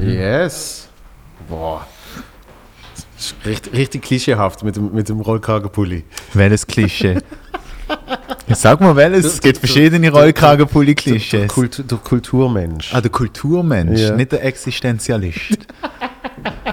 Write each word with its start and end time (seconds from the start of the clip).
Yes. 0.00 0.88
Boah. 1.48 1.86
Das 3.16 3.26
ist 3.26 3.34
Richtig, 3.46 3.72
richtig 3.72 4.02
klischeehaft 4.02 4.62
mit 4.64 4.76
dem, 4.76 4.92
mit 4.92 5.08
dem 5.08 5.20
Rollkragenpulli. 5.20 6.04
Welches 6.32 6.66
Klischee? 6.66 7.18
Ja, 8.46 8.54
Sag 8.54 8.80
mal 8.80 8.94
welches, 8.96 9.24
es 9.26 9.40
gibt 9.40 9.58
verschiedene 9.58 10.10
Rollkragenpulli-Klischees. 10.10 11.48
Kultur, 11.48 11.84
der 11.84 11.98
Kulturmensch. 11.98 12.94
Ah, 12.94 13.00
der 13.00 13.10
Kulturmensch, 13.10 14.00
Ja. 14.00 14.14
nicht 14.16 14.32
der 14.32 14.44
Existenzialist. 14.44 15.58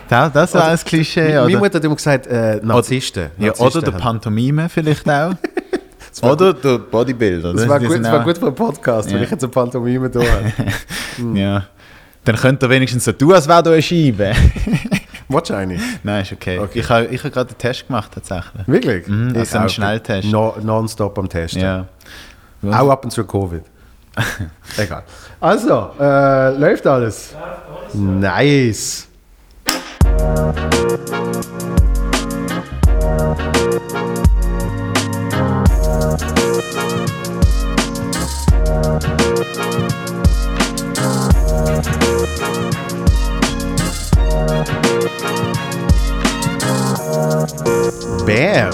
das, 0.09 0.33
das 0.33 0.53
war 0.53 0.67
ein 0.69 0.77
Klischee, 0.77 1.21
Meine 1.35 1.45
oder? 1.45 1.59
Mutter 1.59 1.75
hat 1.77 1.83
immer 1.85 1.95
gesagt, 1.95 2.27
äh, 2.27 2.59
Narzissten. 2.63 3.29
Ja, 3.37 3.47
Narzissten 3.47 3.67
oder 3.67 3.81
der 3.81 3.93
haben- 3.93 4.01
Pantomime 4.01 4.69
vielleicht 4.69 5.09
auch. 5.09 5.33
war 6.21 6.31
oder 6.33 6.53
der 6.53 6.77
Bodybuilder. 6.79 7.53
Das 7.53 7.67
war 7.67 7.79
die 7.79 7.85
gut, 7.87 7.99
das 7.99 8.11
war 8.11 8.23
gut 8.23 8.37
für 8.37 8.47
einen 8.47 8.55
Podcast, 8.55 9.09
wenn 9.09 9.17
Ja. 9.17 9.23
ich 9.23 9.31
jetzt 9.31 9.43
eine 9.43 9.51
Pantomime 9.51 10.09
da 10.09 10.19
habe. 10.19 10.53
Ja. 11.39 11.65
Dann 12.23 12.35
könnt 12.35 12.61
ihr 12.63 12.69
wenigstens 12.69 13.05
so 13.05 13.11
tun, 13.13 13.33
als 13.33 13.47
wäre 13.47 13.63
da 13.63 13.71
eine 13.71 13.81
Scheibe. 13.81 14.33
Wahrscheinlich. 15.27 15.81
Nein, 16.03 16.21
ist 16.23 16.33
okay. 16.33 16.59
Okay. 16.59 16.79
Ich 16.79 16.89
habe 16.89 17.05
ich 17.05 17.23
hab 17.23 17.31
gerade 17.31 17.49
einen 17.49 17.57
Test 17.57 17.87
gemacht, 17.87 18.11
tatsächlich. 18.13 18.67
Wirklich? 18.67 19.07
Mhm, 19.07 19.29
Ich 19.31 19.37
also 19.39 19.57
einen 19.57 19.65
auch. 19.67 19.69
Schnelltest. 19.69 20.27
No, 20.31 20.55
nonstop 20.61 21.17
am 21.17 21.27
Testen. 21.29 21.61
Ja. 21.61 21.87
Auch 22.69 22.89
ab 22.89 23.03
und 23.05 23.11
zu 23.11 23.23
Covid. 23.23 23.63
Egal. 24.77 25.03
Also, 25.39 25.91
äh, 25.99 26.57
läuft 26.57 26.85
alles? 26.85 27.33
Nice. 27.93 29.07
Bam. 48.25 48.71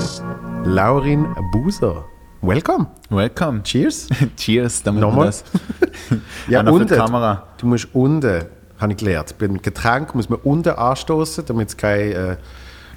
Laurin 0.63 1.27
Buser. 1.51 2.05
Welcome. 2.41 2.87
Welcome. 3.09 3.61
Cheers. 3.63 4.07
Cheers, 4.37 4.83
damit 4.83 5.01
Nochmal? 5.01 5.25
das. 5.27 5.43
Ja, 6.47 6.61
unten. 6.61 6.95
Kamera. 6.95 7.45
Du 7.57 7.67
musst 7.67 7.89
unten, 7.93 8.45
habe 8.79 8.91
ich 8.93 8.97
gelernt, 8.97 9.37
beim 9.37 9.61
Getränk 9.61 10.15
muss 10.15 10.29
man 10.29 10.39
unten 10.43 10.69
anstoßen, 10.69 11.45
damit 11.45 11.67
es 11.69 11.75
keine 11.77 12.13
äh, 12.13 12.37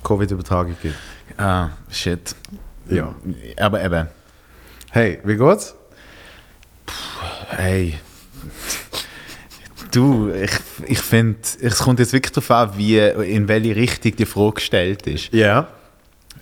Covid-Übertragung 0.05 0.77
gibt. 0.81 0.95
Ah, 1.37 1.71
shit. 1.91 2.37
Ja. 2.89 3.13
Aber 3.59 3.83
eben, 3.83 4.07
Hey, 4.93 5.19
wie 5.25 5.37
geht's? 5.37 5.75
hey. 7.49 7.99
Du, 9.91 10.31
ich, 10.31 10.51
ich 10.87 10.99
finde, 11.01 11.39
es 11.61 11.79
kommt 11.79 11.99
jetzt 11.99 12.13
wirklich 12.13 12.33
darauf 12.33 12.51
an, 12.51 12.79
wie, 12.79 12.99
in 12.99 13.49
welche 13.49 13.75
Richtung 13.77 14.15
die 14.17 14.27
Frage 14.27 14.55
gestellt 14.55 15.07
ist. 15.07 15.33
Ja. 15.33 15.67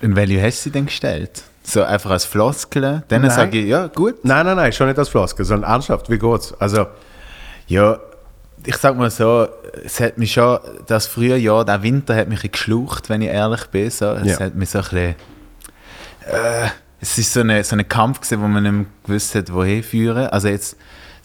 In 0.01 0.15
welche 0.15 0.41
hast 0.41 0.59
du 0.59 0.63
sie 0.65 0.71
denn 0.71 0.85
gestellt? 0.85 1.43
So 1.63 1.83
einfach 1.83 2.11
als 2.11 2.25
Floskel? 2.25 3.03
Dann 3.07 3.21
Nein. 3.21 3.31
sage 3.31 3.59
ich, 3.59 3.67
ja, 3.67 3.87
gut. 3.87 4.23
Nein, 4.23 4.45
nein, 4.45 4.55
nein, 4.55 4.71
schon 4.71 4.87
nicht 4.87 4.97
als 4.99 5.09
Floskel, 5.09 5.45
sondern 5.45 5.69
ernsthaft. 5.71 6.09
Wie 6.09 6.17
geht's? 6.17 6.53
Also, 6.59 6.87
Ja, 7.67 7.99
ich 8.65 8.75
sag 8.77 8.97
mal 8.97 9.09
so, 9.11 9.47
es 9.85 9.99
hat 9.99 10.17
mich 10.17 10.33
schon, 10.33 10.59
das 10.87 11.05
frühe 11.07 11.37
Jahr, 11.37 11.63
der 11.65 11.81
Winter 11.83 12.15
hat 12.15 12.27
mich 12.29 12.43
ein 12.43 12.51
geschlucht, 12.51 13.09
wenn 13.09 13.21
ich 13.21 13.29
ehrlich 13.29 13.65
bin. 13.67 13.89
So. 13.89 14.11
Es 14.13 14.39
Ja. 14.39 14.45
hat 14.45 14.55
mich 14.55 14.69
so 14.69 14.79
ein 14.79 14.83
bisschen, 14.83 15.15
äh, 16.27 16.67
es 17.01 17.17
ist 17.17 17.31
so 17.33 17.41
ein 17.41 17.63
so 17.63 17.75
eine 17.75 17.85
Kampf 17.85 18.21
gewesen, 18.21 18.41
wo 18.41 18.47
man 18.47 18.63
nicht 18.63 18.89
gewusst 19.03 19.35
hat, 19.35 19.53
wohin 19.53 19.83
führen. 19.83 20.27
Also 20.27 20.47
jetzt, 20.49 20.75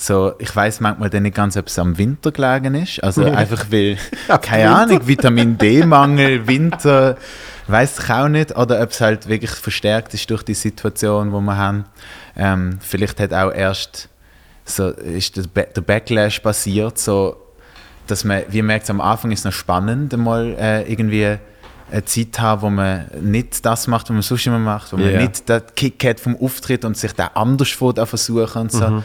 so, 0.06 0.32
ich 0.38 0.54
weiß 0.54 0.80
manchmal 0.80 1.10
dann 1.10 1.22
nicht 1.24 1.34
ganz, 1.36 1.56
ob 1.56 1.66
es 1.68 1.78
am 1.78 1.96
Winter 1.98 2.30
gelegen 2.32 2.74
ist. 2.74 3.02
Also 3.02 3.24
einfach 3.30 3.66
weil, 3.70 3.96
keine? 4.42 4.74
Ahnung, 4.74 5.06
Vitamin 5.06 5.56
D-Mangel, 5.58 6.46
Winter, 6.46 7.16
weiß 7.68 7.98
ich 8.00 8.10
auch 8.10 8.28
nicht. 8.28 8.56
Oder 8.56 8.82
ob 8.82 8.90
es 8.90 9.00
halt 9.00 9.28
wirklich 9.28 9.50
verstärkt 9.50 10.12
ist 10.14 10.28
durch 10.30 10.42
die 10.42 10.54
Situation, 10.54 11.32
wo 11.32 11.40
wir 11.40 11.56
haben. 11.56 11.84
Ähm, 12.36 12.78
vielleicht 12.80 13.20
hat 13.20 13.32
auch 13.32 13.52
erst 13.52 14.08
so 14.66 14.88
ist 14.88 15.36
der, 15.36 15.42
Ba- 15.52 15.66
der 15.74 15.82
Backlash 15.82 16.38
passiert, 16.40 16.98
so 16.98 17.36
dass 18.06 18.24
man, 18.24 18.42
wie 18.48 18.62
merkt 18.62 18.88
am 18.90 19.00
Anfang 19.00 19.30
ist 19.30 19.40
es 19.40 19.44
noch 19.46 19.52
spannend, 19.52 20.14
mal 20.16 20.54
äh, 20.58 20.90
irgendwie 20.90 21.36
eine 21.90 22.04
Zeit 22.06 22.38
haben, 22.38 22.62
wo 22.62 22.70
man 22.70 23.06
nicht 23.20 23.64
das 23.64 23.86
macht, 23.86 24.06
was 24.06 24.12
man 24.14 24.22
sonst 24.22 24.46
immer 24.46 24.58
macht, 24.58 24.92
wo 24.92 24.96
Ja. 24.96 25.12
man 25.12 25.22
nicht 25.26 25.48
den 25.48 25.62
Kick 25.76 26.04
hat 26.04 26.18
vom 26.20 26.36
Auftritt 26.36 26.84
und 26.84 26.96
sich 26.96 27.12
da 27.12 27.28
anders 27.34 27.70
vor 27.70 27.94
versuchen 28.06 28.62
und 28.62 28.72
so. 28.72 28.88
Mhm. 28.88 29.04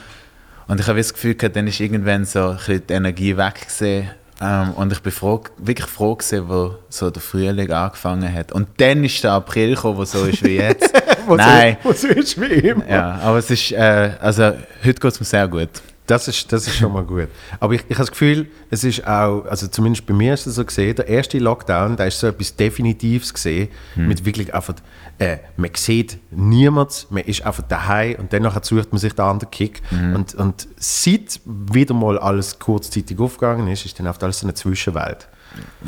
Und 0.69 0.79
ich 0.79 0.87
habe 0.87 0.99
das 0.99 1.11
Gefühl 1.11 1.33
gehabt, 1.33 1.55
dann 1.55 1.65
ist 1.65 1.79
irgendwann 1.79 2.25
so 2.25 2.49
ein 2.49 2.57
bisschen 2.57 2.85
die 2.87 2.93
Energie 2.93 3.35
weg 3.35 3.55
gewesen. 3.55 4.11
Ähm, 4.39 4.73
und 4.75 4.93
ich 4.93 5.01
bin 5.01 5.11
froh, 5.11 5.41
wirklich 5.57 5.89
froh 5.89 6.15
gewesen, 6.15 6.47
wo 6.47 6.75
so 6.89 7.09
der 7.09 7.23
Frühling 7.23 7.71
angefangen 7.71 8.31
hat. 8.31 8.51
Und 8.51 8.67
dann 8.77 9.03
ist 9.03 9.23
der 9.23 9.31
April 9.31 9.73
gekommen, 9.73 9.97
wo 9.97 10.05
so 10.05 10.25
ist 10.25 10.43
wie 10.43 10.57
jetzt. 10.57 10.93
Nein. 11.27 11.77
So, 11.83 11.89
wo 11.89 11.93
so 11.93 12.07
ist 12.09 12.39
wie 12.39 12.53
immer. 12.53 12.87
Ja, 12.87 13.19
aber 13.23 13.39
es 13.39 13.49
ist, 13.49 13.71
äh, 13.71 14.11
also 14.21 14.43
heute 14.43 14.93
geht 14.93 15.05
es 15.05 15.19
mir 15.19 15.25
sehr 15.25 15.47
gut. 15.47 15.69
Das 16.09 16.27
ist, 16.27 16.51
das 16.51 16.65
ist 16.65 16.77
schon 16.77 16.91
mal 16.91 17.03
gut. 17.03 17.27
Aber 17.59 17.73
ich, 17.73 17.81
ich 17.87 17.95
habe 17.95 18.05
das 18.05 18.09
Gefühl, 18.09 18.47
es 18.71 18.83
ist 18.83 19.05
auch, 19.05 19.45
also 19.45 19.67
zumindest 19.67 20.07
bei 20.07 20.13
mir 20.15 20.33
ist 20.33 20.47
es 20.47 20.55
so 20.55 20.65
gesehen, 20.65 20.95
der 20.95 21.07
erste 21.07 21.37
Lockdown, 21.37 21.97
da 21.97 22.05
ist 22.05 22.19
so 22.19 22.25
etwas 22.25 22.55
Definitives 22.55 23.31
gesehen, 23.31 23.69
mit 23.95 24.25
wirklich 24.25 24.51
einfach, 24.51 24.73
äh, 25.19 25.37
man 25.55 25.69
sieht 25.75 26.17
niemand, 26.31 27.05
man 27.11 27.23
ist 27.25 27.45
einfach 27.45 27.61
daheim 27.61 28.15
und 28.15 28.33
dann 28.33 28.43
sucht 28.63 28.91
man 28.91 28.97
sich 28.97 29.13
den 29.13 29.25
anderen 29.25 29.51
Kick. 29.51 29.83
Und, 29.91 30.33
und 30.33 30.67
seit 30.77 31.41
wieder 31.45 31.93
mal 31.93 32.17
alles 32.17 32.57
kurzzeitig 32.57 33.19
aufgegangen 33.19 33.67
ist, 33.67 33.85
ist 33.85 33.99
dann 33.99 34.07
oft 34.07 34.23
alles 34.23 34.39
so 34.39 34.47
eine 34.47 34.55
Zwischenwelt. 34.55 35.27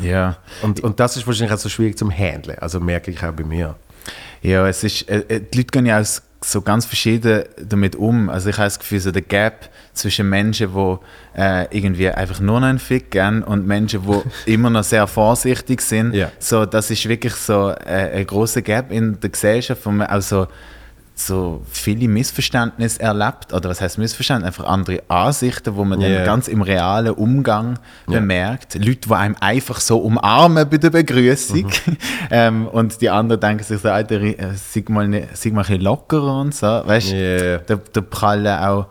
Ja. 0.00 0.36
Und, 0.62 0.80
und 0.80 1.00
das 1.00 1.16
ist 1.16 1.26
wahrscheinlich 1.26 1.52
auch 1.52 1.60
so 1.60 1.68
schwierig 1.68 1.98
zum 1.98 2.10
Handeln, 2.12 2.58
also 2.60 2.78
merke 2.78 3.10
ich 3.10 3.24
auch 3.24 3.32
bei 3.32 3.44
mir. 3.44 3.74
Ja, 4.40 4.68
es 4.68 4.84
ist, 4.84 5.08
äh, 5.08 5.24
äh, 5.28 5.40
die 5.40 5.58
Leute 5.58 5.70
gehen 5.72 5.86
ja 5.86 6.00
auch 6.00 6.06
so 6.44 6.60
ganz 6.62 6.86
verschieden 6.86 7.44
damit 7.60 7.96
um. 7.96 8.28
Also 8.28 8.50
ich 8.50 8.56
habe 8.56 8.66
das 8.66 8.78
Gefühl, 8.78 9.00
so 9.00 9.10
der 9.12 9.22
Gap 9.22 9.68
zwischen 9.92 10.28
Menschen, 10.28 10.72
die 10.74 10.96
äh, 11.40 11.66
irgendwie 11.76 12.08
einfach 12.08 12.40
nur 12.40 12.60
noch 12.60 12.68
einen 12.68 12.78
Fick 12.78 13.10
geben 13.10 13.42
und 13.42 13.66
Menschen, 13.66 14.02
die 14.06 14.52
immer 14.52 14.70
noch 14.70 14.84
sehr 14.84 15.06
vorsichtig 15.06 15.80
sind. 15.82 16.14
Ja. 16.14 16.30
So, 16.38 16.66
das 16.66 16.90
ist 16.90 17.08
wirklich 17.08 17.34
so 17.34 17.70
äh, 17.70 18.18
ein 18.18 18.26
großer 18.26 18.62
Gap 18.62 18.90
in 18.90 19.20
der 19.20 19.30
Gesellschaft, 19.30 19.84
wo 19.84 19.90
man 19.90 20.06
also 20.06 20.46
so 21.14 21.62
viele 21.70 22.08
Missverständnisse 22.08 23.00
erlebt, 23.00 23.52
oder 23.52 23.68
was 23.70 23.80
heißt 23.80 23.98
Missverständnis? 23.98 24.46
Einfach 24.46 24.64
andere 24.64 25.02
Ansichten, 25.08 25.76
wo 25.76 25.84
man 25.84 26.00
Ja. 26.00 26.08
dann 26.08 26.24
ganz 26.24 26.48
im 26.48 26.62
realen 26.62 27.12
Umgang 27.14 27.78
Ja. 28.08 28.14
bemerkt. 28.18 28.74
Leute, 28.74 29.08
die 29.08 29.12
einem 29.14 29.36
einfach 29.40 29.78
so 29.80 29.98
umarmen 29.98 30.68
bei 30.68 30.78
der 30.78 30.90
Begrüßung. 30.90 31.64
Mhm. 31.66 31.96
ähm, 32.30 32.66
und 32.66 33.00
die 33.00 33.10
anderen 33.10 33.40
denken 33.40 33.62
sich 33.62 33.80
so, 33.80 33.90
Alter, 33.90 34.20
äh, 34.20 34.36
sei 34.54 34.84
mal, 34.88 35.06
ne- 35.06 35.28
sei 35.34 35.50
mal 35.50 35.60
ein 35.60 35.66
bisschen 35.66 35.82
lockerer 35.82 36.40
und 36.40 36.54
so. 36.54 36.66
Weißt 36.66 37.12
Ja. 37.12 37.58
da, 37.58 37.76
da 37.92 38.00
prallen 38.00 38.58
auch 38.58 38.86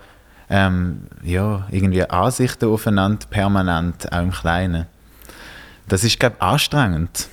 ähm, 0.54 1.04
ja, 1.24 1.66
irgendwie 1.72 2.04
Ansichten 2.10 2.66
aufeinander, 2.70 3.26
permanent, 3.30 4.12
auch 4.12 4.20
im 4.20 4.32
Kleinen. 4.32 4.86
Das 5.88 6.04
ist, 6.04 6.20
glaube 6.20 6.36
ich, 6.38 6.42
anstrengend. 6.44 7.28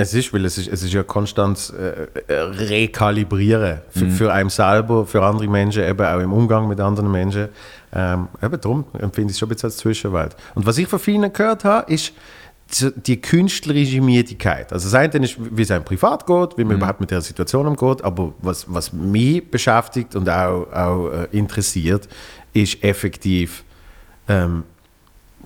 Es 0.00 0.14
ist, 0.14 0.32
weil 0.32 0.46
es 0.46 0.56
ist, 0.56 0.68
es 0.68 0.82
ist 0.82 0.94
ja 0.94 1.02
konstant 1.02 1.74
äh, 1.78 2.06
äh, 2.26 2.40
rekalibrieren 2.40 3.80
für, 3.90 4.08
für 4.08 4.32
einen 4.32 4.48
selber, 4.48 5.04
für 5.04 5.22
andere 5.22 5.46
Menschen, 5.46 5.82
eben 5.82 6.06
auch 6.06 6.20
im 6.20 6.32
Umgang 6.32 6.68
mit 6.68 6.80
anderen 6.80 7.12
Menschen. 7.12 7.48
Ähm, 7.92 8.28
eben 8.42 8.58
darum 8.58 8.86
empfinde 8.98 9.30
ich 9.30 9.34
es 9.34 9.38
schon 9.38 9.48
ein 9.48 9.52
bisschen 9.52 9.66
als 9.66 9.76
Zwischenwelt. 9.76 10.34
Und 10.54 10.64
was 10.64 10.78
ich 10.78 10.88
von 10.88 10.98
vielen 10.98 11.30
gehört 11.30 11.64
habe, 11.64 11.92
ist 11.92 12.14
die 12.96 13.20
künstlerische 13.20 14.00
Müdigkeit. 14.00 14.72
Also 14.72 14.88
das 14.88 14.94
eine 14.94 15.22
ist, 15.22 15.36
wie 15.38 15.62
es 15.62 15.70
einem 15.70 15.84
privat 15.84 16.26
geht, 16.26 16.56
wie 16.56 16.64
man 16.64 16.76
überhaupt 16.76 17.00
mit 17.00 17.10
der 17.10 17.20
Situation 17.20 17.66
umgeht, 17.66 18.02
aber 18.02 18.32
was, 18.40 18.64
was 18.72 18.94
mich 18.94 19.50
beschäftigt 19.50 20.16
und 20.16 20.30
auch, 20.30 20.72
auch 20.72 21.10
äh, 21.10 21.36
interessiert, 21.36 22.08
ist 22.54 22.82
effektiv, 22.82 23.64
ähm, 24.28 24.62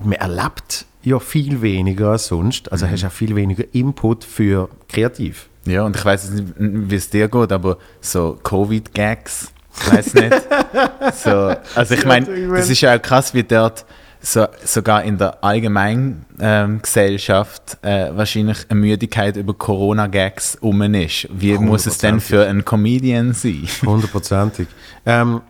man 0.01 0.13
erlebt 0.13 0.85
ja 1.05 1.19
viel 1.19 1.61
weniger 1.61 2.09
als 2.11 2.27
sonst, 2.27 2.71
also 2.71 2.87
hast 2.87 3.05
auch 3.05 3.11
viel 3.11 3.35
weniger 3.35 3.63
Input 3.73 4.23
für 4.23 4.69
kreativ. 4.89 5.47
Ja, 5.65 5.83
und 5.83 5.95
ich 5.95 6.05
weiß 6.05 6.29
nicht, 6.31 6.53
wie 6.57 6.95
es 6.95 7.09
dir 7.09 7.27
geht, 7.27 7.51
aber 7.51 7.77
so 8.01 8.37
Covid-Gags, 8.43 9.51
ich 9.79 9.93
weiß 9.93 10.13
nicht. 10.15 10.33
so, 11.23 11.55
also 11.75 11.95
ich 11.95 12.05
meine, 12.05 12.49
das 12.49 12.69
ist 12.69 12.81
ja 12.81 12.95
auch 12.95 13.01
krass, 13.01 13.33
wie 13.33 13.43
dort 13.43 13.85
so, 14.21 14.47
sogar 14.63 15.03
in 15.03 15.17
der 15.17 15.43
allgemeinen 15.43 16.25
ähm, 16.39 16.81
Gesellschaft 16.81 17.77
äh, 17.83 18.09
wahrscheinlich 18.15 18.65
eine 18.69 18.79
Müdigkeit 18.79 19.37
über 19.37 19.53
Corona-Gags 19.53 20.57
um 20.61 20.81
ist. 20.81 21.27
Wie 21.31 21.57
muss 21.57 21.85
es 21.85 21.97
denn 21.99 22.19
für 22.19 22.45
einen 22.45 22.65
Comedian 22.65 23.33
sein? 23.33 23.67
Hundertprozentig. 23.85 24.67
ähm, 25.05 25.41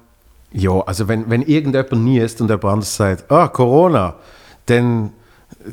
ja, 0.52 0.80
also 0.82 1.08
wenn, 1.10 1.30
wenn 1.30 1.42
irgendjemand 1.42 2.04
niest 2.04 2.40
und 2.40 2.50
jemand 2.50 2.66
anderes 2.66 2.96
sagt, 2.96 3.30
ah, 3.30 3.50
Corona, 3.50 4.16
dann 4.68 5.12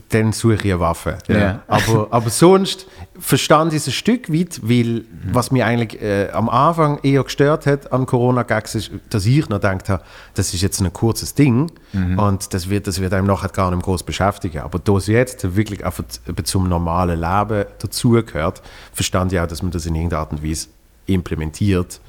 dann 0.09 0.33
suche 0.33 0.55
ich 0.55 0.65
eine 0.65 0.81
Waffe. 0.81 1.19
Ja. 1.29 1.63
Aber, 1.67 2.09
aber 2.11 2.31
sonst 2.31 2.87
verstand 3.19 3.73
ich 3.73 3.79
es 3.79 3.89
ein 3.89 3.93
Stück 3.93 4.33
weit, 4.33 4.61
weil 4.63 5.05
was 5.31 5.51
mich 5.51 5.63
eigentlich 5.63 6.01
äh, 6.01 6.31
am 6.31 6.49
Anfang 6.49 6.99
eher 7.03 7.23
gestört 7.25 7.67
hat 7.67 7.93
an 7.93 8.07
Corona-Gags 8.07 8.75
ist, 8.75 8.91
dass 9.11 9.27
ich 9.27 9.49
noch 9.49 9.61
gedacht 9.61 9.89
habe, 9.89 10.03
das 10.35 10.55
ist 10.55 10.63
jetzt 10.63 10.81
ein 10.81 10.93
kurzes 10.93 11.35
Ding 11.35 11.71
und 12.17 12.55
das 12.55 12.71
wird, 12.71 12.87
das 12.87 13.01
wird 13.01 13.13
einem 13.13 13.27
nachher 13.27 13.51
gar 13.51 13.71
nicht 13.71 13.83
groß 13.83 14.03
beschäftigen. 14.03 14.61
Aber 14.61 14.79
da 14.79 14.97
es 14.97 15.07
jetzt 15.07 15.57
wirklich 15.57 15.85
einfach 15.85 16.05
zum 16.45 16.69
normalen 16.69 17.21
Leben 17.21 17.67
dazugehört, 17.79 18.63
verstand 18.93 19.33
ich 19.33 19.41
auch, 19.41 19.47
dass 19.47 19.63
man 19.63 19.71
das 19.71 19.87
in 19.87 19.95
irgendeiner 19.95 20.21
Art 20.21 20.33
und 20.33 20.43
Weise 20.43 20.69
implementiert 21.07 22.01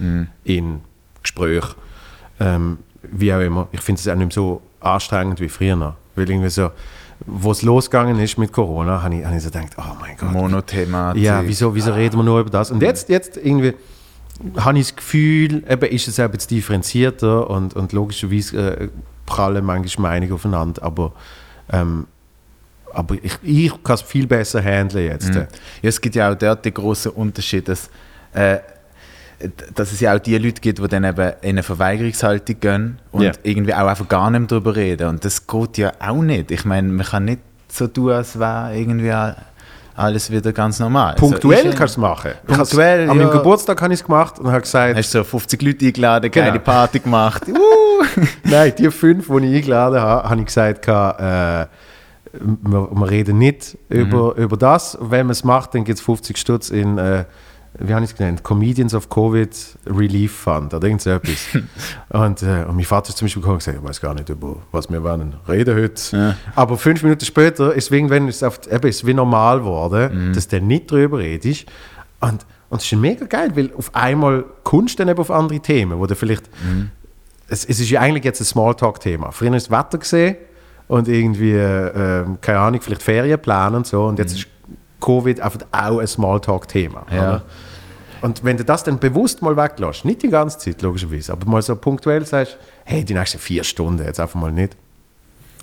in 0.43 0.81
Gesprächen. 1.21 1.75
Ähm, 2.39 2.79
wie 3.03 3.33
auch 3.33 3.39
immer. 3.39 3.67
Ich 3.71 3.81
finde 3.81 3.99
es 3.99 4.07
auch 4.07 4.15
nicht 4.15 4.27
mehr 4.27 4.31
so 4.31 4.61
anstrengend 4.79 5.39
wie 5.39 5.49
früher. 5.49 5.95
Weil 6.15 6.29
irgendwie 6.29 6.49
so, 6.49 6.71
wo 7.25 7.51
es 7.51 7.61
losgegangen 7.61 8.19
ist 8.19 8.37
mit 8.37 8.51
Corona, 8.51 9.01
habe 9.01 9.15
ich, 9.15 9.25
hab 9.25 9.35
ich 9.35 9.43
so 9.43 9.49
gedacht, 9.49 9.75
oh 9.77 9.95
mein 9.99 10.17
Gott. 10.17 10.31
Monothematik. 10.31 11.23
Ja, 11.23 11.41
wieso, 11.45 11.73
wieso 11.73 11.93
reden 11.93 12.17
wir 12.17 12.23
nur 12.23 12.41
über 12.41 12.49
das? 12.49 12.71
Und 12.71 12.81
jetzt, 12.81 13.09
jetzt 13.09 13.37
irgendwie 13.37 13.73
habe 14.57 14.79
ich 14.79 14.87
das 14.87 14.95
Gefühl, 14.95 15.63
eben 15.69 15.85
ist 15.91 16.07
es 16.07 16.19
eben 16.19 16.33
jetzt 16.33 16.51
differenzierter 16.51 17.49
und, 17.49 17.75
und 17.75 17.93
logischerweise 17.93 18.57
äh, 18.57 18.89
prallen 19.25 19.63
manchmal 19.63 20.11
Meinungen 20.11 20.33
aufeinander, 20.33 20.83
aber, 20.83 21.13
ähm, 21.71 22.07
aber 22.93 23.15
ich, 23.21 23.37
ich 23.41 23.83
kann 23.83 23.95
es 23.95 24.01
viel 24.01 24.27
besser 24.27 24.61
handeln 24.61 25.05
jetzt. 25.05 25.33
Ja, 25.33 25.47
es 25.81 26.01
gibt 26.01 26.15
ja 26.15 26.31
auch 26.31 26.35
dort 26.35 26.65
den 26.65 26.73
großen 26.73 27.11
Unterschied, 27.11 27.67
dass, 27.67 27.89
äh, 28.33 28.59
dass 29.75 29.91
es 29.91 29.99
ja 29.99 30.15
auch 30.15 30.19
die 30.19 30.37
Leute 30.37 30.61
gibt, 30.61 30.79
die 30.79 30.87
dann 30.87 31.03
eben 31.03 31.31
in 31.41 31.49
eine 31.49 31.63
Verweigerungshaltung 31.63 32.59
gehen 32.59 32.99
und 33.11 33.21
Ja. 33.23 33.31
irgendwie 33.43 33.73
auch 33.73 33.87
einfach 33.87 34.07
gar 34.07 34.29
nicht 34.29 34.51
darüber 34.51 34.75
reden. 34.75 35.07
Und 35.09 35.25
das 35.25 35.45
geht 35.47 35.77
ja 35.77 35.91
auch 35.99 36.21
nicht. 36.21 36.51
Ich 36.51 36.65
meine, 36.65 36.87
man 36.89 37.05
kann 37.05 37.25
nicht 37.25 37.39
so 37.67 37.87
tun, 37.87 38.11
als 38.11 38.37
wäre 38.39 38.75
irgendwie 38.75 39.13
alles 39.95 40.31
wieder 40.31 40.51
ganz 40.53 40.79
normal. 40.79 41.15
Punktuell 41.15 41.63
so, 41.63 41.69
ist- 41.69 41.77
kannst 41.77 41.97
du 41.97 42.01
es 42.01 42.07
machen. 42.09 42.31
Punktuell, 42.47 43.01
An 43.09 43.17
meinem 43.17 43.27
ja. 43.27 43.33
Geburtstag 43.33 43.79
habe 43.81 43.93
ich 43.93 43.99
es 43.99 44.05
gemacht 44.05 44.39
und 44.39 44.47
habe 44.51 44.61
gesagt, 44.61 44.95
Hast 44.97 45.13
du 45.13 45.19
so 45.19 45.23
50 45.23 45.61
Leute 45.61 45.85
eingeladen, 45.85 46.31
geile 46.31 46.51
Genau. 46.53 46.63
Party 46.63 46.99
gemacht. 46.99 47.43
Nein, 48.43 48.73
die 48.77 48.89
fünf, 48.89 49.27
die 49.27 49.45
ich 49.47 49.55
eingeladen 49.57 49.99
habe, 49.99 50.29
habe 50.29 50.39
ich 50.41 50.45
gesagt, 50.47 50.87
äh, 50.87 50.91
wir, 50.91 51.67
wir 52.91 53.09
reden 53.09 53.37
nicht 53.37 53.77
über, 53.89 54.35
über 54.35 54.57
das. 54.57 54.97
Wenn 54.99 55.27
man 55.27 55.31
es 55.31 55.43
macht, 55.43 55.75
dann 55.75 55.83
gibt 55.83 55.99
es 55.99 56.03
50 56.05 56.37
Stutz 56.37 56.69
in, 56.71 56.97
äh, 56.97 57.25
wie 57.79 57.93
habe 57.93 58.05
ich 58.05 58.11
es 58.11 58.17
genannt, 58.17 58.43
Comedians 58.43 58.93
of 58.93 59.09
Covid 59.09 59.49
Relief 59.87 60.31
Fund 60.31 60.73
oder 60.73 60.85
irgend 60.85 61.01
so 61.01 61.09
etwas. 61.09 61.47
und, 62.09 62.43
äh, 62.43 62.65
und 62.67 62.75
mein 62.75 62.85
Vater 62.85 63.09
ist 63.09 63.17
zum 63.17 63.25
Beispiel 63.25 63.41
gekommen 63.41 63.55
und 63.55 63.59
gesagt, 63.59 63.77
ich 63.77 63.83
weiß 63.83 64.01
gar 64.01 64.13
nicht, 64.13 64.29
über 64.29 64.57
was 64.71 64.89
wir 64.89 65.03
wollen 65.03 65.35
reden 65.47 65.75
heute. 65.75 66.17
Ja. 66.17 66.35
Aber 66.55 66.77
fünf 66.77 67.01
Minuten 67.03 67.25
später 67.25 67.73
ist 67.73 67.85
es 67.85 67.91
irgendwann 67.91 68.27
ist 68.27 68.37
es 68.37 68.43
auf, 68.43 68.59
eben, 68.71 68.87
ist 68.87 69.05
wie 69.05 69.13
normal 69.13 69.59
geworden, 69.59 70.33
dass 70.33 70.47
der 70.47 70.61
nicht 70.61 70.91
drüber 70.91 71.17
redet. 71.17 71.65
Und, 72.19 72.45
und 72.69 72.81
es 72.81 72.91
ist 72.91 72.97
mega 72.97 73.25
geil, 73.25 73.51
weil 73.55 73.71
auf 73.75 73.93
einmal 73.95 74.45
kommst 74.63 74.99
du 74.99 75.03
dann 75.03 75.09
eben 75.09 75.19
auf 75.19 75.31
andere 75.31 75.59
Themen, 75.59 75.99
wo 75.99 76.05
du 76.05 76.15
vielleicht 76.15 76.49
es, 77.47 77.65
es 77.65 77.79
ist 77.79 77.89
ja 77.89 78.01
eigentlich 78.01 78.23
jetzt 78.23 78.41
ein 78.41 78.45
Smalltalk-Thema. 78.45 79.31
Früher 79.31 79.53
ist 79.53 79.69
das 79.69 79.77
Wetter 79.77 79.97
gesehen 79.97 80.35
und 80.87 81.07
irgendwie, 81.07 81.53
äh, 81.53 82.25
keine 82.41 82.59
Ahnung, 82.59 82.81
vielleicht 82.81 83.03
Ferienplan 83.03 83.75
und 83.75 83.87
so. 83.87 84.05
Und 84.05 84.19
jetzt 84.19 84.33
ist 84.33 84.47
Covid 85.03 85.39
einfach 85.41 85.59
auch 85.71 85.99
ein 85.99 86.07
Smalltalk-Thema. 86.07 87.05
Ja. 87.13 87.41
Und 88.21 88.43
wenn 88.43 88.55
du 88.57 88.63
das 88.63 88.83
dann 88.83 88.99
bewusst 88.99 89.41
mal 89.41 89.57
weglässt, 89.57 90.05
nicht 90.05 90.23
die 90.23 90.29
ganze 90.29 90.57
Zeit, 90.57 90.81
logischerweise, 90.81 91.33
aber 91.33 91.45
mal 91.49 91.61
so 91.61 91.75
punktuell 91.75 92.25
sagst, 92.25 92.57
hey, 92.85 93.03
die 93.03 93.13
nächsten 93.13 93.37
vier 93.39 93.63
Stunden 93.65 94.03
jetzt 94.05 94.19
einfach 94.19 94.39
mal 94.39 94.51
nicht, 94.51 94.77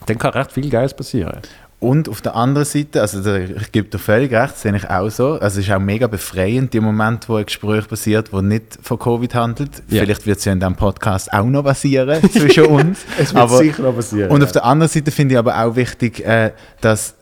dann 0.06 0.19
kann 0.19 0.32
recht 0.32 0.52
viel 0.52 0.69
Geiles 0.69 0.94
passieren. 0.94 1.38
Und 1.78 2.10
auf 2.10 2.20
der 2.20 2.37
anderen 2.37 2.66
Seite, 2.66 3.00
also 3.00 3.22
da- 3.22 3.38
ich 3.38 3.72
gebe 3.72 3.88
dir 3.88 3.98
völlig 3.98 4.31
recht, 4.32 4.52
das 4.52 4.60
sehe 4.60 4.76
ich 4.76 4.90
auch 4.90 5.08
so. 5.08 5.32
Also 5.40 5.60
es 5.60 5.66
ist 5.66 5.72
auch 5.72 5.78
mega 5.78 6.06
befreiend, 6.08 6.75
im 6.75 6.84
Moment, 6.84 7.26
wo 7.26 7.36
ein 7.36 7.46
Gespräch 7.46 7.88
passiert, 7.88 8.31
wo 8.34 8.43
nicht 8.43 8.78
von 8.82 8.98
Covid 8.98 9.34
handelt. 9.34 9.82
Ja. 9.88 10.02
Vielleicht 10.02 10.26
wird 10.26 10.38
es 10.40 10.44
ja 10.44 10.52
in 10.52 10.60
diesem 10.60 10.76
Podcast 10.76 11.32
auch 11.32 11.46
noch 11.46 11.62
passieren 11.62 12.20
zwischen 12.31 12.66
uns. 12.66 12.98
Es 13.19 13.32
wird 13.34 13.48
sicher 13.48 13.82
noch 13.82 13.96
passieren, 13.96 14.31
Und 14.31 14.40
ja. 14.43 14.46
auf 14.46 14.52
der 14.52 14.64
anderen 14.66 14.90
Seite 14.90 15.10
finde 15.10 15.34
ich 15.34 15.38
aber 15.38 15.58
auch 15.58 15.75
wichtig, 15.75 16.22
äh, 16.26 16.52
dass, 16.82 17.14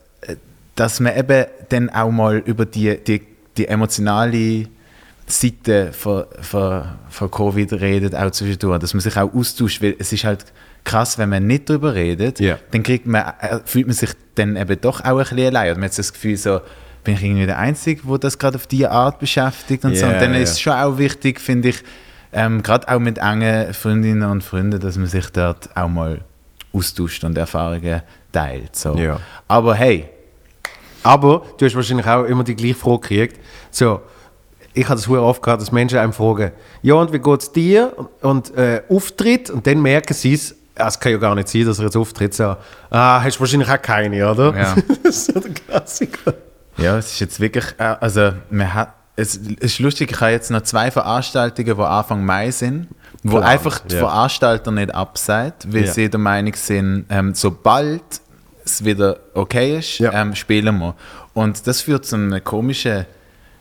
dass 0.78 1.00
man 1.00 1.16
eben 1.16 1.46
dann 1.70 1.90
auch 1.90 2.10
mal 2.10 2.38
über 2.38 2.64
die, 2.64 2.96
die, 3.04 3.22
die 3.56 3.66
emotionale 3.66 4.68
Seite 5.26 5.92
von, 5.92 6.24
von, 6.40 6.84
von 7.10 7.30
Covid 7.30 7.72
redet, 7.74 8.14
auch 8.14 8.30
zwischendurch, 8.30 8.78
dass 8.78 8.94
man 8.94 9.00
sich 9.00 9.16
auch 9.16 9.32
austauscht, 9.34 9.82
weil 9.82 9.96
es 9.98 10.12
ist 10.12 10.22
halt 10.24 10.44
krass, 10.84 11.18
wenn 11.18 11.30
man 11.30 11.46
nicht 11.46 11.68
darüber 11.68 11.94
redet, 11.94 12.38
Ja. 12.38 12.58
dann 12.70 12.84
kriegt 12.84 13.06
man, 13.06 13.24
äh, 13.40 13.58
fühlt 13.64 13.88
man 13.88 13.94
sich 13.94 14.10
dann 14.36 14.56
eben 14.56 14.80
doch 14.80 15.00
auch 15.04 15.18
ein 15.18 15.24
bisschen 15.24 15.38
allein. 15.46 15.70
Oder 15.72 15.80
man 15.80 15.90
hat 15.90 15.98
das 15.98 16.12
Gefühl 16.12 16.36
so, 16.36 16.60
bin 17.02 17.14
ich 17.14 17.24
irgendwie 17.24 17.46
der 17.46 17.58
Einzige, 17.58 18.02
der 18.06 18.18
das 18.18 18.38
gerade 18.38 18.56
auf 18.56 18.68
diese 18.68 18.90
Art 18.90 19.18
beschäftigt 19.18 19.84
und 19.84 19.96
so. 19.96 20.06
Ja, 20.06 20.12
Und 20.12 20.22
dann 20.22 20.32
ja. 20.32 20.40
ist 20.40 20.52
es 20.52 20.60
schon 20.60 20.74
auch 20.74 20.96
wichtig, 20.96 21.40
finde 21.40 21.70
ich, 21.70 21.82
ähm, 22.32 22.62
gerade 22.62 22.88
auch 22.88 23.00
mit 23.00 23.18
engen 23.18 23.74
Freundinnen 23.74 24.30
und 24.30 24.44
Freunden, 24.44 24.78
dass 24.78 24.96
man 24.96 25.06
sich 25.08 25.28
dort 25.30 25.76
auch 25.76 25.88
mal 25.88 26.20
austauscht 26.72 27.24
und 27.24 27.36
Erfahrungen 27.36 28.02
teilt. 28.32 28.76
So. 28.76 28.94
Aber 29.48 29.74
hey, 29.74 30.08
Aber 31.08 31.42
du 31.56 31.64
hast 31.64 31.74
wahrscheinlich 31.74 32.06
auch 32.06 32.24
immer 32.24 32.44
die 32.44 32.54
gleiche 32.54 32.74
Frage 32.74 33.00
gekriegt. 33.00 33.40
So, 33.70 34.00
ich 34.74 34.84
habe 34.84 34.96
das 34.96 35.04
sehr 35.04 35.22
oft 35.22 35.42
gehabt, 35.42 35.62
dass 35.62 35.72
Menschen 35.72 35.98
einem 35.98 36.12
fragen, 36.12 36.52
ja 36.82 36.94
und 36.94 37.12
wie 37.12 37.18
geht 37.18 37.40
es 37.40 37.50
dir? 37.50 37.94
Und 38.20 38.54
äh, 38.54 38.82
Auftritt 38.90 39.48
und 39.48 39.66
dann 39.66 39.80
merken 39.80 40.12
sie 40.12 40.34
es, 40.34 40.54
es 40.74 41.00
kann 41.00 41.12
ja 41.12 41.18
gar 41.18 41.34
nicht 41.34 41.48
sein, 41.48 41.64
dass 41.64 41.78
er 41.78 41.86
jetzt 41.86 41.96
auftritt. 41.96 42.34
So, 42.34 42.54
ah, 42.90 43.22
hast 43.22 43.40
wahrscheinlich 43.40 43.70
auch 43.70 43.80
keine, 43.80 44.30
oder? 44.30 44.54
Ja. 44.56 44.76
das 45.02 45.16
ist 45.16 45.34
so 45.34 45.40
der 45.40 45.52
Klassiker. 45.54 46.34
Ja, 46.76 46.98
es 46.98 47.12
ist 47.14 47.20
jetzt 47.20 47.40
wirklich, 47.40 47.64
äh, 47.78 47.96
also 48.00 48.32
man 48.50 48.72
hat, 48.74 48.94
es 49.16 49.34
ist 49.36 49.78
lustig, 49.80 50.12
ich 50.12 50.20
habe 50.20 50.30
jetzt 50.32 50.50
noch 50.50 50.62
zwei 50.62 50.90
Veranstaltungen, 50.90 51.74
die 51.74 51.82
Anfang 51.82 52.24
Mai 52.24 52.50
sind, 52.50 52.88
wo 53.24 53.36
Geplant, 53.36 53.46
einfach 53.46 53.78
die 53.80 53.94
ja. 53.94 54.00
Veranstalter 54.00 54.70
nicht 54.70 54.94
abseit, 54.94 55.54
weil 55.72 55.86
Ja. 55.86 55.92
sie 55.92 56.10
der 56.10 56.20
Meinung 56.20 56.54
sind, 56.54 57.06
ähm, 57.08 57.34
sobald 57.34 58.02
es 58.68 58.84
wieder 58.84 59.18
okay 59.34 59.78
ist, 59.78 59.98
Ja. 59.98 60.12
ähm, 60.12 60.34
spielen 60.34 60.78
wir. 60.78 60.94
Und 61.34 61.66
das 61.66 61.82
führt 61.82 62.04
zu 62.06 62.16
einer 62.16 62.40
komischen, 62.40 63.06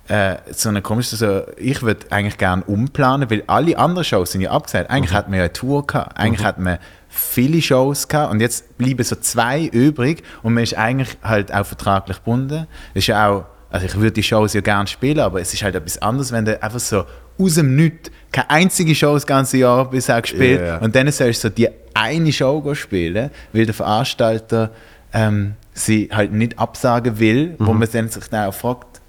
äh, 0.08 0.36
zu 0.54 0.70
einer 0.70 0.82
komischen, 0.82 1.16
also 1.22 1.46
ich 1.58 1.82
würde 1.82 2.06
eigentlich 2.10 2.38
gerne 2.38 2.64
umplanen, 2.64 3.30
weil 3.30 3.44
alle 3.48 3.78
anderen 3.78 4.06
Shows 4.06 4.32
sind 4.32 4.42
ja 4.42 4.52
abgesagt. 4.52 4.90
Eigentlich 4.90 5.14
hat 5.14 5.28
man 5.30 5.38
ja 5.38 5.46
eine 5.46 5.54
Tour 5.54 5.86
gehabt, 5.86 6.18
eigentlich 6.18 6.46
hat 6.46 6.60
man 6.60 6.78
viele 7.10 7.62
Shows 7.62 8.08
gehabt 8.08 8.32
und 8.32 8.40
jetzt 8.40 8.78
bleiben 8.78 9.04
so 9.04 9.16
zwei 9.16 9.66
übrig 9.66 10.24
und 10.44 10.54
man 10.54 10.64
ist 10.64 10.78
eigentlich 10.78 11.18
halt 11.24 11.54
auch 11.54 11.66
vertraglich 11.66 12.18
gebunden. 12.18 12.68
Das 12.94 13.04
ist 13.04 13.08
ja 13.08 13.28
auch, 13.30 13.46
also 13.70 13.86
ich 13.86 13.96
würde 13.96 14.12
die 14.12 14.24
Shows 14.24 14.54
ja 14.54 14.62
gerne 14.62 14.88
spielen, 14.88 15.20
aber 15.20 15.42
es 15.42 15.54
ist 15.54 15.64
halt 15.64 15.76
etwas 15.76 16.02
anderes, 16.02 16.32
wenn 16.32 16.46
du 16.46 16.62
einfach 16.62 16.80
so 16.80 17.06
aus 17.40 17.56
dem 17.56 17.76
Nichts 17.76 18.12
keine 18.32 18.50
einzige 18.50 18.96
Show 18.96 19.14
das 19.14 19.26
ganze 19.26 19.58
Jahr 19.58 19.90
bisher 19.90 20.22
gespielt 20.22 20.62
ja. 20.62 20.78
und 20.78 20.96
dann 20.96 21.12
sollst 21.12 21.44
du 21.44 21.50
so 21.50 21.54
die 21.54 21.70
eine 21.94 22.32
Show 22.32 22.64
spielen, 22.76 23.32
weil 23.54 23.66
der 23.66 23.74
Veranstalter 23.74 24.72
ähm, 25.14 25.54
sie 25.74 26.10
halt 26.12 26.32
nicht 26.32 26.58
absagen 26.60 27.20
will, 27.20 27.56
wo 27.60 27.74
Mhm. 27.74 27.80
man 27.80 27.90
dann 27.92 28.10
sich 28.10 28.28
dann 28.30 28.48
auch 28.50 28.54
fragt, 28.54 29.02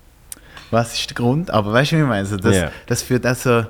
was 0.70 0.94
ist 0.94 1.10
der 1.10 1.14
Grund? 1.16 1.50
Aber 1.50 1.72
weißt 1.72 1.92
du, 1.92 1.96
wie 1.96 2.00
ich 2.00 2.06
meine? 2.06 2.18
Also 2.20 2.36
das, 2.36 2.56
Ja. 2.56 2.70
das 2.86 3.02
führt 3.02 3.24
also, 3.24 3.64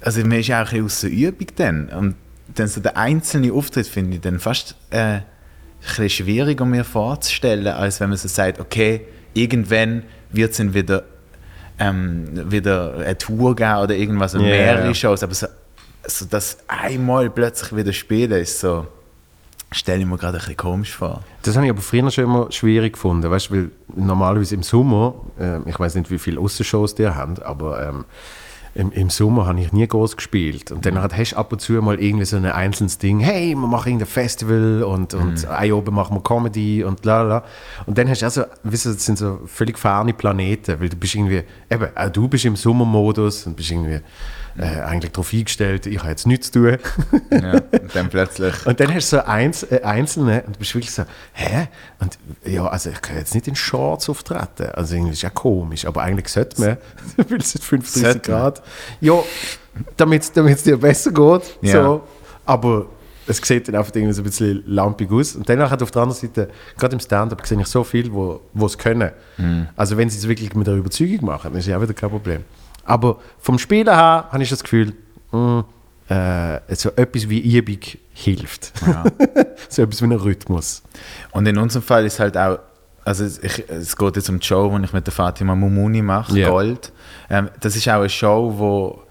also 0.00 0.20
man 0.22 0.32
ist 0.40 0.48
ja 0.48 0.62
auch 0.62 0.72
ein 0.72 0.84
bisschen 0.84 0.84
aus 0.86 1.00
der 1.02 1.10
Übung 1.10 1.46
dann. 1.56 1.88
Und 1.90 2.14
dann 2.54 2.66
so 2.68 2.80
der 2.80 2.96
einzelne 2.96 3.52
Auftritt 3.52 3.86
finde 3.86 4.16
ich 4.16 4.20
dann 4.22 4.38
fast 4.40 4.74
äh, 4.90 4.98
ein 4.98 5.22
bisschen 5.80 6.10
schwieriger 6.10 6.64
mir 6.64 6.84
vorzustellen, 6.84 7.66
als 7.68 8.00
wenn 8.00 8.08
man 8.08 8.18
so 8.18 8.28
sagt, 8.28 8.58
okay, 8.60 9.02
irgendwann 9.34 10.02
wird 10.30 10.50
es 10.50 10.56
dann 10.56 10.74
wieder, 10.74 11.04
ähm, 11.78 12.50
wieder 12.50 12.94
eine 12.98 13.18
Tour 13.18 13.54
geben 13.54 13.76
oder 13.76 13.94
irgendwas, 13.94 14.32
Ja, 14.32 14.40
mehrere. 14.40 14.94
Shows, 14.94 15.22
aber 15.22 15.34
so, 15.34 15.46
so 16.06 16.24
das 16.28 16.58
einmal 16.66 17.30
plötzlich 17.30 17.76
wieder 17.76 17.92
spielen 17.92 18.32
ist 18.40 18.58
so, 18.60 18.86
stelle 19.72 20.00
ich 20.00 20.06
mir 20.06 20.16
gerade 20.16 20.38
ein 20.38 20.40
bisschen 20.40 20.56
komisch 20.56 20.94
vor. 20.94 21.22
Das 21.42 21.56
habe 21.56 21.66
ich 21.66 21.70
aber 21.70 21.82
früher 21.82 22.10
schon 22.10 22.24
immer 22.24 22.52
schwierig 22.52 22.94
gefunden, 22.94 23.30
weißt 23.30 23.50
weil 23.50 23.70
normalerweise 23.94 24.54
im 24.54 24.62
Sommer, 24.62 25.14
äh, 25.38 25.58
ich 25.68 25.78
weiß 25.78 25.96
nicht, 25.96 26.10
wie 26.10 26.18
viele 26.18 26.40
Aussenshows 26.40 26.94
die 26.94 27.08
haben, 27.08 27.38
aber 27.42 27.88
ähm, 27.88 28.04
im, 28.76 28.92
im 28.92 29.10
Sommer 29.10 29.46
habe 29.46 29.60
ich 29.60 29.72
nie 29.72 29.86
groß 29.86 30.16
gespielt. 30.16 30.70
Und 30.70 30.84
dann 30.84 31.00
hast 31.00 31.32
du 31.32 31.36
ab 31.36 31.50
und 31.50 31.60
zu 31.60 31.72
mal 31.72 31.98
irgendwie 31.98 32.26
so 32.26 32.36
ein 32.36 32.44
einzelnes 32.44 32.98
Ding, 32.98 33.20
hey, 33.20 33.54
wir 33.54 33.66
machen 33.66 33.88
irgendein 33.88 34.08
Festival 34.08 34.82
und, 34.82 35.14
und 35.14 35.46
ein 35.46 35.72
oben 35.72 35.94
machen 35.94 36.16
wir 36.16 36.22
Comedy 36.22 36.84
und 36.84 37.04
la 37.04 37.22
la. 37.22 37.44
Und 37.86 37.96
dann 37.96 38.08
hast 38.08 38.20
du 38.20 38.26
also, 38.26 38.42
weißt 38.64 38.86
du, 38.86 38.92
das 38.92 39.04
sind 39.04 39.18
so 39.18 39.40
völlig 39.46 39.78
ferne 39.78 40.12
Planeten, 40.12 40.78
weil 40.78 40.90
du 40.90 40.96
bist 40.96 41.14
irgendwie, 41.14 41.42
eben, 41.70 41.88
auch 41.96 42.10
du 42.10 42.28
bist 42.28 42.44
im 42.44 42.56
Sommermodus 42.56 43.46
und 43.46 43.56
bist 43.56 43.70
irgendwie 43.70 44.00
äh, 44.58 44.80
eigentlich 44.82 45.12
darauf 45.12 45.32
eingestellt, 45.32 45.86
ich 45.86 45.98
habe 45.98 46.10
jetzt 46.10 46.26
nichts 46.26 46.50
zu 46.50 46.60
tun. 46.60 46.78
Ja, 47.30 47.52
und 47.54 47.94
dann 47.94 48.08
plötzlich. 48.08 48.54
Und 48.66 48.80
dann 48.80 48.92
hast 48.94 49.12
du 49.12 49.16
so 49.16 49.22
eins, 49.24 49.62
äh, 49.64 49.80
Einzelne 49.82 50.42
und 50.46 50.56
du 50.56 50.58
bist 50.58 50.74
wirklich 50.74 50.92
so, 50.92 51.04
hä? 51.32 51.68
Und 52.00 52.18
ja, 52.44 52.66
also 52.66 52.90
ich 52.90 53.00
kann 53.02 53.16
jetzt 53.16 53.34
nicht 53.34 53.46
in 53.48 53.54
Shorts 53.54 54.08
auftreten. 54.08 54.70
Also 54.74 54.94
irgendwie 54.94 55.12
ist 55.12 55.22
ja 55.22 55.30
komisch, 55.30 55.84
aber 55.84 56.02
eigentlich 56.02 56.28
sollte 56.28 56.60
man, 56.60 56.76
weil 57.28 57.38
es 57.38 57.52
sind 57.52 57.64
35 57.64 58.02
Sollte 58.02 58.30
man. 58.30 58.40
Grad. 58.40 58.62
Ja, 59.00 59.14
damit 59.96 60.22
es 60.22 60.62
dir 60.62 60.76
besser 60.76 61.12
geht. 61.12 61.58
Ja. 61.62 61.72
So. 61.72 62.02
Aber 62.44 62.86
es 63.26 63.38
sieht 63.38 63.68
dann 63.68 63.74
einfach 63.74 63.94
irgendwie 63.94 64.12
so 64.12 64.22
ein 64.22 64.24
bisschen 64.24 64.62
lampig 64.66 65.10
aus. 65.10 65.34
Und 65.34 65.48
dann 65.48 65.58
hat 65.68 65.82
auf 65.82 65.90
der 65.90 66.02
anderen 66.02 66.20
Seite, 66.20 66.48
gerade 66.78 66.94
im 66.94 67.00
Stand-up, 67.00 67.44
sehe 67.46 67.60
ich 67.60 67.66
so 67.66 67.84
viel, 67.84 68.12
wo, 68.12 68.40
wo 68.54 68.66
es 68.66 68.78
können. 68.78 69.10
Mhm. 69.36 69.68
Also 69.76 69.96
wenn 69.96 70.08
sie 70.08 70.18
es 70.18 70.28
wirklich 70.28 70.54
mit 70.54 70.66
der 70.66 70.74
Überzeugung 70.74 71.26
machen, 71.26 71.50
dann 71.52 71.58
ist 71.58 71.66
ja 71.66 71.76
auch 71.76 71.82
wieder 71.82 71.94
kein 71.94 72.10
Problem. 72.10 72.44
Aber 72.86 73.18
vom 73.38 73.58
Spielen 73.58 73.88
her 73.88 74.28
habe 74.30 74.42
ich 74.42 74.50
das 74.50 74.62
Gefühl, 74.62 74.94
mh, 75.32 75.64
äh, 76.08 76.74
so 76.74 76.90
etwas 76.96 77.28
wie 77.28 77.40
Übung 77.56 77.80
hilft. 78.12 78.72
Ja. 78.86 79.04
so 79.68 79.82
etwas 79.82 80.00
wie 80.00 80.06
ein 80.06 80.12
Rhythmus. 80.12 80.82
Und 81.32 81.46
in 81.46 81.58
unserem 81.58 81.82
Fall 81.82 82.04
ist 82.06 82.20
halt 82.20 82.36
auch, 82.36 82.58
also 83.04 83.24
es, 83.24 83.38
ich, 83.42 83.68
es 83.68 83.96
geht 83.96 84.16
jetzt 84.16 84.28
um 84.28 84.38
die 84.40 84.46
Show, 84.46 84.76
die 84.78 84.84
ich 84.84 84.92
mit 84.92 85.06
der 85.06 85.12
Fatima 85.12 85.54
Mumuni 85.54 86.02
mache, 86.02 86.38
Ja. 86.38 86.48
Gold. 86.48 86.92
Ähm, 87.30 87.50
das 87.60 87.76
ist 87.76 87.88
auch 87.88 88.00
eine 88.00 88.08
Show, 88.08 88.54
wo, 88.56 89.02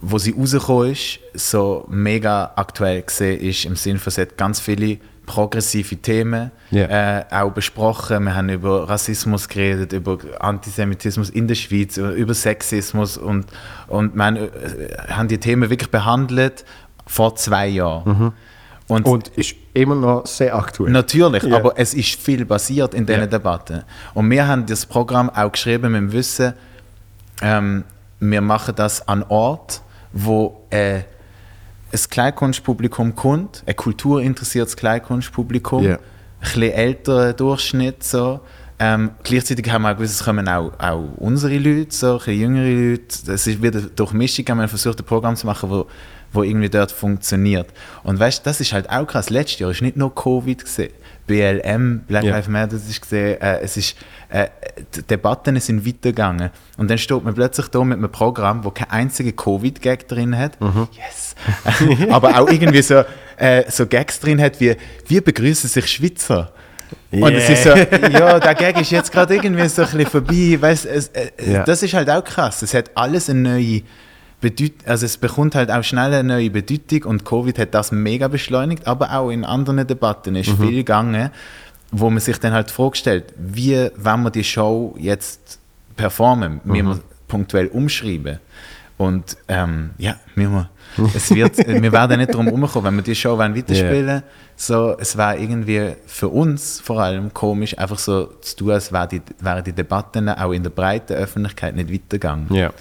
wo 0.00 0.18
sie 0.18 0.34
rausgekommen 0.36 0.92
ist, 0.92 1.18
so 1.34 1.86
mega 1.88 2.52
aktuell 2.56 3.02
gesehen 3.02 3.40
ist, 3.40 3.64
im 3.64 3.76
Sinne 3.76 3.98
von, 3.98 4.10
sie 4.10 4.22
hat 4.22 4.36
ganz 4.36 4.60
viele 4.60 4.98
progressive 5.26 5.96
Themen 5.96 6.50
Ja. 6.70 7.18
äh, 7.18 7.24
auch 7.30 7.50
besprochen. 7.52 8.24
Wir 8.24 8.34
haben 8.34 8.48
über 8.48 8.88
Rassismus 8.88 9.48
geredet, 9.48 9.92
über 9.92 10.18
Antisemitismus 10.40 11.30
in 11.30 11.48
der 11.48 11.54
Schweiz, 11.56 11.96
über 11.96 12.32
Sexismus 12.34 13.18
und, 13.18 13.46
und 13.88 14.14
wir 14.14 14.24
haben, 14.24 14.36
äh, 14.36 14.48
haben 15.08 15.28
die 15.28 15.38
Themen 15.38 15.68
wirklich 15.68 15.90
behandelt 15.90 16.64
vor 17.06 17.36
zwei 17.36 17.66
Jahren. 17.68 18.32
Und, 18.88 19.04
Und 19.04 19.28
ist 19.28 19.56
immer 19.74 19.96
noch 19.96 20.26
sehr 20.26 20.54
aktuell. 20.54 20.92
Natürlich, 20.92 21.42
Ja. 21.42 21.56
aber 21.56 21.72
es 21.76 21.92
ist 21.92 22.20
viel 22.20 22.46
passiert 22.46 22.94
in 22.94 23.04
diesen 23.04 23.22
Ja. 23.22 23.26
Debatten. 23.26 23.82
Und 24.14 24.30
wir 24.30 24.46
haben 24.46 24.64
das 24.66 24.86
Programm 24.86 25.28
auch 25.28 25.50
geschrieben 25.50 25.90
mit 25.92 26.00
dem 26.02 26.12
Wissen, 26.12 26.52
ähm, 27.42 27.82
wir 28.20 28.40
machen 28.40 28.74
das 28.76 29.06
an 29.08 29.24
Ort, 29.28 29.82
wo 30.12 30.62
äh, 30.70 31.00
ein 31.96 32.10
Kleinkunstpublikum 32.10 33.14
kommt, 33.14 33.62
ein 33.66 33.76
kulturinteressiertes 33.76 34.76
Kleinkunstpublikum, 34.76 35.84
Ja. 35.84 35.94
ein 35.94 35.98
bisschen 36.40 36.62
älterer 36.72 37.32
Durchschnitt. 37.32 38.02
So. 38.04 38.40
Ähm, 38.78 39.10
gleichzeitig 39.22 39.70
haben 39.70 39.82
wir 39.82 39.92
auch 39.92 39.96
gewusst, 39.96 40.14
es 40.20 40.24
kommen 40.24 40.46
auch, 40.48 40.72
auch 40.78 41.08
unsere 41.16 41.56
Leute, 41.56 41.94
so, 41.94 42.12
ein 42.12 42.16
bisschen 42.18 42.40
jüngere 42.40 42.90
Leute. 42.90 43.26
Das 43.26 43.46
ist 43.46 43.62
wieder 43.62 43.80
durch 43.80 44.12
Mischung, 44.12 44.44
haben 44.48 44.58
wir 44.60 44.68
versucht, 44.68 45.00
ein 45.00 45.04
Programm 45.06 45.34
zu 45.36 45.46
machen, 45.46 45.70
wo, 45.70 45.86
wo 46.32 46.42
irgendwie 46.42 46.68
dort 46.68 46.92
funktioniert. 46.92 47.68
Und 48.02 48.18
weißt 48.20 48.46
das 48.46 48.60
ist 48.60 48.72
halt 48.74 48.90
auch 48.90 49.06
krass. 49.06 49.30
Letztes 49.30 49.60
Jahr 49.60 49.70
ist 49.70 49.80
nicht 49.80 49.96
nur 49.96 50.14
Covid 50.14 50.62
gesehen. 50.62 50.92
BLM, 51.26 52.00
Black 52.06 52.24
Ja. 52.24 52.36
Lives 52.36 52.48
Matter, 52.48 52.76
das 52.76 52.88
ist 52.88 53.00
gesehen, 53.00 53.40
äh, 53.40 53.60
es 53.60 53.76
ist, 53.76 53.96
äh, 54.28 54.46
die 54.94 55.02
Debatten 55.02 55.58
sind 55.60 55.86
weitergegangen. 55.86 56.50
Und 56.76 56.90
dann 56.90 56.98
steht 56.98 57.24
man 57.24 57.34
plötzlich 57.34 57.68
da 57.68 57.82
mit 57.84 57.98
einem 57.98 58.10
Programm, 58.10 58.64
wo 58.64 58.70
kein 58.70 58.90
einziger 58.90 59.32
Covid-Gag 59.32 60.08
drin 60.08 60.36
hat. 60.38 60.60
Mhm. 60.60 60.88
Yes! 60.92 61.34
Aber 62.10 62.40
auch 62.40 62.48
irgendwie 62.48 62.82
so, 62.82 63.02
äh, 63.36 63.64
so 63.70 63.86
Gags 63.86 64.20
drin 64.20 64.40
hat 64.40 64.60
wie, 64.60 64.76
wie 65.08 65.20
begrüßen 65.20 65.68
sich 65.68 65.86
Schweizer? 65.86 66.52
Und 67.10 67.32
es 67.34 67.48
ist 67.48 67.64
so, 67.64 67.70
ja, 67.70 68.38
der 68.38 68.54
Gag 68.54 68.80
ist 68.80 68.90
jetzt 68.90 69.10
gerade 69.10 69.34
irgendwie 69.34 69.68
so 69.68 69.82
ein 69.82 69.88
bisschen 69.90 70.06
vorbei. 70.06 70.56
Weißt, 70.60 70.86
es, 70.86 71.08
äh, 71.08 71.30
Ja. 71.44 71.64
Das 71.64 71.82
ist 71.82 71.94
halt 71.94 72.08
auch 72.10 72.22
krass. 72.22 72.62
Es 72.62 72.74
hat 72.74 72.90
alles 72.94 73.28
eine 73.28 73.40
neue 73.40 73.82
Bedeutung, 74.50 74.86
also 74.86 75.06
es 75.06 75.16
bekommt 75.16 75.54
halt 75.54 75.70
auch 75.70 75.82
schnell 75.82 76.12
eine 76.14 76.24
neue 76.24 76.50
Bedeutung 76.50 77.04
und 77.04 77.24
Covid 77.24 77.58
hat 77.58 77.74
das 77.74 77.92
mega 77.92 78.28
beschleunigt, 78.28 78.86
aber 78.86 79.12
auch 79.12 79.30
in 79.30 79.44
anderen 79.44 79.86
Debatten 79.86 80.36
ist 80.36 80.50
viel 80.50 80.72
gegangen, 80.72 81.30
wo 81.90 82.10
man 82.10 82.20
sich 82.20 82.38
dann 82.38 82.52
halt 82.52 82.70
die 82.70 82.74
Frage 82.74 82.96
stellt, 82.96 83.34
wie 83.38 83.90
wenn 83.96 84.22
wir 84.22 84.30
die 84.30 84.44
Show 84.44 84.94
jetzt 84.98 85.58
performen, 85.96 86.60
wie 86.64 86.82
wir 86.82 87.00
punktuell 87.28 87.68
umschreiben. 87.68 88.38
Und 88.98 89.36
ähm, 89.48 89.90
ja, 89.98 90.16
wir, 90.34 90.70
es 91.14 91.30
wird, 91.30 91.58
wir 91.58 91.92
werden 91.92 92.18
nicht 92.18 92.34
drum 92.34 92.46
herumkommen, 92.46 92.86
wenn 92.86 92.96
wir 92.96 93.02
die 93.02 93.14
Show 93.14 93.36
weiterspielen 93.36 94.22
so, 94.56 94.96
es 94.98 95.16
war 95.18 95.36
irgendwie 95.36 95.92
für 96.06 96.28
uns 96.28 96.80
vor 96.80 97.00
allem 97.00 97.32
komisch, 97.32 97.78
einfach 97.78 97.98
so 97.98 98.26
zu 98.40 98.56
tun, 98.56 98.70
als 98.70 98.90
wären 98.90 99.08
die, 99.10 99.22
wären 99.38 99.62
die 99.62 99.72
Debatten 99.72 100.30
auch 100.30 100.52
in 100.52 100.62
der 100.62 100.70
breiten 100.70 101.12
Öffentlichkeit 101.12 101.76
nicht 101.76 101.92
weitergegangen. 101.92 102.52
Ja. 102.52 102.72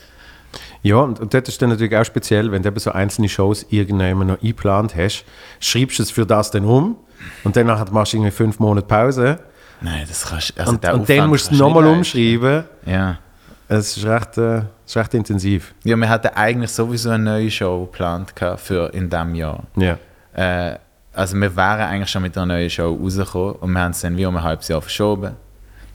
Ja, 0.83 0.97
und, 0.97 1.19
und 1.19 1.33
das 1.33 1.43
ist 1.47 1.62
dann 1.62 1.69
natürlich 1.69 1.95
auch 1.95 2.05
speziell, 2.05 2.51
wenn 2.51 2.62
du 2.62 2.69
eben 2.69 2.79
so 2.79 2.91
einzelne 2.91 3.29
Shows 3.29 3.65
irgendwann 3.69 4.27
noch 4.27 4.41
eingeplant 4.41 4.95
hast, 4.95 5.25
schreibst 5.59 6.00
du 6.00 6.03
es 6.03 6.12
für 6.12 6.25
das 6.25 6.51
dann 6.51 6.65
um 6.65 6.97
und 7.43 7.55
dann 7.55 7.67
machst 7.67 8.13
du 8.13 8.17
irgendwie 8.17 8.31
fünf 8.31 8.59
Monate 8.59 8.88
Pause 8.88 9.39
Nein, 9.81 10.05
das 10.07 10.25
kannst 10.25 10.57
also 10.59 10.71
und, 10.71 10.85
und 10.85 11.09
dann 11.09 11.29
musst 11.29 11.50
du 11.50 11.53
es 11.53 11.59
nochmal 11.59 11.85
umschreiben. 11.85 12.63
Ja. 12.85 13.19
Es 13.67 13.97
ist 13.97 14.05
recht, 14.05 14.38
äh, 14.38 14.57
es 14.57 14.65
ist 14.85 14.97
recht 14.97 15.13
intensiv. 15.15 15.74
ja, 15.83 15.95
wir 15.95 16.07
hatten 16.07 16.29
eigentlich 16.35 16.71
sowieso 16.71 17.09
eine 17.09 17.24
neue 17.24 17.51
Show 17.51 17.85
geplant 17.85 18.33
für 18.57 18.93
in 18.93 19.09
diesem 19.09 19.35
Jahr. 19.35 19.63
Ja. 19.75 19.97
Äh, 20.33 20.77
also 21.13 21.39
wir 21.39 21.55
wären 21.55 21.81
eigentlich 21.81 22.09
schon 22.09 22.21
mit 22.21 22.38
einer 22.38 22.45
neuen 22.45 22.69
Show 22.69 22.93
rausgekommen 22.93 23.55
und 23.55 23.71
wir 23.71 23.81
haben 23.81 23.91
es 23.91 24.01
dann 24.01 24.17
wie 24.17 24.25
um 24.25 24.38
ein 24.38 24.43
halbes 24.43 24.67
Jahr 24.67 24.81
verschoben. 24.81 25.35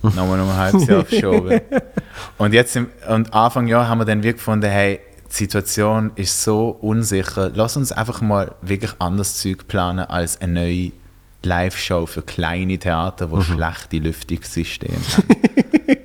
Nochmal 0.03 0.41
um 0.41 0.49
ein 0.49 0.57
halbes 0.57 0.87
Jahr 0.87 1.05
verschoben. 1.05 1.61
Und 2.39 2.55
jetzt 2.55 2.75
im, 2.77 2.89
und 3.09 3.33
Anfang 3.35 3.67
Jahr 3.67 3.89
haben 3.89 3.99
wir 3.99 4.05
dann 4.05 4.23
wirklich 4.23 4.37
gefunden, 4.37 4.69
hey, 4.71 5.01
die 5.31 5.35
Situation 5.35 6.11
ist 6.17 6.43
so 6.43 6.71
unsicher, 6.81 7.51
lass 7.55 7.77
uns 7.77 7.93
einfach 7.93 8.21
mal 8.21 8.55
wirklich 8.63 8.93
anders 8.99 9.37
Zeug 9.37 9.69
planen 9.69 10.01
als 10.07 10.41
eine 10.41 10.53
neue 10.61 10.93
Live-Show 11.43 12.07
für 12.07 12.23
kleine 12.23 12.79
Theater, 12.79 13.27
die 13.29 13.43
schlechte 13.43 13.99
Lüftungssysteme 13.99 14.95
haben. 15.17 15.27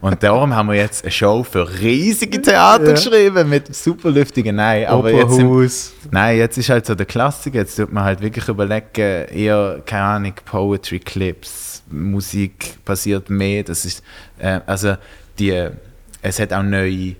Und 0.00 0.22
darum 0.22 0.54
haben 0.54 0.68
wir 0.68 0.76
jetzt 0.76 1.02
eine 1.04 1.10
Show 1.10 1.42
für 1.42 1.68
riesige 1.80 2.40
Theater 2.40 2.86
Ja. 2.86 2.92
geschrieben 2.92 3.48
mit 3.48 3.74
super 3.74 4.10
lüftigen 4.10 4.56
Nein. 4.56 4.86
Aber 4.86 5.10
jetzt 5.10 5.32
Operhaus. 5.32 5.92
Nein, 6.10 6.38
jetzt 6.38 6.56
ist 6.56 6.68
halt 6.70 6.86
so 6.86 6.94
der 6.94 7.06
Klassiker. 7.06 7.58
Jetzt 7.58 7.76
tut 7.76 7.92
man 7.92 8.04
halt 8.04 8.20
wirklich 8.20 8.46
überlegen, 8.48 8.86
eher, 8.94 9.82
keine 9.84 10.02
Ahnung, 10.04 10.34
Poetry 10.44 11.00
Clips, 11.00 11.67
Musik 11.90 12.78
passiert 12.84 13.30
mehr. 13.30 13.62
Das 13.64 13.84
ist, 13.84 14.02
äh, 14.38 14.60
also 14.66 14.96
die, 15.38 15.68
es 16.22 16.38
hat 16.40 16.52
auch 16.52 16.62
neue 16.62 17.16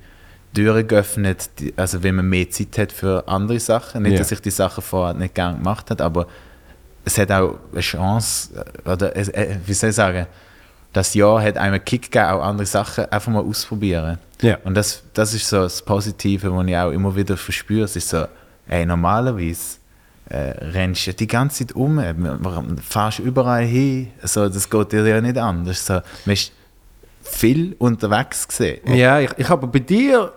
Türen 0.55 0.87
geöffnet, 0.89 1.51
die, 1.59 1.73
also 1.77 2.03
wenn 2.03 2.17
man 2.17 2.29
mehr 2.29 2.51
Zeit 2.51 2.77
hat 2.79 2.93
für 2.93 3.27
andere 3.29 3.61
Sachen. 3.61 4.03
Nicht, 4.03 4.13
Ja. 4.13 4.19
dass 4.19 4.33
ich 4.33 4.41
die 4.41 4.51
Sachen 4.51 4.83
vorher 4.83 5.15
nicht 5.15 5.35
gern 5.35 5.59
gemacht 5.59 5.91
habe, 5.91 6.03
aber 6.05 6.27
es 7.05 7.17
hat 7.19 7.31
auch 7.31 7.59
eine 7.73 7.81
Chance, 7.81 8.65
oder 8.85 9.15
es, 9.17 9.29
äh, 9.29 9.57
wie 9.67 9.73
soll 9.75 9.91
ich 9.91 9.97
sagen, 9.97 10.27
das 10.93 11.15
Jahr 11.15 11.43
hat 11.43 11.57
einem 11.59 11.75
einen 11.75 11.85
Kick 11.85 12.11
gegeben, 12.11 12.25
auch 12.27 12.43
andere 12.43 12.67
Sachen 12.67 13.05
einfach 13.13 13.31
mal 13.31 13.43
ausprobieren. 13.43 14.19
Ja. 14.41 14.59
Und 14.65 14.75
das, 14.75 15.03
das 15.15 15.35
ist 15.35 15.49
so 15.49 15.59
das 15.63 15.83
Positive, 15.83 16.53
was 16.55 16.67
ich 16.67 16.77
auch 16.77 16.91
immer 16.91 17.15
wieder 17.15 17.37
verspüre. 17.37 17.85
Es 17.85 17.95
ist 17.97 18.09
so, 18.09 18.25
ey, 18.69 18.87
normalerweise 18.87 19.79
äh, 20.29 20.51
rennst 20.73 21.07
du 21.07 21.15
die 21.15 21.27
ganze 21.27 21.67
Zeit 21.67 21.77
um, 21.77 21.99
äh, 21.99 22.15
fährst 22.83 23.19
überall 23.19 23.65
hin. 23.65 24.09
So, 24.23 24.49
das 24.49 24.69
geht 24.69 24.93
dir 24.93 25.07
ja 25.07 25.21
nicht 25.21 25.39
anders. 25.39 25.87
So, 25.87 25.95
man 25.95 26.35
ist 26.35 26.53
viel 27.23 27.75
unterwegs 27.79 28.47
gesehen. 28.47 28.95
Ja, 28.95 29.21
ich, 29.21 29.31
ich 29.37 29.49
habe 29.49 29.67
bei 29.67 29.79
dir 29.79 30.33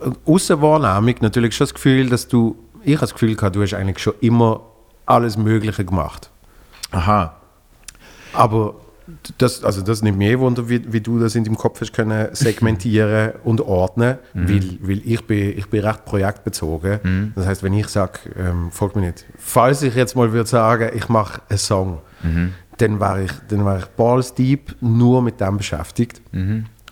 äh, 0.00 0.10
Außenwahrnehmung 0.24 1.16
natürlich 1.20 1.54
schon 1.56 1.66
das 1.66 1.74
Gefühl, 1.74 2.08
dass 2.08 2.26
du, 2.26 2.56
ich 2.82 2.94
habe 2.94 3.00
das 3.00 3.12
Gefühl 3.12 3.34
gehabt, 3.34 3.56
du 3.56 3.62
hast 3.62 3.74
eigentlich 3.74 3.98
schon 3.98 4.14
immer 4.20 4.60
alles 5.06 5.36
Mögliche 5.36 5.84
gemacht. 5.84 6.30
Aha. 6.90 7.36
Aber 8.32 8.74
das, 9.38 9.62
also 9.64 9.82
das 9.82 10.02
nimmt 10.02 10.18
mir 10.18 10.30
eh 10.30 10.38
Wunder, 10.38 10.68
wie, 10.68 10.92
wie 10.92 11.00
du 11.00 11.18
das 11.18 11.34
in 11.34 11.44
deinem 11.44 11.56
Kopf 11.56 11.80
hast 11.80 11.92
können 11.92 12.28
segmentieren 12.32 13.32
und 13.44 13.60
ordnen, 13.60 14.18
weil, 14.32 14.78
weil 14.80 15.02
ich, 15.04 15.26
bin, 15.26 15.58
ich 15.58 15.68
bin 15.68 15.84
recht 15.84 16.04
projektbezogen. 16.04 17.32
Das 17.34 17.46
heißt, 17.46 17.62
wenn 17.62 17.74
ich 17.74 17.88
sage, 17.88 18.20
ähm, 18.38 18.70
folgt 18.70 18.96
mir 18.96 19.02
nicht, 19.02 19.24
falls 19.38 19.82
ich 19.82 19.94
jetzt 19.94 20.16
mal 20.16 20.32
würde 20.32 20.48
sagen, 20.48 20.90
ich 20.94 21.08
mache 21.08 21.42
einen 21.48 21.58
Song, 21.58 22.00
dann 22.78 23.00
wäre 23.00 23.24
ich, 23.24 23.32
dann 23.48 23.64
wär 23.64 23.78
ich 23.78 23.86
balls 23.86 24.34
deep 24.34 24.74
nur 24.80 25.22
mit 25.22 25.40
dem 25.40 25.58
beschäftigt 25.58 26.22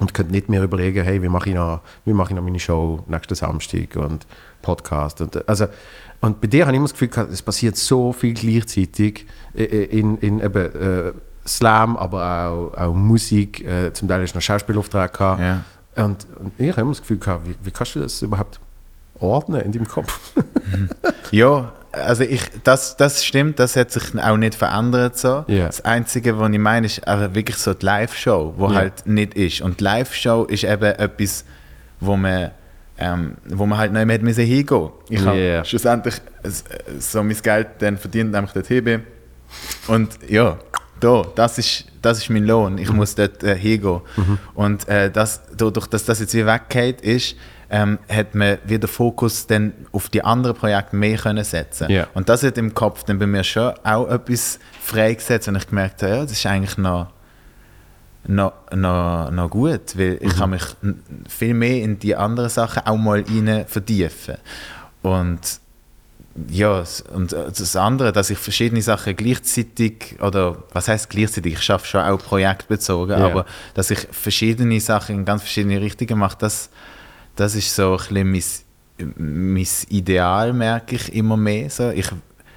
und 0.00 0.14
könnte 0.14 0.32
nicht 0.32 0.48
mehr 0.48 0.62
überlegen, 0.62 1.04
hey, 1.04 1.22
wie 1.22 1.28
mache 1.28 1.48
ich 1.48 1.54
noch, 1.54 1.80
wie 2.04 2.12
mache 2.12 2.30
ich 2.30 2.36
noch 2.36 2.42
meine 2.42 2.60
Show 2.60 3.02
nächsten 3.08 3.34
Samstag 3.34 3.96
und 3.96 4.26
Podcast. 4.60 5.20
Und, 5.20 5.48
also, 5.48 5.66
und 6.20 6.40
bei 6.40 6.46
dir 6.46 6.66
habe 6.66 6.72
ich 6.72 6.76
immer 6.76 6.84
das 6.84 6.92
Gefühl, 6.92 7.08
gehabt, 7.08 7.32
es 7.32 7.42
passiert 7.42 7.76
so 7.76 8.12
viel 8.12 8.34
gleichzeitig 8.34 9.26
in, 9.54 10.18
in 10.18 10.40
eben, 10.40 10.74
äh, 10.74 11.12
Slam, 11.46 11.96
aber 11.96 12.46
auch, 12.48 12.78
auch 12.78 12.94
Musik. 12.94 13.64
Äh, 13.64 13.92
zum 13.92 14.08
Teil 14.08 14.24
du 14.24 14.34
noch 14.34 14.42
Schauspielauftrag 14.42 15.12
gehabt. 15.12 15.40
Ja. 15.40 15.64
Und, 16.04 16.26
und 16.38 16.52
ich 16.58 16.70
habe 16.70 16.82
immer 16.82 16.90
das 16.92 17.00
Gefühl 17.00 17.18
gehabt, 17.18 17.46
wie, 17.46 17.54
wie 17.62 17.70
kannst 17.70 17.94
du 17.96 18.00
das 18.00 18.22
überhaupt 18.22 18.58
ordnen 19.20 19.60
in 19.60 19.72
deinem 19.72 19.88
Kopf? 19.88 20.18
Ja, 21.30 21.72
also 21.92 22.24
ich, 22.24 22.42
das, 22.64 22.96
das 22.96 23.24
stimmt, 23.24 23.58
das 23.58 23.74
hat 23.76 23.90
sich 23.90 24.02
auch 24.22 24.36
nicht 24.36 24.54
verändert 24.54 25.16
so. 25.18 25.44
Ja. 25.48 25.66
Das 25.66 25.82
Einzige, 25.84 26.38
was 26.38 26.50
ich 26.50 26.58
meine, 26.58 26.86
ist 26.86 27.06
einfach 27.08 27.34
wirklich 27.34 27.56
so 27.56 27.72
die 27.74 27.84
Live-Show, 27.86 28.54
wo 28.56 28.68
Ja. 28.68 28.74
halt 28.74 29.06
nicht 29.06 29.34
ist. 29.34 29.62
Und 29.62 29.80
die 29.80 29.84
Live-Show 29.84 30.44
ist 30.44 30.64
eben 30.64 30.84
etwas, 30.84 31.44
wo 32.00 32.16
man, 32.16 32.50
ähm, 32.98 33.36
wo 33.46 33.64
man 33.66 33.78
halt 33.78 33.92
nicht 33.92 34.04
mehr 34.04 34.14
hätte 34.14 34.24
müssen 34.24 34.44
hingehen 34.44 34.90
Ich 35.08 35.20
Ja. 35.20 35.26
habe 35.26 35.62
schlussendlich 35.64 36.14
so 36.98 37.22
mein 37.22 37.36
Geld 37.42 37.68
dann 37.78 37.96
verdient, 37.96 38.32
nämlich 38.32 38.52
dort 38.52 38.66
hin 38.66 38.84
bin. 38.84 39.02
Und 39.88 40.18
ja, 40.28 40.58
da, 41.02 41.24
das 41.34 41.58
ist, 41.58 41.86
das 42.00 42.18
ist 42.18 42.30
mein 42.30 42.46
Lohn, 42.46 42.78
ich 42.78 42.90
muss 42.92 43.14
dort 43.14 43.42
äh, 43.42 43.56
hingehen. 43.56 44.00
Und 44.54 44.88
äh, 44.88 45.10
das, 45.10 45.42
dadurch, 45.56 45.86
dass 45.86 46.04
das 46.04 46.20
jetzt 46.20 46.34
wie 46.34 46.46
weggeht 46.46 47.00
ist, 47.00 47.36
ähm, 47.70 47.98
hat 48.08 48.34
man 48.34 48.58
wieder 48.64 48.86
Fokus 48.86 49.46
dann 49.46 49.72
auf 49.92 50.10
die 50.10 50.22
anderen 50.22 50.54
Projekte 50.54 50.94
mehr 50.94 51.16
können 51.16 51.42
setzen 51.42 51.90
Ja. 51.90 52.06
Und 52.12 52.28
das 52.28 52.42
hat 52.42 52.58
im 52.58 52.74
Kopf 52.74 53.04
dann 53.04 53.18
bei 53.18 53.26
mir 53.26 53.42
schon 53.42 53.72
auch 53.82 54.08
etwas 54.10 54.58
freigesetzt 54.80 55.48
und 55.48 55.56
ich 55.56 55.66
gemerkt 55.66 56.02
habe, 56.02 56.12
ja, 56.12 56.22
das 56.22 56.32
ist 56.32 56.44
eigentlich 56.44 56.76
noch, 56.76 57.08
noch, 58.26 58.52
noch, 58.74 59.30
noch 59.30 59.50
gut, 59.50 59.96
weil 59.96 60.18
ich 60.20 60.36
kann 60.36 60.50
mich 60.50 60.62
viel 61.28 61.54
mehr 61.54 61.82
in 61.82 61.98
die 61.98 62.14
anderen 62.14 62.50
Sachen 62.50 62.86
auch 62.86 62.96
mal 62.98 63.24
rein 63.26 63.64
vertiefen. 63.66 64.36
Und 65.00 65.61
ja, 66.48 66.82
und 67.14 67.32
äh, 67.32 67.46
das 67.46 67.76
andere, 67.76 68.12
dass 68.12 68.30
ich 68.30 68.38
verschiedene 68.38 68.80
Sachen 68.82 69.14
gleichzeitig, 69.16 70.16
oder 70.20 70.62
was 70.72 70.88
heißt 70.88 71.10
gleichzeitig, 71.10 71.54
ich 71.54 71.62
schaffe 71.62 71.86
schon 71.86 72.00
auch 72.02 72.18
projektbezogen, 72.18 73.18
Ja. 73.18 73.26
aber 73.26 73.44
dass 73.74 73.90
ich 73.90 74.00
verschiedene 74.10 74.80
Sachen 74.80 75.16
in 75.16 75.24
ganz 75.24 75.42
verschiedene 75.42 75.80
Richtungen 75.80 76.18
mache, 76.18 76.36
das, 76.38 76.70
das 77.36 77.54
ist 77.54 77.74
so 77.74 77.98
ein 78.10 78.32
bisschen 78.32 78.64
mein, 78.98 79.54
mein 79.54 79.66
Ideal, 79.88 80.52
merke 80.52 80.96
ich 80.96 81.12
immer 81.14 81.36
mehr. 81.36 81.68
So. 81.70 81.90
Ich 81.90 82.06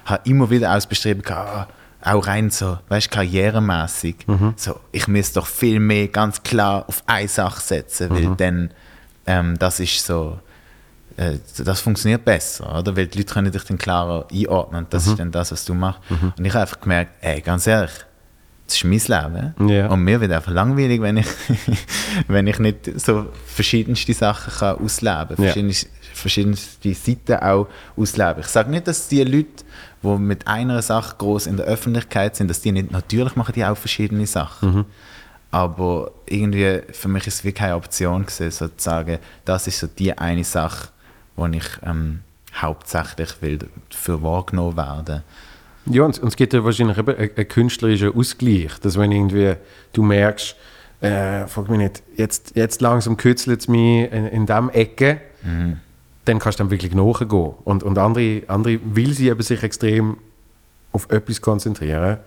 habe 0.04 0.20
immer 0.28 0.48
wieder 0.50 0.70
auch 0.70 0.74
das 0.76 0.86
Bestreben 0.86 1.22
gehabt, 1.22 1.70
ah, 2.02 2.14
auch 2.14 2.26
rein 2.26 2.50
so, 2.50 2.78
weißt 2.88 3.06
du, 3.08 3.10
karrieremäßig. 3.16 4.16
So, 4.56 4.78
ich 4.92 5.08
muss 5.08 5.32
doch 5.32 5.46
viel 5.46 5.80
mehr 5.80 6.08
ganz 6.08 6.42
klar 6.42 6.84
auf 6.88 7.02
eine 7.06 7.26
Sache 7.28 7.60
setzen, 7.60 8.10
weil 8.10 8.36
dann, 8.36 8.70
ähm, 9.26 9.58
das 9.58 9.80
ist 9.80 10.06
so, 10.06 10.38
das 11.16 11.80
funktioniert 11.80 12.24
besser, 12.24 12.78
oder? 12.78 12.96
Weil 12.96 13.06
die 13.06 13.18
Leute 13.18 13.32
können 13.32 13.50
dich 13.50 13.64
dann 13.64 13.78
klarer 13.78 14.26
einordnen 14.30 14.86
das 14.90 15.06
ist 15.06 15.18
dann 15.18 15.32
das, 15.32 15.50
was 15.50 15.64
du 15.64 15.74
machst. 15.74 16.00
Und 16.10 16.44
ich 16.44 16.52
habe 16.52 16.62
einfach 16.62 16.80
gemerkt, 16.80 17.12
ey, 17.22 17.40
ganz 17.40 17.66
ehrlich, 17.66 17.92
das 18.66 18.76
ist 18.76 18.84
mein 18.84 18.98
Leben. 18.98 19.68
Ja. 19.68 19.86
Und 19.88 20.00
mir 20.00 20.20
wird 20.20 20.32
einfach 20.32 20.52
langweilig, 20.52 21.00
wenn 21.00 21.18
ich, 21.18 21.26
wenn 22.28 22.46
ich 22.46 22.58
nicht 22.58 23.00
so 23.00 23.26
verschiedenste 23.46 24.12
Sachen 24.12 24.52
kann 24.52 24.78
ausleben 24.78 25.28
kann. 25.28 25.36
Verschiedenste, 25.36 25.88
verschiedenste 26.12 26.94
Seiten 26.94 27.36
auch 27.36 27.68
ausleben. 27.96 28.40
Ich 28.40 28.48
sage 28.48 28.70
nicht, 28.70 28.88
dass 28.88 29.08
die 29.08 29.22
Leute, 29.22 29.64
die 30.02 30.08
mit 30.18 30.46
einer 30.46 30.82
Sache 30.82 31.14
groß 31.16 31.46
in 31.46 31.56
der 31.56 31.66
Öffentlichkeit 31.66 32.36
sind, 32.36 32.48
dass 32.48 32.60
die 32.60 32.72
nicht, 32.72 32.90
natürlich 32.90 33.36
machen 33.36 33.52
die 33.54 33.64
auch 33.64 33.76
verschiedene 33.76 34.26
Sachen. 34.26 34.84
Aber 35.50 36.10
irgendwie, 36.26 36.82
für 36.92 37.08
mich 37.08 37.26
ist 37.26 37.34
es 37.34 37.44
wie 37.44 37.52
keine 37.52 37.76
Option 37.76 38.26
gewesen, 38.26 38.50
so 38.50 38.68
zu 38.68 38.74
sagen, 38.76 39.18
das 39.44 39.66
ist 39.66 39.78
so 39.78 39.86
die 39.86 40.16
eine 40.16 40.44
Sache, 40.44 40.88
wo 41.36 41.46
ich 41.46 41.64
ähm, 41.84 42.20
hauptsächlich 42.54 43.30
will 43.40 43.58
für 43.90 44.22
wahrgenommen 44.22 44.76
werden. 44.76 45.22
Ja, 45.86 46.02
und, 46.02 46.18
und 46.18 46.28
es 46.28 46.36
gibt 46.36 46.52
ja 46.52 46.64
wahrscheinlich 46.64 46.98
eben 46.98 47.16
einen, 47.16 47.30
einen 47.36 47.48
künstlerischen 47.48 48.14
Ausgleich, 48.14 48.72
dass 48.80 48.98
wenn 48.98 49.12
irgendwie 49.12 49.54
du 49.92 50.02
merkst, 50.02 50.56
äh, 51.00 51.46
frag 51.46 51.68
mich 51.68 51.78
nicht, 51.78 52.02
jetzt, 52.16 52.56
jetzt 52.56 52.80
langsam 52.80 53.16
kützelt 53.16 53.60
es 53.60 53.68
mich 53.68 54.10
in, 54.10 54.26
in 54.26 54.46
dieser 54.46 54.74
Ecke, 54.74 55.20
dann 56.24 56.38
kannst 56.38 56.58
du 56.58 56.64
dann 56.64 56.70
wirklich 56.70 56.94
nachgehen. 56.94 57.54
Und, 57.64 57.82
und 57.82 57.98
andere, 57.98 58.42
andere, 58.48 58.80
weil 58.84 59.12
sie 59.12 59.28
eben 59.28 59.42
sich 59.42 59.62
extrem 59.62 60.16
auf 60.92 61.08
etwas 61.10 61.40
konzentrieren, 61.40 62.18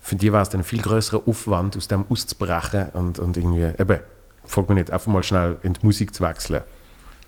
für 0.00 0.16
die 0.16 0.32
war 0.32 0.42
es 0.42 0.50
dann 0.50 0.60
ein 0.60 0.64
viel 0.64 0.82
größerer 0.82 1.22
Aufwand, 1.26 1.76
aus 1.76 1.88
dem 1.88 2.04
auszubrechen 2.08 2.90
und, 2.92 3.18
und 3.18 3.36
irgendwie, 3.36 3.72
eben, 3.80 4.00
frag 4.44 4.68
mich 4.68 4.78
nicht, 4.78 4.90
einfach 4.90 5.10
mal 5.10 5.22
schnell 5.22 5.56
in 5.62 5.72
die 5.72 5.84
Musik 5.84 6.14
zu 6.14 6.22
wechseln. 6.22 6.62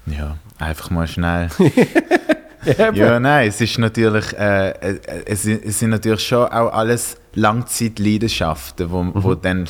Ja, 0.07 0.37
einfach 0.59 0.90
mal 0.90 1.07
schnell. 1.07 1.49
Ja, 2.93 3.19
nein, 3.19 3.49
es 3.49 3.61
ist 3.62 3.78
natürlich, 3.78 4.37
äh, 4.37 4.71
äh, 4.71 4.99
es, 5.26 5.43
sind- 5.45 5.64
es 5.64 5.78
sind 5.78 5.90
natürlich 5.90 6.21
schon 6.26 6.45
auch 6.49 6.71
alles 6.73 7.17
Langzeitleidenschaften, 7.35 8.90
wo, 8.90 9.07
wo 9.14 9.35
dann, 9.35 9.64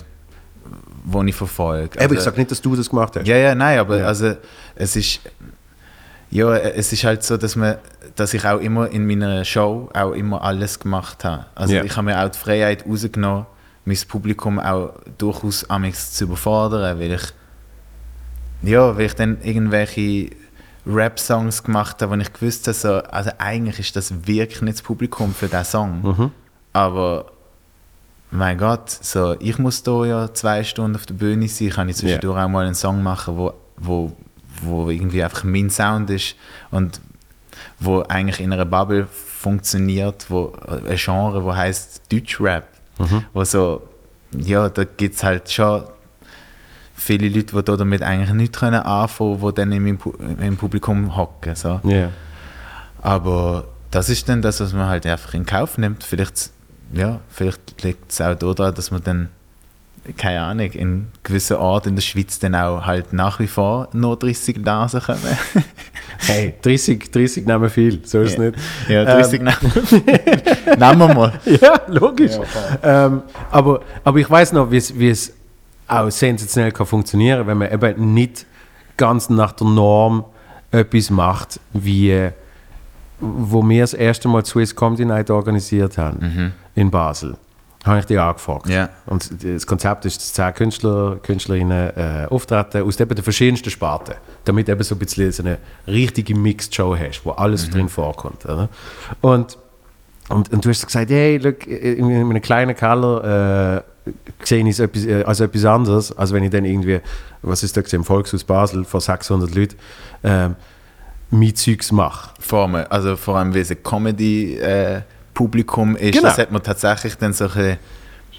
wo 1.05 1.23
ich 1.23 1.35
verfolge. 1.35 1.97
Eben, 2.01 2.13
ich 2.15 2.19
Also- 2.19 2.25
sage 2.31 2.39
nicht, 2.39 2.51
dass 2.51 2.61
du 2.61 2.75
das 2.75 2.89
gemacht 2.91 3.15
hast. 3.17 3.27
Ja, 3.27 3.37
ja, 3.37 3.55
nein, 3.55 3.79
aber 3.79 3.99
Ja. 3.99 4.07
also 4.07 4.35
es 4.75 4.97
ist 4.97 5.21
ja, 6.31 6.57
es 6.57 6.93
ist 6.93 7.05
halt 7.05 7.23
so, 7.23 7.37
dass 7.37 7.57
man, 7.57 7.77
dass 8.17 8.35
ich 8.35 8.45
auch 8.45 8.59
immer 8.59 8.89
in 8.91 9.07
meiner 9.07 9.45
Show 9.45 9.89
auch 9.95 10.13
immer 10.13 10.43
alles 10.43 10.79
gemacht 10.81 11.25
habe. 11.25 11.47
Also 11.55 11.75
Ja. 11.75 11.85
ich 11.85 11.97
habe 11.97 12.07
mir 12.07 12.21
auch 12.23 12.29
die 12.31 12.39
Freiheit 12.39 12.85
rausgenommen, 12.87 13.47
mein 13.85 13.99
Publikum 14.09 14.59
auch 14.59 14.95
durchaus 15.19 15.69
amix 15.71 16.13
zu 16.13 16.25
überfordern, 16.25 16.99
weil 16.99 17.13
ich 17.13 17.23
ja, 18.63 18.97
weil 18.97 19.07
ich 19.07 19.15
dann 19.15 19.41
irgendwelche 19.43 20.31
Rap-Songs 20.87 21.63
gemacht 21.63 22.01
habe, 22.03 22.17
wo 22.17 22.21
ich 22.21 22.33
gewusst 22.33 22.67
habe, 22.67 22.75
so, 22.75 22.95
also 22.95 23.31
eigentlich 23.39 23.79
ist 23.79 23.97
das 23.97 24.27
wirklich 24.27 24.63
nicht 24.63 24.79
das 24.79 24.83
Publikum 24.83 25.35
für 25.35 25.47
diesen 25.47 25.65
Song. 25.65 26.03
Mhm. 26.03 26.31
Aber 26.73 27.33
mein 28.31 28.59
Gott, 28.59 28.91
so, 28.91 29.37
ich 29.39 29.59
muss 29.59 29.83
da 29.83 30.05
ja 30.05 30.35
zwei 30.35 30.65
Stunden 30.65 30.97
auf 30.97 31.07
der 31.07 31.15
Bühne 31.15 31.49
sein, 31.49 31.71
kann 31.71 31.89
ich 31.89 31.97
zwischendurch 31.97 32.39
auch 32.39 32.49
mal 32.49 32.65
einen 32.65 32.75
Song 32.75 33.03
machen, 33.03 33.37
wo, 33.37 33.55
wo, 33.77 34.13
wo 34.63 34.91
irgendwie 34.91 35.23
einfach 35.23 35.45
mein 35.45 35.71
Sound 35.71 36.11
ist 36.11 36.37
und 36.71 37.01
wo 37.81 38.03
eigentlich 38.03 38.41
in 38.41 38.53
einer 38.53 38.65
Bubble 38.65 39.07
funktioniert, 39.11 40.27
wo 40.29 40.53
ein 40.67 40.97
Genre, 40.97 41.45
wo 41.45 41.55
heißt 41.55 42.13
Deutschrap, 42.13 42.67
wo 43.33 43.45
so, 43.45 43.83
ja, 44.33 44.69
da 44.69 44.85
gibt 44.85 45.15
es 45.15 45.23
halt 45.23 45.51
schon 45.51 45.85
viele 46.99 47.29
Leute, 47.29 47.57
die 47.57 47.63
da 47.63 47.77
damit 47.77 48.03
eigentlich 48.03 48.33
nichts 48.33 48.59
können 48.59 48.81
anfangen 48.81 49.41
können, 49.41 49.55
die 49.55 49.55
dann 49.55 49.73
im, 49.73 49.99
im 50.41 50.57
Publikum 50.57 51.17
hocken. 51.17 51.55
So. 51.55 51.81
Ja. 51.85 52.11
Aber 53.01 53.65
das 53.91 54.09
ist 54.09 54.29
dann 54.29 54.43
das, 54.43 54.61
was 54.61 54.73
man 54.73 54.89
halt 54.89 55.07
einfach 55.07 55.33
in 55.35 55.47
Kauf 55.47 55.79
nimmt. 55.79 56.05
Vielleicht, 56.05 56.51
ja, 56.93 57.21
vielleicht 57.29 57.83
liegt 57.83 58.11
es 58.11 58.21
auch 58.21 58.35
daran, 58.35 58.75
dass 58.75 58.91
man 58.91 59.03
dann, 59.03 59.29
keine 60.17 60.43
Ahnung, 60.43 60.71
in 60.73 61.07
gewissen 61.23 61.57
Orten 61.57 61.91
in 61.91 61.95
der 61.97 62.03
Schweiz 62.03 62.39
dann 62.39 62.55
auch 62.55 62.85
halt 62.85 63.13
nach 63.13 63.39
wie 63.39 63.47
vor 63.47 63.89
nur 63.93 64.19
30 64.19 64.59
Nasen 64.59 65.01
kommen. 65.01 65.21
Hey, 66.21 66.53
30, 66.63 67.13
30 67.13 67.47
nehmen 67.47 67.71
viel, 67.71 68.01
so 68.05 68.23
ist 68.23 68.33
es 68.33 68.39
nicht. 68.39 68.59
Ja, 68.89 69.05
30 69.05 69.41
Nasen. 69.41 69.71
Nehmen 70.05 70.99
wir 70.99 71.15
mal. 71.15 71.33
Ja, 71.45 71.81
logisch. 71.87 72.33
ähm, 72.83 73.23
aber, 73.53 73.83
aber 74.03 74.19
ich 74.19 74.29
weiß 74.29 74.53
noch, 74.53 74.69
wie 74.69 74.79
es 74.79 75.33
auch 75.89 76.11
sensationell 76.11 76.73
kann 76.73 76.87
funktionieren, 76.87 77.47
wenn 77.47 77.59
man 77.59 77.73
eben 77.73 78.15
nicht 78.15 78.47
ganz 78.97 79.31
nach 79.31 79.53
der 79.53 79.67
Norm 79.67 80.25
etwas 80.71 81.11
macht, 81.11 81.61
wie 81.73 82.31
wo 83.21 83.69
wir 83.69 83.83
das 83.83 83.95
erste 83.95 84.29
Mal 84.29 84.45
Swiss 84.45 84.77
Comedy 84.77 85.05
Night 85.05 85.29
organisiert 85.29 85.99
haben 85.99 86.53
in 86.77 86.91
Basel. 86.91 87.37
Habe 87.85 88.01
ich 88.01 88.07
dich 88.07 88.19
angefragt. 88.19 88.69
Ja. 88.69 88.91
Und 89.07 89.43
das 89.43 89.67
Konzept 89.67 90.05
ist, 90.05 90.19
dass 90.19 90.33
zehn 90.33 90.53
Künstler, 90.55 91.17
Künstlerinnen 91.23 91.97
äh, 91.97 92.27
auftreten 92.29 92.83
aus 92.83 92.99
eben 92.99 93.15
den 93.15 93.23
verschiedensten 93.23 93.71
Sparten, 93.71 94.15
damit 94.45 94.69
eben 94.69 94.83
so 94.83 94.95
ein 94.95 94.99
bisschen 94.99 95.33
so 95.33 95.43
eine 95.43 95.59
richtige 95.87 96.35
Mixed 96.35 96.75
Show 96.75 96.97
hast, 96.97 97.25
wo 97.25 97.31
alles 97.31 97.71
drin 97.71 97.89
vorkommt. 97.89 98.45
Oder? 98.45 98.69
Und 99.21 99.59
und, 100.29 100.53
und 100.53 100.65
du 100.65 100.69
hast 100.69 100.85
gesagt, 100.87 101.11
hey, 101.11 101.39
look, 101.39 101.67
in, 101.67 102.11
in 102.11 102.31
einem 102.31 102.43
kleinen 102.43 102.77
Keller 102.77 103.83
äh, 104.07 104.13
sehe 104.45 104.61
ich 104.63 104.69
es 104.71 104.79
etwas, 104.81 105.07
äh, 105.07 105.23
als 105.25 105.41
etwas 105.41 105.65
anderes, 105.65 106.17
als 106.17 106.33
wenn 106.33 106.45
ich 106.45 106.51
dann 106.51 106.65
irgendwie, 106.65 107.01
was 107.43 107.63
ist 107.63 107.77
da 107.77 107.83
gesehen, 107.83 108.01
im 108.01 108.05
Volkshaus 108.05 108.45
Basel 108.45 108.85
vor 108.85 109.01
600 109.01 109.55
Leuten, 109.55 109.77
ähm, 110.25 110.57
mein 111.31 111.55
Zeugs 111.55 111.93
mache. 111.93 112.31
Vor 112.41 112.63
allem, 112.63 112.87
also 112.89 113.17
vor 113.17 113.37
allem, 113.37 113.55
wie 113.55 113.61
es 113.61 113.71
ein 113.71 113.83
Comedy-Publikum 113.83 115.97
ist, 115.97 116.13
Genau. 116.15 116.29
das 116.29 116.39
hat 116.39 116.51
man 116.53 116.63
tatsächlich 116.63 117.15
dann 117.17 117.33
so 117.33 117.45
ein 117.45 117.51
bisschen 117.51 117.77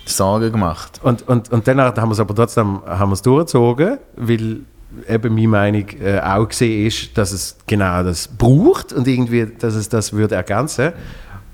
Sorgen 0.06 0.52
gemacht. 0.52 1.00
Und, 1.04 1.28
und, 1.28 1.52
und 1.52 1.68
danach 1.68 1.96
haben 1.98 2.10
wir 2.10 2.14
es 2.14 2.20
aber 2.20 2.34
trotzdem 2.36 2.82
haben 2.86 3.10
wir 3.10 3.14
es 3.14 3.22
durchgezogen, 3.22 3.98
weil 4.16 4.62
eben 5.08 5.36
meine 5.36 5.48
Meinung 5.48 5.86
äh, 6.02 6.20
auch 6.20 6.48
gesehen 6.48 6.88
ist, 6.88 7.16
dass 7.16 7.32
es 7.32 7.56
genau 7.68 8.02
das 8.04 8.28
braucht 8.28 8.92
und 8.92 9.08
irgendwie, 9.08 9.46
dass 9.60 9.76
es 9.76 9.88
das 9.88 10.14
würde 10.14 10.34
ergänzen. 10.36 10.94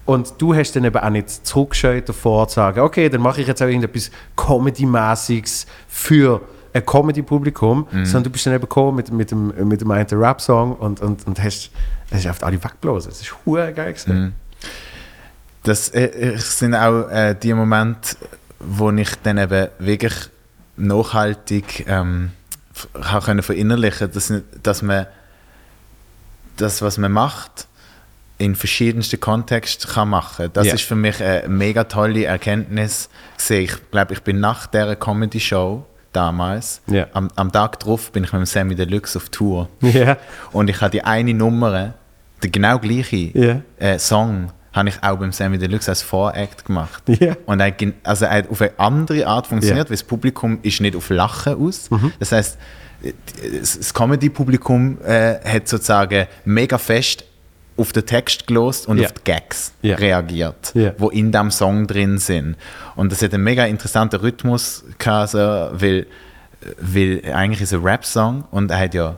Und 0.05 0.35
du 0.37 0.53
hast 0.53 0.75
dann 0.75 0.83
eben 0.83 0.97
auch 0.97 1.09
nicht 1.09 1.29
zurückgeschaut 1.29 2.07
davor 2.07 2.47
zu 2.47 2.55
sagen, 2.55 2.81
okay, 2.81 3.09
dann 3.09 3.21
mache 3.21 3.41
ich 3.41 3.47
jetzt 3.47 3.61
auch 3.61 3.67
irgendetwas 3.67 4.11
Comedy-mäßiges 4.35 5.65
für 5.87 6.41
ein 6.73 6.85
Comedy-Publikum, 6.85 7.87
sondern 8.03 8.23
du 8.25 8.29
bist 8.29 8.45
dann 8.45 8.53
eben 8.53 8.61
gekommen 8.61 8.97
mit, 8.97 9.11
mit 9.11 9.31
dem, 9.31 9.67
mit 9.67 9.81
dem 9.81 9.89
einen 9.91 10.07
Rap-Song 10.07 10.75
und, 10.75 11.01
und, 11.01 11.25
und 11.25 11.41
hast, 11.41 11.71
hast 12.11 12.27
einfach 12.27 12.47
alle 12.47 12.61
weggeblasen. 12.63 13.09
Das 13.09 13.21
ist 13.21 13.33
hure 13.45 13.73
geil 13.73 13.93
gewesen. 13.93 14.35
Das 15.63 15.89
äh, 15.89 16.05
äh, 16.05 16.37
sind 16.37 16.75
auch 16.75 17.09
äh, 17.09 17.33
die 17.33 17.53
Momente, 17.53 18.17
wo 18.59 18.91
ich 18.91 19.09
dann 19.23 19.39
eben 19.39 19.69
wirklich 19.79 20.13
nachhaltig 20.77 21.85
ähm, 21.87 22.31
können 23.01 23.41
verinnerlichen, 23.41 24.11
dass, 24.11 24.31
dass 24.61 24.81
man 24.83 25.07
das, 26.57 26.81
was 26.81 26.97
man 26.97 27.11
macht, 27.11 27.67
in 28.37 28.55
verschiedensten 28.55 29.19
Kontexten 29.19 29.89
kann 29.89 30.09
machen. 30.09 30.49
Das 30.53 30.67
Ja. 30.67 30.73
ist 30.73 30.83
für 30.83 30.95
mich 30.95 31.23
eine 31.23 31.47
mega 31.47 31.85
tolle 31.85 32.25
Erkenntnis. 32.25 33.09
Ich 33.49 33.71
glaube, 33.91 34.13
ich 34.13 34.21
bin 34.21 34.39
nach 34.39 34.67
der 34.67 34.95
Comedy-Show 34.95 35.85
damals, 36.11 36.81
Ja. 36.87 37.07
am, 37.13 37.29
am 37.35 37.51
Tag 37.51 37.79
drauf 37.79 38.11
bin 38.11 38.23
ich 38.23 38.33
mit 38.33 38.41
dem 38.41 38.45
Sammy 38.45 38.75
Deluxe 38.75 39.17
auf 39.17 39.29
Tour. 39.29 39.69
Ja. 39.81 40.17
Und 40.51 40.69
ich 40.69 40.81
habe 40.81 40.91
die 40.91 41.03
eine 41.03 41.33
Nummer, 41.33 41.93
der 42.43 42.49
genau 42.49 42.79
gleiche 42.79 43.15
Ja. 43.33 43.61
äh, 43.77 43.99
Song, 43.99 44.51
habe 44.73 44.89
ich 44.89 45.01
auch 45.01 45.15
beim 45.17 45.31
Sammy 45.31 45.57
Deluxe 45.57 45.89
als 45.89 46.01
Voract 46.01 46.65
gemacht. 46.65 47.03
Ja. 47.07 47.35
Und 47.45 47.61
er, 47.61 47.73
also 48.03 48.25
er 48.25 48.31
hat 48.31 48.49
auf 48.49 48.61
eine 48.61 48.71
andere 48.77 49.25
Art 49.27 49.47
funktioniert, 49.47 49.87
Ja. 49.87 49.89
weil 49.89 49.95
das 49.97 50.03
Publikum 50.03 50.59
ist 50.61 50.81
nicht 50.81 50.95
auf 50.97 51.09
Lachen 51.09 51.55
aus. 51.55 51.89
Mhm. 51.89 52.11
Das 52.19 52.33
heißt, 52.33 52.57
das 53.01 53.77
das 53.77 53.93
Comedy-Publikum 53.93 54.97
äh, 55.05 55.35
hat 55.43 55.67
sozusagen 55.67 56.27
mega 56.43 56.77
fest 56.77 57.23
auf 57.77 57.91
den 57.91 58.05
Text 58.05 58.47
gelost 58.47 58.87
und 58.87 58.97
Ja. 58.99 59.05
auf 59.07 59.11
die 59.13 59.21
Gags 59.25 59.73
Ja. 59.81 59.95
reagiert, 59.97 60.71
Ja. 60.73 60.93
wo 60.97 61.09
in 61.09 61.31
dem 61.31 61.51
Song 61.51 61.87
drin 61.87 62.17
sind. 62.17 62.55
Und 62.95 63.11
das 63.11 63.21
hat 63.21 63.33
einen 63.33 63.43
mega 63.43 63.65
interessanten 63.65 64.19
Rhythmus 64.21 64.83
gehabt, 64.97 65.31
so, 65.31 65.37
weil, 65.39 66.07
weil 66.79 67.21
eigentlich 67.33 67.61
ist 67.61 67.73
ein 67.73 67.81
Rap-Song 67.83 68.45
und 68.51 68.71
er 68.71 68.79
hat 68.79 68.93
ja 68.93 69.17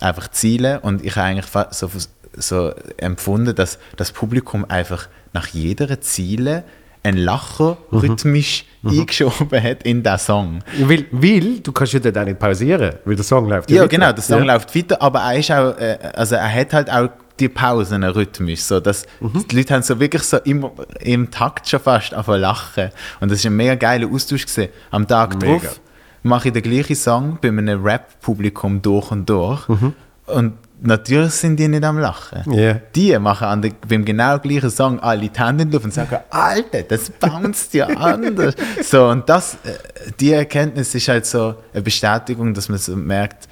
einfach 0.00 0.28
Ziele 0.30 0.80
und 0.80 1.04
ich 1.04 1.16
habe 1.16 1.26
eigentlich 1.28 1.46
so, 1.72 1.90
so 2.36 2.72
empfunden, 2.98 3.54
dass 3.54 3.78
das 3.96 4.12
Publikum 4.12 4.64
einfach 4.68 5.08
nach 5.32 5.48
jeder 5.48 6.00
Ziele 6.00 6.64
einen 7.02 7.18
Lacher 7.18 7.76
Mhm. 7.90 7.98
rhythmisch 7.98 8.64
eingeschoben 8.84 9.62
hat 9.62 9.82
in 9.84 10.02
den 10.02 10.18
Song. 10.18 10.60
Weil, 10.80 11.06
weil 11.12 11.60
du 11.60 11.72
kannst 11.72 11.92
ja 11.92 12.00
dort 12.00 12.18
auch 12.18 12.24
nicht 12.24 12.38
pausieren, 12.38 12.94
weil 13.04 13.14
der 13.16 13.24
Song 13.24 13.48
läuft 13.48 13.70
Ja, 13.70 13.82
weiter. 13.82 13.88
genau, 13.88 14.12
der 14.12 14.22
Song 14.22 14.44
ja. 14.44 14.54
läuft 14.54 14.74
weiter, 14.76 15.00
aber 15.00 15.20
er 15.20 15.38
ist 15.38 15.50
auch, 15.52 15.78
äh, 15.78 15.98
also 16.14 16.34
er 16.34 16.52
hat 16.52 16.72
halt 16.72 16.90
auch 16.90 17.08
die 17.40 17.48
Pausen 17.48 18.02
rhythmisch, 18.04 18.62
so 18.62 18.80
dass 18.80 19.06
Mhm. 19.20 19.44
die 19.48 19.56
Leute 19.56 19.74
haben 19.74 19.82
so 19.82 19.98
wirklich 20.00 20.22
so 20.22 20.38
im, 20.38 20.66
im 21.00 21.30
Takt 21.30 21.68
schon 21.68 21.80
fast 21.80 22.14
anfangen 22.14 22.40
lachen 22.40 22.90
und 23.20 23.30
das 23.30 23.38
ist 23.40 23.46
ein 23.46 23.56
mega 23.56 23.74
geiler 23.74 24.08
Austausch 24.10 24.46
gewesen. 24.46 24.68
Am 24.90 25.06
Tag 25.06 25.40
Mega. 25.40 25.58
drauf 25.58 25.80
mache 26.22 26.48
ich 26.48 26.54
den 26.54 26.62
gleichen 26.62 26.96
Song 26.96 27.38
bei 27.40 27.48
einem 27.48 27.84
Rap-Publikum 27.84 28.82
durch 28.82 29.10
und 29.10 29.28
durch 29.28 29.68
Mhm. 29.68 29.92
und 30.26 30.52
natürlich 30.82 31.32
sind 31.32 31.56
die 31.56 31.68
nicht 31.68 31.84
am 31.84 31.98
Lachen. 31.98 32.52
Ja. 32.52 32.74
Die 32.94 33.18
machen 33.18 33.46
an 33.46 33.62
der, 33.62 33.72
beim 33.88 34.04
genau 34.04 34.38
gleichen 34.38 34.68
Song 34.70 35.00
alle 35.00 35.28
die 35.28 35.40
Hände 35.40 35.64
Luft 35.64 35.84
und 35.86 35.94
sagen, 35.94 36.18
Alter, 36.30 36.82
das 36.82 37.08
bounced 37.10 37.72
ja 37.74 37.86
anders. 37.96 38.54
so, 38.82 39.06
und 39.08 39.26
das, 39.28 39.54
äh, 39.64 39.72
die 40.20 40.32
Erkenntnis 40.32 40.94
ist 40.94 41.08
halt 41.08 41.24
so 41.26 41.54
eine 41.72 41.82
Bestätigung, 41.82 42.52
dass 42.54 42.68
man 42.68 42.78
so 42.78 42.94
merkt, 42.96 43.48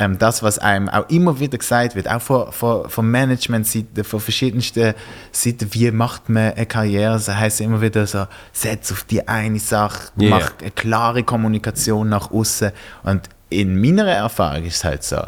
ähm, 0.00 0.18
das, 0.18 0.42
was 0.42 0.58
einem 0.58 0.88
auch 0.88 1.08
immer 1.10 1.38
wieder 1.38 1.58
gesagt 1.58 1.94
wird, 1.94 2.08
auch 2.10 2.20
von, 2.22 2.50
von, 2.52 2.88
von 2.90 3.08
Management-Seiten, 3.10 4.02
von 4.02 4.18
verschiedensten 4.18 4.94
Seiten, 5.30 5.68
wie 5.74 5.90
macht 5.92 6.28
man 6.28 6.54
eine 6.54 6.66
Karriere, 6.66 7.12
das 7.12 7.28
heisst 7.28 7.60
immer 7.60 7.80
wieder 7.80 8.06
so, 8.06 8.26
setz 8.52 8.90
auf 8.90 9.04
die 9.04 9.28
eine 9.28 9.58
Sache, 9.60 10.10
Yeah. 10.20 10.30
mach 10.30 10.52
eine 10.60 10.70
klare 10.72 11.22
Kommunikation 11.22 12.08
nach 12.08 12.30
außen. 12.32 12.72
Und 13.04 13.28
in 13.50 13.80
meiner 13.80 14.06
Erfahrung 14.06 14.64
ist 14.64 14.76
es 14.76 14.84
halt 14.84 15.04
so, 15.04 15.20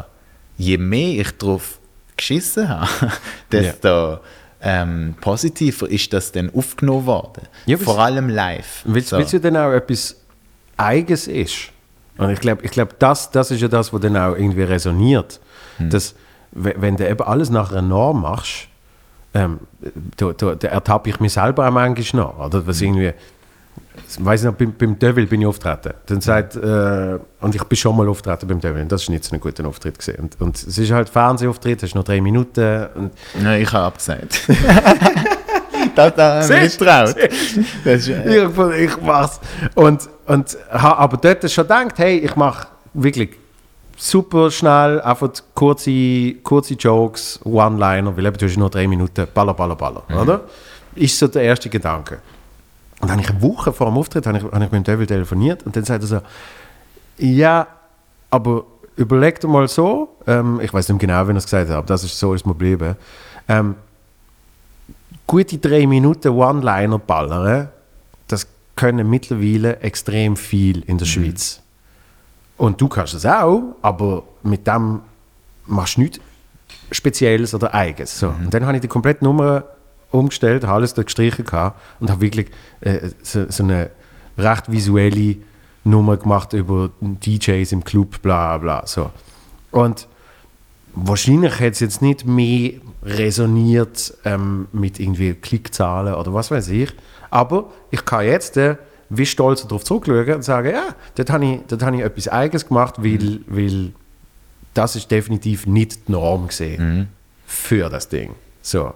je 0.57 0.77
mehr 0.77 1.21
ich 1.21 1.31
drauf 1.37 1.79
geschissen 2.17 2.67
habe, 2.67 2.89
desto 3.51 4.19
ähm, 4.61 5.15
positiver 5.21 5.89
ist 5.89 6.11
das 6.13 6.31
dann 6.31 6.49
aufgenommen 6.55 7.05
worden. 7.05 7.43
Ja, 7.65 7.77
Vor 7.77 7.99
allem 7.99 8.29
live. 8.29 8.81
Weil 8.85 9.01
So. 9.01 9.17
es 9.17 9.31
ja 9.33 9.39
dann 9.39 9.57
auch 9.57 9.71
etwas 9.71 10.15
Eigens 10.77 11.27
ist. 11.27 11.69
Und 12.17 12.29
ich 12.29 12.39
glaube, 12.39 12.63
ich 12.63 12.71
glaub, 12.71 12.97
das, 12.99 13.31
das 13.31 13.51
ist 13.51 13.61
ja 13.61 13.67
das, 13.67 13.91
was 13.93 14.01
dann 14.01 14.15
auch 14.17 14.35
irgendwie 14.35 14.63
resoniert. 14.63 15.39
Hm. 15.77 15.89
Dass, 15.89 16.13
we- 16.51 16.75
wenn 16.77 16.95
du 16.97 17.07
eben 17.09 17.21
alles 17.21 17.49
nach 17.49 17.71
einer 17.71 17.81
Norm 17.81 18.21
machst, 18.21 18.67
ähm, 19.33 19.59
da, 20.17 20.31
da, 20.33 20.53
da 20.55 20.67
ertappe 20.67 21.09
ich 21.09 21.19
mich 21.19 21.33
selber 21.33 21.67
auch 21.67 21.71
manchmal 21.71 22.23
noch. 22.23 22.45
Oder 22.45 22.67
was 22.67 22.79
Hm. 22.81 22.87
irgendwie, 22.87 23.13
ich 24.07 24.23
weiß 24.25 24.43
noch, 24.43 24.53
beim, 24.53 24.73
beim 24.73 24.97
Devil 24.99 25.25
bin 25.25 25.41
ich 25.41 25.47
auftreten. 25.47 25.93
Dann 26.05 26.21
sagt, 26.21 26.55
äh, 26.55 27.17
und 27.41 27.55
ich 27.55 27.63
bin 27.63 27.75
schon 27.75 27.97
mal 27.97 28.07
auftreten 28.07 28.47
beim 28.47 28.59
Devil. 28.59 28.83
Und 28.83 28.91
das 28.91 29.03
ist 29.03 29.09
nicht 29.09 29.23
so 29.23 29.35
ein 29.35 29.39
guter 29.39 29.65
Auftritt 29.67 29.97
gewesen. 29.97 30.19
Und, 30.21 30.39
und 30.41 30.55
es 30.55 30.77
ist 30.77 30.91
halt 30.91 31.09
Fernsehauftritt, 31.09 31.81
hast 31.81 31.95
noch 31.95 32.03
drei 32.03 32.21
Minuten. 32.21 32.87
Und 32.95 33.11
Nein, 33.41 33.61
ich 33.63 33.73
habe 33.73 33.85
abgesagt. 33.85 34.47
das 35.95 36.15
da 36.15 36.41
haben 36.41 36.49
wir 36.49 36.61
nicht 36.61 36.71
Siehst 36.71 36.81
du? 36.81 36.85
traut. 36.85 37.15
Das 37.85 38.07
ist, 38.07 38.09
äh, 38.09 38.85
Ich, 38.85 39.01
mach's. 39.01 39.39
Und, 39.75 40.09
und 40.25 40.57
habe 40.71 40.97
aber 40.97 41.17
dort 41.17 41.49
schon 41.51 41.63
gedacht, 41.63 41.97
hey, 41.97 42.17
ich 42.17 42.35
mache 42.35 42.67
wirklich 42.93 43.31
super 43.97 44.51
schnell, 44.51 45.01
einfach 45.01 45.29
kurze, 45.53 46.33
kurze 46.43 46.73
Jokes, 46.73 47.39
One-Liner, 47.43 48.15
weil 48.17 48.25
eben 48.25 48.37
du 48.37 48.45
hast 48.45 48.57
nur 48.57 48.69
drei 48.69 48.87
Minuten, 48.87 49.27
baller, 49.33 49.53
baller, 49.53 49.75
baller, 49.75 50.03
oder? 50.19 50.41
Ist 50.95 51.17
so 51.17 51.27
der 51.27 51.43
erste 51.43 51.69
Gedanke. 51.69 52.19
Und 53.01 53.09
dann 53.09 53.17
habe 53.17 53.21
ich 53.21 53.29
eine 53.29 53.41
Woche 53.41 53.73
vor 53.73 53.87
dem 53.87 53.97
Auftritt 53.97 54.25
habe 54.27 54.37
ich, 54.37 54.43
habe 54.43 54.63
ich 54.65 54.71
mit 54.71 54.73
dem 54.73 54.83
Devil 54.83 55.07
telefoniert 55.07 55.63
und 55.65 55.75
dann 55.75 55.83
sagt 55.83 56.03
er 56.03 56.07
so, 56.07 56.21
ja, 57.17 57.67
aber 58.29 58.63
überleg 58.95 59.39
dir 59.39 59.47
mal 59.47 59.67
so, 59.67 60.15
ähm, 60.27 60.59
ich 60.61 60.73
weiß 60.73 60.89
nicht 60.89 60.99
genau, 60.99 61.27
wie 61.27 61.31
er 61.31 61.37
es 61.37 61.43
gesagt 61.45 61.69
hat, 61.69 61.75
aber 61.77 61.87
das 61.87 62.03
ist 62.03 62.17
so 62.17 62.33
ist 62.33 62.45
mir 62.45 62.53
geblieben. 62.53 62.95
Ähm, 63.47 63.75
gute 65.33 65.57
drei 65.57 65.87
Minuten 65.87 66.27
One-Liner 66.27 66.99
ballern, 66.99 67.69
das 68.27 68.45
können 68.75 69.09
mittlerweile 69.09 69.79
extrem 69.79 70.35
viel 70.35 70.83
in 70.83 70.99
der 70.99 71.07
Schweiz. 71.07 71.59
Und 72.55 72.79
du 72.79 72.87
kannst 72.87 73.15
es 73.15 73.25
auch, 73.25 73.75
aber 73.81 74.25
mit 74.43 74.67
dem 74.67 75.01
machst 75.65 75.97
du 75.97 76.01
nichts 76.01 76.19
Spezielles 76.91 77.55
oder 77.55 77.73
Eigenes. 77.73 78.19
So. 78.19 78.29
Und 78.29 78.53
dann 78.53 78.63
habe 78.67 78.77
ich 78.77 78.81
die 78.81 78.87
komplette 78.87 79.23
Nummer 79.23 79.63
umgestellt, 80.11 80.65
habe 80.65 80.73
alles 80.73 80.93
da 80.93 81.01
gestrichen 81.01 81.45
gehabt 81.45 81.81
und 81.99 82.11
habe 82.11 82.21
wirklich 82.21 82.51
äh, 82.81 83.09
so, 83.23 83.49
so 83.49 83.63
eine 83.63 83.89
recht 84.37 84.71
visuelle 84.71 85.37
Nummer 85.83 86.17
gemacht 86.17 86.53
über 86.53 86.91
DJs 87.01 87.71
im 87.71 87.83
Club, 87.83 88.21
bla 88.21 88.59
bla. 88.59 88.85
So. 88.85 89.09
Und 89.71 90.07
wahrscheinlich 90.93 91.59
hat 91.59 91.73
es 91.73 91.79
jetzt 91.79 92.03
nicht 92.03 92.23
mehr 92.23 92.73
resoniert 93.03 94.13
ähm, 94.25 94.67
mit 94.71 94.99
irgendwie 94.99 95.33
Klickzahlen 95.33 96.15
oder 96.15 96.33
was 96.33 96.51
weiß 96.51 96.69
ich. 96.69 96.91
Aber 97.29 97.71
ich 97.91 98.05
kann 98.05 98.25
jetzt 98.25 98.57
äh, 98.57 98.77
wie 99.09 99.25
stolz 99.25 99.63
darauf 99.63 99.83
zurückschauen 99.83 100.35
und 100.35 100.43
sagen, 100.43 100.71
ja, 100.71 100.95
dort 101.15 101.29
habe 101.29 101.45
ich, 101.45 101.59
dort 101.67 101.83
habe 101.83 101.97
ich 101.97 102.03
etwas 102.03 102.27
Eigenes 102.27 102.67
gemacht, 102.67 102.95
weil, 102.99 103.41
weil 103.47 103.91
das 104.73 104.95
ist 104.95 105.11
definitiv 105.11 105.67
nicht 105.67 106.07
die 106.07 106.11
Norm 106.11 106.47
gesehen 106.47 107.09
für 107.45 107.89
das 107.89 108.09
Ding. 108.09 108.35
So. 108.61 108.93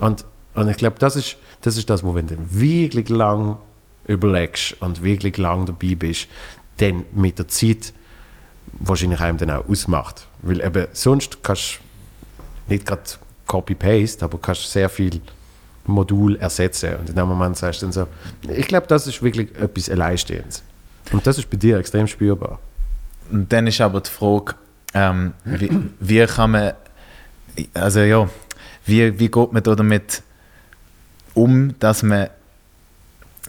Und, 0.00 0.24
und 0.54 0.68
ich 0.68 0.76
glaube, 0.76 0.96
das 0.98 1.16
ist, 1.16 1.36
das 1.60 1.76
ist 1.76 1.88
das, 1.90 2.02
wo 2.02 2.14
wenn 2.14 2.26
du 2.26 2.36
wirklich 2.50 3.08
lang 3.08 3.58
überlegst 4.06 4.80
und 4.80 5.02
wirklich 5.02 5.36
lang 5.38 5.66
dabei 5.66 5.94
bist, 5.94 6.26
dann 6.78 7.04
mit 7.12 7.38
der 7.38 7.48
Zeit 7.48 7.92
wahrscheinlich 8.72 9.20
einem 9.20 9.38
dann 9.38 9.50
auch 9.50 9.68
ausmacht. 9.68 10.26
Weil 10.42 10.60
eben 10.60 10.86
sonst 10.92 11.42
kannst 11.42 11.78
du 12.66 12.72
nicht 12.72 12.86
gerade 12.86 13.02
Copy-Paste, 13.52 14.24
aber 14.24 14.38
kannst 14.38 14.70
sehr 14.70 14.88
viel 14.88 15.20
Modul 15.84 16.36
ersetzen. 16.36 16.96
Und 16.96 17.10
in 17.10 17.14
dem 17.14 17.28
Moment 17.28 17.56
sagst 17.56 17.82
du 17.82 17.86
dann 17.86 17.92
so, 17.92 18.06
ich 18.48 18.66
glaube, 18.66 18.86
das 18.86 19.06
ist 19.06 19.22
wirklich 19.22 19.54
etwas 19.56 19.90
Alleinstehendes. 19.90 20.62
Und 21.12 21.26
das 21.26 21.38
ist 21.38 21.50
bei 21.50 21.56
dir 21.58 21.78
extrem 21.78 22.06
spürbar. 22.06 22.58
Und 23.30 23.52
dann 23.52 23.66
ist 23.66 23.80
aber 23.80 24.00
die 24.00 24.10
Frage, 24.10 24.54
ähm, 24.94 25.32
wie, 25.44 25.70
wie 26.00 26.26
kann 26.26 26.50
man, 26.52 26.72
also 27.74 28.00
ja, 28.00 28.28
wie, 28.86 29.18
wie 29.18 29.28
geht 29.28 29.52
man 29.52 29.62
da 29.62 29.74
damit 29.74 30.22
um, 31.34 31.74
dass 31.78 32.02
man, 32.02 32.28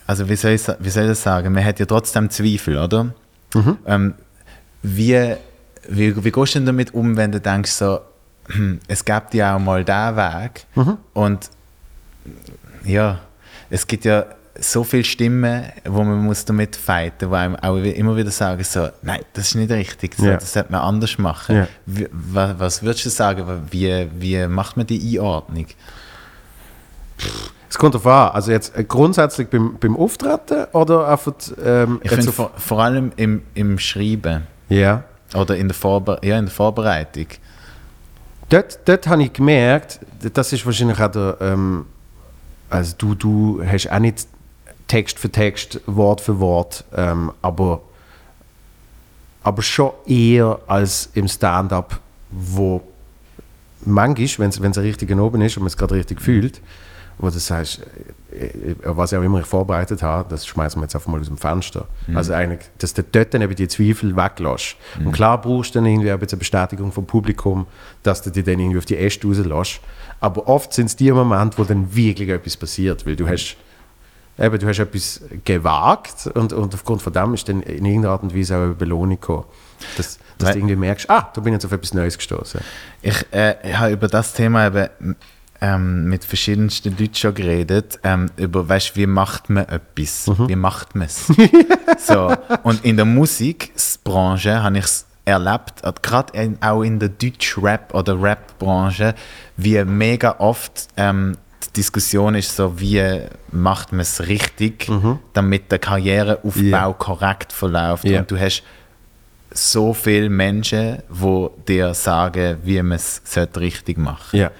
also 0.06 0.28
wie 0.28 0.36
soll 0.36 0.52
ich, 0.52 0.68
wie 0.80 0.90
soll 0.90 1.04
ich 1.04 1.10
das 1.10 1.24
sagen, 1.24 1.54
man 1.54 1.64
hat 1.64 1.80
ja 1.80 1.86
trotzdem 1.86 2.30
Zweifel, 2.30 2.78
oder? 2.78 3.14
Ähm, 3.86 4.16
wie, 4.82 5.36
wie, 5.88 6.24
wie 6.24 6.32
gehst 6.32 6.56
du 6.56 6.60
denn 6.60 6.66
damit 6.66 6.94
um, 6.94 7.16
wenn 7.16 7.32
du 7.32 7.40
denkst 7.40 7.72
so, 7.72 8.00
es 8.88 9.04
gibt 9.06 9.34
ja 9.34 9.56
auch 9.56 9.60
mal 9.60 9.84
diesen 9.84 10.16
Weg 10.16 10.66
und 11.14 11.50
ja, 12.86 13.20
es 13.70 13.88
gibt 13.88 14.06
ja 14.06 14.26
so 14.60 14.84
viele 14.84 15.04
Stimmen, 15.04 15.64
wo 15.86 16.04
man 16.04 16.20
muss 16.24 16.46
damit 16.46 16.76
fighten, 16.76 17.30
wo 17.32 17.34
einem 17.34 17.56
auch 17.56 17.76
immer 17.78 18.16
wieder 18.16 18.30
sagen 18.30 18.64
so, 18.64 18.90
nein, 19.02 19.22
das 19.34 19.48
ist 19.48 19.56
nicht 19.56 19.72
richtig, 19.72 20.16
so, 20.16 20.26
Ja. 20.28 20.34
das 20.36 20.54
sollte 20.54 20.72
man 20.72 20.82
anders 20.82 21.18
machen. 21.18 21.56
Ja. 21.56 21.68
Wie, 21.88 22.08
was, 22.12 22.60
was 22.60 22.84
würdest 22.84 23.06
du 23.06 23.10
sagen, 23.10 23.46
wie, 23.72 24.08
wie 24.20 24.46
macht 24.48 24.78
man 24.78 24.86
die 24.86 25.18
Einordnung? 25.18 25.66
Es 27.70 27.78
kommt 27.78 27.96
darauf 27.96 28.06
an. 28.08 28.36
Also 28.36 28.52
jetzt 28.52 28.78
äh, 28.78 28.84
grundsätzlich 28.84 29.50
beim, 29.50 29.78
beim 29.80 29.98
Auftreten 29.98 30.66
oder 30.74 31.08
einfach 31.08 31.34
ähm, 31.64 32.00
Ich 32.04 32.12
finde 32.12 32.32
vor, 32.32 32.52
vor 32.56 32.80
allem 32.84 33.12
im, 33.16 33.42
im 33.56 33.80
Schreiben 33.80 34.44
Ja. 34.70 35.04
oder 35.34 35.56
in 35.56 35.68
der, 35.68 35.76
Vorbe 35.76 36.20
ja, 36.24 36.38
in 36.38 36.46
der 36.46 36.54
Vorbereitung. 36.54 37.28
Dort, 38.54 38.82
dort 38.86 39.08
habe 39.08 39.24
ich 39.24 39.34
gemerkt, 39.34 40.00
das 40.32 40.54
ist 40.54 40.64
wahrscheinlich 40.64 41.00
auch 41.00 41.10
der, 41.10 41.38
ähm, 41.42 41.88
also 42.70 42.94
du, 43.00 43.16
du 43.16 43.64
hast 43.66 43.92
auch 43.92 43.98
nicht 43.98 44.28
Text 44.88 45.18
für 45.18 45.32
Text, 45.32 45.82
Wort 45.88 46.22
für 46.22 46.40
Wort, 46.40 46.86
ähm, 46.96 47.32
aber, 47.42 47.82
aber 49.42 49.64
schon 49.64 49.90
eher 50.06 50.60
als 50.68 51.10
im 51.16 51.28
Stand-up, 51.28 52.00
wo 52.30 52.82
manchmal, 53.86 54.52
wenn 54.60 54.70
es 54.70 54.78
richtig 54.78 55.18
oben 55.18 55.42
ist 55.42 55.58
und 55.58 55.64
man 55.64 55.70
es 55.70 55.78
gerade 55.78 55.96
richtig 55.96 56.22
fühlt, 56.22 56.62
wo 57.18 57.30
du 57.30 57.40
sagst, 57.40 57.82
äh, 58.32 58.46
äh, 58.46 58.76
was 58.84 59.12
ich 59.12 59.18
auch 59.18 59.24
immer 59.24 59.44
vorbereitet 59.44 60.02
habe, 60.02 60.30
das 60.30 60.46
schmeißen 60.46 60.80
wir 60.80 60.86
jetzt 60.86 60.96
einfach 60.96 61.12
mal 61.12 61.20
aus 61.20 61.28
dem 61.28 61.38
Fenster. 61.38 61.88
Mhm. 62.08 62.18
Also 62.18 62.34
eigentlich, 62.34 62.62
dass 62.80 62.94
du 62.94 63.04
dort 63.04 63.34
dann 63.34 63.42
eben 63.42 63.56
die 63.56 63.68
Zweifel 63.68 64.16
weglässt. 64.16 64.76
Mhm. 65.00 65.08
Und 65.08 65.12
klar 65.14 65.40
brauchst 65.40 65.76
du 65.76 65.80
dann 65.80 65.86
irgendwie 65.86 66.10
auch 66.12 66.16
ein 66.16 66.20
bisschen 66.20 66.40
Bestätigung 66.40 66.92
vom 66.92 67.06
Publikum, 67.06 67.68
dass 68.04 68.22
du 68.22 68.30
dich 68.30 68.44
dann 68.44 68.60
irgendwie 68.60 68.78
auf 68.78 68.86
die 68.86 68.98
Äste 68.98 69.28
rauslässt. 69.28 69.80
Aber 70.20 70.48
oft 70.48 70.74
sind 70.74 70.88
es 70.88 70.96
die 70.96 71.12
Momente, 71.12 71.58
wo 71.58 71.64
dann 71.64 71.94
wirklich 71.96 72.30
etwas 72.30 72.58
passiert, 72.58 73.06
weil 73.06 73.16
du 73.16 73.28
hast 73.28 73.58
eben, 74.40 74.60
du 74.60 74.68
hast 74.68 74.80
etwas 74.80 75.22
gewagt 75.46 76.28
und, 76.34 76.54
und 76.54 76.74
aufgrund 76.74 77.02
von 77.02 77.14
dem 77.14 77.34
ist 77.34 77.48
dann 77.50 77.62
in 77.62 77.86
irgendeiner 77.86 78.14
Art 78.14 78.24
und 78.24 78.36
Weise 78.36 78.58
auch 78.58 78.62
eine 78.64 78.74
Belohnung 78.74 79.20
gekommen. 79.20 79.44
Dass, 79.98 80.18
dass 80.38 80.48
Weil- 80.48 80.54
du 80.54 80.60
irgendwie 80.60 80.76
merkst, 80.78 81.10
ah, 81.10 81.30
da 81.34 81.42
bin 81.42 81.54
ich 81.54 81.58
jetzt 81.58 81.66
auf 81.66 81.72
etwas 81.74 81.94
Neues 81.94 82.18
gestoßen. 82.18 82.62
Ich, 83.02 83.26
äh, 83.32 83.56
ich 83.70 83.78
habe 83.78 83.92
über 83.92 84.08
das 84.08 84.34
Thema 84.34 84.68
eben 84.68 85.16
ähm, 85.64 86.04
mit 86.10 86.26
verschiedensten 86.26 86.96
Leuten 87.00 87.16
schon 87.16 87.34
geredet, 87.34 87.98
ähm, 88.04 88.30
über, 88.36 88.68
weißt, 88.68 88.98
wie 88.98 89.08
macht 89.08 89.50
man 89.50 89.66
etwas, 89.70 90.30
wie 90.50 90.58
macht 90.58 90.94
man 90.94 91.08
es. 91.08 91.28
so, 92.06 92.36
und 92.64 92.84
in 92.84 92.98
der 92.98 93.06
Musikbranche 93.06 94.62
habe 94.62 94.78
ich 94.80 94.84
es 94.84 95.06
erlebt, 95.24 95.76
äh, 95.84 95.94
gerade 96.02 96.58
auch 96.60 96.82
in 96.84 97.00
der 97.00 97.08
Deutsch-Rap- 97.10 97.94
oder 97.94 98.22
Rap-Branche, 98.22 99.16
wie 99.56 99.82
mega 99.86 100.36
oft 100.40 100.90
ähm, 100.98 101.38
die 101.66 101.74
Diskussion 101.78 102.36
ist 102.36 102.54
so, 102.58 102.78
wie 102.78 103.22
macht 103.52 103.94
man 103.94 104.02
es 104.02 104.28
richtig, 104.28 104.92
damit 105.32 105.72
der 105.72 105.80
Karriereaufbau 105.80 106.62
Ja. 106.90 106.94
korrekt 106.94 107.54
verläuft. 107.54 108.04
Ja. 108.04 108.20
Und 108.20 108.30
du 108.30 108.38
hast 108.38 108.64
so 109.50 109.94
viele 109.94 110.30
Menschen, 110.30 110.98
die 111.10 111.48
dir 111.70 111.94
sagen, 111.94 112.58
wie 112.64 112.82
man 112.82 112.98
es 112.98 113.22
sollte 113.24 113.62
richtig 113.62 113.98
machen 113.98 114.40
Ja. 114.40 114.52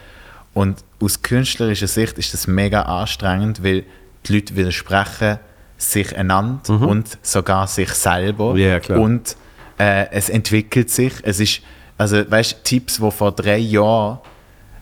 Und 0.54 0.84
aus 1.02 1.22
künstlerischer 1.22 1.88
Sicht 1.88 2.18
ist 2.18 2.34
das 2.34 2.48
mega 2.48 2.84
anstrengend, 2.84 3.64
weil 3.64 3.84
die 4.26 4.34
Leute 4.36 4.56
widersprechen 4.56 5.40
sich 5.78 6.16
einander 6.16 6.70
und 6.70 7.18
sogar 7.22 7.68
sich 7.68 7.90
selber. 7.90 8.54
Mhm. 8.54 8.60
Ja, 8.60 8.80
klar. 8.80 9.00
Und 9.00 9.36
äh, 9.78 10.06
es 10.12 10.30
entwickelt 10.30 10.90
sich. 10.90 11.14
Es 11.24 11.40
ist, 11.40 11.62
also 11.98 12.30
weißt 12.30 12.64
Tipps, 12.64 12.98
die 12.98 13.12
vor 13.12 13.32
drei 13.34 13.58
Jahren 13.58 14.20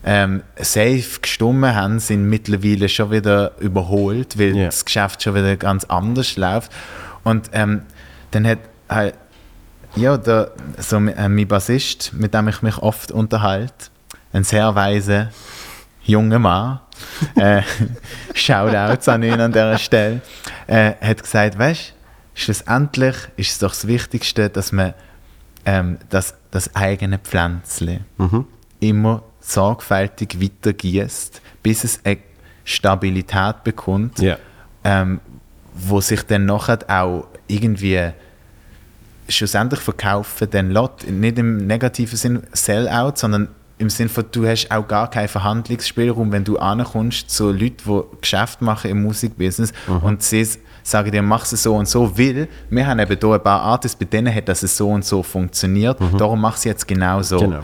ähm, 0.04 0.42
safe 0.56 1.20
gestummen 1.20 1.74
haben, 1.74 1.98
sind 1.98 2.28
mittlerweile 2.28 2.88
schon 2.88 3.10
wieder 3.10 3.52
überholt, 3.60 4.38
weil 4.38 4.56
Ja. 4.56 4.66
das 4.66 4.84
Geschäft 4.84 5.22
schon 5.22 5.34
wieder 5.34 5.56
ganz 5.56 5.84
anders 5.84 6.36
läuft. 6.36 6.70
Und 7.24 7.50
ähm, 7.52 7.82
dann 8.32 8.46
hat 8.46 8.58
halt, 8.88 9.14
ja, 9.96 10.16
der, 10.16 10.52
so, 10.78 10.96
äh, 10.96 11.28
mein 11.28 11.48
Bassist, 11.48 12.12
mit 12.14 12.34
dem 12.34 12.48
ich 12.48 12.62
mich 12.62 12.78
oft 12.78 13.10
unterhalte, 13.12 13.86
ein 14.32 14.44
sehr 14.44 14.74
weiser 14.74 15.28
junger 16.04 16.38
Mann, 16.38 16.80
äh, 17.36 17.62
Shoutouts 18.34 19.08
an 19.08 19.22
ihn 19.22 19.40
an 19.40 19.52
dieser 19.52 19.78
Stelle, 19.78 20.20
äh, 20.66 20.92
hat 21.00 21.22
gesagt, 21.22 21.58
weißt 21.58 21.94
schlussendlich 22.34 23.14
ist 23.36 23.50
es 23.52 23.58
doch 23.58 23.70
das 23.70 23.86
Wichtigste, 23.86 24.48
dass 24.48 24.72
man 24.72 24.94
ähm, 25.66 25.98
das, 26.08 26.34
das 26.50 26.74
eigene 26.74 27.18
Pflänzchen 27.18 28.04
immer 28.80 29.22
sorgfältig 29.40 30.40
weitergießt, 30.40 31.40
bis 31.62 31.84
es 31.84 32.00
eine 32.04 32.18
Stabilität 32.64 33.62
bekommt, 33.64 34.18
Ja. 34.20 34.38
ähm, 34.84 35.20
wo 35.74 36.00
sich 36.00 36.22
dann 36.22 36.46
nachher 36.46 36.78
auch 36.88 37.26
irgendwie 37.48 38.10
schlussendlich 39.28 39.80
verkaufen 39.80 40.48
dann 40.50 40.70
lässt. 40.70 41.08
Nicht 41.08 41.38
im 41.38 41.58
negativen 41.66 42.16
Sinn 42.16 42.42
Sellout, 42.52 43.12
sondern 43.16 43.48
im 43.82 43.90
Sinn 43.90 44.08
von, 44.08 44.24
du 44.32 44.46
hast 44.46 44.70
auch 44.70 44.86
gar 44.88 45.10
keinen 45.10 45.28
Verhandlungsspielraum, 45.28 46.32
wenn 46.32 46.44
du 46.44 46.56
ankommst 46.58 47.28
zu 47.30 47.50
Leuten, 47.52 47.76
die 47.86 48.20
Geschäft 48.20 48.62
machen 48.62 48.90
im 48.90 49.02
Musikbusiness 49.02 49.72
und 50.02 50.22
sie 50.22 50.46
sagen 50.82 51.10
dir, 51.12 51.22
mach 51.22 51.44
es 51.44 51.62
so 51.62 51.74
und 51.76 51.86
so, 51.88 52.16
weil 52.18 52.48
wir 52.70 52.86
haben 52.86 52.98
eben 52.98 53.18
hier 53.20 53.32
ein 53.34 53.42
paar 53.42 53.60
Artists, 53.60 53.96
bei 53.98 54.06
denen 54.06 54.34
hat 54.34 54.48
das 54.48 54.60
so 54.60 54.88
und 54.88 55.04
so 55.04 55.22
funktioniert, 55.22 55.98
darum 56.16 56.40
mach 56.40 56.56
es 56.56 56.64
jetzt 56.64 56.88
genau 56.88 57.22
so. 57.22 57.38
Genau. 57.38 57.60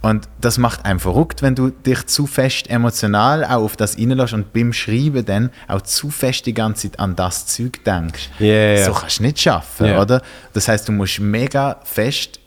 Und 0.00 0.28
das 0.40 0.58
macht 0.58 0.84
einem 0.84 1.00
verrückt, 1.00 1.42
wenn 1.42 1.56
du 1.56 1.70
dich 1.70 2.06
zu 2.06 2.26
fest 2.28 2.70
emotional 2.70 3.44
auch 3.44 3.64
auf 3.64 3.76
das 3.76 3.98
reinlässt 3.98 4.32
und 4.32 4.52
beim 4.52 4.72
Schreiben 4.72 5.24
dann 5.24 5.50
auch 5.66 5.80
zu 5.82 6.10
fest 6.10 6.46
die 6.46 6.54
ganze 6.54 6.90
Zeit 6.90 7.00
an 7.00 7.16
das 7.16 7.46
Zeug 7.46 7.82
denkst. 7.84 8.30
Ja. 8.38 8.84
So 8.84 8.92
kannst 8.92 9.18
du 9.18 9.24
nicht 9.24 9.40
schaffen, 9.40 9.86
Ja. 9.88 10.00
oder? 10.00 10.22
Das 10.52 10.68
heißt, 10.68 10.86
du 10.88 10.92
musst 10.92 11.18
mega 11.18 11.80
fest 11.82 12.38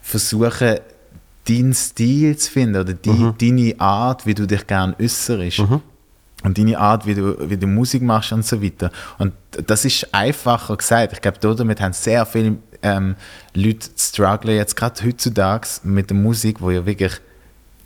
versuchen, 0.00 0.78
deinen 1.48 1.74
Stil 1.74 2.36
zu 2.36 2.50
finden 2.50 2.76
oder 2.80 2.92
die, 2.94 3.10
Mhm. 3.10 3.34
deine 3.40 3.80
Art, 3.80 4.26
wie 4.26 4.34
du 4.34 4.46
dich 4.46 4.66
gerne 4.66 4.94
äußerst. 5.00 5.58
Und 6.44 6.58
deine 6.58 6.78
Art, 6.78 7.06
wie 7.06 7.14
du, 7.14 7.36
wie 7.48 7.56
du 7.56 7.66
Musik 7.68 8.02
machst 8.02 8.32
und 8.32 8.44
so 8.44 8.60
weiter. 8.62 8.90
Und 9.18 9.32
das 9.66 9.84
ist 9.84 10.12
einfacher 10.12 10.76
gesagt. 10.76 11.12
Ich 11.12 11.20
glaube, 11.20 11.38
damit 11.56 11.80
haben 11.80 11.92
sehr 11.92 12.26
viele 12.26 12.56
ähm, 12.82 13.14
Leute 13.54 13.88
strugglen 13.96 14.56
jetzt 14.56 14.74
gerade 14.74 15.04
heutzutage 15.04 15.68
mit 15.84 16.10
der 16.10 16.16
Musik, 16.16 16.60
wo 16.60 16.70
ja 16.72 16.84
wirklich, 16.84 17.12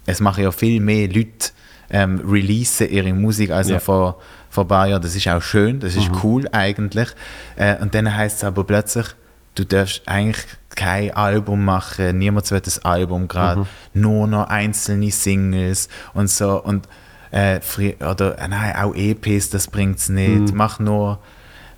es 0.06 0.20
machen 0.20 0.42
ja 0.44 0.52
viel 0.52 0.80
mehr 0.80 1.06
Leute 1.08 1.50
ähm, 1.90 2.18
releasen 2.26 2.88
ihre 2.90 3.12
Musik 3.12 3.50
als 3.50 3.68
Ja. 3.68 3.78
vor, 3.78 4.20
vor 4.48 4.64
ein 4.64 4.68
paar 4.68 4.88
Jahren. 4.88 5.02
Das 5.02 5.14
ist 5.14 5.28
auch 5.28 5.42
schön, 5.42 5.78
das 5.80 5.94
ist 5.96 6.10
cool 6.24 6.48
eigentlich. 6.50 7.08
Äh, 7.56 7.76
und 7.82 7.94
dann 7.94 8.12
heißt 8.14 8.38
es 8.38 8.44
aber 8.44 8.64
plötzlich, 8.64 9.06
du 9.54 9.64
darfst 9.64 10.00
eigentlich 10.06 10.44
kein 10.76 11.10
Album 11.12 11.64
machen, 11.64 12.18
niemand 12.18 12.50
will 12.50 12.60
das 12.60 12.84
Album 12.84 13.26
gerade, 13.28 13.66
nur 13.94 14.26
noch 14.26 14.48
einzelne 14.48 15.10
Singles 15.10 15.88
und 16.14 16.30
so. 16.30 16.62
Und 16.62 16.86
äh, 17.32 17.60
oder 18.08 18.38
äh, 18.38 18.48
nein, 18.48 18.76
auch 18.76 18.94
EPs, 18.94 19.50
das 19.50 19.66
bringt 19.68 19.98
es 19.98 20.08
nicht. 20.08 20.54
Mach 20.54 20.78
nur, 20.78 21.18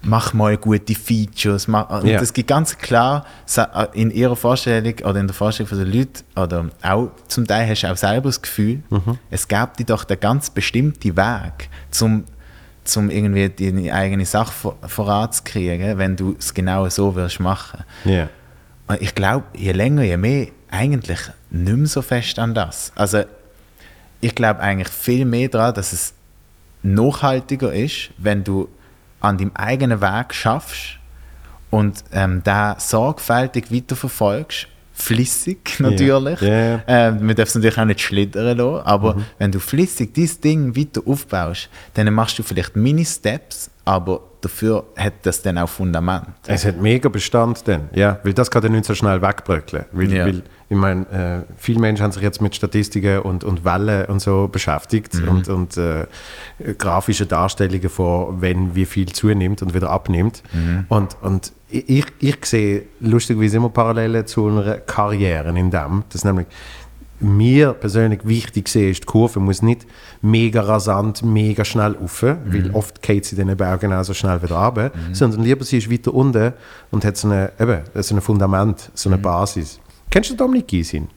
mach 0.02 0.34
mal 0.34 0.56
gute 0.58 0.94
Features. 0.94 1.66
Mach, 1.68 1.88
und 1.90 2.06
Ja. 2.06 2.18
das 2.20 2.32
gibt 2.32 2.48
ganz 2.48 2.76
klar 2.76 3.24
sa- 3.46 3.88
in 3.94 4.10
ihrer 4.10 4.36
Vorstellung 4.36 4.94
oder 5.04 5.18
in 5.20 5.26
der 5.26 5.34
Vorstellung 5.34 5.68
von 5.68 5.78
den 5.78 5.92
Leuten, 5.92 6.22
oder 6.36 6.66
auch 6.82 7.08
zum 7.28 7.46
Teil 7.46 7.68
hast 7.68 7.82
du 7.82 7.90
auch 7.90 7.96
selber 7.96 8.28
das 8.28 8.42
Gefühl, 8.42 8.82
es 9.30 9.48
gab 9.48 9.76
dir 9.78 9.86
doch 9.86 10.04
den 10.04 10.20
ganz 10.20 10.50
bestimmten 10.50 11.16
Weg, 11.16 11.68
zum 11.90 12.24
zum 12.84 13.10
irgendwie 13.10 13.50
deine 13.50 13.92
eigene 13.92 14.24
Sache 14.24 14.50
vor- 14.50 14.76
voranzukriegen, 14.86 15.98
wenn 15.98 16.16
du 16.16 16.34
es 16.38 16.54
genau 16.54 16.88
so 16.88 17.14
wirst 17.14 17.38
machen. 17.38 17.84
Ja. 18.06 18.28
Ich 19.00 19.14
glaube, 19.14 19.44
je 19.54 19.72
länger, 19.72 20.02
je 20.02 20.16
mehr, 20.16 20.48
eigentlich 20.70 21.20
nicht 21.50 21.76
mehr 21.76 21.86
so 21.86 22.02
fest 22.02 22.38
an 22.38 22.54
das. 22.54 22.92
Also 22.94 23.24
ich 24.20 24.34
glaube 24.34 24.60
eigentlich 24.60 24.88
viel 24.88 25.24
mehr 25.24 25.48
daran, 25.48 25.74
dass 25.74 25.92
es 25.92 26.14
nachhaltiger 26.82 27.72
ist, 27.72 28.10
wenn 28.18 28.44
du 28.44 28.68
an 29.20 29.38
deinem 29.38 29.52
eigenen 29.54 30.00
Weg 30.00 30.34
schaffst 30.34 30.98
und 31.70 32.04
ähm, 32.12 32.42
da 32.44 32.76
sorgfältig 32.78 33.72
weiterverfolgst, 33.72 34.68
flüssig 34.92 35.78
natürlich. 35.78 36.40
Ja, 36.40 36.60
ja. 36.60 36.82
Ähm, 36.86 37.26
man 37.26 37.36
darf 37.36 37.48
es 37.48 37.54
natürlich 37.54 37.78
auch 37.78 37.84
nicht 37.84 38.00
schlittern 38.00 38.56
lassen, 38.56 38.86
aber 38.86 39.22
wenn 39.38 39.52
du 39.52 39.60
flüssig 39.60 40.14
dieses 40.14 40.40
Ding 40.40 40.76
weiter 40.76 41.02
aufbaust, 41.06 41.68
dann 41.94 42.12
machst 42.12 42.38
du 42.38 42.42
vielleicht 42.42 42.74
Mini-Steps, 42.76 43.70
aber 43.84 44.20
dafür 44.40 44.84
hat 44.96 45.14
das 45.22 45.42
dann 45.42 45.58
auch 45.58 45.68
Fundament. 45.68 46.26
Es 46.46 46.64
hat 46.64 46.80
mega 46.80 47.08
Bestand 47.08 47.66
dann, 47.66 47.88
ja, 47.92 48.18
weil 48.22 48.32
das 48.34 48.50
kann 48.50 48.62
dann 48.62 48.72
nicht 48.72 48.84
so 48.84 48.94
schnell 48.94 49.20
wegbröckeln. 49.22 49.84
Weil, 49.92 50.12
Ja. 50.12 50.26
weil 50.26 50.42
ich 50.70 50.76
meine, 50.76 51.44
äh, 51.46 51.52
viele 51.56 51.80
Menschen 51.80 52.02
haben 52.04 52.12
sich 52.12 52.22
jetzt 52.22 52.42
mit 52.42 52.54
Statistiken 52.54 53.20
und, 53.20 53.42
und 53.42 53.64
Wellen 53.64 54.04
und 54.06 54.20
so 54.20 54.48
beschäftigt 54.48 55.14
und, 55.26 55.48
und 55.48 55.76
äh, 55.78 56.06
grafische 56.76 57.24
Darstellungen 57.26 57.88
von, 57.88 58.40
wenn 58.42 58.74
wie 58.74 58.84
viel 58.84 59.06
zunimmt 59.06 59.62
und 59.62 59.72
wieder 59.74 59.88
abnimmt. 59.90 60.42
Und, 60.90 61.16
und 61.22 61.52
ich, 61.70 62.04
ich 62.20 62.44
sehe 62.44 62.84
lustigerweise 63.00 63.56
immer 63.56 63.70
Parallelen 63.70 64.26
zu 64.26 64.46
einer 64.48 64.74
Karriere 64.78 65.58
in 65.58 65.70
dem, 65.70 66.04
dass 66.12 66.24
nämlich 66.24 66.46
mir 67.20 67.72
persönlich 67.72 68.20
wichtig 68.24 68.68
sehe, 68.68 68.90
ist, 68.90 69.02
die 69.02 69.06
Kurve 69.06 69.40
muss 69.40 69.62
nicht 69.62 69.86
mega 70.22 70.60
rasant, 70.62 71.22
mega 71.22 71.64
schnell 71.64 71.96
rauf, 72.00 72.22
weil 72.22 72.70
oft 72.72 73.02
geht 73.02 73.24
sie 73.24 73.36
dann 73.36 73.48
eben 73.48 73.66
auch 73.66 73.78
genauso 73.78 74.14
schnell 74.14 74.42
wieder 74.42 74.56
runter, 74.56 74.90
sondern 75.12 75.42
lieber 75.42 75.64
sie 75.64 75.78
ist 75.78 75.90
weiter 75.90 76.14
unten 76.14 76.52
und 76.90 77.04
hat 77.04 77.16
so, 77.16 77.28
eine, 77.28 77.52
eben, 77.58 77.80
so 77.94 78.14
ein 78.14 78.20
Fundament, 78.20 78.90
so 78.94 79.08
eine 79.08 79.18
Basis. 79.18 79.80
Kennst 80.10 80.30
du 80.30 80.36
Dominik 80.36 80.68
Gysin? 80.68 81.08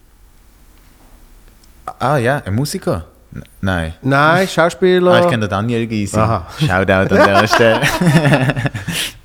Ah 2.00 2.18
ja, 2.18 2.42
ein 2.46 2.56
Musiker? 2.56 3.06
N 3.34 3.44
nein. 3.62 3.94
Nein, 4.02 4.48
Schauspieler. 4.48 5.12
Ah, 5.14 5.20
ich 5.20 5.28
kenne 5.28 5.48
den 5.48 5.50
Daniel 5.50 5.88
Gysi. 5.88 6.18
Aha. 6.18 6.48
Shoutout 6.60 6.92
an 6.92 7.08
dieser 7.08 7.48
Stelle. 7.56 7.82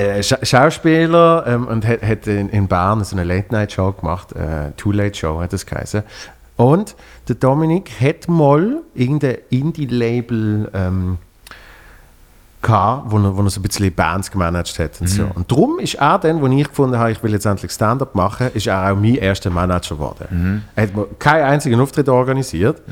äh, 0.00 0.22
Scha 0.22 0.38
Schauspieler 0.42 1.44
ähm, 1.46 1.66
und 1.66 1.86
hat, 1.86 2.02
hat 2.02 2.26
in, 2.26 2.48
in 2.48 2.68
Bern 2.68 3.02
so 3.04 3.16
eine 3.16 3.24
Late-Night-Show 3.24 3.92
gemacht, 3.92 4.32
äh, 4.32 4.72
Too-Late-Show 4.76 5.40
hat 5.40 5.52
das 5.52 5.66
geheißen. 5.66 6.02
Und 6.56 6.94
der 7.28 7.36
Dominik 7.36 7.90
hat 8.00 8.28
mal 8.28 8.82
irgendein 8.94 9.38
Indie-Label 9.48 10.70
ähm, 10.74 11.18
gehabt, 12.60 13.10
wo 13.10 13.18
er, 13.18 13.36
wo 13.36 13.42
er 13.42 13.50
so 13.50 13.60
ein 13.60 13.62
bisschen 13.62 13.94
Bands 13.94 14.30
gemanagt 14.30 14.78
hat. 14.78 15.00
Und, 15.00 15.08
so. 15.08 15.26
und 15.34 15.50
darum 15.50 15.78
ist 15.78 15.94
er 15.94 16.18
dann, 16.18 16.40
wo 16.42 16.46
ich 16.46 16.68
gefunden 16.68 16.98
habe, 16.98 17.12
ich 17.12 17.22
will 17.22 17.32
jetzt 17.32 17.46
endlich 17.46 17.72
Stand-up 17.72 18.14
machen, 18.14 18.50
ist 18.52 18.66
er 18.66 18.92
auch 18.92 18.96
mein 18.96 19.14
erster 19.14 19.48
Manager 19.48 19.94
geworden. 19.94 20.64
Er 20.76 20.82
hat 20.82 20.90
keinen 21.18 21.44
einzigen 21.44 21.80
Auftritt 21.80 22.08
organisiert, 22.08 22.82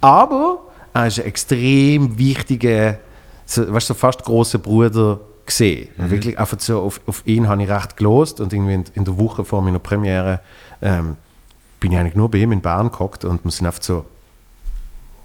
aber 0.00 0.58
er 0.92 1.06
ist 1.06 1.20
ein 1.20 1.26
extrem 1.26 2.18
wichtiger, 2.18 2.98
so, 3.46 3.72
weißt 3.72 3.90
du, 3.90 3.94
so 3.94 3.98
fast 3.98 4.24
großer 4.24 4.58
Bruder 4.58 5.20
gesehen. 5.52 5.88
Mhm. 5.96 6.10
Wirklich 6.10 6.38
einfach 6.38 6.58
so 6.60 6.80
auf, 6.80 7.00
auf 7.06 7.22
ihn 7.26 7.48
habe 7.48 7.62
ich 7.62 7.68
recht 7.68 7.96
gelost 7.96 8.40
und 8.40 8.52
irgendwie 8.52 8.74
in, 8.74 8.84
in, 8.94 9.04
der 9.04 9.18
Woche 9.18 9.44
vor 9.44 9.62
meiner 9.62 9.78
Premiere 9.78 10.40
ähm, 10.80 11.16
bin 11.80 11.92
ich 11.92 11.98
eigentlich 11.98 12.14
nur 12.14 12.30
bei 12.30 12.38
ihm 12.38 12.52
in 12.52 12.60
Bern 12.60 12.90
gehockt 12.90 13.24
und 13.24 13.44
wir 13.44 13.50
sind 13.50 13.66
einfach 13.66 13.82
so 13.82 14.04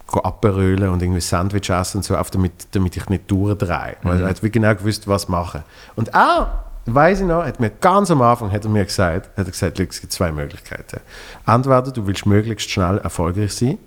abberölen 0.08 0.90
und 0.90 1.02
irgendwie 1.02 1.22
Sandwich 1.22 1.70
essen 1.70 1.98
und 1.98 2.04
so, 2.04 2.16
auf 2.16 2.32
damit, 2.32 2.68
damit 2.72 2.96
ich 2.96 3.10
nicht 3.10 3.30
durchdrehe. 3.30 3.98
Mhm. 4.02 4.10
Weil 4.10 4.22
er 4.22 4.30
hat 4.30 4.42
genau 4.42 4.76
gewusst, 4.76 5.08
was 5.08 5.28
machen. 5.28 5.64
Und 5.96 6.14
er, 6.14 6.64
weiß 6.86 7.22
ich 7.22 7.26
noch, 7.26 7.44
hat 7.44 7.60
mir 7.60 7.70
ganz 7.70 8.12
am 8.12 8.22
Anfang 8.22 8.52
hat 8.52 8.64
er 8.64 8.70
mir 8.70 8.86
gesagt, 8.86 9.38
hat 9.38 9.46
er 9.46 9.52
gesagt, 9.52 9.80
es 9.80 10.02
gibt 10.02 10.14
zwei 10.14 10.32
Möglichkeiten. 10.32 11.00
Entweder 11.46 11.82
du 11.84 12.06
willst 12.08 12.26
möglichst 12.26 12.70
schnell 12.70 12.98
erfolgreich 13.00 13.54
sein, 13.54 13.78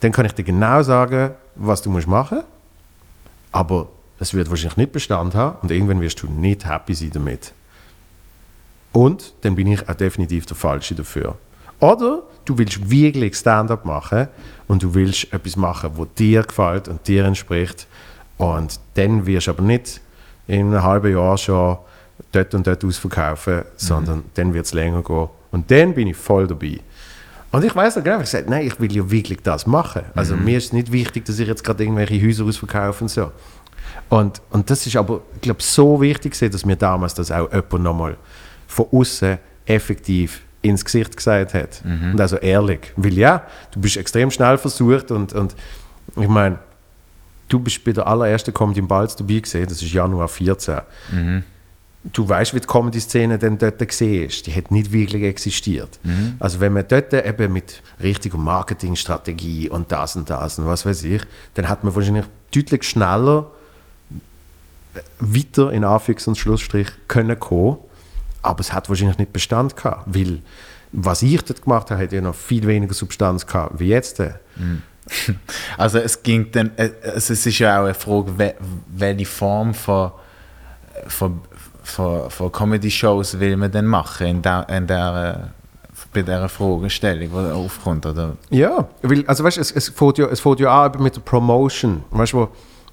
dann 0.00 0.12
kann 0.12 0.26
ich 0.26 0.32
dir 0.32 0.44
genau 0.44 0.82
sagen, 0.82 1.30
was 1.54 1.82
du 1.82 1.90
musst 1.90 2.06
machen 2.06 2.38
musst, 2.38 2.48
aber 3.52 3.88
es 4.18 4.34
wird 4.34 4.50
wahrscheinlich 4.50 4.76
nicht 4.76 4.92
Bestand 4.92 5.34
haben 5.34 5.58
und 5.62 5.70
irgendwann 5.70 6.00
wirst 6.00 6.22
du 6.22 6.28
nicht 6.28 6.66
happy 6.66 6.94
sein 6.94 7.10
damit. 7.12 7.52
Und 8.92 9.34
dann 9.42 9.54
bin 9.54 9.66
ich 9.66 9.88
auch 9.88 9.94
definitiv 9.94 10.46
der 10.46 10.56
Falsche 10.56 10.94
dafür. 10.94 11.36
Oder 11.80 12.22
du 12.46 12.56
willst 12.56 12.88
wirklich 12.88 13.36
Stand-up 13.36 13.84
machen 13.84 14.28
und 14.68 14.82
du 14.82 14.94
willst 14.94 15.32
etwas 15.32 15.56
machen, 15.56 15.90
wo 15.94 16.06
dir 16.06 16.42
gefällt 16.42 16.88
und 16.88 17.06
dir 17.06 17.24
entspricht. 17.26 17.86
Und 18.38 18.80
dann 18.94 19.26
wirst 19.26 19.48
du 19.48 19.50
aber 19.50 19.62
nicht 19.62 20.00
in 20.46 20.68
einem 20.68 20.82
halben 20.82 21.12
Jahr 21.12 21.36
schon 21.36 21.78
dort 22.32 22.54
und 22.54 22.66
dort 22.66 22.84
ausverkaufen, 22.84 23.56
mhm. 23.56 23.62
sondern 23.76 24.24
dann 24.34 24.54
wird 24.54 24.66
es 24.66 24.72
länger 24.72 25.02
gehen. 25.02 25.28
Und 25.50 25.70
dann 25.70 25.94
bin 25.94 26.08
ich 26.08 26.16
voll 26.16 26.46
dabei. 26.46 26.80
Und 27.52 27.64
ich 27.64 27.74
weiß 27.74 27.96
noch 27.96 28.04
genau, 28.04 28.16
ich 28.16 28.22
gesagt, 28.22 28.48
nein, 28.48 28.66
ich 28.66 28.78
will 28.80 28.94
ja 28.94 29.08
wirklich 29.10 29.40
das 29.42 29.66
machen. 29.66 30.02
Also 30.14 30.36
mhm. 30.36 30.44
mir 30.44 30.58
ist 30.58 30.72
nicht 30.72 30.92
wichtig, 30.92 31.24
dass 31.24 31.38
ich 31.38 31.48
jetzt 31.48 31.64
gerade 31.64 31.84
irgendwelche 31.84 32.20
Häuser 32.26 32.44
ausverkaufe 32.44 33.04
und 33.04 33.08
so. 33.08 33.30
Und, 34.08 34.40
und 34.50 34.70
das 34.70 34.86
ist 34.86 34.96
aber, 34.96 35.20
ich 35.34 35.40
glaube, 35.40 35.62
so 35.62 36.00
wichtig, 36.00 36.38
dass 36.38 36.64
mir 36.64 36.76
damals 36.76 37.14
das 37.14 37.30
auch 37.30 37.50
jemand 37.52 37.82
nochmal 37.82 38.16
von 38.66 38.86
außen 38.92 39.38
effektiv 39.66 40.42
ins 40.62 40.84
Gesicht 40.84 41.16
gesagt 41.16 41.54
hat. 41.54 41.84
Mhm. 41.84 42.12
Und 42.12 42.20
also 42.20 42.36
ehrlich. 42.36 42.92
Weil 42.96 43.14
ja, 43.14 43.46
du 43.70 43.80
bist 43.80 43.96
extrem 43.96 44.30
schnell 44.30 44.58
versucht 44.58 45.10
und, 45.10 45.32
und 45.32 45.54
ich 46.16 46.28
meine, 46.28 46.58
du 47.48 47.58
bist 47.58 47.84
bei 47.84 47.92
der 47.92 48.06
allerersten 48.06 48.52
Comedy 48.52 48.80
im 48.80 48.88
Balz 48.88 49.16
dabei 49.16 49.40
gesehen, 49.40 49.66
das 49.68 49.82
ist 49.82 49.92
Januar 49.92 50.28
14. 50.28 50.80
Mhm. 51.12 51.44
Du 52.12 52.28
weißt, 52.28 52.54
wie 52.54 52.60
die 52.60 52.66
Comedy-Szene 52.68 53.36
dann 53.36 53.58
dort 53.58 53.80
gesehen 53.80 54.26
ist. 54.26 54.46
Die 54.46 54.54
hat 54.54 54.70
nicht 54.70 54.92
wirklich 54.92 55.24
existiert. 55.24 55.98
Mhm. 56.04 56.36
Also 56.38 56.60
wenn 56.60 56.72
man 56.72 56.86
dort 56.86 57.12
eben 57.12 57.52
mit 57.52 57.82
richtiger 58.00 58.38
Marketingstrategie 58.38 59.68
und 59.68 59.90
das 59.90 60.14
und 60.14 60.30
das 60.30 60.58
und 60.60 60.66
was 60.66 60.86
weiß 60.86 61.02
ich, 61.02 61.22
dann 61.54 61.68
hat 61.68 61.82
man 61.82 61.94
wahrscheinlich 61.96 62.26
deutlich 62.54 62.84
schneller 62.84 63.50
weiter 65.18 65.72
in 65.72 65.84
Anführungs- 65.84 66.28
und 66.28 66.36
Schlussstrich 66.36 66.88
können 67.08 67.38
kommen 67.38 67.78
aber 68.46 68.60
es 68.60 68.72
hat 68.72 68.88
wahrscheinlich 68.88 69.18
nicht 69.18 69.32
Bestand 69.32 69.76
gehabt, 69.76 70.04
weil 70.06 70.40
was 70.92 71.22
ich 71.22 71.42
dort 71.42 71.62
gemacht 71.62 71.90
habe, 71.90 72.02
hat 72.02 72.12
ja 72.12 72.20
noch 72.20 72.34
viel 72.34 72.66
weniger 72.66 72.94
Substanz 72.94 73.44
gehabt 73.46 73.78
wie 73.78 73.88
jetzt. 73.88 74.20
Mhm. 74.56 74.82
Also 75.78 75.98
es 75.98 76.20
ging 76.20 76.50
dann, 76.50 76.72
äh, 76.76 76.90
also 77.04 77.32
es 77.32 77.46
ist 77.46 77.58
ja 77.60 77.80
auch 77.80 77.84
eine 77.84 77.94
Frage, 77.94 78.56
welche 78.88 79.24
Form 79.24 79.72
von, 79.72 80.10
von, 81.06 81.40
von, 81.84 82.28
von 82.28 82.50
Comedy-Shows 82.50 83.38
will 83.38 83.56
man 83.56 83.70
denn 83.70 83.86
machen 83.86 84.26
in 84.26 84.42
der, 84.42 84.68
in 84.68 84.84
der, 84.88 85.52
bei 86.12 86.22
dieser 86.22 86.48
Fragestellung, 86.48 87.30
die 87.30 87.52
aufkommt, 87.52 88.04
oder? 88.04 88.36
Ja, 88.50 88.88
weil, 89.02 89.24
also 89.28 89.44
weißt, 89.44 89.58
es, 89.58 89.70
es 89.70 89.90
fängt 89.90 90.18
ja, 90.18 90.26
es 90.26 90.40
fängt 90.40 90.58
ja 90.58 90.86
an 90.86 91.00
mit 91.00 91.14
der 91.14 91.20
Promotion, 91.20 92.02
weißt 92.10 92.32
du, 92.32 92.48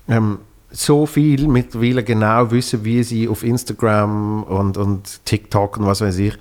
ähm, 0.08 0.38
so 0.74 1.06
viel 1.06 1.48
mittlerweile 1.48 2.04
genau 2.04 2.50
wissen, 2.52 2.84
wie 2.84 3.04
sie 3.04 3.28
auf 3.28 3.44
Instagram 3.44 4.44
und, 4.44 4.76
und 4.78 5.24
TikTok 5.26 5.78
und 5.78 5.86
was 5.86 6.02
weiß 6.02 6.18
ich 6.18 6.34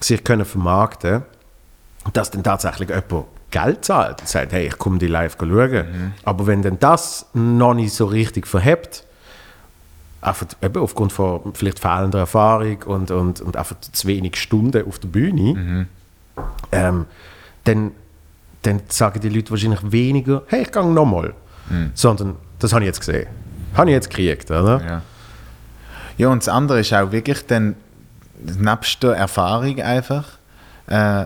sich 0.00 0.24
können 0.24 0.44
vermarkten, 0.44 1.22
dass 2.12 2.30
dann 2.30 2.42
tatsächlich 2.42 2.88
jemand 2.88 3.26
Geld 3.52 3.84
zahlt 3.84 4.20
und 4.20 4.28
sagt, 4.28 4.52
hey, 4.52 4.66
ich 4.66 4.78
komme 4.78 4.98
die 4.98 5.06
live 5.06 5.36
schauen. 5.38 5.70
Mhm. 5.70 6.12
Aber 6.24 6.46
wenn 6.46 6.62
dann 6.62 6.78
das 6.80 7.26
noch 7.34 7.74
nicht 7.74 7.92
so 7.92 8.06
richtig 8.06 8.46
verhebt, 8.46 9.04
einfach 10.20 10.46
eben 10.60 10.82
aufgrund 10.82 11.12
von 11.12 11.52
vielleicht 11.54 11.78
fehlender 11.78 12.20
Erfahrung 12.20 12.82
und, 12.84 13.10
und, 13.10 13.40
und 13.40 13.56
einfach 13.56 13.76
zu 13.80 14.08
wenig 14.08 14.36
Stunden 14.36 14.86
auf 14.86 14.98
der 14.98 15.08
Bühne, 15.08 15.54
mhm. 15.54 15.86
ähm, 16.72 17.06
dann, 17.64 17.92
dann 18.62 18.80
sagen 18.88 19.20
die 19.20 19.28
Leute 19.28 19.50
wahrscheinlich 19.50 19.80
weniger, 19.92 20.42
hey, 20.48 20.62
ich 20.62 20.72
gehe 20.72 20.84
nochmal. 20.84 21.34
Mhm. 21.70 21.92
Sondern, 21.94 22.36
das 22.58 22.72
habe 22.72 22.82
ich 22.82 22.86
jetzt 22.86 23.00
gesehen. 23.00 23.28
Habe 23.74 23.90
ich 23.90 23.94
jetzt 23.94 24.10
gekriegt, 24.10 24.50
oder? 24.50 24.80
Ja. 24.84 25.02
Ja, 26.18 26.28
und 26.28 26.42
das 26.42 26.48
andere 26.48 26.80
ist 26.80 26.92
auch 26.92 27.10
wirklich 27.10 27.46
dann, 27.46 27.74
nebst 28.40 29.02
der 29.02 29.12
Erfahrung 29.12 29.80
einfach, 29.80 30.24
äh, 30.86 31.24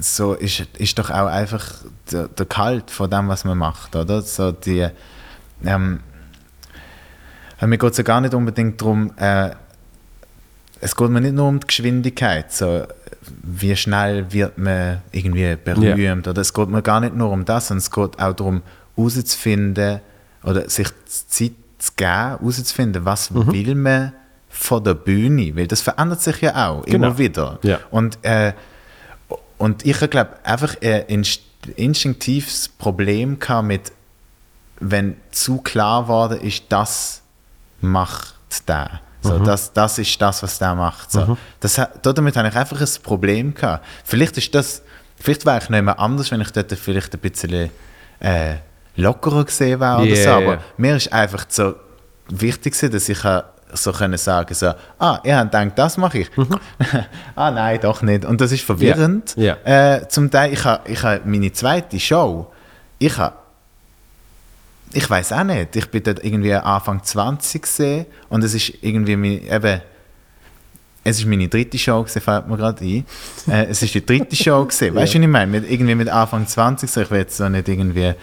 so 0.00 0.34
ist, 0.34 0.60
ist 0.78 0.98
doch 0.98 1.10
auch 1.10 1.26
einfach 1.26 1.64
der, 2.10 2.28
der 2.28 2.46
Kalt 2.46 2.90
von 2.90 3.08
dem, 3.10 3.28
was 3.28 3.44
man 3.44 3.58
macht, 3.58 3.94
oder? 3.94 4.22
So 4.22 4.50
die, 4.52 4.88
ähm, 5.64 6.00
mir 7.60 7.78
geht 7.78 7.92
es 7.92 7.98
ja 7.98 8.04
gar 8.04 8.20
nicht 8.20 8.34
unbedingt 8.34 8.80
darum, 8.80 9.12
äh, 9.16 9.50
es 10.80 10.96
geht 10.96 11.10
mir 11.10 11.20
nicht 11.20 11.34
nur 11.34 11.48
um 11.48 11.60
die 11.60 11.66
Geschwindigkeit, 11.66 12.52
so 12.52 12.84
wie 13.42 13.74
schnell 13.76 14.32
wird 14.32 14.58
man 14.58 15.00
irgendwie 15.12 15.56
berühmt, 15.56 15.98
yeah. 15.98 16.16
oder 16.18 16.40
es 16.42 16.52
geht 16.52 16.68
mir 16.68 16.82
gar 16.82 17.00
nicht 17.00 17.14
nur 17.14 17.30
um 17.30 17.44
das, 17.44 17.68
sondern 17.68 17.78
es 17.78 17.90
geht 17.90 18.18
auch 18.20 18.32
darum, 18.34 18.62
herauszufinden, 18.96 20.00
oder 20.44 20.68
sich 20.68 20.88
Zeit 21.06 21.52
zu 21.78 21.92
geben, 21.96 22.10
herauszufinden, 22.10 23.04
was 23.04 23.30
mhm. 23.30 23.52
will 23.52 23.74
man 23.74 24.12
von 24.48 24.84
der 24.84 24.94
Bühne, 24.94 25.56
weil 25.56 25.66
das 25.66 25.80
verändert 25.80 26.22
sich 26.22 26.40
ja 26.40 26.68
auch 26.68 26.84
genau. 26.84 27.08
immer 27.08 27.18
wieder. 27.18 27.58
Ja. 27.62 27.80
Und, 27.90 28.18
äh, 28.22 28.52
und 29.58 29.84
ich 29.84 29.98
glaube 30.10 30.30
einfach 30.44 30.76
ein 30.80 31.24
instinktives 31.76 32.68
Problem 32.68 33.38
mit, 33.62 33.92
wenn 34.80 35.16
zu 35.30 35.58
klar 35.58 36.02
geworden 36.02 36.40
ist, 36.40 36.64
das 36.68 37.22
macht 37.80 38.34
der. 38.68 39.00
So, 39.22 39.38
mhm. 39.38 39.44
das, 39.44 39.72
das 39.72 39.98
ist 39.98 40.20
das, 40.20 40.42
was 40.42 40.58
der 40.58 40.74
macht. 40.74 41.10
So. 41.10 41.26
Mhm. 41.26 41.36
Das, 41.60 41.80
damit 42.02 42.36
habe 42.36 42.48
ich 42.48 42.54
einfach 42.54 42.80
ein 42.80 43.02
Problem 43.02 43.54
gehabt. 43.54 43.84
Vielleicht 44.04 44.36
ist 44.36 44.54
das, 44.54 44.82
vielleicht 45.18 45.46
wäre 45.46 45.58
ich 45.62 45.70
nicht 45.70 45.82
mehr 45.82 45.98
anders, 45.98 46.30
wenn 46.30 46.42
ich 46.42 46.50
dort 46.50 46.70
vielleicht 46.72 47.14
ein 47.14 47.20
bisschen 47.20 47.70
äh, 48.20 48.56
lockerer 48.96 49.44
gesehen 49.44 49.80
wäre 49.80 49.96
oder 49.96 50.06
yeah. 50.06 50.24
so. 50.24 50.30
Aber 50.30 50.58
mir 50.76 50.96
ist 50.96 51.12
einfach 51.12 51.46
so 51.48 51.74
wichtig, 52.28 52.78
dass 52.78 53.08
ich 53.08 53.18
so 53.72 53.92
können 53.92 54.18
sagen 54.18 54.54
so, 54.54 54.72
ah, 54.98 55.18
ihr 55.24 55.36
habt 55.36 55.52
gedacht, 55.52 55.72
das 55.76 55.96
mache 55.96 56.18
ich. 56.18 56.36
Mhm. 56.36 56.58
ah, 57.34 57.50
nein, 57.50 57.80
doch 57.80 58.02
nicht. 58.02 58.24
Und 58.24 58.40
das 58.40 58.52
ist 58.52 58.62
verwirrend. 58.62 59.34
Yeah. 59.36 59.56
Yeah. 59.66 59.96
Äh, 59.96 60.08
zum 60.08 60.30
Teil, 60.30 60.52
ich 60.52 60.64
habe 60.64 60.88
ich 60.88 61.02
ha 61.02 61.18
meine 61.24 61.52
zweite 61.52 61.98
Show, 61.98 62.52
ich 62.98 63.16
habe 63.18 63.34
ich 64.94 65.10
weiß 65.10 65.32
auch 65.32 65.44
nicht. 65.44 65.74
Ich 65.74 65.90
bin 65.90 66.02
dort 66.04 66.24
irgendwie 66.24 66.54
Anfang 66.54 67.02
20 67.02 67.62
gesehen 67.62 68.06
und 68.28 68.44
es 68.44 68.54
ist 68.54 68.72
irgendwie 68.80 69.16
mein, 69.16 69.42
eben 69.44 69.80
es 71.04 71.18
ist 71.18 71.26
meine 71.26 71.48
dritte 71.48 71.78
Show, 71.78 72.02
gewesen, 72.02 72.20
fällt 72.20 72.48
mir 72.48 72.56
gerade 72.56 72.82
ein. 72.82 73.04
Äh, 73.46 73.66
es 73.66 73.82
ist 73.82 73.94
die 73.94 74.04
dritte 74.04 74.34
Show, 74.34 74.64
gewesen, 74.64 74.94
weißt 74.94 75.14
du, 75.14 75.18
was 75.18 75.24
ich 75.24 75.28
meine? 75.28 75.46
Mit, 75.46 75.70
irgendwie 75.70 75.94
mit 75.94 76.08
Anfang 76.08 76.46
20, 76.46 76.90
so, 76.90 77.02
ich 77.02 77.10
will 77.10 77.18
jetzt 77.18 77.36
so 77.36 77.48
nicht 77.48 77.68
irgendwie, 77.68 78.00
äh, 78.00 78.14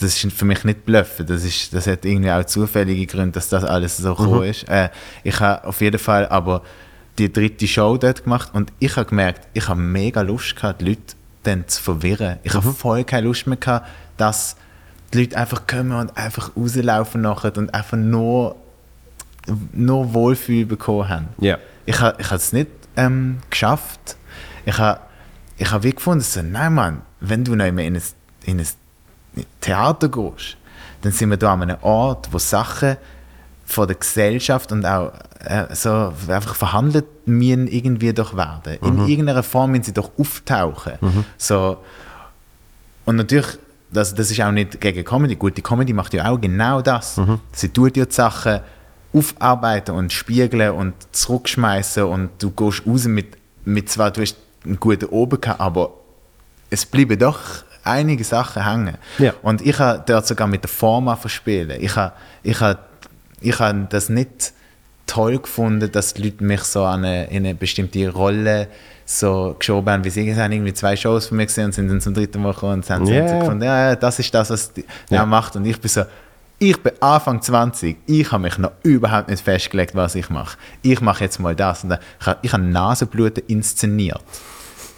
das 0.00 0.24
ist 0.24 0.32
für 0.32 0.46
mich 0.46 0.64
nicht 0.64 0.86
bluffen, 0.86 1.26
das, 1.26 1.44
ist, 1.44 1.74
das 1.74 1.86
hat 1.86 2.06
irgendwie 2.06 2.30
auch 2.30 2.44
zufällige 2.44 3.06
Gründe, 3.06 3.32
dass 3.32 3.50
das 3.50 3.62
alles 3.62 3.98
so 3.98 4.14
mhm. 4.14 4.44
ist. 4.44 4.66
Äh, 4.68 4.88
ich 5.22 5.38
habe 5.38 5.66
auf 5.68 5.80
jeden 5.82 5.98
Fall 5.98 6.26
aber 6.28 6.62
die 7.18 7.30
dritte 7.30 7.68
Show 7.68 7.98
dort 7.98 8.24
gemacht 8.24 8.50
und 8.54 8.72
ich 8.78 8.96
habe 8.96 9.08
gemerkt, 9.08 9.46
ich 9.52 9.68
habe 9.68 9.80
mega 9.80 10.22
Lust 10.22 10.56
gehabt, 10.56 10.80
die 10.80 10.86
Leute 10.86 11.02
dann 11.42 11.68
zu 11.68 11.82
verwirren. 11.82 12.38
Ich 12.42 12.54
mhm. 12.54 12.58
habe 12.58 12.72
voll 12.72 13.04
keine 13.04 13.26
Lust 13.26 13.46
mehr 13.46 13.58
gehabt, 13.58 13.86
dass 14.16 14.56
die 15.12 15.20
Leute 15.20 15.36
einfach 15.36 15.66
kommen 15.66 15.92
und 15.92 16.16
einfach 16.16 16.52
rauslaufen 16.56 17.20
nachher 17.20 17.56
und 17.58 17.74
einfach 17.74 17.98
nur, 17.98 18.56
nur 19.72 20.14
Wohlfühl 20.14 20.64
bekommen 20.64 21.08
haben. 21.08 21.28
Yeah 21.42 21.58
ich 21.88 22.00
habe 22.00 22.20
ich 22.20 22.30
es 22.30 22.52
nicht 22.52 22.68
ähm, 22.96 23.38
geschafft. 23.48 24.16
Ich 24.66 24.76
habe 24.76 25.00
ich 25.56 25.70
hab 25.70 25.82
wie 25.82 25.92
gefunden, 25.92 26.20
so, 26.20 26.42
nein 26.42 26.74
Mann, 26.74 27.02
wenn 27.20 27.44
du 27.44 27.54
nicht 27.54 27.72
mehr 27.72 27.86
in 27.86 27.96
ein, 27.96 28.02
in 28.44 28.60
ein 28.60 28.66
Theater 29.60 30.08
gehst, 30.10 30.58
dann 31.00 31.12
sind 31.12 31.30
wir 31.30 31.38
da 31.38 31.54
an 31.54 31.62
einem 31.62 31.78
Ort, 31.80 32.28
wo 32.30 32.38
Sachen 32.38 32.98
von 33.64 33.86
der 33.86 33.96
Gesellschaft 33.96 34.70
und 34.70 34.84
auch 34.84 35.12
äh, 35.40 35.74
so 35.74 36.12
einfach 36.28 36.54
verhandelt 36.54 37.06
müssen 37.24 37.66
irgendwie 37.66 38.12
doch 38.12 38.36
werden. 38.36 38.76
Mhm. 38.82 38.88
In 38.88 39.08
irgendeiner 39.08 39.42
Form 39.42 39.70
müssen 39.70 39.84
sie 39.84 39.92
doch 39.94 40.10
auftauchen. 40.18 40.94
Mhm. 41.00 41.24
So, 41.38 41.78
und 43.06 43.16
natürlich, 43.16 43.58
das, 43.90 44.14
das 44.14 44.30
ist 44.30 44.40
auch 44.42 44.52
nicht 44.52 44.78
gegen 44.78 45.04
Comedy. 45.04 45.36
Gut, 45.36 45.56
die 45.56 45.62
Comedy 45.62 45.94
macht 45.94 46.12
ja 46.12 46.30
auch 46.30 46.38
genau 46.38 46.82
das. 46.82 47.16
Mhm. 47.16 47.40
Sie 47.52 47.70
tut 47.70 47.96
ja 47.96 48.04
die 48.04 48.12
Sachen 48.12 48.60
aufarbeiten 49.12 49.94
und 49.94 50.12
spiegeln 50.12 50.72
und 50.72 50.94
zurückschmeißen 51.12 52.04
und 52.04 52.30
du 52.38 52.50
gehst 52.50 52.82
raus 52.86 53.04
mit, 53.06 53.36
mit 53.64 53.88
zwar, 53.88 54.10
du 54.10 54.20
hast 54.22 54.36
einen 54.64 54.78
guten 54.78 55.06
Oben 55.06 55.40
gehabt, 55.40 55.60
aber 55.60 55.92
es 56.70 56.84
bleiben 56.84 57.18
doch 57.18 57.38
einige 57.84 58.22
Sachen 58.24 58.64
hängen. 58.64 58.98
Ja. 59.18 59.32
Und 59.42 59.62
ich 59.62 59.78
habe 59.78 60.02
dort 60.06 60.26
sogar 60.26 60.46
mit 60.46 60.62
der 60.62 60.68
Forma 60.68 61.16
verspielen. 61.16 61.80
Ich 61.80 61.96
habe, 61.96 62.12
ich 62.42 62.60
habe, 62.60 62.78
ich 63.40 63.58
habe 63.58 63.86
das 63.88 64.10
nicht 64.10 64.52
toll 65.06 65.38
gefunden, 65.38 65.90
dass 65.90 66.12
die 66.12 66.24
Leute 66.24 66.44
mich 66.44 66.60
so 66.64 66.84
an 66.84 67.04
eine, 67.04 67.28
in 67.30 67.46
eine 67.46 67.54
bestimmte 67.54 68.10
Rolle 68.10 68.68
so 69.06 69.56
geschoben 69.58 69.90
haben, 69.90 70.04
wie 70.04 70.10
sie 70.10 70.36
haben 70.36 70.52
irgendwie 70.52 70.74
zwei 70.74 70.94
Shows 70.96 71.28
von 71.28 71.38
mir 71.38 71.46
gesehen 71.46 71.66
und 71.66 71.72
sind 71.72 71.88
dann 71.88 72.02
zum 72.02 72.12
dritten 72.12 72.42
Mal 72.42 72.52
gekommen 72.52 72.74
und 72.74 72.90
haben 72.90 73.06
Ja. 73.06 73.26
so 73.26 73.38
gefunden, 73.38 73.62
ja, 73.64 73.96
das 73.96 74.18
ist 74.18 74.34
das, 74.34 74.50
was 74.50 74.70
er 75.08 75.24
macht. 75.24 75.56
Und 75.56 75.64
ich 75.64 75.80
bin 75.80 75.88
so, 75.88 76.02
ich 76.58 76.82
bin 76.82 76.92
Anfang 77.00 77.40
20, 77.40 77.96
ich 78.06 78.32
habe 78.32 78.42
mich 78.42 78.58
noch 78.58 78.72
überhaupt 78.82 79.28
nicht 79.28 79.42
festgelegt, 79.42 79.94
was 79.94 80.14
ich 80.14 80.28
mache. 80.28 80.58
Ich 80.82 81.00
mache 81.00 81.24
jetzt 81.24 81.38
mal 81.38 81.54
das. 81.54 81.84
Und 81.84 81.90
dann, 81.90 82.00
ich 82.42 82.52
habe, 82.52 82.62
Nasenbluten 82.62 83.44
inszeniert. 83.46 84.22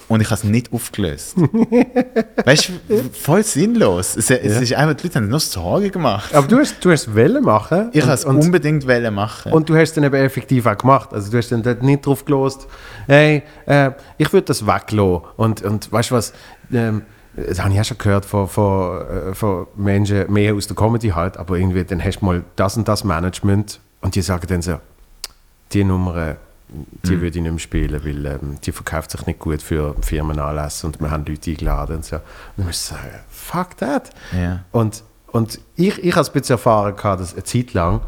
Und 0.08 0.20
ich 0.22 0.26
habe 0.26 0.36
es 0.36 0.44
nicht 0.44 0.72
aufgelöst. 0.72 1.36
weißt 2.44 2.70
du, 2.88 3.02
voll 3.12 3.44
sinnlos. 3.44 4.16
Es, 4.16 4.28
es 4.30 4.60
ist 4.60 4.72
einfach, 4.72 4.96
die 4.96 5.06
Leute 5.06 5.20
haben 5.20 5.28
noch 5.28 5.38
Sorgen 5.38 5.92
gemacht. 5.92 6.34
Aber 6.34 6.48
du 6.48 6.58
hast, 6.58 6.84
du 6.84 6.90
hast 6.90 7.06
es 7.06 7.14
wollen 7.14 7.44
machen. 7.44 7.90
Ich 7.92 8.02
habe 8.02 8.14
es 8.14 8.24
unbedingt 8.24 8.88
wollen 8.88 9.14
machen. 9.14 9.52
und 9.52 9.68
du 9.68 9.76
hast 9.76 9.90
es 9.90 9.94
dann 9.94 10.04
eben 10.04 10.16
effektiv 10.16 10.66
auch 10.66 10.76
gemacht. 10.76 11.12
Also 11.12 11.30
du 11.30 11.36
hast 11.36 11.52
dann 11.52 11.62
dort 11.62 11.84
nicht 11.84 12.04
drauf 12.06 12.24
gelost, 12.24 12.66
hey, 13.06 13.44
äh, 13.66 13.92
ich 14.18 14.32
würde 14.32 14.46
das 14.46 14.66
weglassen. 14.66 15.26
Und, 15.36 15.62
und 15.62 15.92
weißt 15.92 16.10
du 16.10 16.14
was, 16.16 16.32
ähm, 16.72 17.02
das 17.46 17.60
habe 17.60 17.72
ich 17.72 17.80
auch 17.80 17.84
schon 17.84 17.98
gehört 17.98 18.24
von, 18.24 18.48
von, 18.48 19.00
äh, 19.08 19.34
von 19.34 19.66
Menschen, 19.76 20.32
mehr 20.32 20.54
aus 20.54 20.66
der 20.66 20.76
Comedy 20.76 21.08
halt, 21.08 21.36
aber 21.36 21.56
irgendwie, 21.56 21.84
dann 21.84 22.02
hast 22.02 22.20
du 22.20 22.26
mal 22.26 22.44
das 22.56 22.76
und 22.76 22.88
das 22.88 23.04
Management 23.04 23.80
und 24.00 24.14
die 24.14 24.22
sagen 24.22 24.46
dann 24.48 24.62
so, 24.62 24.78
die 25.72 25.84
Nummer, 25.84 26.36
die 27.04 27.20
würde 27.20 27.38
ich 27.38 27.42
nicht 27.42 27.50
mehr 27.50 27.58
spielen, 27.58 28.04
weil 28.04 28.26
ähm, 28.26 28.58
die 28.64 28.72
verkauft 28.72 29.10
sich 29.10 29.26
nicht 29.26 29.38
gut 29.38 29.62
für 29.62 29.94
Firmenanlässe 30.00 30.86
und 30.86 31.00
wir 31.00 31.10
haben 31.10 31.24
Leute 31.26 31.50
eingeladen 31.50 31.96
und 31.96 32.04
so. 32.04 32.16
Und 32.16 32.22
dann 32.56 32.66
musst 32.66 32.90
du 32.90 32.94
sagen, 32.94 33.10
fuck 33.28 33.76
that. 33.78 34.10
Ja. 34.32 34.64
Und, 34.72 35.02
und 35.28 35.60
ich, 35.76 35.98
ich 36.02 36.12
habe 36.12 36.22
es 36.22 36.28
ein 36.28 36.32
bisschen 36.32 36.54
erfahren, 36.54 36.94
gehabt, 36.96 37.20
dass 37.20 37.34
eine 37.34 37.44
Zeit 37.44 37.72
lang, 37.72 38.00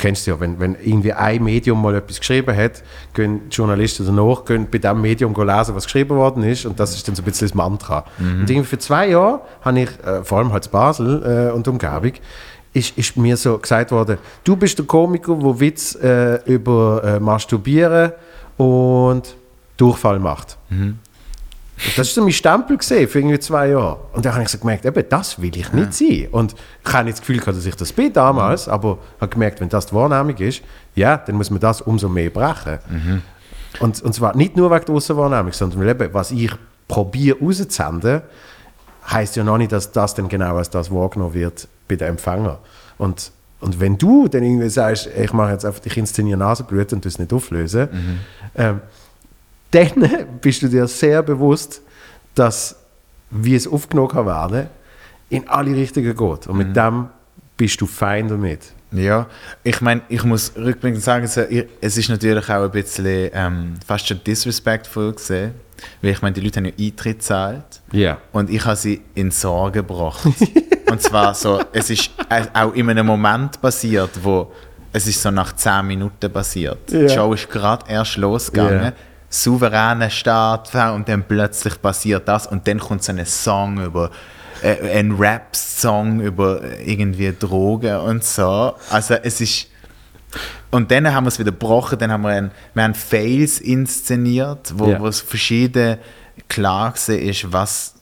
kennst 0.00 0.26
ja, 0.26 0.40
wenn, 0.40 0.58
wenn 0.58 0.76
irgendwie 0.82 1.12
ein 1.12 1.44
Medium 1.44 1.80
mal 1.80 1.94
etwas 1.94 2.18
geschrieben 2.18 2.56
hat, 2.56 2.82
gehen 3.14 3.48
die 3.48 3.54
Journalisten 3.54 4.06
danach, 4.06 4.44
gehen 4.44 4.66
bei 4.70 4.78
diesem 4.78 5.00
Medium 5.00 5.34
lesen, 5.34 5.74
was 5.74 5.84
geschrieben 5.84 6.16
worden 6.16 6.42
ist 6.42 6.64
und 6.66 6.80
das 6.80 6.94
ist 6.94 7.06
dann 7.06 7.14
so 7.14 7.22
ein 7.22 7.26
bisschen 7.26 7.48
das 7.48 7.54
Mantra. 7.54 8.04
Und 8.18 8.50
irgendwie 8.50 8.66
für 8.66 8.78
zwei 8.78 9.10
Jahre 9.10 9.42
habe 9.60 9.80
ich, 9.80 9.90
äh, 10.04 10.24
vor 10.24 10.38
allem 10.38 10.52
halt 10.52 10.70
Basel 10.70 11.50
äh, 11.50 11.54
und 11.54 11.68
Umgebung, 11.68 12.12
ist, 12.72 12.96
ist 12.96 13.16
mir 13.16 13.36
so 13.36 13.58
gesagt 13.58 13.90
worden, 13.90 14.18
du 14.44 14.56
bist 14.56 14.78
der 14.78 14.86
Komiker, 14.86 15.34
der 15.34 15.60
Witz 15.60 15.94
äh, 15.96 16.36
über 16.44 17.02
äh, 17.04 17.20
Masturbieren 17.20 18.12
und 18.56 19.34
Durchfall 19.76 20.18
macht. 20.18 20.56
Und 20.70 20.98
Das 21.96 21.98
war 21.98 22.04
so 22.04 22.22
mein 22.22 22.32
Stempel 22.32 22.78
für 22.80 23.18
irgendwie 23.18 23.38
zwei 23.38 23.68
Jahre. 23.68 23.98
Und 24.12 24.24
dann 24.24 24.34
habe 24.34 24.42
ich 24.42 24.50
so 24.50 24.58
gemerkt, 24.58 24.84
eben, 24.84 25.04
das 25.08 25.40
will 25.40 25.56
ich 25.56 25.72
nicht 25.72 25.94
sein. 25.94 26.28
Und 26.30 26.54
ich 26.84 26.92
habe 26.92 27.04
nicht 27.04 27.14
das 27.14 27.20
Gefühl 27.20 27.38
gehabt, 27.38 27.56
dass 27.56 27.64
ich 27.64 27.74
das 27.74 27.92
bin 27.92 28.12
damals, 28.12 28.68
aber 28.68 28.98
habe 29.20 29.30
gemerkt, 29.30 29.60
wenn 29.60 29.68
das 29.68 29.86
die 29.86 29.94
Wahrnehmung 29.94 30.36
ist, 30.36 30.62
ja, 30.94 31.16
dann 31.16 31.36
muss 31.36 31.50
man 31.50 31.60
das 31.60 31.80
umso 31.80 32.08
mehr 32.08 32.30
brechen. 32.30 32.78
Und, 33.78 34.02
und 34.02 34.12
zwar 34.12 34.36
nicht 34.36 34.56
nur 34.56 34.70
wegen 34.70 34.84
der 34.84 34.94
Aussenwahrnehmung, 34.94 35.52
sondern 35.52 35.80
weil 35.80 35.88
eben, 35.88 36.12
was 36.12 36.30
ich 36.32 36.52
probiere 36.88 37.38
rauszusenden, 37.38 38.22
heißt 39.10 39.36
ja 39.36 39.44
noch 39.44 39.58
nicht, 39.58 39.72
dass 39.72 39.92
das 39.92 40.14
dann 40.14 40.28
genau 40.28 40.56
als 40.56 40.70
das 40.70 40.90
wahrgenommen 40.90 41.34
wird 41.34 41.68
bei 41.88 41.96
den 41.96 42.08
Empfänger. 42.08 42.58
Und, 42.98 43.32
und 43.60 43.80
wenn 43.80 43.96
du 43.96 44.28
dann 44.28 44.42
irgendwie 44.42 44.68
sagst, 44.68 45.08
ich 45.16 45.32
mache 45.32 45.52
jetzt 45.52 45.64
einfach, 45.64 45.80
ich 45.84 45.96
inszeniere 45.96 46.38
Nasenbluten 46.38 46.98
und 46.98 47.04
das 47.06 47.18
nicht 47.18 47.32
auflösen, 47.32 47.88
ähm, 48.56 48.80
dann 49.70 50.26
bist 50.40 50.62
du 50.62 50.68
dir 50.68 50.86
sehr 50.86 51.22
bewusst, 51.22 51.82
dass, 52.34 52.76
wie 53.30 53.54
es 53.54 53.66
aufgenommen 53.66 54.08
kann 54.08 54.26
werden, 54.26 54.66
in 55.28 55.48
alle 55.48 55.74
Richtungen 55.74 56.16
geht. 56.16 56.46
Und 56.46 56.56
mit 56.56 56.74
dem 56.76 57.06
bist 57.56 57.80
du 57.80 57.86
fein 57.86 58.28
damit. 58.28 58.72
Ja, 58.92 59.26
ich 59.62 59.80
meine, 59.80 60.00
ich 60.08 60.24
muss 60.24 60.52
rückblickend 60.56 61.02
sagen, 61.02 61.24
es 61.24 61.96
ist 61.96 62.08
natürlich 62.08 62.48
auch 62.50 62.64
ein 62.64 62.70
bisschen 62.72 63.30
ähm, 63.32 63.74
fast 63.86 64.08
schon 64.08 64.20
disrespectful 64.24 65.12
gesehen, 65.12 65.52
weil 66.02 66.10
ich 66.10 66.22
meine, 66.22 66.34
die 66.34 66.40
Leute 66.40 66.58
haben 66.58 66.64
ja 66.66 66.72
Eintritt 66.76 67.18
gezahlt 67.20 67.82
Ja. 67.92 68.18
und 68.32 68.50
ich 68.50 68.64
habe 68.64 68.74
sie 68.74 69.00
in 69.14 69.30
Sorge 69.30 69.84
gebracht. 69.84 70.26
und 70.90 71.00
zwar 71.00 71.34
so, 71.34 71.60
es 71.72 71.88
ist 71.90 72.10
auch 72.52 72.74
in 72.74 72.90
einem 72.90 73.06
Moment 73.06 73.60
passiert, 73.60 74.10
wo 74.24 74.50
es 74.92 75.06
ist 75.06 75.22
so 75.22 75.30
nach 75.30 75.54
10 75.54 75.86
Minuten 75.86 76.32
passiert. 76.32 76.90
Ja. 76.90 76.98
Die 77.02 77.08
Show 77.10 77.32
ist 77.32 77.48
gerade 77.48 77.84
erst 77.88 78.16
losgegangen. 78.16 78.82
Ja. 78.86 78.92
Souveräner 79.30 80.10
Start 80.10 80.74
und 80.74 81.08
dann 81.08 81.22
plötzlich 81.22 81.80
passiert 81.80 82.26
das 82.28 82.46
und 82.46 82.66
dann 82.66 82.78
kommt 82.80 83.04
so 83.04 83.12
ein 83.12 83.24
Song 83.24 83.82
über 83.82 84.10
äh, 84.62 84.98
ein 84.98 85.12
Rap-Song 85.12 86.20
über 86.20 86.60
irgendwie 86.84 87.32
Drogen 87.38 87.96
und 87.96 88.24
so. 88.24 88.74
Also 88.90 89.14
es 89.14 89.40
ist 89.40 89.68
und 90.70 90.90
dann 90.90 91.12
haben 91.12 91.24
wir 91.24 91.28
es 91.28 91.38
wieder 91.38 91.50
gebrochen, 91.50 91.98
dann 91.98 92.12
haben 92.12 92.22
wir, 92.22 92.30
ein, 92.30 92.50
wir 92.74 92.82
haben 92.84 92.94
Fails 92.94 93.60
inszeniert, 93.60 94.72
wo, 94.76 94.88
Ja. 94.90 95.00
wo 95.00 95.06
es 95.08 95.20
verschieden 95.20 95.98
klar 96.48 96.94
ist, 97.08 97.52
was, 97.52 97.94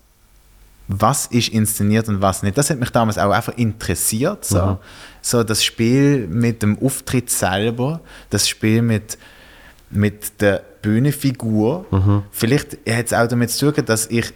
was 0.88 1.26
ist 1.26 1.48
inszeniert 1.48 2.08
und 2.08 2.20
was 2.20 2.42
nicht. 2.42 2.58
Das 2.58 2.68
hat 2.70 2.78
mich 2.78 2.90
damals 2.90 3.16
auch 3.18 3.30
einfach 3.30 3.56
interessiert. 3.56 4.44
So, 4.44 4.78
so 5.22 5.42
das 5.44 5.64
Spiel 5.64 6.26
mit 6.28 6.62
dem 6.62 6.78
Auftritt 6.82 7.30
selber, 7.30 8.00
das 8.30 8.48
Spiel 8.48 8.82
mit, 8.82 9.16
mit 9.90 10.40
der 10.40 10.62
Bühnenfigur. 10.88 11.84
Vielleicht 12.30 12.72
hat 12.88 13.06
es 13.06 13.12
auch 13.12 13.26
damit 13.26 13.50
zu 13.50 13.72
tun, 13.72 13.84
dass 13.84 14.06
ich, 14.06 14.26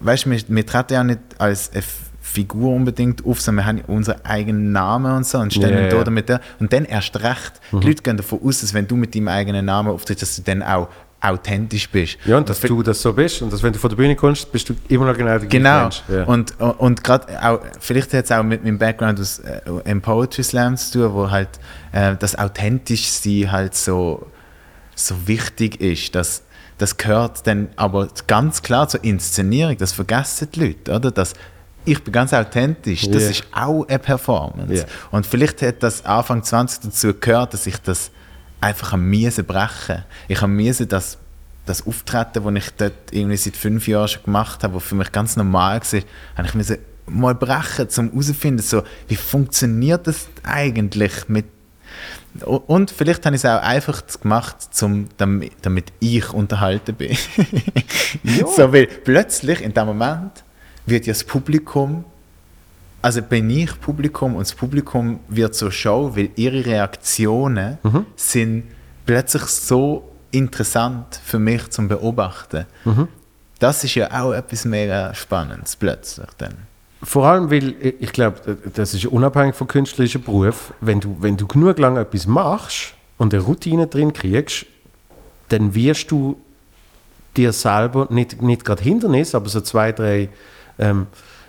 weißt 0.00 0.26
du, 0.26 0.30
wir, 0.30 0.40
wir 0.48 0.66
treten 0.66 0.94
ja 0.94 1.04
nicht 1.04 1.20
als 1.38 1.70
eine 1.72 1.82
Figur 2.20 2.72
unbedingt 2.74 3.24
auf, 3.26 3.40
sondern 3.40 3.64
wir 3.64 3.68
haben 3.68 3.80
unseren 3.94 4.24
eigenen 4.24 4.72
Namen 4.72 5.12
und 5.16 5.26
so 5.26 5.38
und 5.38 5.52
stellen 5.52 5.84
Ja, 5.84 5.88
da 5.90 5.96
ja. 5.96 6.00
Mhm. 6.00 6.04
damit 6.04 6.40
und 6.60 6.72
dann 6.72 6.84
erst 6.84 7.16
recht. 7.22 7.52
Die 7.72 7.86
Leute 7.86 8.02
gehen 8.02 8.16
davon 8.16 8.40
aus, 8.44 8.60
dass 8.60 8.72
wenn 8.72 8.86
du 8.86 8.96
mit 8.96 9.14
deinem 9.14 9.28
eigenen 9.28 9.64
Namen 9.66 9.90
auftrittst, 9.90 10.22
dass 10.22 10.36
du 10.36 10.42
dann 10.42 10.62
auch 10.62 10.88
authentisch 11.20 11.88
bist. 11.88 12.18
Ja, 12.24 12.36
und 12.38 12.48
dass 12.48 12.60
du 12.60 12.82
das 12.82 13.00
so 13.00 13.12
bist 13.12 13.42
und 13.42 13.52
dass 13.52 13.62
wenn 13.62 13.72
du 13.72 13.78
von 13.78 13.90
der 13.90 13.96
Bühne 13.96 14.16
kommst, 14.16 14.50
bist 14.50 14.68
du 14.68 14.74
immer 14.88 15.06
noch 15.06 15.16
genau 15.16 15.38
der 15.38 15.48
Genau. 15.48 15.82
Mensch. 15.82 16.02
Ja. 16.12 16.24
Und, 16.24 16.60
und 16.60 17.04
gerade 17.04 17.26
auch, 17.40 17.60
vielleicht 17.78 18.12
hat 18.12 18.24
es 18.24 18.32
auch 18.32 18.42
mit 18.42 18.64
meinem 18.64 18.76
Background 18.78 19.20
aus 19.20 19.38
äh, 19.38 19.60
im 19.84 20.00
Poetry 20.02 20.42
Slam 20.42 20.76
zu 20.76 20.98
tun, 21.00 21.14
wo 21.14 21.30
halt 21.30 21.48
äh, 21.92 22.16
das 22.18 22.36
authentisch 22.36 23.08
sein 23.08 23.52
halt 23.52 23.74
so, 23.76 24.26
so 24.94 25.26
wichtig 25.26 25.80
ist. 25.80 26.14
Das, 26.14 26.42
das 26.78 26.96
gehört 26.96 27.46
dann 27.46 27.68
aber 27.76 28.08
ganz 28.26 28.62
klar 28.62 28.88
zur 28.88 29.02
Inszenierung. 29.04 29.76
Das 29.76 29.92
vergessen 29.92 30.48
die 30.54 30.60
Leute, 30.66 30.92
oder? 30.94 31.10
Das, 31.10 31.34
ich 31.84 32.02
bin 32.02 32.12
ganz 32.12 32.32
authentisch. 32.32 33.08
Das 33.10 33.24
Ja. 33.24 33.30
ist 33.30 33.44
auch 33.52 33.86
eine 33.88 33.98
Performance. 33.98 34.74
Ja. 34.74 34.84
Und 35.10 35.26
vielleicht 35.26 35.62
hat 35.62 35.82
das 35.82 36.04
Anfang 36.04 36.42
20 36.42 36.80
dazu 36.84 37.14
gehört, 37.14 37.54
dass 37.54 37.66
ich 37.66 37.76
das 37.78 38.10
einfach 38.60 38.92
am 38.92 39.08
Miese 39.08 39.42
brechen. 39.42 40.04
Ich 40.28 40.40
habe 40.40 40.52
Miese 40.52 40.86
das, 40.86 41.18
das 41.66 41.86
Auftreten, 41.86 42.44
das 42.44 42.64
ich 42.64 42.70
dort 42.76 42.92
irgendwie 43.10 43.36
seit 43.36 43.56
fünf 43.56 43.88
Jahren 43.88 44.08
schon 44.08 44.22
gemacht 44.24 44.62
habe, 44.62 44.74
was 44.76 44.84
für 44.84 44.94
mich 44.94 45.10
ganz 45.12 45.36
normal 45.36 45.80
war, 45.80 46.00
habe 46.36 46.48
ich 46.48 46.78
mal 47.06 47.34
brechen, 47.34 47.88
um 47.98 48.10
herauszufinden, 48.10 48.64
so, 48.64 48.82
wie 49.08 49.16
funktioniert 49.16 50.06
das 50.06 50.28
eigentlich 50.44 51.28
mit 51.28 51.46
und 52.44 52.90
vielleicht 52.90 53.26
habe 53.26 53.36
ich 53.36 53.44
es 53.44 53.50
auch 53.50 53.60
einfach 53.60 54.02
gemacht, 54.20 54.56
zum, 54.74 55.08
damit, 55.16 55.52
damit 55.62 55.92
ich 56.00 56.32
unterhalten 56.32 56.94
bin. 56.94 57.16
so, 58.56 58.72
weil 58.72 58.86
plötzlich 58.86 59.60
in 59.60 59.74
dem 59.74 59.86
Moment 59.86 60.42
wird 60.86 61.06
ja 61.06 61.12
das 61.12 61.24
Publikum, 61.24 62.04
also 63.02 63.20
bin 63.20 63.50
ich 63.50 63.78
Publikum 63.80 64.36
und 64.36 64.40
das 64.40 64.54
Publikum 64.54 65.20
wird 65.28 65.54
zur 65.54 65.70
Show, 65.72 66.12
weil 66.14 66.30
ihre 66.36 66.64
Reaktionen 66.64 67.78
sind 68.16 68.64
plötzlich 69.04 69.42
so 69.42 70.08
interessant 70.30 71.20
für 71.22 71.38
mich 71.38 71.68
zum 71.70 71.88
Beobachten. 71.88 72.66
Das 73.58 73.84
ist 73.84 73.94
ja 73.94 74.10
auch 74.22 74.32
etwas 74.32 74.64
mega 74.64 75.14
Spannendes 75.14 75.76
plötzlich 75.76 76.28
dann. 76.38 76.71
Vor 77.02 77.26
allem, 77.26 77.50
weil 77.50 77.74
ich- 77.80 77.94
ich 78.00 78.12
glaube, 78.12 78.56
das 78.74 78.94
ist 78.94 79.06
unabhängig 79.06 79.54
vom 79.54 79.66
künstlerischen 79.66 80.22
Beruf. 80.22 80.72
Wenn 80.80 81.00
du, 81.00 81.16
wenn 81.20 81.36
du 81.36 81.46
genug 81.46 81.78
lange 81.78 82.00
etwas 82.00 82.26
machst 82.26 82.94
und 83.18 83.34
eine 83.34 83.42
Routine 83.42 83.86
drin 83.88 84.12
kriegst, 84.12 84.66
dann 85.48 85.74
wirst 85.74 86.10
du 86.10 86.36
dir 87.36 87.52
selber 87.52 88.06
nicht, 88.10 88.40
nicht 88.42 88.64
gerade 88.64 88.82
Hindernis, 88.82 89.34
aber 89.34 89.48
so 89.48 89.60
zwei, 89.62 89.92
drei, 89.92 90.28
ähm, 90.78 91.06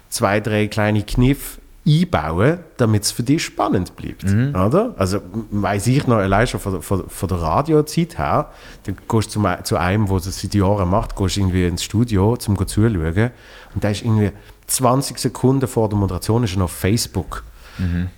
zwei, 0.10 0.40
drei 0.40 0.68
kleine 0.68 1.04
Kniff 1.04 1.60
einbauen, 1.86 2.60
damit 2.78 3.04
es 3.04 3.12
für 3.12 3.24
dich 3.24 3.44
spannend 3.44 3.96
bleibt. 3.98 4.24
Oder? 4.24 4.96
Also 4.98 5.20
weiß 5.52 5.88
ich 5.88 6.08
noch, 6.08 6.16
allein 6.16 6.48
schon 6.48 6.62
von, 6.62 6.72
der- 6.74 6.82
von, 6.82 7.10
von 7.10 7.28
der 7.30 7.42
Radiozeit 7.42 8.18
her, 8.18 8.50
dann 8.86 8.96
gehst 9.10 9.36
du 9.36 9.42
zu, 9.42 9.64
zu 9.64 9.76
einem, 9.78 10.08
der 10.08 10.16
das 10.16 10.42
seit 10.42 10.54
Jahren 10.56 10.90
macht, 10.90 11.16
gehst 11.18 11.38
irgendwie 11.38 11.66
ins 11.68 11.84
Studio, 11.84 12.38
um 12.48 12.68
zuschauen 12.68 13.32
und 13.76 13.84
da 13.84 13.90
ist 13.90 14.02
irgendwie 14.04 14.32
20 14.68 15.18
Sekunden 15.18 15.68
vor 15.68 15.90
der 15.90 15.98
Moderation 15.98 16.44
ist 16.44 16.54
er 16.54 16.60
noch 16.60 16.66
auf 16.66 16.72
Facebook 16.72 17.44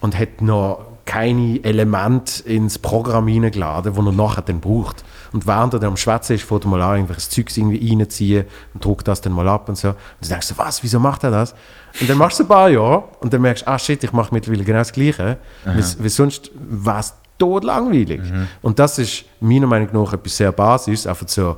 und 0.02 0.20
hat 0.20 0.42
noch 0.42 0.86
keine 1.06 1.64
Elemente 1.64 2.44
ins 2.44 2.80
Programm 2.80 3.28
hineingeladen, 3.28 3.94
die 3.94 4.00
er 4.00 4.12
nachher 4.12 4.42
dann 4.42 4.60
braucht. 4.60 5.04
Und 5.32 5.46
während 5.46 5.74
er 5.74 5.80
dann 5.80 5.92
am 5.92 5.98
Schwätzen 5.98 6.34
ist, 6.34 6.44
fährt 6.44 6.66
er 6.66 6.70
mal 6.70 6.82
an, 6.82 6.96
irgendwelches 6.96 7.30
Zeugs 7.30 7.56
irgendwie 7.58 7.90
reinziehen 7.90 8.46
und 8.74 8.84
druckt 8.84 9.08
das 9.08 9.22
dann 9.22 9.34
mal 9.34 9.48
ab 9.48 9.70
und 9.70 9.78
so. 9.78 9.90
Und 9.90 9.98
du 10.22 10.30
denkst 10.30 10.48
so, 10.48 10.58
was, 10.58 10.82
wieso 10.84 11.00
macht 11.00 11.24
er 11.24 11.32
das? 11.32 11.54
Und 12.02 12.10
dann 12.10 12.18
machst 12.18 12.40
du 12.40 12.44
ein 12.44 12.48
paar 12.48 12.70
Jahre 12.70 13.04
und 13.20 13.34
dann 13.34 13.42
merkst 13.42 13.66
du, 13.66 13.70
ah 13.70 13.78
shit, 13.78 14.04
ich 14.04 14.12
mache 14.14 14.34
mittlerweile 14.34 14.64
genau 14.64 14.80
das 14.80 14.92
Gleiche. 14.92 15.38
Weil, 15.64 15.84
weil 16.00 16.10
sonst 16.10 16.52
war 16.56 17.00
es 17.00 17.14
todlangweilig. 17.38 18.22
Und 18.62 18.80
das 18.80 18.98
ist 18.98 19.26
meiner 19.40 19.68
Meinung 19.68 19.90
nach 19.94 20.14
etwas 20.14 20.38
sehr 20.38 20.52
Basis, 20.52 21.06
einfach 21.06 21.28
so, 21.28 21.58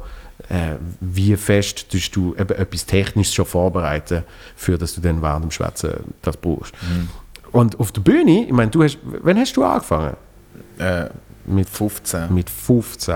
äh, 0.49 0.75
wie 1.01 1.35
fest 1.35 1.89
tust 1.89 2.15
du 2.15 2.35
eben 2.35 2.57
etwas 2.57 2.85
Technisches 2.85 3.33
schon 3.33 3.45
vorbereiten, 3.45 4.23
für 4.55 4.77
dass 4.77 4.95
du 4.95 5.01
dann 5.01 5.21
während 5.21 5.45
dem 5.45 5.51
Schwätzen 5.51 5.91
das 6.21 6.37
brauchst. 6.37 6.73
Und 7.51 7.79
auf 7.79 7.91
der 7.91 8.01
Bühne, 8.01 8.45
ich 8.45 8.51
meine, 8.51 8.69
du 8.71 8.83
hast, 8.83 8.99
wann 9.03 9.37
hast 9.37 9.55
du 9.57 9.63
angefangen? 9.63 10.15
Äh, 10.79 11.05
Mit, 11.45 11.69
15. 11.69 12.33
mit 12.33 12.49
15. 12.49 13.15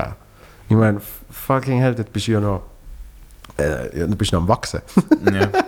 Ich 0.70 0.76
meine, 0.76 1.02
fucking 1.30 1.80
hell, 1.80 1.94
das 1.94 2.06
bist 2.08 2.28
du 2.28 2.32
ja 2.32 2.40
noch, 2.40 2.64
äh, 3.60 4.00
ja, 4.00 4.08
du 4.08 4.16
bist 4.16 4.32
noch 4.32 4.40
am 4.40 4.48
Wachsen. 4.48 4.82
ja. 5.32 5.50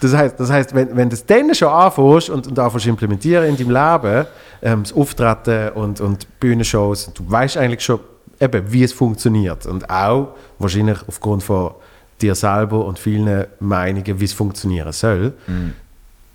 Das 0.00 0.14
heißt, 0.14 0.40
das 0.40 0.50
heißt 0.50 0.74
wenn, 0.74 0.96
wenn 0.96 1.10
du 1.10 1.16
das 1.16 1.26
dann 1.26 1.54
schon 1.54 1.68
anfängst 1.68 2.30
und, 2.30 2.46
und 2.46 2.58
anfängst 2.58 2.86
implementieren 2.86 3.44
in 3.44 3.56
deinem 3.56 3.70
Leben, 3.70 4.26
ähm, 4.62 4.82
das 4.82 4.92
Auftreten 4.94 5.70
und, 5.74 6.00
und 6.00 6.40
Bühnenshows, 6.40 7.12
du 7.12 7.30
weißt 7.30 7.56
eigentlich 7.58 7.82
schon, 7.82 8.00
eben, 8.40 8.72
wie 8.72 8.82
es 8.82 8.92
funktioniert. 8.92 9.66
Und 9.66 9.88
auch 9.88 10.34
wahrscheinlich 10.58 10.98
aufgrund 11.06 11.42
von 11.42 11.74
dir 12.20 12.34
selber 12.34 12.84
und 12.84 12.98
vielen 12.98 13.46
Meinungen, 13.60 14.18
wie 14.20 14.24
es 14.24 14.32
funktionieren 14.32 14.92
soll. 14.92 15.34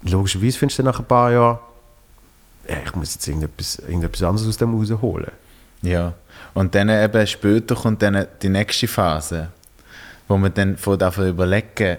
Logischerweise 0.03 0.57
findest 0.57 0.79
du 0.79 0.83
nach 0.83 0.99
ein 0.99 1.05
paar 1.05 1.31
Jahren, 1.31 1.59
ja, 2.67 2.77
ich 2.83 2.95
muss 2.95 3.13
jetzt 3.13 3.27
irgendetwas, 3.27 3.79
irgendetwas 3.79 4.23
anderes 4.23 4.47
aus 4.47 4.57
dem 4.57 4.73
rausholen. 4.73 5.31
Ja, 5.81 6.13
und 6.53 6.73
dann 6.73 6.89
eben 6.89 7.27
später 7.27 7.75
kommt 7.75 8.01
dann 8.01 8.25
die 8.41 8.49
nächste 8.49 8.87
Phase, 8.87 9.49
wo 10.27 10.37
man 10.37 10.53
dann 10.53 10.77
von 10.77 10.97
davon 10.97 11.27
überlegen, 11.29 11.97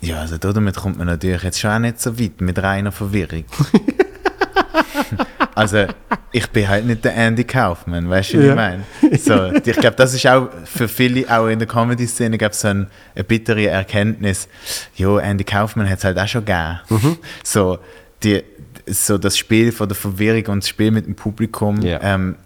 ja, 0.00 0.20
also 0.20 0.36
damit 0.36 0.76
kommt 0.76 0.98
man 0.98 1.06
natürlich 1.06 1.42
jetzt 1.42 1.60
schon 1.60 1.70
auch 1.70 1.78
nicht 1.78 2.00
so 2.00 2.18
weit 2.18 2.40
mit 2.40 2.60
reiner 2.60 2.92
Verwirrung. 2.92 3.44
also 5.62 5.86
ich 6.32 6.48
bin 6.50 6.68
halt 6.68 6.84
nicht 6.86 7.04
der 7.04 7.14
Andy 7.16 7.44
Kaufman, 7.44 8.08
weißt 8.08 8.34
du, 8.34 8.38
wie 8.40 8.44
Ja. 8.46 8.50
ich 8.50 8.56
meine? 8.56 8.84
So, 9.18 9.52
ich 9.52 9.76
glaube, 9.76 9.96
das 9.96 10.14
ist 10.14 10.26
auch 10.26 10.48
für 10.64 10.88
viele, 10.88 11.28
auch 11.28 11.46
in 11.48 11.58
der 11.58 11.68
Comedy-Szene, 11.68 12.38
gab 12.38 12.54
so 12.54 12.68
ein, 12.68 12.86
eine 13.14 13.24
bittere 13.24 13.66
Erkenntnis, 13.68 14.48
jo, 14.94 15.18
Andy 15.18 15.44
Kaufman 15.44 15.88
hat 15.88 15.98
es 15.98 16.04
halt 16.04 16.18
auch 16.18 16.28
schon 16.28 16.44
gegeben. 16.44 17.18
So, 17.44 17.78
die, 18.22 18.42
so 18.86 19.18
das 19.18 19.36
Spiel 19.38 19.72
von 19.72 19.88
der 19.88 19.96
Verwirrung 19.96 20.46
und 20.54 20.62
das 20.64 20.68
Spiel 20.68 20.90
mit 20.90 21.06
dem 21.06 21.14
Publikum, 21.14 21.80
Ja. 21.82 22.00
ähm, 22.02 22.36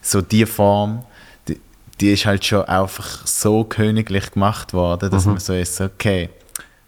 so 0.00 0.22
die 0.22 0.46
Form, 0.46 1.04
die, 1.48 1.60
die 2.00 2.12
ist 2.12 2.24
halt 2.24 2.44
schon 2.44 2.62
einfach 2.64 3.26
so 3.26 3.64
königlich 3.64 4.30
gemacht 4.30 4.72
worden, 4.72 5.10
dass 5.10 5.26
man 5.26 5.38
so 5.38 5.52
ist, 5.54 5.80
okay, 5.80 6.30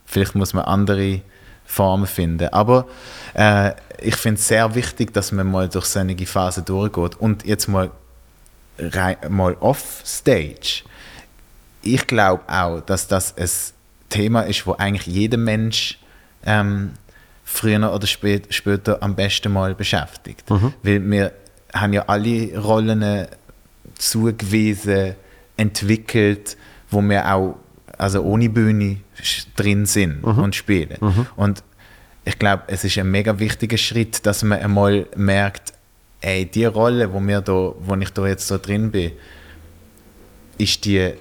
vielleicht 0.06 0.34
muss 0.34 0.54
man 0.54 0.64
andere 0.64 1.20
Formen 1.64 2.06
finden. 2.06 2.48
Aber 2.48 2.86
äh, 3.34 3.72
ich 4.01 4.16
finde 4.16 4.38
es 4.40 4.48
sehr 4.48 4.74
wichtig, 4.74 5.12
dass 5.12 5.32
man 5.32 5.51
mal 5.51 5.68
durch 5.68 5.86
so 5.86 6.01
eine 6.01 6.16
Phase 6.16 6.62
durchgeht 6.62 7.16
und 7.20 7.44
jetzt 7.44 7.68
mal, 7.68 7.90
rein, 8.78 9.16
mal 9.28 9.55
off-stage. 9.61 10.82
Ich 11.82 12.07
glaube 12.07 12.42
auch, 12.46 12.80
dass 12.80 13.07
das 13.07 13.36
ein 13.36 13.48
Thema 14.09 14.42
ist, 14.42 14.66
wo 14.66 14.72
eigentlich 14.74 15.07
jeder 15.07 15.38
Mensch 15.38 15.98
ähm, 16.44 16.92
früher 17.44 17.92
oder 17.92 18.07
spät, 18.07 18.46
später 18.55 19.03
am 19.03 19.14
besten 19.14 19.53
mal 19.53 19.74
beschäftigt. 19.74 20.48
Weil 20.82 21.11
wir 21.11 21.32
haben 21.72 21.92
ja 21.92 22.05
alle 22.07 22.59
Rollen 22.59 23.26
zugewiesen, 23.96 25.14
entwickelt, 25.57 26.57
wo 26.90 27.01
wir 27.03 27.32
auch 27.34 27.57
also 27.98 28.22
ohne 28.22 28.48
Bühne 28.48 28.98
drin 29.57 29.84
sind 29.84 30.24
und 30.42 30.55
spielen. 30.55 30.96
Und 31.36 31.62
ich 32.31 32.39
glaube, 32.39 32.62
es 32.68 32.85
ist 32.85 32.97
ein 32.97 33.11
mega 33.11 33.37
wichtiger 33.41 33.76
Schritt, 33.76 34.24
dass 34.24 34.45
man 34.45 34.61
einmal 34.61 35.09
merkt, 35.16 35.72
ey, 36.20 36.47
die 36.47 36.64
Rolle, 36.64 37.12
wo, 37.12 37.20
wir 37.20 37.41
da, 37.41 37.72
wo 37.76 37.97
ich 37.97 38.11
da 38.11 38.24
jetzt 38.24 38.47
so 38.47 38.57
drin 38.57 38.93
bin, 38.93 39.12
ist 40.57 40.85
die 40.85 41.12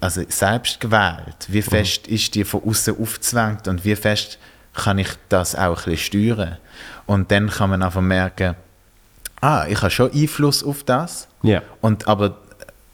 also 0.00 0.22
selbst 0.28 0.80
gewählt? 0.80 1.46
Wie 1.46 1.62
fest 1.62 2.08
ist 2.08 2.34
die 2.34 2.42
von 2.42 2.64
außen 2.64 3.00
aufgezwängt 3.00 3.68
und 3.68 3.84
wie 3.84 3.94
fest 3.94 4.38
kann 4.74 4.98
ich 4.98 5.10
das 5.28 5.54
auch 5.54 5.86
ein 5.86 5.92
bisschen 5.92 6.34
steuern? 6.34 6.56
Und 7.06 7.30
dann 7.30 7.48
kann 7.48 7.70
man 7.70 7.84
einfach 7.84 8.00
merken, 8.00 8.56
ah, 9.40 9.66
ich 9.68 9.80
habe 9.82 9.90
schon 9.90 10.12
Einfluss 10.12 10.64
auf 10.64 10.82
das. 10.82 11.28
Ja. 11.44 11.62
Und 11.80 12.08
aber 12.08 12.40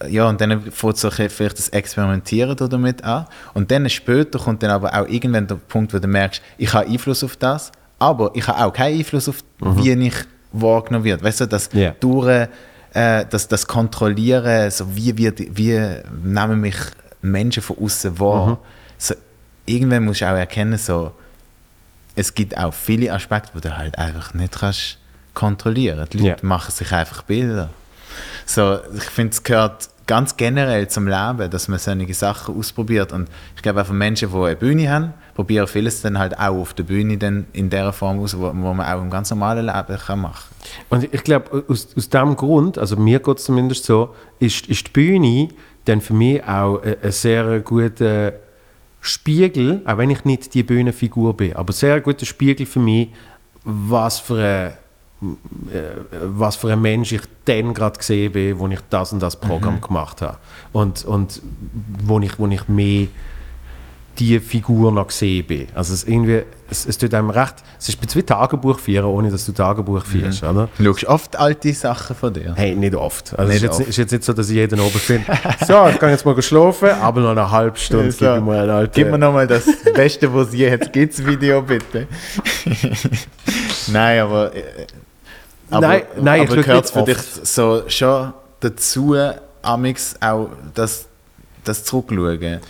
ja, 0.09 0.28
und 0.28 0.40
dann 0.40 0.70
fängt 0.70 0.96
so 0.98 1.11
vielleicht 1.11 1.59
das 1.59 1.68
Experimentieren 1.70 2.57
da 2.57 2.66
damit 2.68 3.03
an. 3.05 3.26
Und 3.55 3.70
dann 3.70 3.88
später 3.90 4.38
kommt 4.38 4.62
dann 4.62 4.70
aber 4.70 4.92
auch 4.94 5.07
irgendwann 5.09 5.46
der 5.46 5.57
Punkt, 5.57 5.92
wo 5.94 5.98
du 5.98 6.09
merkst, 6.09 6.42
ich 6.59 6.72
habe 6.72 6.86
Einfluss 6.88 7.22
auf 7.24 7.36
das, 7.36 7.72
aber 7.98 8.30
ich 8.34 8.46
habe 8.46 8.64
auch 8.64 8.72
keinen 8.72 8.98
Einfluss 8.98 9.28
auf, 9.28 9.38
wie 9.61 9.92
ich 9.92 10.14
wahrgenommen 10.53 11.05
wird. 11.05 11.22
Weißt 11.22 11.40
du, 11.40 11.46
das 11.46 11.68
Ja. 11.72 11.94
durch, 12.00 12.48
äh, 12.94 13.24
das, 13.28 13.48
das 13.48 13.66
Kontrollieren, 13.66 14.70
so 14.70 14.94
wie, 14.94 15.16
wird, 15.16 15.40
wie 15.57 15.78
nehmen 16.22 16.61
mich 16.61 16.76
Menschen 17.22 17.62
von 17.62 17.76
außen 17.78 18.18
wahr. 18.18 18.59
So, 18.98 19.14
irgendwann 19.66 20.05
musst 20.05 20.20
du 20.20 20.26
auch 20.26 20.36
erkennen, 20.36 20.76
so, 20.78 21.12
es 22.14 22.34
gibt 22.34 22.57
auch 22.59 22.74
viele 22.74 23.12
Aspekte, 23.12 23.50
die 23.55 23.61
du 23.62 23.76
halt 23.76 23.96
einfach 23.98 24.34
nicht 24.34 24.59
kannst 24.59 24.98
kontrollieren. 25.34 26.07
Die 26.12 26.18
Leute 26.18 26.28
Ja. 26.28 26.36
machen 26.46 26.70
sich 26.72 26.92
einfach 26.92 27.22
Bilder. 27.22 27.70
So, 28.44 28.78
ich 28.94 29.05
finde, 29.05 29.32
es 29.32 29.42
gehört 29.42 29.88
ganz 30.07 30.36
generell 30.36 30.88
zum 30.88 31.07
Leben, 31.07 31.50
dass 31.50 31.68
man 31.68 31.78
solche 31.78 32.14
Sachen 32.14 32.57
ausprobiert. 32.57 33.12
Und 33.12 33.28
ich 33.57 33.62
glaube, 33.62 33.82
auch 33.82 33.86
für 33.86 33.92
Menschen, 33.92 34.30
die 34.30 34.36
eine 34.36 34.57
Bühne 34.57 34.90
haben, 34.90 35.14
probieren 35.34 35.66
vieles 35.66 36.03
dann 36.03 36.18
halt 36.18 36.38
auch 36.38 36.57
auf 36.57 36.74
der 36.74 36.84
Bühne 36.84 37.16
dann 37.16 37.46
in 37.53 37.70
der 37.70 37.92
Form 37.92 38.20
aus, 38.20 38.36
wo, 38.36 38.42
wo 38.42 38.74
man 38.74 38.80
auch 38.80 39.00
im 39.00 39.11
ganz 39.11 39.30
normalen 39.30 39.66
Leben 39.66 39.98
kann 39.98 40.20
machen 40.20 40.55
Und 40.90 41.12
ich 41.12 41.24
glaube, 41.24 41.64
aus, 41.68 41.88
aus 41.96 42.09
diesem 42.09 42.36
Grund, 42.36 42.78
also 42.78 42.96
mir 42.96 43.20
geht 43.20 43.38
es 43.38 43.44
zumindest 43.44 43.84
so, 43.84 44.14
ist, 44.38 44.68
ist 44.68 44.86
die 44.88 44.90
Bühne 44.90 45.48
dann 45.84 46.00
für 46.00 46.14
mich 46.14 46.42
auch 46.44 46.82
ein, 46.82 46.96
ein 47.03 47.12
sehr 47.12 47.61
guter 47.61 48.32
Spiegel, 49.00 49.82
auch 49.84 49.98
wenn 49.98 50.11
ich 50.11 50.24
nicht 50.24 50.55
die 50.55 50.62
Bühnenfigur 50.62 51.36
bin, 51.36 51.57
aber 51.57 51.72
sehr 51.72 52.00
guter 52.00 52.24
Spiegel 52.24 52.66
für 52.66 52.78
mich, 52.78 53.09
was 53.64 54.20
für 54.20 54.38
ein, 54.38 54.70
äh, 54.70 54.72
was 56.11 56.57
für 56.57 56.73
ein 56.73 56.83
Mensch 56.83 57.12
ich 57.12 57.23
dann 57.45 57.75
gerade 57.75 57.99
gesehen 57.99 58.33
bin, 58.33 58.59
wo 58.59 58.66
ich 58.68 58.81
das 58.91 59.12
und 59.12 59.20
das 59.20 59.37
Programm 59.37 59.81
gemacht 59.81 60.23
habe. 60.23 60.39
Und, 60.73 61.05
und 61.05 61.41
wo, 62.05 62.18
ich, 62.20 62.39
wo 62.39 62.47
ich 62.49 62.68
mehr 62.68 63.07
die 64.18 64.41
Figur 64.41 64.93
noch 64.93 65.07
gesehen 65.07 65.47
bin. 65.47 65.68
Also 65.75 65.95
es, 65.95 66.05
irgendwie, 66.05 66.43
es, 66.70 66.87
es 66.87 66.99
tut 66.99 67.14
einem 67.14 67.31
recht, 67.31 67.55
es 67.79 67.89
ist 67.89 68.16
wie 68.16 68.23
Tagebuch 68.23 68.79
führen, 68.79 69.07
ohne 69.07 69.31
dass 69.31 69.47
du 69.47 69.53
Tagebuch 69.53 70.05
führst, 70.05 70.43
oder? 70.43 70.68
Du 70.77 70.85
schaust 70.85 71.05
oft 71.07 71.37
alte 71.37 71.73
Sachen 71.73 72.14
von 72.14 72.35
dir. 72.35 72.53
Hey, 72.55 72.75
nicht 72.75 72.95
oft. 72.95 73.37
Also 73.39 73.53
Nicht 73.53 73.62
es 73.64 73.70
ist, 73.70 73.79
jetzt, 73.79 73.81
oft. 73.81 73.89
ist 73.89 73.97
jetzt 73.97 74.12
nicht 74.12 74.25
so, 74.25 74.33
dass 74.35 74.51
ich 74.51 74.57
jeden 74.57 74.79
Abend 74.79 74.93
finde, 74.93 75.27
so, 75.66 75.89
ich 75.89 75.99
kann 75.99 76.11
jetzt 76.11 76.27
mal 76.27 76.41
schlafen, 76.43 76.91
aber 76.91 77.20
noch 77.23 77.31
eine 77.31 77.51
halbe 77.51 77.79
Stunde 77.79 78.12
So, 78.12 78.18
gib 78.18 78.35
mir 78.35 78.41
mal. 78.41 78.91
Gib 78.93 79.11
mir 79.11 79.18
nochmal 79.18 79.47
das 79.47 79.64
Beste, 79.95 80.33
was 80.33 80.49
es 80.49 80.55
je 80.55 80.70
hat. 80.70 80.93
Gibt's 80.93 81.25
Video 81.25 81.62
bitte? 81.62 82.07
nein, 83.93 84.20
aber. 84.20 84.53
Aber 85.73 85.87
Nein, 85.87 86.03
nein, 86.20 86.43
ich 86.43 86.51
aber 86.51 86.62
gehört 86.62 86.91
für 86.91 87.03
dich 87.03 87.18
so 87.43 87.85
schon 87.89 88.33
dazu, 88.61 89.16
amix 89.62 90.14
auch 90.20 90.51
das, 90.75 91.07
das 91.64 91.85
Zurückschauen? 91.85 92.61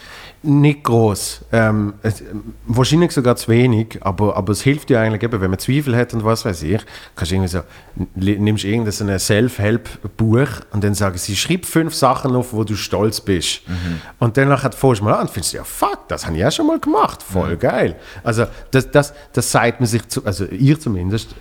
Nicht 0.45 0.83
groß. 0.83 1.45
Ähm, 1.53 1.95
es, 2.03 2.25
wahrscheinlich 2.67 3.13
sogar 3.13 3.37
zu 3.37 3.47
wenig, 3.47 3.99
aber, 4.01 4.37
aber 4.37 4.53
es 4.53 4.63
hilft 4.63 4.89
dir 4.89 4.99
eigentlich 4.99 5.23
eben, 5.23 5.41
wenn 5.41 5.51
man 5.51 5.59
Zweifel 5.61 5.97
hat 5.97 6.15
und 6.15 6.25
was 6.25 6.45
weiß 6.45 6.65
ich, 6.65 6.81
kannst 7.15 7.31
du 7.31 7.37
irgendwie 7.37 7.49
so, 7.49 7.61
nimmst 8.17 8.65
irgendein 8.65 8.93
so 8.93 9.19
Self-Help-Buch 9.19 10.49
und 10.73 10.83
dann 10.83 10.95
sagen 10.95 11.17
sie, 11.17 11.37
schreib 11.37 11.65
fünf 11.65 11.95
Sachen 11.95 12.35
auf, 12.35 12.53
wo 12.53 12.65
du 12.65 12.75
stolz 12.75 13.21
bist. 13.21 13.63
Und 14.19 14.37
dann 14.37 14.49
fährst 14.59 15.01
du 15.01 15.05
mal 15.05 15.15
an 15.15 15.21
und 15.23 15.31
findest, 15.31 15.55
ja 15.55 15.63
fuck, 15.63 16.09
das 16.09 16.27
habe 16.27 16.35
ich 16.35 16.41
ja 16.41 16.51
schon 16.51 16.67
mal 16.67 16.81
gemacht, 16.81 17.23
voll 17.23 17.57
geil. 17.57 17.95
Also 18.25 18.47
das, 18.73 18.91
das, 18.91 19.15
das 19.33 19.53
sagt 19.53 19.79
man 19.79 19.87
sich, 19.87 20.09
zu, 20.09 20.27
also 20.27 20.45
ihr 20.47 20.81
zumindest, 20.81 21.37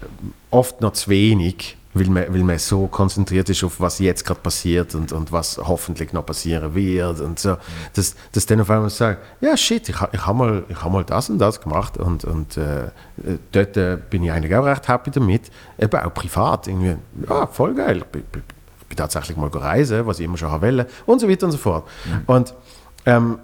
oft 0.51 0.79
noch 0.81 0.93
zu 0.93 1.09
wenig, 1.09 1.75
weil 1.93 2.07
man, 2.07 2.33
weil 2.33 2.43
man 2.43 2.57
so 2.57 2.87
konzentriert 2.87 3.49
ist 3.49 3.63
auf 3.63 3.79
was 3.79 3.99
jetzt 3.99 4.25
gerade 4.25 4.39
passiert 4.39 4.95
und, 4.95 5.11
und 5.11 5.31
was 5.31 5.57
hoffentlich 5.57 6.13
noch 6.13 6.25
passieren 6.25 6.73
wird 6.73 7.19
und 7.19 7.39
so, 7.39 7.57
dass, 7.93 8.15
dass 8.31 8.45
dann 8.45 8.61
auf 8.61 8.69
einmal 8.69 8.89
sagt, 8.89 9.21
ja 9.41 9.57
shit, 9.57 9.89
ich, 9.89 9.95
ich 10.11 10.25
habe 10.25 10.37
mal, 10.37 10.63
ich 10.69 10.81
hab 10.81 10.91
mal 10.91 11.03
das 11.03 11.29
und 11.29 11.39
das 11.39 11.59
gemacht 11.59 11.97
und, 11.97 12.23
und 12.23 12.57
äh, 12.57 12.89
dort 13.51 13.77
äh, 13.77 13.97
bin 14.09 14.23
ich 14.23 14.31
eigentlich 14.31 14.55
auch 14.55 14.65
recht 14.65 14.87
happy 14.87 15.11
damit, 15.11 15.51
eben 15.77 15.99
auch 15.99 16.13
privat, 16.13 16.67
irgendwie, 16.67 16.95
ja 17.27 17.47
voll 17.47 17.73
geil, 17.73 17.97
ich 17.97 18.05
bin, 18.05 18.23
ich 18.81 18.87
bin 18.87 18.97
tatsächlich 18.97 19.37
mal 19.37 19.49
reisen, 19.49 20.05
was 20.05 20.19
ich 20.19 20.25
immer 20.25 20.37
schon 20.37 20.61
wollte 20.61 20.87
und 21.05 21.19
so 21.19 21.29
weiter 21.29 21.45
und 21.45 21.51
so 21.51 21.57
fort. 21.57 21.87
Und 22.25 22.53
ähm, 23.05 23.39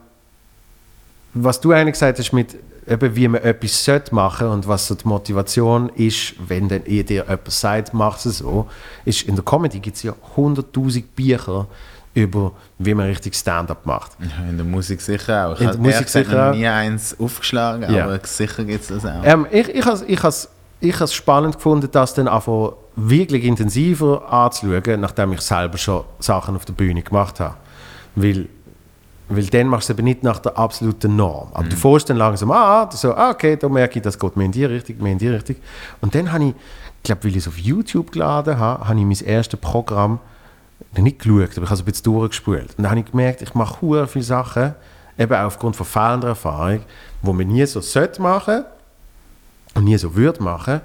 was 1.34 1.60
du 1.60 1.72
eigentlich 1.72 1.94
gesagt 1.94 2.20
hast 2.20 2.34
mit 2.34 2.58
eben, 2.88 3.16
wie 3.16 3.28
man 3.28 3.42
etwas 3.42 3.84
sollte 3.84 4.14
machen 4.16 4.48
und 4.48 4.68
was 4.68 4.88
so 4.88 4.96
die 4.96 5.08
Motivation 5.08 5.90
ist, 5.90 6.34
wenn 6.48 6.68
dann 6.70 6.86
ihr 6.86 7.04
dir 7.04 7.24
jemand 7.24 7.52
sagt, 7.52 7.94
mach 7.94 8.18
es 8.26 8.38
so, 8.40 8.68
ist, 9.06 9.24
in 9.24 9.36
der 9.36 9.44
Comedy 9.44 9.80
gibt 9.80 9.98
es 9.98 10.04
ja 10.04 10.14
100'000 10.36 11.04
Bücher 11.16 11.68
über, 12.14 12.52
wie 12.80 12.94
man 12.96 13.06
richtig 13.08 13.36
Stand-up 13.36 13.86
macht. 13.86 14.12
Ja, 14.20 14.50
in 14.50 14.58
der 14.58 14.66
Musik 14.66 15.02
sicher 15.02 15.48
auch. 15.50 15.54
Ich 15.56 15.60
In 15.62 15.68
der 15.68 15.74
habe 15.76 15.84
Musik 15.84 16.10
sicher 16.10 16.50
auch. 16.50 16.56
nie 16.56 16.66
eins 16.68 17.16
aufgeschlagen, 17.20 17.94
Ja. 17.94 18.06
aber 18.06 18.20
sicher 18.24 18.64
gibt 18.64 18.82
es 18.82 18.88
das 18.88 19.06
auch. 19.06 19.24
Ähm, 19.24 19.46
ich 19.52 19.70
ich 19.70 19.86
habe 19.86 20.04
ich 20.08 20.24
has, 20.24 20.50
ich 20.80 21.00
has 21.00 21.14
spannend 21.14 21.56
gefunden, 21.58 21.90
das 21.92 22.14
dann 22.16 22.28
einfach 22.28 22.74
wirklich 22.96 23.44
intensiver 23.44 24.32
anzuschauen, 24.34 25.00
nachdem 25.02 25.34
ich 25.34 25.42
selber 25.42 25.78
schon 25.78 26.06
Sachen 26.20 26.56
auf 26.56 26.66
der 26.66 26.74
Bühne 26.74 27.04
gemacht 27.04 27.40
habe. 27.40 27.56
Weil, 28.16 28.48
weil 29.30 29.46
dann 29.48 29.68
machst 29.68 29.90
du 29.90 29.94
es 29.94 30.00
eben 30.00 30.06
nicht 30.06 30.24
nach 30.24 30.40
der 30.40 30.58
absoluten 30.58 31.16
Norm. 31.16 31.50
Aber 31.54 31.68
du 31.68 31.76
fährst 31.76 32.10
dann 32.10 32.18
langsam 32.18 32.52
an, 32.52 32.90
so, 32.92 33.14
ah, 33.14 33.32
okay, 33.32 33.58
da 33.58 33.68
merke 33.68 34.00
ich, 34.00 34.04
das 34.04 34.18
geht 34.18 34.38
mehr 34.38 34.46
in 34.46 34.52
die 34.52 34.66
Richtung, 34.66 34.98
mehr 35.00 35.12
in 35.12 35.18
die 35.18 35.28
Richtung. 35.28 35.58
Und 36.02 36.16
dann 36.16 36.32
habe 36.32 36.46
ich, 36.46 36.50
ich 36.50 37.04
glaube, 37.04 37.24
weil 37.26 37.32
ich 37.32 37.38
es 37.38 37.48
auf 37.48 37.58
YouTube 37.58 38.12
geladen 38.12 38.58
habe, 38.58 38.88
habe 38.88 39.00
ich 39.00 39.06
mein 39.06 39.28
erstes 39.28 39.60
Programm 39.60 40.20
nicht 40.96 41.20
geschaut, 41.20 41.58
aber 41.58 41.64
ich 41.64 41.70
habe 41.70 41.74
es 41.74 41.80
ein 41.80 41.86
bisschen 41.86 42.04
durchgespult. 42.04 42.70
Und 42.78 42.84
dann 42.84 42.90
habe 42.90 43.00
ich 43.02 43.12
gemerkt, 43.12 43.42
ich 43.42 43.54
mache 43.54 43.86
sehr 43.86 44.08
viele 44.08 44.26
Sachen, 44.26 44.76
eben 45.18 45.34
aufgrund 45.34 45.76
von 45.76 45.86
fehlender 45.86 46.30
Erfahrung, 46.30 46.82
wo 47.22 47.34
man 47.34 47.48
nie 47.48 47.66
so 47.66 47.82
sollte 47.82 48.22
machen 48.22 48.64
und 49.74 49.84
nie 49.84 49.98
so 49.98 50.16
würde 50.16 50.42
machen. 50.42 50.82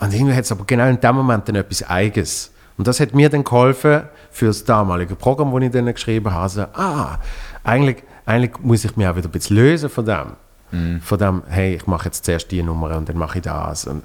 Und 0.00 0.12
irgendwie 0.12 0.34
hat 0.34 0.44
es 0.44 0.52
aber 0.52 0.64
genau 0.64 0.88
in 0.88 1.00
dem 1.00 1.14
Moment 1.14 1.48
dann 1.48 1.56
etwas 1.56 1.88
Eigenes. 1.88 2.50
Und 2.76 2.88
das 2.88 3.00
hat 3.00 3.14
mir 3.14 3.28
dann 3.28 3.44
geholfen 3.44 4.02
für 4.30 4.46
das 4.46 4.64
damalige 4.64 5.14
Programm, 5.14 5.52
das 5.52 5.62
ich 5.62 5.70
dann 5.70 5.86
geschrieben 5.92 6.32
habe. 6.32 6.48
So, 6.48 6.62
ah, 6.62 7.18
eigentlich, 7.64 8.02
eigentlich 8.26 8.58
muss 8.60 8.84
ich 8.84 8.96
mich 8.96 9.06
auch 9.06 9.16
wieder 9.16 9.28
ein 9.28 9.32
bisschen 9.32 9.56
lösen 9.56 9.88
von 9.88 10.04
dem. 10.04 11.00
Von 11.02 11.18
dem, 11.18 11.42
hey, 11.48 11.74
ich 11.76 11.86
mache 11.86 12.06
jetzt 12.06 12.24
zuerst 12.24 12.50
die 12.50 12.62
Nummer 12.62 12.96
und 12.96 13.08
dann 13.08 13.18
mache 13.18 13.38
ich 13.38 13.44
das. 13.44 13.86
Und 13.86 14.02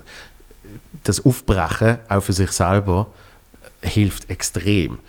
das 1.03 1.25
Aufbrechen, 1.25 1.97
auch 2.09 2.21
für 2.21 2.33
sich 2.33 2.51
selber, 2.51 3.07
hilft 3.81 4.29
extrem. 4.29 4.99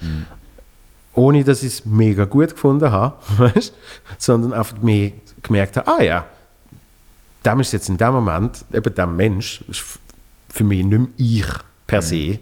Ohne, 1.15 1.43
dass 1.43 1.63
ich 1.63 1.75
es 1.75 1.85
mega 1.85 2.25
gut 2.27 2.51
gefunden 2.51 2.91
habe, 2.93 3.17
weißt? 3.39 3.75
sondern 4.19 4.53
einfach 4.53 4.79
mehr 4.79 5.13
gemerkt 5.43 5.77
habe, 5.77 5.89
ah 5.89 6.03
ja, 6.03 6.27
dem 7.45 7.61
ist 7.61 7.73
jetzt 7.73 7.89
in 7.89 7.97
dem 7.97 8.13
Moment, 8.13 8.65
eben 8.73 8.95
der 8.95 9.07
Mensch, 9.07 9.63
ist 9.69 9.83
für 10.49 10.65
mich 10.65 10.85
nicht 10.85 10.99
mehr 10.99 11.09
ich 11.17 11.47
per 11.87 12.03
se, 12.03 12.39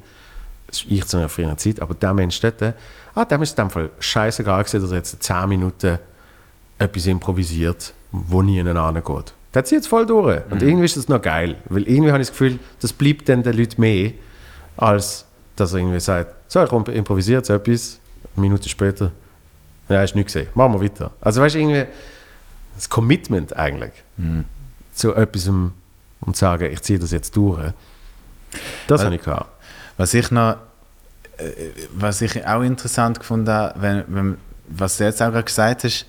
das 0.66 0.78
ist 0.82 0.86
ich 0.90 1.04
zu 1.06 1.16
einer 1.18 1.28
früheren 1.28 1.56
Zeit, 1.58 1.80
aber 1.80 1.94
der 1.94 2.12
Mensch 2.14 2.40
dort, 2.40 2.60
äh, 2.62 2.72
ah, 3.14 3.24
dem 3.24 3.42
ist 3.42 3.58
in 3.58 3.64
dem 3.64 3.70
Fall 3.70 3.90
scheißegal 3.98 4.62
gewesen, 4.64 4.80
dass 4.82 4.90
er 4.90 4.96
jetzt 4.98 5.22
10 5.22 5.48
Minuten 5.48 5.98
etwas 6.78 7.06
improvisiert, 7.06 7.92
wo 8.12 8.42
nie 8.42 8.60
angeht. 8.60 9.32
Der 9.54 9.64
zieht 9.64 9.80
es 9.80 9.86
voll 9.86 10.04
durch. 10.04 10.40
Und 10.50 10.62
irgendwie 10.62 10.84
ist 10.84 10.96
das 10.96 11.08
noch 11.08 11.22
geil, 11.22 11.56
weil 11.70 11.84
irgendwie 11.88 12.10
habe 12.12 12.20
ich 12.20 12.28
das 12.28 12.36
Gefühl, 12.36 12.58
das 12.80 12.92
bleibt 12.92 13.28
dann 13.28 13.42
den 13.42 13.56
Leuten 13.56 13.80
mehr, 13.80 14.12
als 14.76 15.24
dass 15.56 15.72
er 15.72 15.78
irgendwie 15.78 16.00
sagt, 16.00 16.34
so, 16.52 16.62
ich 16.62 16.70
imp- 16.70 16.90
improvisiere 16.92 17.38
jetzt 17.38 17.48
etwas, 17.48 17.98
eine 18.36 18.42
Minute 18.42 18.68
später, 18.68 19.12
ja, 19.88 20.00
hast 20.00 20.12
du 20.12 20.18
nicht 20.18 20.26
gesehen, 20.26 20.48
machen 20.54 20.74
wir 20.74 20.82
weiter. 20.82 21.12
Also 21.20 21.40
weißt 21.40 21.54
du, 21.54 21.58
irgendwie 21.60 21.84
das 22.74 22.88
Commitment 22.90 23.56
eigentlich 23.56 23.92
zu 24.92 25.14
etwas 25.14 25.46
und 25.48 25.72
zu 26.26 26.32
sagen, 26.34 26.70
ich 26.70 26.82
ziehe 26.82 26.98
das 26.98 27.12
jetzt 27.12 27.34
durch. 27.36 27.72
Das 28.86 29.00
Weil- 29.00 29.06
habe 29.06 29.14
ich 29.16 29.22
gehabt. 29.22 29.55
Was 29.96 30.14
ich 30.14 30.30
noch, 30.30 30.56
äh, 31.38 31.50
was 31.94 32.20
ich 32.20 32.46
auch 32.46 32.62
interessant 32.62 33.18
gefunden 33.18 33.50
habe, 33.50 33.80
wenn, 33.80 34.04
wenn, 34.08 34.38
was 34.68 34.98
du 34.98 35.04
jetzt 35.04 35.22
auch 35.22 35.30
gerade 35.30 35.44
gesagt 35.44 35.84
hast, 35.84 36.06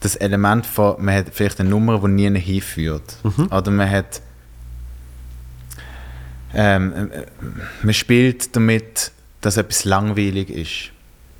das 0.00 0.16
Element 0.16 0.66
von, 0.66 1.02
man 1.02 1.14
hat 1.14 1.26
vielleicht 1.32 1.60
eine 1.60 1.70
Nummer, 1.70 2.00
die 2.00 2.08
nie 2.08 2.40
hinführt. 2.40 3.16
Oder 3.50 3.70
man 3.70 3.88
hat, 3.88 4.20
ähm, 6.54 7.10
äh, 7.12 7.26
man 7.82 7.94
spielt 7.94 8.54
damit, 8.56 9.12
dass 9.40 9.56
etwas 9.56 9.84
langweilig 9.84 10.50
ist. 10.50 10.92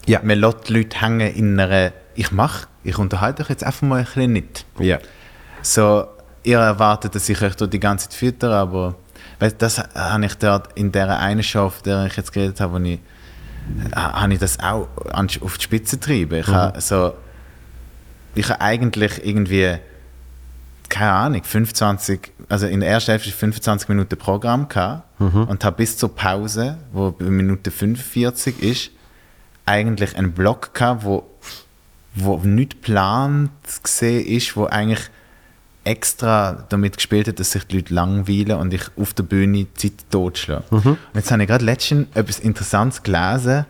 Ja. 0.07 0.21
Man 0.23 0.39
lässt 0.39 0.69
die 0.69 0.75
Leute 0.75 1.01
hängen 1.01 1.35
in 1.35 1.59
einer, 1.59 1.93
ich 2.15 2.31
mache, 2.33 2.67
ich 2.85 2.99
unterhalte 2.99 3.43
euch 3.43 3.51
jetzt 3.51 3.65
einfach 3.65 3.83
mal 3.83 4.01
ein 4.01 4.05
bisschen 4.05 4.33
nicht. 4.33 4.67
Ja. 4.79 4.99
So, 5.63 6.07
ihr 6.43 6.59
erwartet, 6.59 7.15
dass 7.15 7.29
ich 7.29 7.41
euch 7.43 7.55
dort 7.55 7.73
die 7.73 7.81
ganze 7.81 8.09
Zeit 8.09 8.19
fütter, 8.19 8.53
aber 8.53 8.97
das 9.51 9.79
habe 9.79 10.25
ich 10.25 10.35
dort 10.35 10.73
in 10.75 10.93
der 10.93 11.19
einen 11.19 11.43
Show, 11.43 11.65
auf 11.65 11.83
der 11.83 12.07
ich 12.07 12.17
jetzt 12.17 12.33
geredet 12.33 12.61
habe, 12.61 12.75
wo 12.75 12.85
ich, 12.85 12.99
habe 13.95 14.33
ich 14.33 14.39
das 14.39 14.59
auch 14.61 14.89
auf 15.41 15.59
die 15.59 15.63
Spitze 15.63 15.99
getrieben. 15.99 16.41
Ich 16.41 16.49
habe 16.49 16.81
so, 16.81 17.15
ich 18.35 18.49
habe 18.49 18.61
eigentlich 18.61 19.25
irgendwie, 19.25 19.77
keine 20.89 21.13
Ahnung, 21.13 21.43
25, 21.45 22.33
also 22.49 22.67
in 22.67 22.81
der 22.81 22.91
ersten 22.91 23.13
Hälfte 23.13 23.31
25 23.31 23.89
Minuten 23.89 24.17
Programm 24.17 24.69
gehabt 24.69 25.05
und 25.19 25.65
habe 25.65 25.77
bis 25.77 25.97
zur 25.97 26.15
Pause, 26.15 26.79
wo 26.93 27.11
bei 27.13 27.27
Minute 27.27 27.71
45 27.71 28.63
ist, 28.63 28.91
eigentlich 29.65 30.17
einen 30.17 30.33
Block 30.33 30.75
gehabt, 30.75 31.05
wo, 31.05 31.25
wo 32.15 32.37
nicht 32.39 32.83
geplant 32.83 33.51
gesehen 33.83 34.27
ist, 34.27 34.57
wo 34.57 34.67
eigentlich 34.67 35.09
extra 35.85 36.65
damit 36.69 36.97
gespielt 36.97 37.29
hat, 37.29 37.41
dass 37.41 37.53
sich 37.53 37.65
die 37.67 37.77
Leute 37.77 37.93
langweilen 37.95 38.59
und 38.59 38.73
ich 38.73 38.83
auf 38.97 39.15
der 39.15 39.25
Bühne 39.25 39.65
die 39.65 39.75
Zeit 39.75 39.93
totschlage. 40.11 40.65
Und 40.71 40.97
jetzt 41.15 41.31
habe 41.31 41.43
ich 41.43 41.49
gerade 41.49 41.65
letztens 41.65 42.07
etwas 42.15 42.39
Interessantes 42.39 43.03
gelesen, 43.03 43.67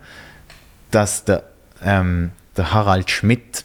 dass 0.90 1.24
der, 1.24 1.42
ähm, 1.82 2.32
der 2.56 2.72
Harald 2.72 3.10
Schmidt 3.10 3.64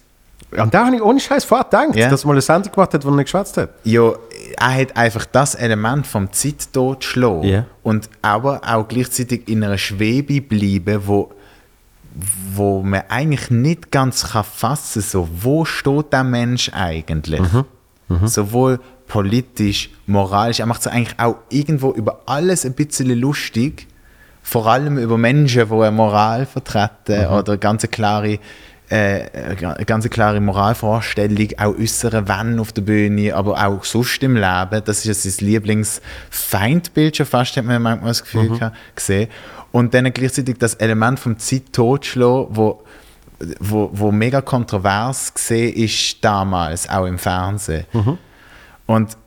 Und 0.51 0.73
da 0.73 0.85
habe 0.85 0.95
ich 0.95 1.01
ohne 1.01 1.19
Scheiß 1.19 1.43
vorher 1.43 1.65
gedacht, 1.65 1.95
Ja. 1.97 2.09
dass 2.09 2.23
er 2.23 2.27
mal 2.27 2.33
eine 2.33 2.41
Sendung 2.41 2.71
gemacht 2.71 2.93
hat, 2.93 3.03
wo 3.03 3.09
er 3.09 3.15
nicht 3.17 3.25
geschwätzt 3.25 3.57
hat. 3.57 3.69
Ja, 3.83 4.13
er 4.57 4.73
hat 4.75 4.95
einfach 4.95 5.25
das 5.25 5.55
Element 5.55 6.07
vom 6.07 6.31
Zeittod 6.31 7.03
schlagen 7.03 7.43
Ja. 7.43 7.65
und 7.83 8.09
aber 8.21 8.61
auch 8.65 8.87
gleichzeitig 8.87 9.49
in 9.49 9.61
einer 9.61 9.77
Schwebe 9.77 10.39
bleiben, 10.39 11.01
wo, 11.05 11.33
wo 12.53 12.81
man 12.81 13.03
eigentlich 13.09 13.49
nicht 13.51 13.91
ganz 13.91 14.29
kann 14.31 14.45
fassen 14.45 15.01
kann, 15.01 15.09
so, 15.09 15.27
wo 15.41 15.65
steht 15.65 16.13
der 16.13 16.23
Mensch 16.23 16.71
eigentlich? 16.73 17.41
Sowohl 18.27 18.79
politisch, 19.07 19.89
moralisch, 20.05 20.59
er 20.59 20.65
macht 20.65 20.81
es 20.81 20.87
eigentlich 20.87 21.19
auch 21.19 21.35
irgendwo 21.49 21.91
über 21.91 22.21
alles 22.25 22.65
ein 22.65 22.73
bisschen 22.73 23.09
lustig, 23.19 23.87
vor 24.41 24.67
allem 24.67 24.97
über 24.97 25.17
Menschen, 25.17 25.67
die 25.67 25.73
eine 25.73 25.91
Moral 25.91 26.45
vertreten 26.45 27.27
oder 27.27 27.57
ganz 27.57 27.89
klare 27.89 28.39
äh, 28.89 29.25
eine 29.61 29.85
ganz 29.85 30.09
klare 30.09 30.39
Moralvorstellung 30.39 31.49
auch 31.57 31.77
äußern, 31.77 32.27
wenn 32.27 32.57
auf 32.59 32.71
der 32.71 32.83
Bühne, 32.83 33.35
aber 33.35 33.65
auch 33.65 33.83
sonst 33.83 34.23
im 34.23 34.35
Leben. 34.35 34.81
Das 34.85 34.99
ist 34.99 35.05
ja 35.05 35.13
sein 35.13 35.45
Lieblingsfeindbild 35.45 37.17
schon 37.17 37.25
fast, 37.25 37.57
hat 37.57 37.65
man 37.65 37.81
manchmal 37.81 38.11
das 38.11 38.23
Gefühl 38.23 38.49
gehabt, 38.49 38.77
gesehen. 38.95 39.27
Und 39.73 39.93
dann 39.93 40.11
gleichzeitig 40.13 40.57
das 40.57 40.75
Element 40.75 41.19
vom 41.19 41.37
Zeit 41.37 41.73
totschlagen, 41.73 42.47
wo, 42.51 42.81
wo, 43.59 43.89
wo 43.93 44.11
mega 44.11 44.41
kontrovers 44.41 45.33
gesehen 45.33 45.73
ist 45.75 46.23
damals, 46.23 46.89
auch 46.89 47.05
im 47.05 47.17
Fernsehen. 47.17 47.85
Und 48.85 49.17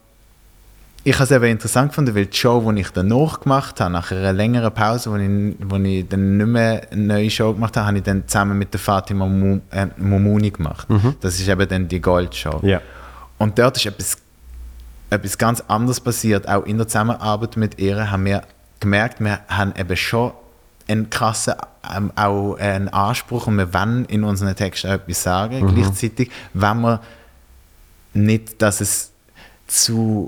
ich 1.03 1.15
habe 1.15 1.23
es 1.23 1.31
eben 1.31 1.45
interessant 1.45 1.89
gefunden, 1.89 2.13
weil 2.13 2.27
die 2.27 2.37
Show, 2.37 2.71
die 2.71 2.81
ich 2.81 2.89
danach 2.91 3.39
gemacht 3.39 3.79
habe, 3.79 3.91
nach 3.91 4.11
einer 4.11 4.33
längeren 4.33 4.71
Pause, 4.71 5.11
wo 5.11 5.15
ich, 5.15 5.55
wo 5.67 5.77
ich 5.77 6.07
dann 6.07 6.37
nicht 6.37 6.45
mehr 6.45 6.87
eine 6.91 7.01
neue 7.01 7.29
Show 7.29 7.53
gemacht 7.53 7.75
habe, 7.75 7.87
habe 7.87 7.97
ich 7.97 8.03
dann 8.03 8.27
zusammen 8.27 8.57
mit 8.57 8.71
der 8.73 8.79
Fatima 8.79 9.25
Mu- 9.25 9.61
äh, 9.71 9.87
Mumuni 9.97 10.51
gemacht. 10.51 10.87
Das 11.21 11.39
ist 11.39 11.47
eben 11.47 11.67
dann 11.67 11.87
die 11.87 11.99
Goldshow. 11.99 12.59
Ja. 12.61 12.81
Und 13.39 13.57
dort 13.57 13.77
ist 13.77 13.87
etwas, 13.87 14.17
etwas 15.09 15.37
ganz 15.39 15.61
anderes 15.67 15.99
passiert. 15.99 16.47
Auch 16.47 16.65
in 16.65 16.77
der 16.77 16.87
Zusammenarbeit 16.87 17.57
mit 17.57 17.79
ihr 17.79 18.11
haben 18.11 18.25
wir 18.25 18.43
gemerkt, 18.79 19.19
wir 19.21 19.39
haben 19.47 19.73
eben 19.75 19.97
schon 19.97 20.33
einen 20.91 21.09
krassen 21.09 21.53
ähm, 21.95 22.11
auch 22.15 22.55
einen 22.55 22.89
Anspruch 22.89 23.47
und 23.47 23.57
wir 23.57 23.73
wollen 23.73 24.05
in 24.05 24.23
unseren 24.23 24.55
Texten 24.55 24.87
auch 24.87 24.93
etwas 24.93 25.23
sagen. 25.23 25.73
Gleichzeitig, 25.73 26.29
wenn 26.53 26.81
wir 26.81 27.01
nicht, 28.13 28.61
dass 28.61 28.81
es 28.81 29.11
zu, 29.67 30.27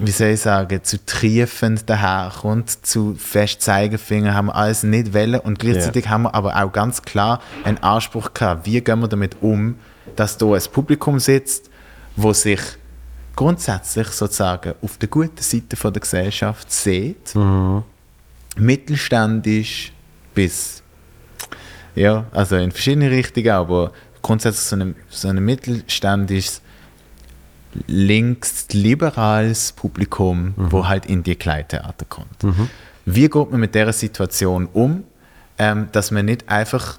wie 0.00 0.10
soll 0.10 0.28
ich 0.28 0.40
sagen, 0.40 0.82
zu 0.82 1.04
triefend 1.04 1.88
daherkommt, 1.90 2.86
zu 2.86 3.14
fest 3.14 3.60
Zeigefinger, 3.60 4.34
haben 4.34 4.46
wir 4.46 4.54
alles 4.54 4.82
nicht 4.82 5.12
wollen 5.12 5.40
und 5.40 5.58
gleichzeitig 5.58 6.08
haben 6.08 6.22
wir 6.22 6.34
aber 6.34 6.56
auch 6.56 6.72
ganz 6.72 7.02
klar 7.02 7.40
einen 7.64 7.78
Anspruch 7.78 8.32
gehabt, 8.32 8.66
wie 8.66 8.80
gehen 8.80 9.00
wir 9.00 9.08
damit 9.08 9.36
um, 9.42 9.76
dass 10.16 10.38
da 10.38 10.46
ein 10.46 10.62
Publikum 10.72 11.18
sitzt, 11.18 11.70
wo 12.16 12.32
sich 12.32 12.60
grundsätzlich 13.34 14.08
sozusagen 14.08 14.74
auf 14.82 14.96
der 14.98 15.08
guten 15.08 15.42
Seite 15.42 15.76
von 15.76 15.92
der 15.92 16.00
Gesellschaft 16.00 16.70
sieht, 16.70 17.34
mittelständisch 18.56 19.92
bis, 20.34 20.82
ja, 21.94 22.24
also 22.32 22.56
in 22.56 22.70
verschiedene 22.72 23.10
Richtungen, 23.10 23.50
aber 23.50 23.92
grundsätzlich 24.22 24.64
so 24.66 24.76
ein, 24.76 24.94
so 25.08 25.28
ein 25.28 25.44
mittelständisches, 25.44 26.62
links-liberales 27.86 29.72
Publikum, 29.72 30.54
wo 30.56 30.86
halt 30.88 31.06
in 31.06 31.22
die 31.22 31.36
Kleintheater 31.36 32.04
kommt. 32.06 32.28
Wie 33.04 33.28
geht 33.28 33.50
man 33.50 33.60
mit 33.60 33.74
dieser 33.74 33.92
Situation 33.92 34.68
um, 34.72 35.04
ähm, 35.58 35.88
dass 35.92 36.10
man 36.10 36.26
nicht 36.26 36.48
einfach 36.48 36.98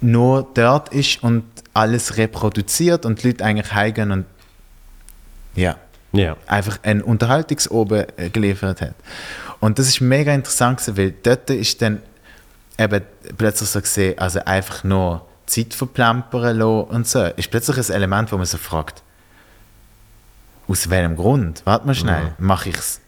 nur 0.00 0.48
dort 0.54 0.88
ist 0.94 1.22
und 1.22 1.44
alles 1.74 2.16
reproduziert 2.16 3.04
und 3.04 3.22
die 3.22 3.28
Leute 3.28 3.44
eigentlich 3.44 3.72
heimgehen 3.74 4.10
und 4.12 4.24
ja, 5.54 5.76
Ja. 6.12 6.36
einfach 6.46 6.78
ein 6.82 7.02
Unterhaltungsoben 7.02 8.06
äh, 8.16 8.30
geliefert 8.30 8.80
hat. 8.80 8.94
Und 9.60 9.78
das 9.78 9.88
ist 9.88 10.00
mega 10.00 10.32
interessant, 10.32 10.78
gewesen, 10.78 10.96
weil 10.96 11.14
dort 11.22 11.50
ist 11.50 11.82
dann 11.82 12.00
eben 12.78 13.02
plötzlich 13.36 13.68
so 13.68 13.80
gesehen, 13.80 14.18
also 14.18 14.40
einfach 14.44 14.84
nur 14.84 15.26
Zeit 15.46 15.74
verplempern 15.74 16.56
lassen 16.56 16.90
und 16.90 17.08
so, 17.08 17.24
ist 17.24 17.50
plötzlich 17.50 17.76
ein 17.76 17.94
Element, 17.94 18.30
wo 18.30 18.36
man 18.36 18.46
so 18.46 18.58
fragt, 18.58 19.02
aus 20.68 20.90
welchem 20.90 21.16
Grund? 21.16 21.62
Warte 21.64 21.86
mal 21.86 21.94
schnell, 21.94 22.34
mache 22.38 22.68
ich 22.68 22.76
es? 22.76 23.00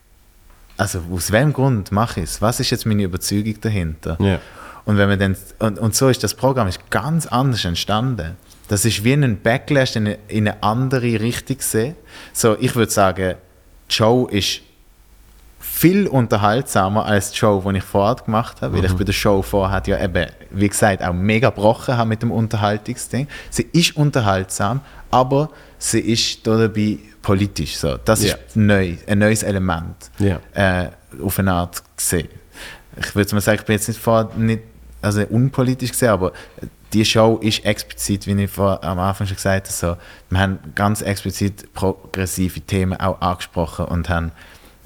Also 0.77 1.03
aus 1.13 1.31
welchem 1.31 1.53
Grund 1.53 1.93
mache 1.93 2.21
ich 2.21 2.31
es? 2.31 2.43
Was 2.43 2.59
ist 2.59 2.71
jetzt 2.71 2.87
meine 2.87 3.03
Überzeugung 3.03 3.61
dahinter? 3.61 4.17
Ja. 4.19 4.41
Und, 4.87 4.97
wenn 4.97 5.11
man 5.11 5.19
dann, 5.19 5.37
und, 5.59 5.79
und 5.79 5.95
so 5.95 6.09
ist 6.09 6.25
das 6.25 6.35
Programm 6.35 6.67
ist 6.67 6.91
ganz 6.91 7.27
anders 7.27 7.65
entstanden. 7.67 8.37
Das 8.69 8.87
ist 8.87 9.05
wie 9.05 9.13
ein 9.13 9.41
Backlash 9.41 9.97
in 9.97 10.07
eine, 10.07 10.19
in 10.29 10.49
eine 10.49 10.63
andere 10.63 11.21
Richtung 11.21 11.59
gesehen. 11.59 11.97
So, 12.33 12.57
ich 12.59 12.75
würde 12.77 12.91
sagen, 12.91 13.35
Show 13.89 14.27
ist 14.29 14.63
viel 15.81 16.07
unterhaltsamer 16.09 17.07
als 17.07 17.31
die 17.31 17.39
Show, 17.39 17.63
die 17.67 17.79
ich 17.79 17.85
vorher 17.85 18.17
gemacht 18.23 18.61
habe, 18.61 18.77
weil 18.77 18.85
ich 18.85 18.93
bei 18.93 19.05
der 19.05 19.15
Show 19.15 19.41
vorher 19.41 19.83
ja 19.87 19.99
eben, 20.05 20.27
wie 20.51 20.69
gesagt, 20.69 21.03
auch 21.03 21.15
mega 21.15 21.49
gebrochen 21.49 21.97
habe 21.97 22.07
mit 22.11 22.21
dem 22.21 22.31
Unterhaltungsding. 22.31 23.27
Sie 23.49 23.67
ist 23.73 23.97
unterhaltsam, 23.97 24.83
aber 25.11 25.49
sie 25.79 26.01
ist 26.01 26.47
da 26.47 26.59
dabei 26.59 26.99
politisch. 27.23 27.79
So. 27.79 27.97
Das 28.05 28.23
Ja. 28.23 28.35
ist 28.35 28.57
neu, 28.57 28.97
ein 29.07 29.19
neues 29.21 29.43
Element 29.43 30.11
Ja. 30.19 30.39
äh, 30.53 30.91
auf 31.25 31.39
eine 31.39 31.53
Art 31.53 31.83
gesehen. 31.97 32.29
Ich 32.99 33.15
würde 33.15 33.35
mal 33.35 33.41
sagen, 33.41 33.59
ich 33.61 33.65
bin 33.65 33.73
jetzt 33.77 33.89
nicht, 33.89 33.99
vor, 34.01 34.31
nicht 34.37 34.61
also 35.01 35.23
unpolitisch 35.31 35.93
gesehen, 35.93 36.11
aber 36.11 36.33
die 36.93 37.07
Show 37.07 37.39
ist 37.39 37.65
explizit, 37.65 38.27
wie 38.27 38.43
ich 38.45 38.51
vor, 38.51 38.85
am 38.85 38.99
Anfang 38.99 39.27
schon 39.27 39.37
gesagt 39.37 39.69
habe, 39.69 39.73
so, 39.73 39.97
wir 40.29 40.41
haben 40.41 40.59
ganz 40.75 41.01
explizit 41.01 41.73
progressive 41.73 42.61
Themen 42.61 43.01
auch 43.01 43.19
angesprochen 43.23 43.87
und 43.87 44.11
haben 44.11 44.33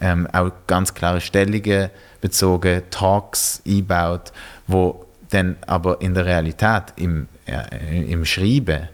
ähm, 0.04 0.28
auch 0.32 0.50
ganz 0.66 0.92
klare 0.92 1.22
Stellungen 1.22 1.88
bezogen, 2.20 2.82
Talks 2.90 3.62
eingebaut, 3.66 4.32
wo 4.66 5.06
dann 5.30 5.56
aber 5.66 6.02
in 6.02 6.12
der 6.12 6.26
Realität, 6.26 6.92
im, 6.96 7.26
äh, 7.46 8.12
im 8.12 8.26
Schreiben, 8.26 8.88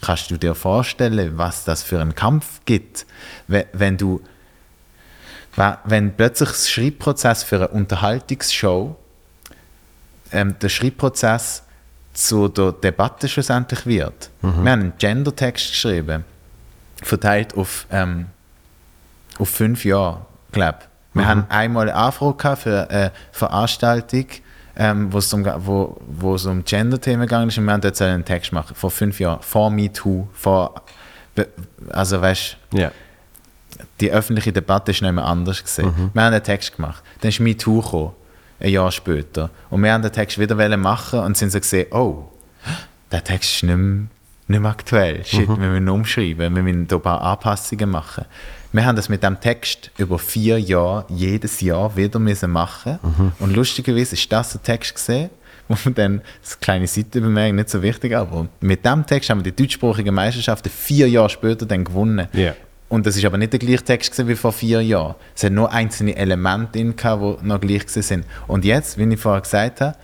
kannst 0.00 0.30
du 0.30 0.36
dir 0.36 0.54
vorstellen, 0.54 1.36
was 1.36 1.64
das 1.64 1.82
für 1.82 2.00
einen 2.00 2.14
Kampf 2.14 2.60
gibt, 2.64 3.06
wenn, 3.48 3.64
wenn 3.72 3.96
du 3.96 4.20
wenn 5.84 6.14
plötzlich 6.16 6.48
der 6.48 6.56
Schreibprozess 6.56 7.42
für 7.42 7.56
eine 7.56 7.68
Unterhaltungsshow 7.68 8.96
ähm, 10.32 10.54
der 10.62 10.68
Schreibprozess 10.70 11.62
zu 12.14 12.48
der 12.48 12.72
Debatte 12.72 13.28
schlussendlich 13.28 13.84
wird. 13.84 14.30
Wir 14.40 14.50
haben 14.50 14.66
einen 14.66 14.92
Gendertext 14.98 15.68
geschrieben, 15.72 16.24
verteilt 17.02 17.54
auf, 17.54 17.86
ähm, 17.90 18.26
auf 19.38 19.50
fünf 19.50 19.84
Jahre, 19.84 20.24
glaube 20.52 20.78
Wir 21.14 21.26
haben 21.26 21.44
einmal 21.50 21.90
eine 21.90 21.94
Anfrage 21.98 22.56
für 22.56 22.90
eine 22.90 23.12
Veranstaltung, 23.32 24.26
ähm, 24.76 25.12
wo 25.12 25.18
es 25.18 25.32
um, 25.34 25.44
wo, 25.44 26.00
wo 26.06 26.34
es 26.34 26.46
um 26.46 26.64
Gender-Themen 26.64 27.22
gegangen 27.22 27.48
ist 27.48 27.58
und 27.58 27.64
wir 27.64 27.72
haben 27.72 27.80
dort 27.82 28.00
einen 28.00 28.24
Text 28.24 28.50
gemacht, 28.50 28.74
vor 28.76 28.90
fünf 28.90 29.20
Jahren, 29.20 29.42
vor 29.42 29.70
MeToo, 29.70 30.28
vor, 30.32 30.82
also 31.90 32.20
weißt 32.20 32.56
Ja. 32.72 32.90
die 34.00 34.10
öffentliche 34.10 34.52
Debatte 34.52 34.92
ist 34.92 35.02
nicht 35.02 35.12
mehr 35.12 35.24
anders 35.24 35.62
gesehen. 35.62 36.10
Wir 36.14 36.22
haben 36.22 36.32
einen 36.34 36.42
Text 36.42 36.76
gemacht. 36.76 37.02
Dann 37.20 37.28
ist 37.30 37.40
MeToo 37.40 37.80
gekommen, 37.82 38.12
ein 38.60 38.70
Jahr 38.70 38.90
später. 38.92 39.50
Und 39.70 39.82
wir 39.82 39.92
haben 39.92 40.02
den 40.02 40.12
Text 40.12 40.38
wieder 40.38 40.76
machen 40.76 41.20
und 41.20 41.36
sind 41.36 41.50
so 41.52 41.58
gesehen, 41.60 41.92
oh, 41.92 42.24
der 43.10 43.22
Text 43.24 43.50
ist 43.56 43.62
nicht 43.64 43.76
mehr, 43.76 44.06
nicht 44.48 44.60
mehr 44.60 44.70
aktuell. 44.70 45.24
Shit, 45.24 45.48
wir 45.48 45.56
müssen 45.56 45.88
umschreiben, 45.88 46.54
wir 46.54 46.62
müssen 46.62 46.86
da 46.88 46.96
ein 46.96 47.02
paar 47.02 47.20
Anpassungen 47.22 47.90
machen. 47.90 48.24
Wir 48.72 48.86
haben 48.86 48.96
das 48.96 49.08
mit 49.08 49.22
dem 49.22 49.38
Text 49.38 49.90
über 49.98 50.18
vier 50.18 50.58
Jahre, 50.58 51.04
jedes 51.08 51.60
Jahr 51.60 51.94
wieder 51.96 52.18
müssen 52.18 52.50
machen. 52.50 52.98
Und 53.38 53.54
lustigerweise 53.54 54.14
ist 54.14 54.32
das 54.32 54.52
der 54.52 54.62
Text 54.62 54.94
gesehen, 54.94 55.30
wo 55.68 55.76
wir 55.84 55.92
dann, 55.92 56.22
das 56.42 56.58
kleine 56.58 56.86
Seitenbemerkung, 56.86 57.56
nicht 57.56 57.70
so 57.70 57.82
wichtig, 57.82 58.16
aber 58.16 58.48
mit 58.60 58.84
dem 58.84 59.06
Text 59.06 59.30
haben 59.30 59.44
wir 59.44 59.52
die 59.52 59.62
deutschsprachige 59.62 60.10
Meisterschaft 60.10 60.66
vier 60.68 61.08
Jahre 61.08 61.28
später 61.28 61.66
dann 61.66 61.84
gewonnen. 61.84 62.28
Ja. 62.32 62.54
Und 62.88 63.06
das 63.06 63.16
ist 63.16 63.24
aber 63.24 63.38
nicht 63.38 63.52
der 63.52 63.60
gleiche 63.60 63.84
Text 63.84 64.26
wie 64.26 64.34
vor 64.34 64.52
vier 64.52 64.82
Jahren. 64.82 65.14
Es 65.34 65.44
hat 65.44 65.52
nur 65.52 65.72
einzelne 65.72 66.14
Elemente 66.14 66.84
gehabt, 66.84 67.40
die 67.42 67.46
noch 67.46 67.60
gleich 67.60 67.88
sind. 67.88 68.26
Und 68.46 68.64
jetzt, 68.64 68.98
wie 68.98 69.04
ich 69.04 69.18
vorher 69.18 69.40
gesagt 69.40 69.80
habe, 69.80 69.96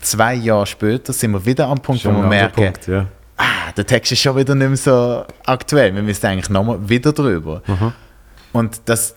zwei 0.00 0.34
Jahre 0.34 0.66
später 0.66 1.12
sind 1.12 1.32
wir 1.32 1.44
wieder 1.44 1.66
am 1.66 1.78
Punkt, 1.78 2.02
Schon 2.02 2.14
wo 2.14 2.22
wir 2.22 2.28
merken, 2.28 2.54
Punkt, 2.54 2.86
ja. 2.86 3.06
Ah, 3.38 3.72
der 3.76 3.86
Text 3.86 4.12
ist 4.12 4.20
schon 4.20 4.36
wieder 4.36 4.54
nicht 4.54 4.68
mehr 4.68 4.76
so 4.76 5.24
aktuell. 5.46 5.94
Wir 5.94 6.02
müssen 6.02 6.26
eigentlich 6.26 6.50
nochmal 6.50 6.88
wieder 6.88 7.12
drüber. 7.12 7.62
Und 8.52 8.80
das, 8.86 9.14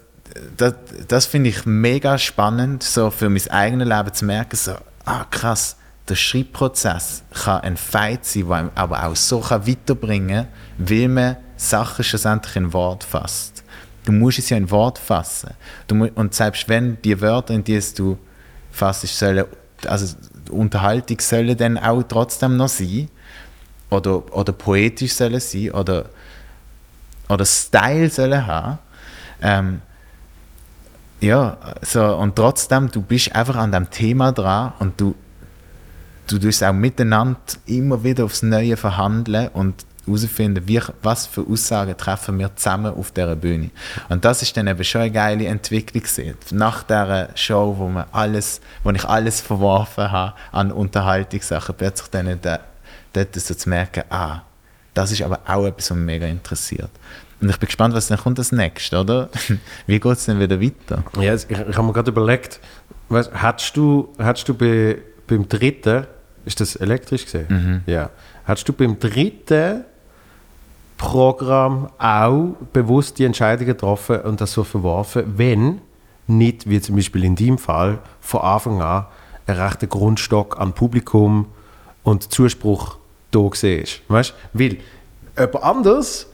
das, 0.58 0.76
das 1.08 1.26
finde 1.26 1.50
ich 1.50 1.66
mega 1.66 2.18
spannend, 2.18 2.84
so 2.84 3.10
für 3.12 3.30
mein 3.30 3.48
eigenes 3.50 3.88
Leben 3.88 4.14
zu 4.14 4.26
merken, 4.26 4.56
so, 4.56 4.76
ah 5.06 5.26
krass, 5.30 5.76
der 6.08 6.16
Schreibprozess 6.16 7.24
kann 7.44 7.62
ein 7.62 7.78
Fight 7.78 8.26
sein, 8.26 8.48
der 8.48 8.72
aber 8.76 9.06
auch 9.06 9.16
so 9.16 9.40
kann 9.40 9.68
weiterbringen 9.68 10.46
kann, 10.46 10.88
weil 10.90 11.08
man 11.08 11.38
Sachen 11.58 12.04
schlussendlich 12.04 12.56
in 12.56 12.74
Wort 12.74 13.04
fasst. 13.04 13.64
Du 14.04 14.12
musst 14.12 14.40
es 14.40 14.50
ja 14.50 14.58
in 14.58 14.72
Wort 14.72 14.98
fassen. 14.98 15.52
Du 15.88 15.96
mu 15.96 16.08
und 16.16 16.34
selbst 16.34 16.68
wenn 16.68 17.00
die 17.04 17.22
Wörter, 17.22 17.54
in 17.54 17.64
die 17.64 17.76
es 17.76 17.94
du 17.94 18.18
fasst, 18.72 19.06
sollen, 19.08 19.46
also 19.86 20.16
Unterhaltung 20.50 21.20
sollen 21.20 21.56
dann 21.56 21.78
auch 21.78 22.02
trotzdem 22.04 22.58
noch 22.58 22.68
sein, 22.68 23.10
oder, 23.92 24.36
oder 24.36 24.54
poetisch 24.54 25.14
sollen 25.14 25.40
sein, 25.40 25.72
oder, 25.72 26.06
oder 27.30 27.46
Style 27.46 28.10
sollen 28.10 28.48
haben, 28.48 28.80
ähm, 29.42 29.82
ja, 31.20 31.58
so, 31.84 32.04
und 32.16 32.36
trotzdem, 32.36 32.90
du 32.90 33.02
bist 33.02 33.36
einfach 33.36 33.56
an 33.56 33.72
dem 33.72 33.92
Thema 33.92 34.32
dran 34.32 34.74
und 34.80 35.00
du, 35.00 35.14
du 36.28 36.40
tust 36.40 36.64
auch 36.64 36.74
miteinander 36.74 37.40
immer 37.68 38.04
wieder 38.04 38.26
aufs 38.26 38.42
Neue 38.42 38.76
verhandeln 38.76 39.50
und 39.50 39.86
herausfinden, 40.08 40.68
wie, 40.68 40.82
was 41.04 41.28
für 41.28 41.46
Aussagen 41.48 41.96
treffen 41.96 42.40
wir 42.40 42.56
zusammen 42.56 42.94
auf 42.96 43.12
dieser 43.12 43.36
Bühne. 43.36 43.70
Und 44.10 44.26
das 44.26 44.42
ist 44.42 44.58
dann 44.58 44.66
eben 44.66 44.84
schon 44.84 45.02
eine 45.02 45.12
geile 45.12 45.46
Entwicklung 45.46 46.02
gewesen. 46.02 46.36
Nach 46.52 46.82
dieser 46.82 47.30
Show, 47.36 47.76
wo, 47.78 47.88
man 47.88 48.06
alles, 48.12 48.60
wo 48.84 48.90
ich 48.90 49.06
alles 49.06 49.42
verworfen 49.42 50.12
habe 50.12 50.34
an 50.52 50.72
Unterhaltungssachen, 50.72 51.76
plötzlich 51.78 52.10
dann 52.10 52.40
da, 52.42 52.60
dort 53.14 53.36
so 53.36 53.54
zu 53.54 53.70
merken, 53.70 54.04
ah, 54.10 54.42
das 54.94 55.12
ist 55.12 55.22
aber 55.22 55.40
auch 55.46 55.66
etwas, 55.66 55.92
was 55.92 55.98
mich 55.98 56.06
mega 56.06 56.26
interessiert. 56.28 56.90
Und 57.42 57.50
ich 57.50 57.58
bin 57.58 57.68
gespannt, 57.68 57.96
was 57.96 58.08
dann 58.08 58.20
kommt 58.20 58.38
als 58.38 58.52
nächstes, 58.52 58.98
oder? 58.98 59.30
Wie 59.88 60.00
geht 60.00 60.12
es 60.12 60.26
denn 60.26 60.40
wieder 60.40 60.62
weiter? 60.62 61.04
Ja, 61.20 61.34
ich, 61.34 61.50
ich 61.50 61.58
habe 61.58 61.84
mir 61.84 61.94
gerade 61.94 62.12
überlegt, 62.12 62.60
weißt, 63.10 63.32
hättest 63.34 63.76
du, 63.76 64.10
hättest 64.18 64.48
du 64.48 64.54
bei, 64.54 64.98
beim 65.28 65.48
dritten, 65.48 66.06
ist 66.46 66.60
das 66.60 66.76
elektrisch 66.76 67.26
gesehen? 67.26 67.84
Ja. 67.88 68.10
Hättest 68.46 68.70
du 68.70 68.74
beim 68.74 69.00
dritten 69.00 69.86
Programm 70.98 71.90
auch 71.98 72.56
bewusst 72.74 73.18
die 73.18 73.26
Entscheidung 73.26 73.66
getroffen 73.66 74.22
und 74.22 74.40
das 74.40 74.54
so 74.54 74.64
verworfen, 74.64 75.24
wenn 75.36 75.82
nicht, 76.28 76.70
wie 76.70 76.80
zum 76.80 76.96
Beispiel 76.96 77.24
in 77.24 77.36
deinem 77.36 77.58
Fall, 77.58 78.00
von 78.20 78.42
Anfang 78.42 78.82
an 78.82 79.08
ein 79.48 79.56
rechter 79.56 79.88
Grundstock 79.88 80.60
an 80.60 80.74
Publikum 80.74 81.48
und 82.04 82.32
Zuspruch 82.32 82.98
da 83.32 83.50
ist. 83.50 84.02
Weißt? 84.08 84.34
Weil 84.54 84.78
jemand 85.38 85.64
anders 85.64 86.28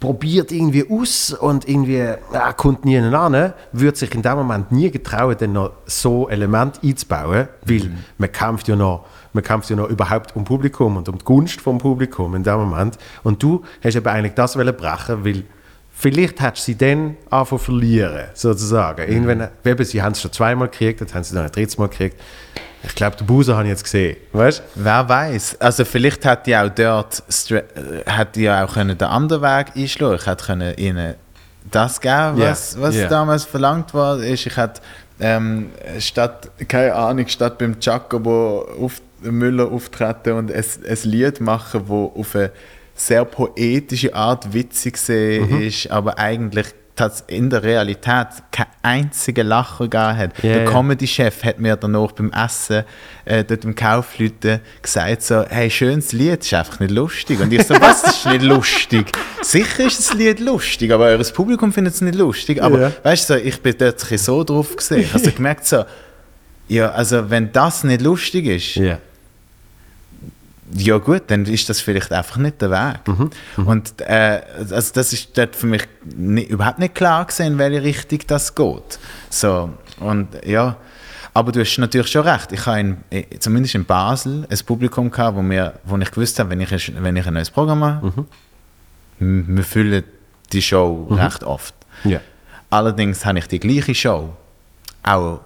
probiert 0.00 0.52
irgendwie 0.52 0.84
aus 0.88 1.32
und 1.32 1.68
irgendwie 1.68 1.96
äh, 1.96 2.18
kommt 2.56 2.84
nie 2.84 2.98
an, 2.98 3.52
würde 3.72 3.96
sich 3.96 4.14
in 4.14 4.22
dem 4.22 4.36
Moment 4.36 4.70
nie 4.70 4.90
getrauen, 4.90 5.36
dann 5.38 5.52
noch 5.54 5.72
so 5.86 6.28
Element 6.28 6.80
einzubauen, 6.82 7.48
weil 7.64 7.90
man 8.18 8.30
kämpft 8.30 8.68
ja 8.68 8.76
noch 8.76 9.06
man 9.32 9.42
kämpft 9.42 9.68
ja 9.68 9.76
noch 9.76 9.88
überhaupt 9.88 10.36
um 10.36 10.44
Publikum 10.44 10.96
und 10.96 11.08
um 11.08 11.18
die 11.18 11.24
Gunst 11.24 11.60
vom 11.60 11.78
Publikum 11.78 12.36
in 12.36 12.44
dem 12.44 12.56
Moment. 12.56 12.96
Und 13.24 13.42
du 13.42 13.64
hast 13.82 13.96
eben 13.96 14.06
eigentlich 14.06 14.34
das 14.34 14.56
wollen 14.56 14.76
brechen, 14.76 15.24
weil 15.24 15.42
vielleicht 15.90 16.40
hättest 16.40 16.68
du 16.68 16.72
sie 16.72 16.78
dann 16.78 17.16
anfangen 17.30 17.58
verlieren, 17.58 18.28
sozusagen. 18.34 19.10
Irgendwann, 19.10 19.48
eben, 19.64 19.84
sie 19.84 20.00
haben 20.00 20.12
es 20.12 20.20
schon 20.20 20.32
zweimal 20.32 20.68
gekriegt, 20.68 21.00
jetzt 21.00 21.14
haben 21.14 21.24
sie 21.24 21.34
noch 21.34 21.42
ein 21.42 21.50
drittes 21.50 21.78
Mal 21.78 21.88
gekriegt. 21.88 22.20
Ich 22.86 22.94
glaube, 22.94 23.16
den 23.16 23.26
Buser 23.26 23.54
habe 23.54 23.64
ich 23.64 23.70
jetzt 23.70 23.84
gesehen, 23.84 24.16
weißt 24.32 24.62
Wer 24.74 25.08
weiß? 25.08 25.60
Also 25.60 25.84
vielleicht 25.84 26.24
hätte 26.24 26.50
ich 26.50 26.56
auch 26.56 26.68
dort 26.68 27.22
äh, 27.50 27.62
hätte 28.06 28.40
ich 28.40 28.50
auch 28.50 28.72
können 28.74 28.96
den 28.96 29.08
anderen 29.08 29.42
Weg 29.42 29.76
einschlagen. 29.76 30.16
Ich 30.16 30.26
hätte 30.26 30.44
können 30.44 30.76
ihnen 30.76 31.14
das 31.70 32.00
geben, 32.00 32.38
was, 32.38 32.78
was 32.80 32.96
ja. 32.96 33.08
damals 33.08 33.44
verlangt 33.44 33.94
war. 33.94 34.18
Ist, 34.22 34.46
ich 34.46 34.56
hätte 34.56 34.80
ähm, 35.20 35.70
statt 35.98 36.50
keine 36.68 36.94
Ahnung 36.94 37.26
statt 37.28 37.58
beim 37.58 37.78
Giacomo 37.78 38.66
auf, 38.80 39.00
Müller 39.22 39.70
auftreten 39.70 40.32
und 40.32 40.52
ein, 40.52 40.64
ein 40.88 40.98
Lied 41.04 41.40
machen, 41.40 41.82
wo 41.86 42.12
auf 42.16 42.36
eine 42.36 42.50
sehr 42.94 43.24
poetische 43.24 44.14
Art 44.14 44.52
witzig 44.52 44.98
Mhm. 45.08 45.62
ist, 45.62 45.90
aber 45.90 46.18
eigentlich 46.18 46.66
tats- 46.96 47.24
in 47.26 47.50
der 47.50 47.62
Realität 47.62 48.28
keinen 48.52 48.66
einzigen 48.82 49.46
Lacher 49.46 49.84
gegeben 49.88 50.16
hat. 50.16 50.42
Ja, 50.42 50.52
der. 50.54 50.64
Comedy-Chef 50.66 51.42
hat 51.44 51.58
mir 51.58 51.76
danach 51.76 52.12
beim 52.12 52.30
Essen 52.32 52.84
äh, 53.24 53.42
dort 53.44 53.64
im 53.64 53.74
Kaufleuten 53.74 54.60
gesagt 54.82 55.22
so, 55.22 55.44
hey, 55.48 55.70
schönes 55.70 56.12
Lied, 56.12 56.42
ist 56.44 56.54
einfach 56.54 56.80
nicht 56.80 56.90
lustig. 56.92 57.40
Und 57.40 57.52
ich 57.52 57.62
so, 57.64 57.74
was, 57.80 58.02
das 58.02 58.16
ist 58.18 58.26
nicht 58.26 58.42
lustig? 58.42 59.10
Sicher 59.42 59.84
ist 59.86 59.98
das 59.98 60.14
Lied 60.14 60.40
lustig, 60.40 60.92
aber 60.92 61.06
eures 61.06 61.32
Publikum 61.32 61.72
findet 61.72 61.94
es 61.94 62.00
nicht 62.00 62.14
lustig. 62.14 62.62
Aber 62.62 62.78
Ja. 62.80 62.92
weißt 63.02 63.30
du, 63.30 63.34
so, 63.34 63.40
ich 63.40 63.60
bin 63.60 63.74
dort 63.78 64.00
so 64.00 64.44
drauf 64.44 64.76
gesehen. 64.76 65.00
Ich 65.00 65.12
habe 65.12 65.24
so 65.24 65.30
gemerkt 65.32 65.66
so, 65.66 65.84
ja, 66.68 66.90
also 66.92 67.28
wenn 67.30 67.52
das 67.52 67.84
nicht 67.84 68.00
lustig 68.02 68.46
ist, 68.46 68.76
Ja. 68.76 68.98
Ja 70.72 70.96
gut, 70.98 71.24
dann 71.28 71.44
ist 71.44 71.68
das 71.68 71.80
vielleicht 71.80 72.10
einfach 72.12 72.36
nicht 72.38 72.60
der 72.62 72.70
Weg. 72.70 73.06
Mhm. 73.06 73.30
Und 73.66 74.00
äh, 74.00 74.40
also 74.70 74.92
das 74.94 75.12
ist 75.12 75.36
dort 75.36 75.54
für 75.56 75.66
mich 75.66 75.86
ni- 76.16 76.42
überhaupt 76.44 76.78
nicht 76.78 76.94
klar 76.94 77.24
gesehen, 77.26 77.54
in 77.54 77.58
welche 77.58 77.82
Richtung 77.82 78.20
das 78.26 78.54
geht. 78.54 78.98
So, 79.30 79.70
und 80.00 80.28
ja, 80.46 80.76
aber 81.34 81.52
du 81.52 81.60
hast 81.60 81.76
natürlich 81.78 82.10
schon 82.10 82.26
recht. 82.26 82.52
Ich 82.52 82.64
habe 82.66 82.96
in, 83.10 83.26
zumindest 83.40 83.74
in 83.74 83.84
Basel 83.84 84.46
ein 84.48 84.58
Publikum 84.64 85.10
gehabt, 85.10 85.36
wo, 85.36 85.42
mir, 85.42 85.74
wo 85.84 85.96
ich 85.98 86.10
gewusst 86.10 86.38
habe, 86.38 86.50
wenn 86.50 86.60
ich, 86.60 86.72
ein- 86.72 87.02
wenn 87.04 87.16
ich 87.16 87.26
ein 87.26 87.34
neues 87.34 87.50
Programm 87.50 87.80
mache, 87.80 88.12
Mhm. 89.18 89.56
wir 89.56 89.64
füllen 89.64 90.04
die 90.52 90.62
Show 90.62 91.08
recht 91.10 91.44
oft. 91.44 91.74
Ja. 92.04 92.20
Allerdings 92.70 93.24
habe 93.24 93.38
ich 93.38 93.46
die 93.48 93.60
gleiche 93.60 93.94
Show 93.94 94.30
auch, 95.02 95.40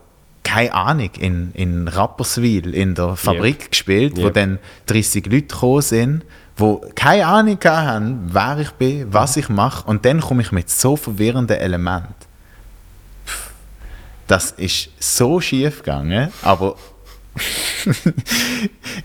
keine 0.49 0.73
Ahnung, 0.75 1.11
in, 1.19 1.51
in 1.55 1.89
Rapperswil 1.89 2.75
in 2.75 2.95
der 2.95 3.17
Fabrik 3.17 3.71
gespielt, 3.71 4.17
wo 4.17 4.25
Yep. 4.27 4.35
dann 4.35 4.59
30 4.87 5.27
Leute 5.27 5.43
gekommen 5.43 5.83
sind, 5.83 6.25
die 6.59 6.77
keine 6.95 7.27
Ahnung 7.27 7.59
haben, 7.65 8.29
wer 8.33 8.59
ich 8.59 8.71
bin, 8.73 9.13
was 9.13 9.37
ich 9.37 9.49
mache. 9.49 9.87
Und 9.87 10.05
dann 10.05 10.21
komme 10.21 10.43
ich 10.43 10.51
mit 10.53 10.69
so 10.71 10.97
verwirrenden 10.97 11.57
Elementen. 11.59 12.15
Pff, 13.27 13.51
Das 14.27 14.51
ist 14.53 14.91
so 14.99 15.41
schief 15.41 15.79
gegangen, 15.79 16.31
aber 16.43 16.77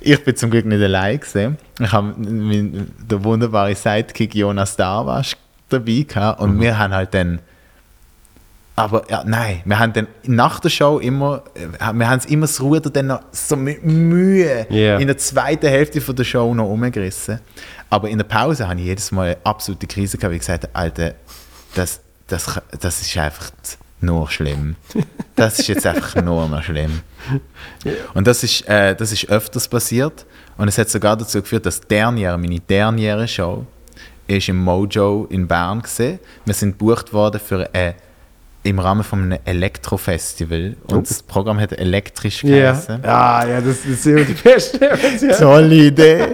ich 0.01 0.23
bin 0.23 0.35
zum 0.35 0.49
Glück 0.49 0.65
nicht 0.65 0.81
allein 0.81 1.19
gewesen. 1.19 1.57
Ich 1.79 1.91
habe 1.91 2.07
meinen- 2.17 2.91
der 3.09 3.23
wunderbare 3.23 3.75
Sidekick 3.75 4.33
Jonas 4.35 4.75
Darwasch 4.75 5.35
dabei 5.69 6.05
gehabt 6.07 6.39
und 6.41 6.59
wir 6.59 6.77
haben 6.77 6.93
halt 6.93 7.13
dann 7.13 7.39
aber 8.75 9.03
ja, 9.09 9.23
nein, 9.25 9.61
wir 9.65 9.77
haben 9.77 9.93
dann 9.93 10.07
nach 10.23 10.59
der 10.59 10.69
Show 10.69 10.97
immer, 10.99 11.43
äh, 11.53 11.93
wir 11.93 12.09
haben 12.09 12.19
es 12.19 12.25
immer 12.25 12.47
das 12.47 12.59
Ruder 12.61 12.89
dann 12.89 13.07
noch 13.07 13.21
so 13.31 13.55
mit 13.55 13.83
Mühe 13.83 14.65
Ja. 14.69 14.97
in 14.97 15.07
der 15.07 15.17
zweiten 15.17 15.67
Hälfte 15.67 16.01
von 16.01 16.15
der 16.15 16.23
Show 16.23 16.53
noch 16.55 16.69
umgerissen. 16.69 17.39
Aber 17.89 18.09
in 18.09 18.17
der 18.17 18.25
Pause 18.25 18.67
habe 18.67 18.79
ich 18.79 18.87
jedes 18.87 19.11
Mal 19.11 19.27
eine 19.27 19.37
absolute 19.43 19.85
Krise 19.85 20.17
gehabt, 20.17 20.31
weil 20.31 20.35
ich 20.37 20.41
gesagt 20.41 20.63
habe, 20.63 20.75
Alter, 20.75 21.13
das, 21.75 21.99
das, 22.27 22.59
das 22.79 23.01
ist 23.01 23.15
einfach 23.17 23.51
nur 24.01 24.29
schlimm. 24.29 24.75
Das 25.35 25.59
ist 25.59 25.67
jetzt 25.67 25.85
einfach 25.85 26.15
nur 26.21 26.47
noch 26.49 26.63
schlimm. 26.63 27.01
Und 28.15 28.27
das 28.27 28.43
ist, 28.43 28.67
äh, 28.67 28.95
das 28.95 29.11
ist 29.11 29.29
öfters 29.29 29.67
passiert. 29.67 30.25
Und 30.57 30.67
es 30.67 30.77
hat 30.77 30.89
sogar 30.89 31.15
dazu 31.15 31.41
geführt, 31.41 31.65
dass 31.65 31.79
Derniere, 31.81 32.37
meine 32.37 32.59
derniere 32.59 33.27
Show, 33.27 33.65
ist 34.27 34.49
im 34.49 34.57
Mojo 34.57 35.25
in 35.29 35.47
Bern 35.47 35.81
gesehen. 35.81 36.19
Wir 36.45 36.53
sind 36.53 36.71
gebucht 36.77 37.13
worden 37.13 37.39
für 37.39 37.69
ein, 37.73 37.93
im 38.63 38.79
Rahmen 38.79 39.03
von 39.03 39.23
einem 39.23 39.39
Elektrofestival. 39.45 40.75
Und 40.87 40.97
Oh. 40.97 41.01
das 41.01 41.21
Programm 41.21 41.59
hat 41.59 41.73
elektrisch 41.73 42.43
Ja. 42.43 42.71
geheißen. 42.71 43.03
Ah, 43.05 43.45
ja, 43.47 43.61
das, 43.61 43.85
ist 43.85 44.05
immer 44.07 44.21
die 44.23 44.33
beste 44.33 44.79
Version. 44.79 45.31
Tolle 45.31 45.75
Idee. 45.75 46.27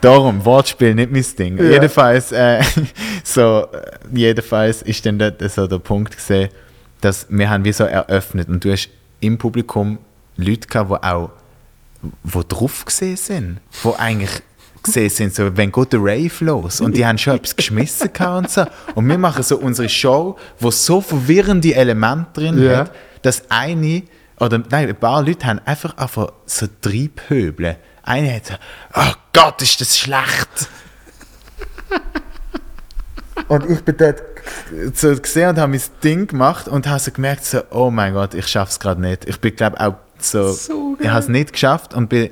Darum, 0.00 0.44
Wortspiel, 0.44 0.94
nicht 0.94 1.10
mein 1.10 1.24
Ding. 1.38 1.56
Ja. 1.58 1.64
Jedenfalls, 1.70 2.32
äh, 2.32 2.62
so, 3.24 3.66
jedenfalls 4.12 4.82
ist 4.82 5.04
dann 5.06 5.18
dort 5.18 5.40
so 5.50 5.66
der 5.66 5.78
Punkt 5.78 6.16
gesehen, 6.16 6.50
dass 7.00 7.26
wir 7.30 7.48
haben 7.48 7.64
wie 7.64 7.72
so 7.72 7.84
eröffnet 7.84 8.48
und 8.48 8.62
du 8.64 8.72
hast 8.72 8.90
im 9.20 9.38
Publikum 9.38 9.98
Leute 10.36 10.68
gehabt, 10.68 10.90
die 10.90 11.06
auch 11.06 11.30
wo 12.22 12.42
drauf 12.46 12.84
gesehen 12.84 13.16
sind, 13.16 13.60
wo 13.82 13.94
eigentlich 13.98 14.30
gesehen 14.82 15.10
sind, 15.10 15.34
so, 15.34 15.56
wenn 15.56 15.70
geht 15.72 15.92
der 15.92 16.00
Rave 16.00 16.30
los 16.44 16.80
und 16.80 16.96
die 16.96 17.04
haben 17.06 17.18
schon 17.18 17.36
etwas 17.36 17.54
geschmissen 17.56 18.10
und 18.36 18.50
so. 18.50 18.64
Und 18.94 19.08
wir 19.08 19.18
machen 19.18 19.42
so 19.42 19.58
unsere 19.58 19.88
Show, 19.88 20.36
wo 20.58 20.70
so 20.70 21.00
verwirrende 21.00 21.74
Elemente 21.74 22.40
drin 22.40 22.62
Ja. 22.62 22.78
hat, 22.78 22.92
dass 23.22 23.42
eine, 23.50 24.02
oder 24.38 24.58
nein, 24.70 24.88
ein 24.88 24.96
paar 24.96 25.22
Leute 25.22 25.46
haben 25.46 25.60
einfach, 25.64 25.96
einfach 25.96 26.32
so 26.46 26.66
Triebhöble. 26.80 27.76
Eine 28.02 28.34
hat 28.36 28.46
so, 28.46 28.54
oh 28.94 29.12
Gott, 29.32 29.60
ist 29.62 29.80
das 29.80 29.98
schlecht. 29.98 30.68
und 33.48 33.68
ich 33.68 33.80
bin 33.82 33.96
dort 33.96 34.22
so 34.94 35.14
gesehen 35.16 35.50
und 35.50 35.58
habe 35.58 35.72
mein 35.72 35.82
Ding 36.02 36.26
gemacht 36.26 36.68
und 36.68 36.86
habe 36.86 37.00
so 37.00 37.10
gemerkt, 37.10 37.44
so, 37.44 37.60
oh 37.70 37.90
mein 37.90 38.14
Gott, 38.14 38.34
ich 38.34 38.46
schaffe 38.46 38.70
es 38.70 38.80
gerade 38.80 39.00
nicht. 39.00 39.26
Ich 39.28 39.40
bin, 39.40 39.54
glaube 39.54 39.80
auch 39.80 39.94
so, 40.18 40.52
So 40.52 40.96
ich 41.00 41.08
habe 41.08 41.20
es 41.20 41.28
nicht 41.28 41.52
geschafft 41.52 41.94
und 41.94 42.08
bin, 42.08 42.30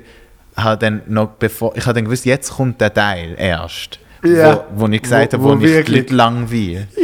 habe 0.63 0.77
dann 0.77 1.01
noch 1.07 1.29
bevor, 1.31 1.75
ich 1.75 1.85
habe 1.85 1.93
dann 1.95 2.05
gewusst, 2.05 2.25
jetzt 2.25 2.51
kommt 2.51 2.79
der 2.81 2.93
Teil 2.93 3.35
erst. 3.37 3.99
Ja. 4.23 4.65
Wo, 4.75 4.87
wo 4.87 4.87
ich 4.91 5.01
gesagt 5.01 5.33
Wo- 5.33 5.37
habe, 5.37 5.43
wo, 5.43 5.49
wo 5.49 5.53
ich 5.55 5.59
die 5.61 5.67
wirklich- 5.73 5.97
Leute 6.03 6.15
langweile. 6.15 6.87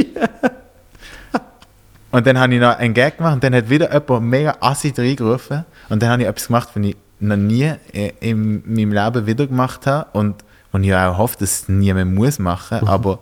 Und 2.11 2.25
dann 2.25 2.39
habe 2.39 2.53
ich 2.53 2.61
noch 2.61 2.77
einen 2.77 2.93
Gag 2.93 3.17
gemacht 3.17 3.33
und 3.33 3.43
dann 3.43 3.53
hat 3.53 3.69
wieder 3.69 3.91
jemand 3.93 4.25
mega 4.25 4.55
assi 4.61 4.93
reingerufen. 4.97 5.65
Und 5.89 6.01
dann 6.01 6.09
habe 6.11 6.21
ich 6.21 6.27
etwas 6.29 6.47
gemacht, 6.47 6.69
was 6.73 6.83
ich 6.85 6.95
noch 7.19 7.35
nie 7.35 7.73
in 8.21 8.63
meinem 8.65 8.93
Leben 8.93 9.25
wieder 9.25 9.47
gemacht 9.47 9.85
habe 9.85 10.07
und 10.17 10.35
und 10.71 10.83
ich 10.83 10.93
auch 10.95 11.17
hoffe, 11.17 11.35
dass 11.39 11.61
es 11.61 11.69
niemand 11.69 12.13
muss 12.15 12.37
machen. 12.39 12.79
Mhm. 12.81 12.87
Aber 12.87 13.19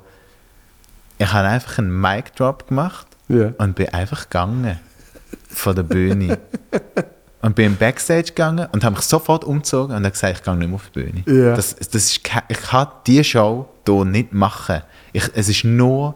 ich 1.18 1.32
habe 1.32 1.48
einfach 1.48 1.78
einen 1.80 2.00
Mic-Drop 2.02 2.68
gemacht 2.68 3.08
Ja. 3.30 3.52
und 3.58 3.76
bin 3.76 3.90
einfach 3.90 4.24
gegangen 4.30 4.80
von 5.50 5.76
der 5.76 5.84
Bühne. 5.84 6.38
und 7.44 7.56
bin 7.56 7.66
im 7.66 7.76
Backstage 7.76 8.28
gegangen 8.28 8.68
und 8.72 8.86
habe 8.86 8.96
mich 8.96 9.04
sofort 9.04 9.44
umgezogen 9.44 9.94
und 9.96 10.04
habe 10.04 10.12
gesagt, 10.12 10.38
ich 10.38 10.44
gehe 10.44 10.56
nicht 10.56 10.68
mehr 10.68 10.76
auf 10.76 10.90
die 10.96 11.04
Bühne. 11.04 11.24
Ja. 11.28 11.56
Das, 11.56 11.76
das 11.76 11.94
ist, 11.94 12.22
ich 12.48 12.62
kann 12.62 12.88
diese 13.06 13.24
Show 13.26 13.70
hier 13.86 14.06
nicht 14.06 14.34
machen. 14.34 14.82
Ich, 15.12 15.30
es 15.36 15.50
ist 15.50 15.66
nur 15.66 16.16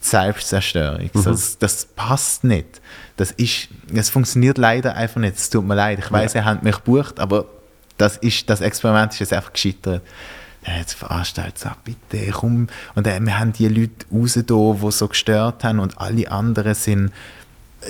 Selbstzerstörung. 0.00 1.10
Mhm. 1.12 1.22
Das, 1.22 1.58
das 1.58 1.84
passt 1.84 2.42
nicht. 2.42 2.80
Das, 3.16 3.30
ist, 3.30 3.68
das 3.88 4.10
funktioniert 4.10 4.58
leider 4.58 4.96
einfach 4.96 5.20
nicht. 5.20 5.36
Es 5.36 5.48
tut 5.48 5.64
mir 5.64 5.76
leid. 5.76 6.00
Ich 6.00 6.10
weiß, 6.10 6.34
ihr 6.34 6.44
habt 6.44 6.64
mich 6.64 6.74
gebucht, 6.74 7.20
aber 7.20 7.44
das, 7.96 8.16
ist, 8.16 8.50
das 8.50 8.60
Experiment 8.62 9.12
ist 9.12 9.20
jetzt 9.20 9.32
einfach 9.32 9.52
gescheitert. 9.52 10.02
Ja, 10.66 10.76
jetzt 10.76 10.94
veranstaltet 10.94 11.64
es 11.64 11.70
bitte, 11.84 12.32
komm. 12.32 12.66
Und 12.96 13.06
äh, 13.06 13.20
wir 13.20 13.38
haben 13.38 13.52
die 13.52 13.68
Leute 13.68 14.06
raus, 14.12 14.34
da, 14.34 14.40
die 14.42 14.92
so 14.92 15.06
gestört 15.06 15.62
haben 15.62 15.78
und 15.78 15.98
alle 15.98 16.28
anderen 16.32 16.74
sind, 16.74 17.12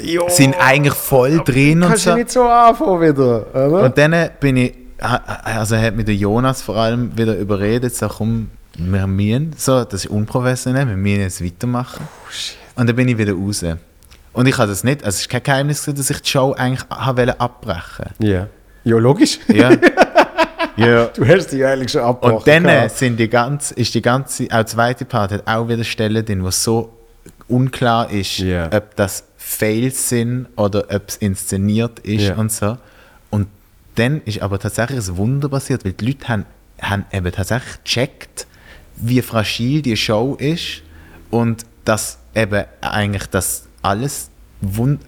Jo. 0.02 0.26
sind 0.28 0.54
eigentlich 0.58 0.94
voll 0.94 1.40
drin 1.44 1.82
und 1.82 1.88
Kannst 1.88 2.04
so. 2.04 2.10
du 2.12 2.16
nicht 2.16 2.30
so 2.30 2.42
anfangen 2.44 3.00
wieder, 3.00 3.46
oder? 3.54 3.84
Und 3.84 3.98
dann 3.98 4.30
bin 4.40 4.56
ich, 4.56 4.74
also 4.98 5.76
hat 5.76 5.94
mich 5.96 6.06
der 6.06 6.14
Jonas 6.14 6.62
vor 6.62 6.76
allem 6.76 7.16
wieder 7.16 7.36
überredet, 7.36 7.94
so 7.94 8.08
komm, 8.08 8.50
wir 8.76 9.06
müssen, 9.06 9.52
so, 9.56 9.84
das 9.84 10.04
ist 10.04 10.10
unprofessionell, 10.10 10.86
wir 10.88 10.96
müssen 10.96 11.20
jetzt 11.20 11.44
weitermachen. 11.44 12.06
und 12.76 12.88
dann 12.88 12.96
bin 12.96 13.08
ich 13.08 13.18
wieder 13.18 13.34
raus. 13.34 13.64
Und 14.32 14.46
ich 14.48 14.56
habe 14.56 14.68
das 14.68 14.82
nicht, 14.82 15.04
also 15.04 15.16
es 15.16 15.20
ist 15.22 15.28
kein 15.28 15.42
Geheimnis, 15.42 15.84
dass 15.84 16.08
ich 16.10 16.20
die 16.22 16.28
Show 16.30 16.54
eigentlich 16.56 16.84
wollte 17.14 17.40
abbrechen. 17.40 18.06
ja. 18.18 18.46
Ja, 18.84 18.96
logisch. 18.96 19.38
Ja. 19.46 19.70
ja. 20.76 21.04
Du 21.14 21.24
hast 21.24 21.52
dich 21.52 21.64
eigentlich 21.64 21.92
schon 21.92 22.00
abgebrochen. 22.00 22.38
Und 22.38 22.46
dann 22.48 22.64
gehabt. 22.64 22.90
sind 22.90 23.16
die 23.16 23.28
ganze, 23.28 23.74
ist 23.74 23.94
die 23.94 24.02
ganze, 24.02 24.48
auch 24.50 24.58
die 24.60 24.66
zweite 24.66 25.04
Part 25.04 25.30
hat 25.30 25.46
auch 25.46 25.68
wieder 25.68 25.84
Stellen 25.84 26.24
drin, 26.24 26.42
wo 26.42 26.50
so 26.50 26.92
unklar 27.46 28.10
ist, 28.10 28.38
Ja. 28.38 28.66
ob 28.72 28.96
das 28.96 29.22
Fails 29.54 30.08
sind 30.08 30.46
oder 30.56 30.84
ob 30.90 31.08
es 31.08 31.16
inszeniert 31.16 31.98
ist 32.00 32.22
Ja. 32.22 32.34
und 32.36 32.50
so. 32.52 32.78
Und 33.30 33.48
dann 33.96 34.20
ist 34.24 34.40
aber 34.42 34.58
tatsächlich 34.58 34.98
ein 35.08 35.16
Wunder 35.16 35.48
passiert, 35.48 35.84
weil 35.84 35.92
die 35.92 36.06
Leute 36.06 36.28
haben, 36.28 36.46
haben 36.80 37.04
eben 37.12 37.30
tatsächlich 37.32 37.82
gecheckt, 37.84 38.46
wie 38.96 39.22
fragil 39.22 39.82
die 39.82 39.96
Show 39.96 40.36
ist 40.38 40.82
und 41.30 41.64
dass 41.84 42.18
eben 42.34 42.64
eigentlich 42.80 43.26
das 43.26 43.64
alles 43.82 44.28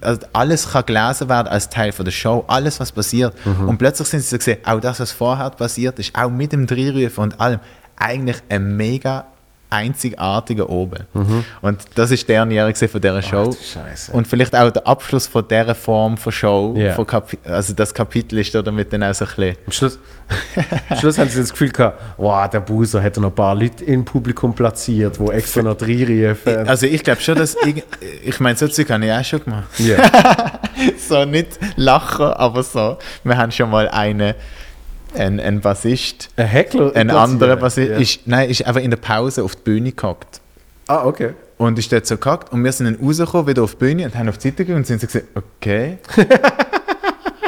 also 0.01 0.19
alles 0.33 0.69
kann 0.71 0.85
gelesen 0.85 1.29
werden 1.29 1.47
als 1.47 1.69
Teil 1.69 1.93
von 1.93 2.03
der 2.03 2.11
Show, 2.11 2.43
alles 2.47 2.81
was 2.81 2.91
passiert. 2.91 3.33
Und 3.45 3.77
plötzlich 3.77 4.09
sind 4.09 4.19
sie 4.19 4.27
so 4.27 4.37
gesehen, 4.37 4.57
auch 4.65 4.81
das, 4.81 4.99
was 4.99 5.13
vorher 5.13 5.49
passiert 5.51 5.97
ist, 5.97 6.13
auch 6.13 6.29
mit 6.29 6.51
dem 6.51 6.67
Drehrufen 6.67 7.23
und 7.23 7.39
allem, 7.39 7.61
eigentlich 7.95 8.35
ein 8.49 8.75
mega 8.75 9.25
einzigartiger 9.75 10.69
oben. 10.69 11.05
Und 11.61 11.81
das 11.95 12.11
ist 12.11 12.27
der 12.27 12.45
Derniere 12.45 12.73
von 12.73 13.01
dieser 13.01 13.21
Show. 13.21 13.51
Scheiße. 13.51 14.11
Und 14.11 14.27
vielleicht 14.27 14.55
auch 14.55 14.71
der 14.71 14.87
Abschluss 14.87 15.27
von 15.27 15.47
dieser 15.47 15.75
Form 15.75 16.17
von 16.17 16.31
Show. 16.31 16.73
Ja. 16.77 16.93
Von 16.93 17.05
also 17.43 17.73
das 17.73 17.93
Kapitel 17.93 18.39
ist 18.39 18.53
da 18.53 18.61
damit 18.61 18.91
dann 18.93 19.03
auch 19.03 19.13
so 19.13 19.25
ein 19.25 19.31
bisschen 19.35 19.57
Am 19.65 19.71
Schluss, 19.71 19.99
am 20.89 20.97
Schluss 20.97 21.17
haben 21.17 21.29
sie 21.29 21.39
das 21.39 21.51
Gefühl 21.51 21.69
gehabt, 21.69 22.01
wow, 22.17 22.49
der 22.49 22.59
Buser 22.61 23.01
hätte 23.01 23.21
noch 23.21 23.29
ein 23.29 23.35
paar 23.35 23.55
Leute 23.55 23.83
im 23.85 24.05
Publikum 24.05 24.53
platziert, 24.53 25.19
die 25.19 25.31
extra 25.31 25.61
noch 25.61 25.81
reinriefen. 25.81 26.67
Also 26.67 26.85
ich 26.85 27.03
glaube 27.03 27.21
schon, 27.21 27.35
dass 27.35 27.55
ich, 27.65 27.83
ich 28.23 28.39
meine, 28.39 28.57
so 28.57 28.67
Zeug 28.67 28.89
habe 28.89 29.05
ich 29.05 29.11
auch 29.11 29.23
schon 29.23 29.43
gemacht. 29.43 29.79
ja. 29.79 29.97
So 30.97 31.23
nicht 31.23 31.57
lachen, 31.77 32.25
aber 32.25 32.61
so. 32.61 32.97
Wir 33.23 33.37
haben 33.37 33.51
schon 33.51 33.69
mal 33.69 33.87
einen, 33.87 34.33
einen, 35.19 35.39
einen 35.39 35.61
Bassist, 35.61 36.29
Ein 36.37 36.47
Heckler? 36.47 36.95
ein 36.95 37.09
anderer 37.09 37.55
Bassist, 37.55 37.89
Ja. 37.91 37.97
ist, 37.97 38.19
nein, 38.25 38.49
ist 38.49 38.65
einfach 38.65 38.81
in 38.81 38.89
der 38.91 38.97
Pause 38.97 39.43
auf 39.43 39.55
die 39.55 39.61
Bühne 39.63 39.91
gehockt. 39.91 40.41
Ah, 40.87 41.05
okay. 41.05 41.33
Und 41.57 41.79
ist 41.79 41.91
dort 41.91 42.05
so 42.05 42.17
gehackt 42.17 42.51
und 42.51 42.63
wir 42.63 42.71
sind 42.71 42.85
dann 42.85 43.05
rausgekommen, 43.05 43.47
wieder 43.47 43.63
auf 43.63 43.71
die 43.75 43.77
Bühne 43.77 44.05
und 44.05 44.15
haben 44.15 44.27
auf 44.29 44.37
die 44.37 44.49
Seite 44.49 44.57
gegangen 44.57 44.79
und 44.79 44.87
sind 44.87 44.99
so 45.01 45.07
gesagt, 45.07 45.25
okay. 45.35 45.97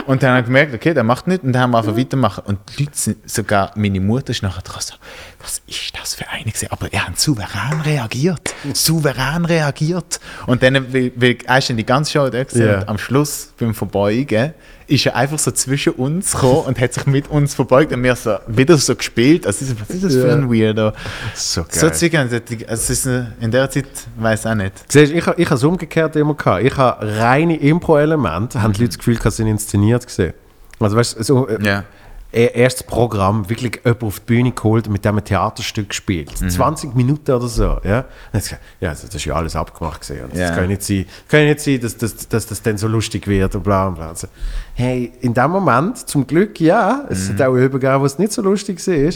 und 0.05 0.23
dann 0.23 0.29
haben 0.31 0.37
wir 0.37 0.43
gemerkt, 0.43 0.73
okay, 0.73 0.93
der 0.93 1.03
macht 1.03 1.27
nicht 1.27 1.43
und 1.43 1.51
dann 1.51 1.63
haben 1.63 1.71
wir 1.71 1.79
einfach 1.79 1.97
weitermachen. 1.97 2.43
Und 2.45 2.59
die 2.77 2.83
Leute 2.83 2.97
sind, 2.97 3.29
sogar 3.29 3.71
meine 3.75 3.99
Mutter 3.99 4.29
ist 4.31 4.41
nachher 4.41 4.61
dran 4.61 4.79
so, 4.81 4.95
was 5.41 5.61
ist 5.67 5.91
das 5.99 6.15
für 6.15 6.27
eine 6.29 6.45
gewesen? 6.45 6.67
Aber 6.71 6.87
er 6.91 7.07
hat 7.07 7.19
souverän 7.19 7.81
reagiert. 7.85 8.53
souverän 8.73 9.43
reagiert. 9.45 10.21
Und 10.45 10.63
dann, 10.63 10.93
weil, 10.93 11.11
weil 11.17 11.37
er 11.45 11.57
ist 11.57 11.69
dann 11.69 11.75
die 11.77 11.85
ganze 11.85 12.13
Show 12.13 12.29
da 12.29 12.43
gewesen, 12.43 12.65
Ja. 12.65 12.79
und 12.79 12.87
am 12.89 12.97
Schluss 12.97 13.49
beim 13.59 13.73
Verbeugen 13.73 14.53
ist 14.87 15.05
er 15.05 15.15
einfach 15.15 15.37
so 15.37 15.51
zwischen 15.51 15.93
uns 15.93 16.31
gekommen 16.31 16.61
und 16.67 16.79
hat 16.79 16.93
sich 16.93 17.05
mit 17.05 17.29
uns 17.29 17.53
verbeugt 17.55 17.91
und 17.91 18.01
wir 18.03 18.15
so 18.15 18.37
wieder 18.47 18.77
so 18.77 18.95
gespielt. 18.95 19.45
Also, 19.45 19.65
was 19.79 19.89
ist 19.95 20.03
das 20.05 20.13
für 20.15 20.31
ein 20.31 20.49
Weirdo? 20.49 20.93
So 21.35 21.63
geil. 21.63 21.69
So 21.71 21.89
Zeug, 21.89 22.15
also 22.15 22.37
es 22.67 22.89
ist 22.89 23.05
in 23.05 23.51
der 23.51 23.69
Zeit, 23.69 23.85
weiß 24.17 24.45
auch 24.45 24.55
nicht. 24.55 24.73
Siehst, 24.91 25.11
ich, 25.11 25.25
ha- 25.27 25.33
ich 25.37 25.45
habe 25.45 25.55
es 25.55 25.63
umgekehrt 25.63 26.15
immer 26.15 26.35
gehabt. 26.35 26.63
Ich 26.63 26.75
habe 26.77 27.05
reine 27.19 27.57
Impro-Elemente, 27.57 28.61
haben 28.61 28.73
die 28.73 28.81
Leute 28.81 28.89
das 28.89 28.97
Gefühl, 28.99 29.19
sie 29.21 29.29
sind 29.31 29.47
inszeniert 29.47 30.05
gesehen. 30.07 30.33
Also 30.79 30.95
weißt 30.95 31.19
du, 31.19 31.23
so, 31.23 31.47
äh, 31.47 31.61
Ja. 31.63 31.79
e- 31.79 31.83
erstes 32.31 32.85
Programm, 32.85 33.49
wirklich 33.49 33.79
jemand 33.83 34.03
auf 34.03 34.19
die 34.19 34.25
Bühne 34.25 34.51
geholt 34.51 34.87
und 34.87 34.93
mit 34.93 35.05
dem 35.05 35.17
ein 35.17 35.23
Theaterstück 35.23 35.89
gespielt. 35.89 36.37
20 36.37 36.95
Minuten 36.95 37.31
oder 37.31 37.47
so. 37.47 37.77
Ja, 37.83 38.05
gesagt, 38.33 38.61
ja 38.79 38.89
also 38.89 39.07
das 39.07 39.15
ist 39.15 39.25
ja 39.25 39.33
alles 39.33 39.55
abgemacht 39.55 40.07
Ja. 40.09 40.27
Das 40.27 40.55
kann 40.55 40.67
nicht 40.67 40.83
sein, 40.83 41.05
kann 41.27 41.45
nicht 41.45 41.61
sein 41.61 41.79
dass, 41.79 41.97
dass, 41.97 42.27
dass 42.27 42.47
das 42.47 42.61
dann 42.61 42.77
so 42.77 42.87
lustig 42.87 43.27
wird 43.27 43.55
und 43.55 43.63
bla 43.63 43.87
und 43.87 43.95
bla. 43.95 44.09
Also, 44.09 44.27
hey, 44.75 45.13
in 45.21 45.33
dem 45.33 45.51
Moment, 45.51 45.97
zum 46.09 46.27
Glück, 46.27 46.59
ja, 46.59 47.05
es 47.09 47.29
hat 47.29 47.41
auch 47.41 47.55
übergeben, 47.55 48.01
wo 48.01 48.05
es 48.05 48.19
nicht 48.19 48.33
so 48.33 48.41
lustig 48.41 48.85
war. 48.85 49.13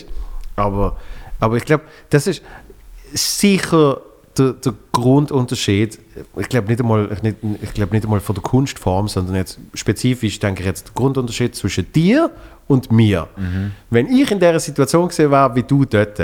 Aber, 0.55 0.97
aber 1.39 1.57
ich 1.57 1.66
glaube, 1.66 1.84
das 2.09 2.28
ist 2.28 2.41
sicher 3.14 4.01
der, 4.38 4.54
der 4.54 4.74
Grundunterschied, 4.92 6.00
ich 6.38 6.50
glaube 6.50 6.68
nicht, 6.68 6.80
einmal, 6.80 7.10
ich 7.12 7.24
nicht, 7.24 7.38
ich 7.62 7.74
glaube 7.74 7.94
nicht 7.94 8.04
einmal 8.04 8.20
von 8.20 8.36
der 8.36 8.44
Kunstform, 8.44 9.08
sondern 9.08 9.36
jetzt 9.36 9.60
spezifisch, 9.74 10.40
denke 10.40 10.62
ich 10.62 10.68
jetzt, 10.68 10.88
der 10.88 10.94
Grundunterschied 10.96 11.56
zwischen 11.56 11.92
dir 11.92 12.32
und 12.68 12.92
mir. 12.92 13.28
Wenn 13.90 14.08
ich 14.08 14.32
in 14.32 14.40
der 14.40 14.60
Situation 14.60 15.08
gesehen 15.08 15.32
war, 15.32 15.56
wie 15.56 15.64
du 15.64 15.86
dort, 15.86 16.20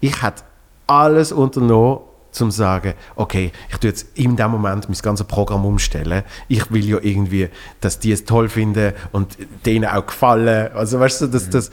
ich 0.00 0.22
hätte 0.22 0.42
alles 0.86 1.32
unternommen, 1.32 2.00
zum 2.32 2.50
zu 2.50 2.56
sagen, 2.56 2.94
okay, 3.14 3.52
ich 3.70 3.76
tue 3.76 3.90
jetzt 3.90 4.18
in 4.18 4.36
dem 4.36 4.50
Moment 4.50 4.88
mein 4.88 4.98
ganzes 5.02 5.26
Programm 5.26 5.66
umstellen. 5.66 6.22
Ich 6.48 6.72
will 6.72 6.88
ja 6.88 6.98
irgendwie, 7.00 7.50
dass 7.80 7.98
die 7.98 8.10
es 8.10 8.24
toll 8.24 8.48
finden 8.48 8.94
und 9.12 9.36
denen 9.66 9.84
auch 9.84 10.06
gefallen. 10.06 10.72
Also 10.72 10.98
weißt 10.98 11.20
du, 11.20 11.26
dass 11.26 11.50
das 11.50 11.70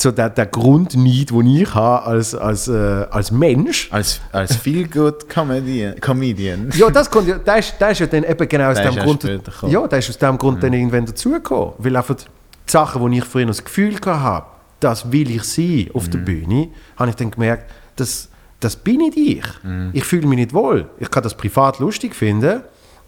so 0.00 0.10
der, 0.10 0.30
der 0.30 0.46
Grundneid, 0.46 1.30
den 1.30 1.46
ich 1.46 1.74
habe 1.74 2.06
als, 2.06 2.34
als, 2.34 2.68
äh, 2.68 3.06
als 3.10 3.30
Mensch, 3.30 3.88
Als, 3.92 4.20
als 4.32 4.56
Feel-Good 4.56 5.28
Comedian, 5.28 6.00
Comedian. 6.00 6.70
ja, 6.74 6.90
das 6.90 7.10
kommt 7.10 7.28
ja, 7.28 7.38
der 7.38 7.58
ist, 7.58 7.74
der 7.80 7.90
ist 7.90 7.98
ja 8.00 8.06
dann 8.06 8.24
eben 8.24 8.48
genau 8.48 8.70
aus 8.70 8.76
Der 8.76 8.90
dem 8.90 9.02
Grund, 9.02 9.24
ja, 9.68 9.86
der 9.86 9.98
ist 9.98 10.08
aus 10.10 10.18
dem 10.18 10.38
Grund 10.38 10.62
dann 10.62 10.72
irgendwann 10.72 11.06
dazugekommen, 11.06 11.74
weil 11.78 11.96
einfach 11.96 12.14
die 12.14 12.24
Sachen, 12.66 13.10
die 13.10 13.18
ich 13.18 13.24
früher 13.24 13.46
das 13.46 13.62
Gefühl 13.64 13.96
hatte, 14.04 14.46
das 14.80 15.12
will 15.12 15.30
ich 15.30 15.42
sein 15.42 15.88
auf 15.92 16.08
der 16.08 16.18
Bühne, 16.18 16.68
habe 16.96 17.10
ich 17.10 17.16
dann 17.16 17.30
gemerkt, 17.30 17.70
das, 17.96 18.28
das 18.60 18.76
bin 18.76 18.98
nicht 18.98 19.16
ich. 19.16 19.44
Ich 19.92 20.04
fühle 20.04 20.26
mich 20.26 20.38
nicht 20.38 20.54
wohl. 20.54 20.88
Ich 20.98 21.10
kann 21.10 21.22
das 21.22 21.34
privat 21.36 21.78
lustig 21.78 22.14
finden, 22.14 22.62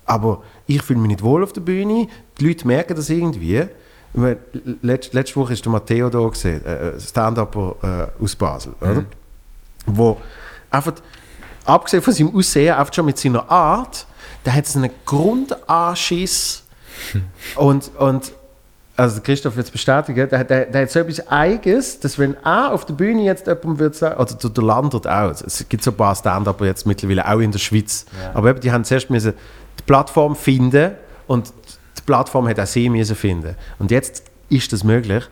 aber 0.05 0.43
ich 0.67 0.83
fühle 0.83 0.99
mich 1.01 1.09
nicht 1.09 1.23
wohl 1.23 1.43
auf 1.43 1.53
der 1.55 1.63
Bühne. 1.63 2.09
Die 2.39 2.47
Leute 2.47 2.67
merken 2.67 2.95
das 2.97 3.09
irgendwie. 3.09 3.65
Meine, 4.15 4.37
Letz, 4.83 5.13
letzte 5.13 5.37
Woche 5.37 5.55
ist 5.55 5.65
der 5.65 5.73
Matteo 5.73 6.11
da 6.11 6.29
gesehen, 6.29 6.65
äh, 6.67 7.01
Stand-Upper 7.01 8.11
äh, 8.21 8.23
aus 8.23 8.37
Basel, 8.37 8.75
oder? 8.81 9.05
wo 9.87 10.21
einfach, 10.71 10.95
abgesehen 11.65 12.03
von 12.03 12.13
seinem 12.13 12.37
Aussehen, 12.37 12.75
einfach 12.75 12.93
schon 12.93 13.07
mit 13.07 13.19
seiner 13.19 13.51
Art, 13.51 14.07
der 14.45 14.55
hat 14.55 14.67
so 14.67 14.79
einen 14.79 14.91
Grundanschiss. 15.05 16.65
Und, 17.57 17.91
und 17.99 18.33
also 18.97 19.21
Christoph 19.23 19.57
wird 19.57 19.67
es 19.67 19.73
bestätigen, 19.73 20.29
der, 20.29 20.45
der, 20.45 20.67
der 20.67 20.83
hat 20.83 20.91
so 20.91 21.01
etwas 21.01 21.27
Eigenes, 21.29 21.99
dass 21.99 22.19
wenn 22.19 22.37
er 22.45 22.73
auf 22.73 22.85
der 22.85 22.95
Bühne 22.95 23.23
jetzt 23.23 23.47
jemandem 23.47 23.79
würde 23.79 23.97
sagen, 23.97 24.21
oder 24.21 24.35
der, 24.35 24.51
der 24.51 24.65
Landert 24.65 25.09
auch, 25.09 25.31
es 25.31 25.67
gibt 25.69 25.83
so 25.83 25.91
ein 25.91 25.97
paar 25.97 26.15
Stand-Upper 26.15 26.67
jetzt 26.67 26.87
mittlerweile 26.87 27.27
auch 27.29 27.41
in 27.41 27.51
der 27.51 27.59
Schweiz, 27.59 28.05
aber 28.35 28.51
eben, 28.51 28.61
die 28.61 28.71
haben 28.71 28.85
zuerst 28.85 29.11
müssen 29.11 29.33
die 29.79 29.83
Plattform 29.85 30.37
finden 30.37 30.93
und 31.27 31.53
die 31.99 32.03
Plattform 32.03 32.49
hat 32.49 32.59
auch 32.61 32.67
sie 32.67 32.89
müssen 32.89 33.17
finden. 33.17 33.57
Und 33.79 33.91
jetzt 33.91 34.25
ist 34.49 34.73
das 34.73 34.85
möglich. 34.85 35.25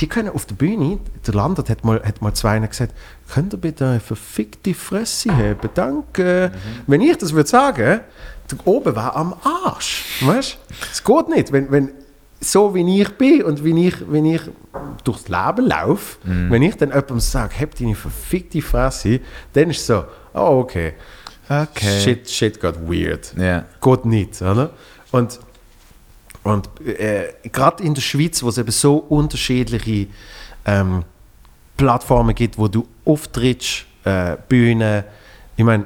Die 0.00 0.06
können 0.06 0.28
auf 0.28 0.46
der 0.46 0.54
Bühne, 0.54 0.98
der 1.26 1.34
Landert 1.34 1.68
hat 1.68 1.84
mal, 1.84 2.00
hat 2.04 2.22
mal 2.22 2.32
zu 2.32 2.46
einer 2.46 2.68
gesagt, 2.68 2.94
könnt 3.32 3.52
ihr 3.52 3.56
bitte 3.58 3.84
eine 3.86 4.00
verfickte 4.00 4.72
Fresse 4.72 5.36
haben, 5.36 5.68
danke. 5.74 6.52
Wenn 6.86 7.00
ich 7.00 7.16
das 7.18 7.32
würde 7.32 7.48
sagen, 7.48 8.00
der 8.50 8.58
oben 8.66 8.94
war 8.94 9.16
am 9.16 9.34
Arsch, 9.42 10.04
weißt 10.20 10.54
du? 10.68 10.74
Es 10.92 11.02
geht 11.02 11.28
nicht, 11.28 11.50
wenn, 11.52 11.70
wenn 11.72 11.90
so 12.40 12.72
wie 12.76 13.02
ich 13.02 13.08
bin 13.18 13.42
und 13.42 13.64
wie 13.64 13.88
ich, 13.88 13.96
wenn 14.08 14.24
ich 14.24 14.42
durchs 15.02 15.26
Leben 15.28 15.66
laufe, 15.66 16.18
wenn 16.22 16.62
ich 16.62 16.76
dann 16.76 16.90
jemandem 16.90 17.18
sage, 17.18 17.54
hab 17.60 17.74
deine 17.74 17.96
verfickte 17.96 18.62
Fresse, 18.62 19.18
dann 19.52 19.70
ist 19.70 19.80
es 19.80 19.86
so, 19.88 20.04
oh 20.34 20.60
okay, 20.60 20.92
Okay. 21.50 22.00
shit, 22.00 22.30
shit 22.30 22.60
got 22.60 22.76
weird. 22.88 23.32
Ja. 23.36 23.64
Geht 23.80 24.04
nicht, 24.04 24.40
oder? 24.42 24.70
Und, 25.10 25.40
und 26.42 26.68
äh, 26.86 27.32
gerade 27.50 27.82
in 27.82 27.94
der 27.94 28.02
Schweiz, 28.02 28.42
wo 28.42 28.48
es 28.48 28.58
eben 28.58 28.70
so 28.70 28.96
unterschiedliche 28.96 30.06
ähm, 30.64 31.04
Plattformen 31.76 32.34
gibt, 32.34 32.58
wo 32.58 32.68
du 32.68 32.86
auftrittst, 33.04 33.86
äh, 34.04 34.36
Bühnen, 34.48 35.04
ich 35.56 35.64
meine, 35.64 35.84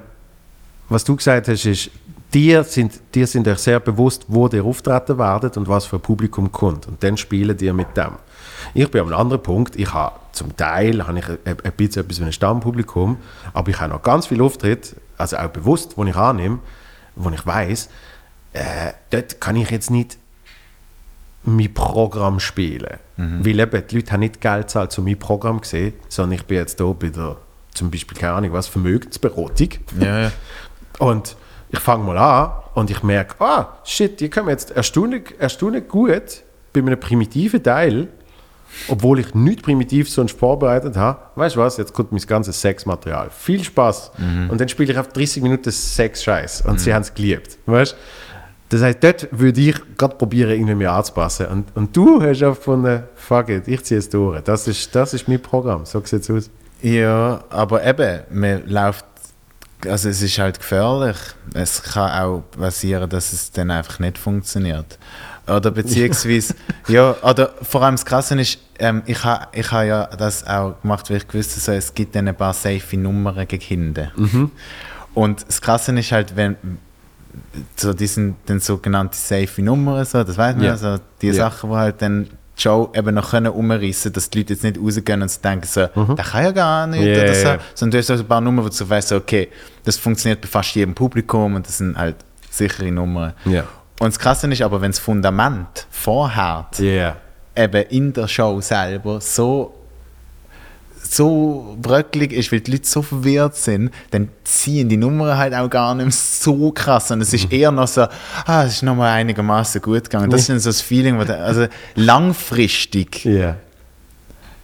was 0.89 1.05
du 1.05 1.17
gesagt 1.17 1.49
hast, 1.49 1.65
ist, 1.65 1.91
dir 2.33 2.65
sind, 2.65 3.01
dir 3.15 3.27
sind 3.27 3.47
euch 3.49 3.59
sehr 3.59 3.81
bewusst, 3.81 4.25
wo 4.29 4.47
ihr 4.49 4.65
auftreten 4.65 5.19
werdet 5.19 5.57
und 5.57 5.69
was 5.69 5.87
für 5.87 5.97
ein 5.97 6.03
Publikum 6.03 6.51
kommt. 6.51 6.87
Und 6.87 7.03
dann 7.03 7.17
spielen 7.17 7.57
die 7.57 7.73
mit 7.73 7.97
dem. 7.97 8.13
Ich 8.75 8.91
bin 8.91 9.03
am 9.03 9.13
anderen 9.13 9.43
Punkt, 9.43 9.77
ich 9.77 9.93
habe 9.93 10.17
zum 10.33 10.57
Teil 10.57 11.07
habe 11.07 11.19
ich 11.19 11.29
ein, 11.29 11.39
ein 11.45 11.73
bisschen 11.77 12.05
etwas 12.05 12.21
wie 12.21 12.25
ein 12.25 12.33
Stammpublikum, 12.33 13.19
aber 13.53 13.71
ich 13.71 13.81
habe 13.81 13.93
noch 13.93 14.03
ganz 14.03 14.27
viel 14.27 14.41
Auftritt, 14.41 14.97
also 15.19 15.37
auch 15.37 15.49
bewusst, 15.49 15.97
wo 15.97 16.05
ich 16.05 16.17
annehme, 16.17 16.61
wo 17.17 17.29
ich 17.31 17.45
weiß, 17.45 17.89
äh, 18.55 18.93
dort 19.11 19.41
kann 19.41 19.57
ich 19.57 19.71
jetzt 19.71 19.91
nicht 19.91 20.19
mein 21.45 21.73
Programm 21.73 22.41
spielen. 22.41 22.99
Weil 23.45 23.61
eben, 23.61 23.83
die 23.89 23.97
Leute 23.97 24.13
haben 24.13 24.21
nicht 24.21 24.41
Geld 24.41 24.63
gezahlt, 24.63 24.97
um 24.99 25.05
mein 25.05 25.19
Programm 25.19 25.63
zu 25.63 25.71
sehen, 25.71 25.93
sondern 26.09 26.39
ich 26.39 26.45
bin 26.45 26.59
jetzt 26.59 26.79
hier 26.79 26.95
bei 26.95 27.09
der, 27.09 27.37
zum 27.75 27.91
Beispiel, 27.91 28.17
keine 28.17 28.35
Ahnung 28.35 28.53
was, 28.53 28.69
Vermögensberatung. 28.69 29.69
Ja, 30.01 30.21
ja. 30.23 30.33
Und 30.99 31.37
ich 31.71 31.79
fange 31.79 32.05
mal 32.05 32.19
an 32.19 32.53
und 32.75 32.91
ich 32.91 33.03
merke, 33.03 33.35
ah, 33.43 33.79
shit, 33.83 34.21
die 34.21 34.29
kommen 34.29 34.51
jetzt 34.51 34.71
erstaunlich, 34.73 35.35
erstaunlich 35.39 35.89
gut 35.89 36.43
bei 36.73 36.81
einem 36.81 37.01
primitiven 37.01 37.63
Teil, 37.63 38.09
obwohl 38.89 39.21
ich 39.21 39.35
nichts 39.35 39.63
primitiv 39.63 40.11
sonst 40.11 40.39
vorbereitet 40.39 40.97
habe. 40.97 41.19
Weißt 41.35 41.57
du 41.57 41.61
was, 41.61 41.79
jetzt 41.79 41.93
kommt 41.93 42.13
mein 42.13 42.21
ganzes 42.21 42.61
Sexmaterial. 42.61 43.31
Viel 43.31 43.65
Spaß. 43.65 44.13
Und 44.51 44.61
dann 44.61 44.69
spiele 44.69 44.93
ich 44.93 44.99
auf 44.99 45.09
30 45.09 45.43
Minuten 45.43 45.71
Sex-Scheiß 45.71 46.63
und 46.63 46.79
sie 46.79 46.93
haben 46.93 47.03
es 47.03 47.13
geliebt. 47.13 47.59
Weißt 47.67 47.97
Das 48.73 48.81
heißt, 48.81 49.05
dort 49.05 49.29
würde 49.33 49.61
ich 49.61 49.77
gerade 49.99 50.17
probieren, 50.17 50.53
irgendwie 50.53 50.75
mir 50.75 50.91
anzupassen. 50.91 51.45
Und, 51.49 51.77
und 51.77 51.95
du 51.95 52.23
hast 52.23 52.43
einfach 52.43 52.63
von 52.63 53.03
fuck 53.15 53.51
it, 53.51 53.69
ich 53.69 53.85
ziehe 53.85 53.99
es 53.99 54.09
durch. 54.09 54.41
Das 54.41 54.67
ist, 54.67 54.95
das 54.95 55.13
ist 55.13 55.29
mein 55.29 55.43
Programm. 55.43 55.85
So 55.85 56.01
sieht 56.03 56.23
es 56.23 56.31
aus. 56.31 56.51
Ja, 56.81 57.45
aber 57.51 57.85
eben, 57.85 58.21
man 58.31 58.67
läuft, 58.67 59.05
also 59.87 60.09
es 60.09 60.23
ist 60.23 60.39
halt 60.39 60.59
gefährlich. 60.59 61.19
Es 61.53 61.83
kann 61.83 62.13
auch 62.13 62.45
passieren, 62.59 63.11
dass 63.11 63.35
es 63.35 63.51
dann 63.51 63.71
einfach 63.71 63.99
nicht 63.99 64.17
funktioniert. 64.17 64.99
Oder 65.47 65.71
beziehungsweise, 65.71 66.55
ja, 66.89 67.15
oder 67.23 67.53
vor 67.61 67.83
allem 67.83 67.97
das 67.97 68.07
Krasse 68.07 68.41
ist, 68.41 68.59
ähm, 68.79 69.03
ich 69.05 69.23
habe 69.23 69.49
ich 69.53 69.71
ha 69.71 69.83
ja 69.83 70.07
das 70.07 70.47
auch 70.47 70.81
gemacht, 70.81 71.11
weil 71.11 71.19
ich 71.19 71.29
gewusst 71.29 71.51
habe, 71.51 71.61
so, 71.61 71.73
es 71.73 71.93
gibt 71.93 72.17
dann 72.17 72.27
ein 72.27 72.35
paar 72.35 72.55
safe 72.55 72.97
Nummern 72.97 73.47
gegen 73.47 73.63
Kinder. 73.63 74.13
Und 75.13 75.47
das 75.47 75.61
Krasse 75.61 75.93
ist 75.93 76.11
halt, 76.11 76.37
wenn 76.37 76.57
so 77.77 77.93
die 77.95 78.07
sind 78.07 78.37
dann 78.47 78.61
sogenannte 78.61 79.17
safe 79.17 79.63
Nummern, 79.63 80.05
so, 80.05 80.23
das 80.25 80.37
weiß 80.37 80.57
man 80.57 80.65
Ja. 80.65 80.71
ja, 80.73 80.77
so 80.77 80.97
die 81.21 81.29
Ja. 81.29 81.35
Sachen, 81.35 81.71
die 81.71 81.77
halt 81.77 82.03
dann 82.03 82.25
die 82.59 82.63
Show 82.63 82.91
eben 82.95 83.15
noch 83.15 83.31
können 83.31 83.51
umreißen, 83.53 84.13
dass 84.13 84.29
die 84.29 84.39
Leute 84.39 84.53
jetzt 84.53 84.63
nicht 84.63 84.79
rausgehen 84.79 85.23
und 85.23 85.45
denken 85.45 85.67
so, 85.67 85.87
der 85.87 86.25
kann 86.25 86.45
ja 86.45 86.51
gar 86.53 86.87
nicht 86.87 87.01
Mhm. 87.01 87.07
Ja, 87.09 87.23
oder 87.23 87.35
so, 87.35 87.47
ja. 87.49 87.59
sondern 87.75 87.91
du 87.93 87.99
hast 87.99 88.07
so 88.09 88.13
ein 88.15 88.27
paar 88.29 88.41
Nummern, 88.41 88.65
wo 88.65 88.69
du 88.69 88.89
weißt, 88.91 89.13
okay, 89.13 89.49
das 89.85 89.97
funktioniert 89.97 90.41
bei 90.41 90.49
fast 90.49 90.75
jedem 90.75 90.95
Publikum 90.95 91.55
und 91.55 91.67
das 91.67 91.79
sind 91.79 91.97
halt 91.97 92.17
sichere 92.51 92.91
Nummern. 92.93 93.33
Ja. 93.47 93.65
Und 94.01 94.09
das 94.09 94.19
Krasse 94.19 94.47
ist 94.53 94.61
aber, 94.63 94.81
wenn 94.81 94.91
das 94.91 94.99
Fundament 94.99 95.87
vorher 95.91 96.67
Yeah. 96.79 97.17
eben 97.57 97.83
in 97.89 98.13
der 98.13 98.29
Show 98.29 98.61
selber 98.61 99.21
so 99.21 99.75
so 101.13 101.77
bröckelig 101.81 102.33
ist, 102.33 102.53
weil 102.53 102.61
die 102.61 102.73
Leute 102.73 102.87
so 102.87 103.03
verwirrt 103.03 103.57
sind, 103.57 103.91
dann 104.11 104.29
ziehen 104.45 104.89
die 104.89 104.97
Nummern 104.97 105.37
halt 105.37 105.55
auch 105.55 105.69
gar 105.69 105.95
nicht 105.95 106.05
mehr 106.05 106.13
so 106.13 106.73
krass. 106.73 107.11
Und 107.11 107.21
es 107.21 107.33
ist 107.33 107.53
eher 107.53 107.71
noch 107.71 107.89
so, 107.89 108.07
ah, 108.47 108.65
es 108.65 108.75
ist 108.75 108.83
nochmal 108.83 109.11
einigermaßen 109.11 109.81
gut 109.83 110.05
gegangen. 110.05 110.31
Das 110.31 110.43
ist 110.43 110.49
dann 110.49 110.59
so 110.61 110.71
das 110.71 110.81
Feeling, 110.81 111.19
wo 111.19 111.25
der, 111.25 111.45
also 111.45 111.67
langfristig 111.95 113.25
Yeah. 113.33 113.57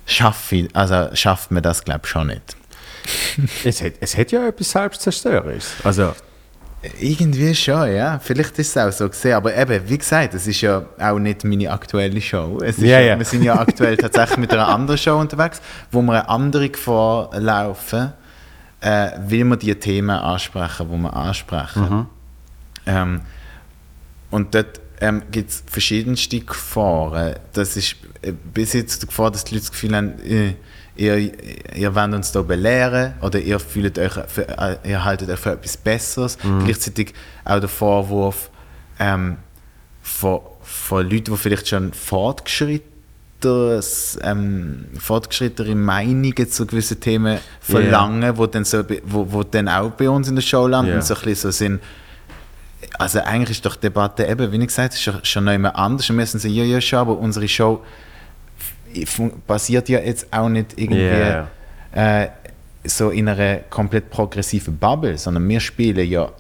schafft, 0.07 0.55
also 0.72 1.09
schafft 1.14 1.51
man 1.51 1.62
das, 1.62 1.84
glaube 1.84 2.01
ich, 2.05 2.11
schon 2.11 2.28
nicht. 2.28 2.57
es, 3.64 3.82
hat, 3.82 3.92
es 4.01 4.16
hat 4.16 4.32
ja 4.32 4.46
etwas 4.49 4.70
Selbstzerstörerisches. 4.70 5.74
Also, 5.84 6.14
Irgendwie 7.00 7.54
schon, 7.54 7.92
ja. 7.92 8.18
Vielleicht 8.20 8.58
ist 8.58 8.76
es 8.76 8.76
auch 8.76 8.92
so 8.92 9.08
gesehen. 9.08 9.34
Aber 9.34 9.54
eben, 9.54 9.88
wie 9.88 9.98
gesagt, 9.98 10.34
es 10.34 10.46
ist 10.46 10.60
ja 10.60 10.84
auch 10.98 11.18
nicht 11.18 11.42
meine 11.44 11.70
aktuelle 11.70 12.20
Show. 12.20 12.60
Es 12.62 12.78
ist 12.78 12.84
Ja, 12.84 13.00
ja. 13.00 13.18
Wir 13.18 13.24
sind 13.24 13.42
ja 13.42 13.58
aktuell 13.58 13.96
tatsächlich 13.98 14.38
mit 14.38 14.52
einer 14.52 14.68
anderen 14.68 14.98
Show 14.98 15.18
unterwegs, 15.18 15.60
wo 15.90 16.02
wir 16.02 16.12
eine 16.12 16.28
andere 16.28 16.68
Gefahr 16.68 17.30
laufen, 17.38 18.12
äh, 18.80 19.10
weil 19.18 19.44
wir 19.44 19.56
die 19.56 19.74
Themen 19.74 20.10
ansprechen, 20.10 20.88
die 20.88 20.98
wir 20.98 21.14
ansprechen. 21.14 22.06
Ähm, 22.86 23.20
und 24.30 24.54
dort 24.54 24.80
ähm, 25.00 25.22
gibt 25.30 25.50
es 25.50 25.64
verschiedenste 25.66 26.40
Gefahren. 26.40 27.36
Das 27.52 27.76
ist 27.76 27.96
äh, 28.22 28.32
bis 28.32 28.72
jetzt 28.72 29.02
die 29.02 29.06
Gefahr, 29.06 29.30
dass 29.30 29.44
die 29.44 29.54
Leute 29.54 29.66
das 29.66 29.72
Gefühl 29.72 29.96
haben, 29.96 30.18
äh, 30.20 30.54
ihr, 30.99 31.32
ihr 31.74 31.94
wollt 31.94 32.12
uns 32.12 32.32
hier 32.32 32.42
belehren 32.42 33.14
oder 33.22 33.38
ihr 33.38 33.59
fühlt 33.61 33.99
euch 33.99 34.12
für, 34.26 34.46
ihr 34.84 35.05
haltet 35.05 35.30
euch 35.30 35.38
für 35.38 35.53
etwas 35.53 35.76
Besseres. 35.76 36.36
Gleichzeitig 36.64 37.14
auch 37.44 37.61
der 37.61 37.68
Vorwurf 37.68 38.51
ähm, 38.99 39.36
von, 40.03 40.40
von 40.62 41.09
Leuten, 41.09 41.32
die 41.32 41.36
vielleicht 41.36 41.68
schon 41.68 41.92
fortgeschrittenes, 41.92 44.18
ähm, 44.22 44.86
fortgeschrittene 44.99 45.76
Meinungen 45.76 46.51
zu 46.51 46.66
gewissen 46.66 46.99
Themen 47.01 47.38
verlangen, 47.61 48.36
wo, 48.36 48.46
dann 48.46 48.64
so, 48.64 48.82
wo, 49.05 49.32
wo 49.32 49.44
dann 49.44 49.68
auch 49.68 49.92
bei 49.92 50.11
uns 50.11 50.26
in 50.28 50.34
der 50.34 50.42
Show 50.42 50.66
landen 50.66 50.94
und 50.94 51.05
so 51.05 51.14
ein 51.14 51.20
bisschen 51.20 51.53
so 51.53 51.57
sind, 51.57 51.80
also 52.99 53.20
eigentlich 53.20 53.59
ist 53.59 53.66
doch 53.66 53.76
die 53.76 53.82
Debatte 53.82 54.26
eben, 54.26 54.51
wie 54.53 54.57
ich 54.57 54.66
gesagt 54.66 54.94
habe, 54.94 55.01
schon, 55.01 55.24
schon 55.24 55.44
noch 55.44 55.53
immer 55.53 55.76
anders. 55.76 56.11
Und 56.11 56.16
wir 56.16 56.22
müssen 56.22 56.38
sagen, 56.38 56.55
ja, 56.55 56.64
ja, 56.64 56.80
schon, 56.80 56.99
aber 56.99 57.18
unsere 57.18 57.46
Show 57.49 57.82
basiert 59.46 59.88
ja 59.88 60.01
jetzt 60.01 60.26
auch 60.32 60.49
nicht 60.49 60.78
irgendwie 60.78 61.07
Ja, 61.07 61.49
Äh, 61.92 62.28
so 62.84 63.11
in 63.11 63.28
einer 63.28 63.57
komplett 63.70 64.11
progressiven 64.11 64.76
Bubble, 64.78 65.16
sondern 65.18 65.49
wir 65.49 65.59
spielen 65.61 66.07
ja 66.09 66.30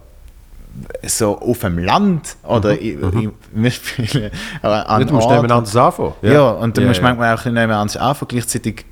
so 1.04 1.38
auf 1.40 1.60
dem 1.60 1.78
Land 1.78 2.36
oder 2.44 2.74
Mhm, 2.74 2.78
i- 2.80 3.24
i- 3.24 3.30
wir 3.52 3.70
spielen 3.70 4.30
an 4.62 5.06
du 5.06 5.14
musst 5.14 5.26
Orten- 5.26 5.42
nebeneinander 5.42 5.82
anfangen. 5.84 6.12
ja, 6.22 6.50
und 6.50 6.76
dann 6.76 6.84
Ja, 6.84 6.88
musst 6.88 7.00
du 7.00 7.02
ja. 7.04 7.08
manchmal 7.08 7.34
auch 7.34 7.44
ein 7.46 7.54
bisschen 7.54 7.70
anders 7.72 7.96
anfangen. 7.96 8.28
Gleichzeitig 8.28 8.84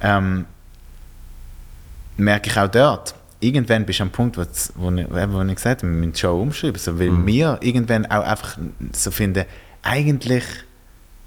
ähm, 0.00 0.44
merke 2.16 2.50
ich 2.50 2.56
auch 2.58 2.68
dort, 2.68 3.14
irgendwann 3.40 3.84
bist 3.86 3.98
du 4.00 4.04
am 4.04 4.10
Punkt, 4.10 4.36
wo, 4.36 4.42
wo, 4.76 4.90
ich, 4.90 5.06
wo 5.10 5.42
ich 5.42 5.54
gesagt 5.54 5.82
habe, 5.82 5.92
wir 5.92 5.98
müssen 5.98 6.12
die 6.12 6.18
Show 6.20 6.40
umschreiben. 6.40 6.78
So, 6.78 6.98
weil 6.98 7.10
Mhm. 7.10 7.26
wir 7.26 7.58
irgendwann 7.60 8.06
auch 8.06 8.22
einfach 8.24 8.58
so 8.92 9.10
finden, 9.10 9.44
eigentlich 9.82 10.44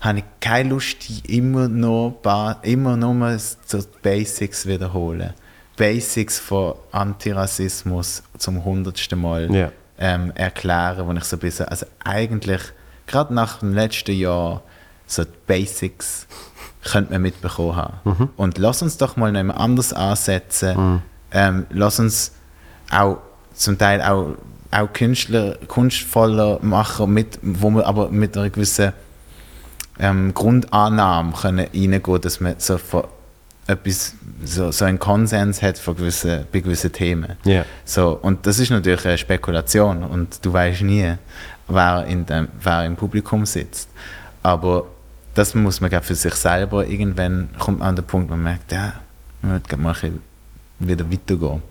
habe 0.06 0.20
ich 0.20 0.24
keine 0.40 0.70
Lust, 0.70 0.98
die 1.10 1.38
immer 1.38 1.68
nur, 1.68 2.12
ba- 2.22 2.60
immer 2.62 2.96
nur 2.96 3.38
so 3.40 3.80
die 3.80 3.88
Basics 4.02 4.66
wiederholen. 4.66 5.34
Basics 5.76 6.40
von 6.40 6.76
Antirassismus 6.92 8.24
zum 8.38 8.64
hundertsten 8.64 9.20
Mal 9.20 9.54
Ja. 9.54 9.72
ähm, 10.00 10.32
erklären, 10.36 11.06
wo 11.08 11.12
ich 11.14 11.24
so 11.26 11.36
ein 11.36 11.40
bisschen, 11.40 11.68
also 11.68 11.86
eigentlich, 12.04 12.62
gerade 13.08 13.34
nach 13.34 13.60
dem 13.60 13.74
letzten 13.74 14.14
Jahr, 14.16 14.62
so 15.08 15.24
die 15.24 15.30
Basics 15.48 16.28
könnte 16.84 17.12
man 17.14 17.24
mitbekommen 17.24 17.76
haben. 17.76 17.94
Mhm. 18.04 18.30
Und 18.38 18.58
lass 18.58 18.82
uns 18.82 18.98
doch 18.98 19.18
mal 19.18 19.32
noch 19.32 19.56
anders 19.56 19.92
ansetzen. 19.92 21.02
Ähm, 21.32 21.66
lass 21.72 22.00
uns 22.00 22.32
auch 22.92 23.18
zum 23.54 23.78
Teil 23.78 24.02
auch, 24.02 24.36
auch 24.72 24.94
Künstler 24.94 25.58
kunstvoller 25.68 26.60
machen, 26.62 27.14
mit, 27.14 27.40
wo 27.42 27.70
wir 27.72 27.86
aber 27.86 28.10
mit 28.10 28.38
einer 28.38 28.50
gewissen 28.50 28.94
ähm, 30.00 30.34
Grundannahme 30.34 31.34
können 31.34 31.68
reingehen, 31.74 32.22
dass 32.22 32.40
man 32.40 32.56
so 32.58 32.78
von 32.78 33.06
etwas, 33.68 34.14
so, 34.44 34.72
so 34.72 34.86
einen 34.86 35.00
Konsens 35.00 35.62
hat 35.62 35.78
von 35.78 35.96
gewissen, 35.96 36.46
bei 36.52 36.60
gewissen 36.60 36.92
Themen. 36.92 37.36
Ja. 37.46 37.66
So, 37.84 38.20
und 38.22 38.46
das 38.46 38.60
ist 38.60 38.70
natürlich 38.70 39.06
eine 39.06 39.18
Spekulation 39.18 40.04
und 40.04 40.46
du 40.46 40.54
weißt 40.54 40.82
nie, 40.84 41.16
wer, 41.68 42.06
in 42.06 42.26
dem, 42.26 42.48
wer 42.62 42.86
im 42.86 42.96
Publikum 42.96 43.46
sitzt. 43.46 43.90
Aber 44.44 44.86
das 45.34 45.56
muss 45.56 45.82
man 45.82 45.90
für 46.02 46.16
sich 46.16 46.36
selber 46.36 46.86
irgendwann 46.86 47.50
kommt 47.58 47.80
man 47.80 47.90
an 47.90 47.96
den 47.96 48.06
Punkt, 48.06 48.30
wo 48.30 48.36
man 48.36 48.44
merkt, 48.44 48.72
ja, 48.72 48.94
man 49.42 49.54
möchte 49.54 49.78
mal 49.78 49.96
wieder 50.80 51.12
weitergehen. 51.12 51.62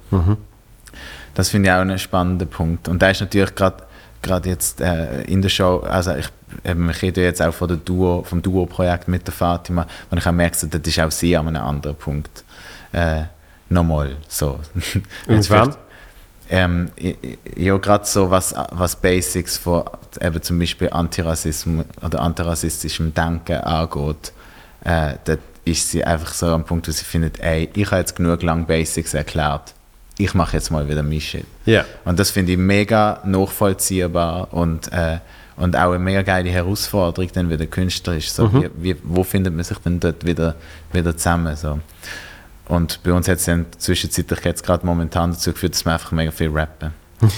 Das 1.35 1.49
finde 1.51 1.69
ich 1.69 1.75
auch 1.75 1.81
einen 1.81 1.99
spannenden 1.99 2.49
Punkt. 2.49 2.89
Und 2.89 3.03
da 3.03 3.11
ist 3.11 3.21
natürlich 3.21 3.55
gerade 3.55 3.84
gerade 4.25 4.49
jetzt 4.49 4.81
äh, 4.81 5.23
in 5.23 5.43
der 5.43 5.49
Show, 5.49 5.81
also 5.81 6.15
ich, 6.17 6.29
eben, 6.65 6.91
ich 6.91 7.03
rede 7.03 7.23
jetzt 7.23 7.41
auch 7.41 7.55
von 7.55 7.69
der 7.69 7.77
Duo, 7.77 8.25
vom 8.25 8.43
Duo-Projekt 8.43 9.07
mit 9.07 9.27
der 9.27 9.35
Fatima, 9.35 9.87
und 10.11 10.19
ich 10.19 10.25
habe 10.25 10.35
gemerkt, 10.35 10.57
so, 10.57 10.67
das 10.67 10.81
ist 10.83 10.99
auch 10.99 11.11
sie 11.11 11.37
an 11.37 11.49
einem 11.49 11.63
anderen 11.63 11.97
Punkt. 11.97 12.45
Äh, 12.93 13.25
nochmal 13.69 14.17
so. 14.29 14.59
Jetzt 15.29 15.51
ähm, 16.51 16.91
ja, 17.57 17.77
gerade 17.79 18.05
so 18.05 18.31
was, 18.31 18.55
was 18.71 18.97
Basics 18.97 19.57
von 19.57 19.85
eben 20.21 20.43
zum 20.43 20.59
Beispiel 20.59 20.91
Antirassismus 20.91 21.87
oder 22.05 22.21
antirassistischem 22.21 23.15
Denken 23.15 23.57
angeht, 23.57 24.33
äh, 24.85 25.15
dort 25.25 25.41
ist 25.65 25.91
sie 25.91 26.05
einfach 26.05 26.35
so 26.35 26.47
am 26.49 26.65
Punkt, 26.65 26.87
wo 26.87 26.93
sie 26.93 27.05
findet, 27.05 27.41
ey, 27.41 27.71
ich 27.75 27.87
habe 27.87 28.01
jetzt 28.01 28.15
genug 28.17 28.43
lang 28.43 28.67
Basics 28.67 29.15
erklärt, 29.15 29.75
ich 30.17 30.35
mache 30.35 30.57
jetzt 30.57 30.71
mal 30.71 30.89
wieder 30.89 31.03
mein 31.03 31.21
Shit. 31.21 31.47
Ja. 31.67 31.85
Und 32.05 32.19
das 32.19 32.31
finde 32.31 32.53
ich 32.53 32.59
mega 32.59 33.21
nachvollziehbar 33.25 34.53
und, 34.53 34.93
äh, 34.93 35.19
und 35.57 35.77
auch 35.77 35.91
eine 35.91 35.99
mega 35.99 36.23
geile 36.23 36.51
Herausforderung 36.51 37.31
dann 37.33 37.51
wieder 37.51 37.67
künstlerisch. 37.67 38.31
So, 38.31 38.53
wie, 38.53 38.71
wie, 38.77 38.97
wo 39.03 39.25
findet 39.25 39.55
man 39.55 39.65
sich 39.65 39.79
denn 39.79 40.01
dort 40.01 40.25
wieder, 40.25 40.55
wieder 40.93 41.17
zusammen? 41.17 41.57
So. 41.57 41.81
Und 42.67 43.03
bei 43.03 43.13
uns 43.13 43.29
hat 43.29 43.39
es 43.39 43.45
dann 43.45 43.67
zwischenzeitlich 43.79 44.45
jetzt 44.45 44.65
gerade 44.65 44.87
momentan 44.87 45.33
dazu 45.33 45.53
geführt, 45.53 45.75
dass 45.75 45.85
wir 45.85 45.93
einfach 45.93 46.13
mega 46.13 46.31
viel 46.31 46.51
rappen. 46.51 46.93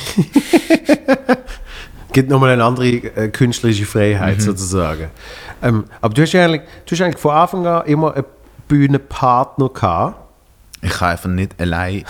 gibt 2.16 2.30
nochmal 2.30 2.50
eine 2.50 2.64
andere 2.64 2.88
äh, 2.88 3.28
künstlerische 3.28 3.84
Freiheit 3.84 4.40
sozusagen. 4.40 5.10
Ähm, 5.62 5.84
aber 6.00 6.14
du 6.14 6.22
hast, 6.22 6.32
ja 6.32 6.46
eigentlich, 6.46 6.62
du 6.86 6.92
hast 6.92 7.02
eigentlich 7.02 7.20
von 7.20 7.32
Anfang 7.32 7.66
an 7.66 7.86
immer 7.86 8.14
einen 8.14 8.24
Bühnenpartner 8.68 9.68
gehabt. 9.68 10.16
Ich 10.80 10.92
kann 10.92 11.10
einfach 11.10 11.28
nicht 11.28 11.60
allein 11.60 12.04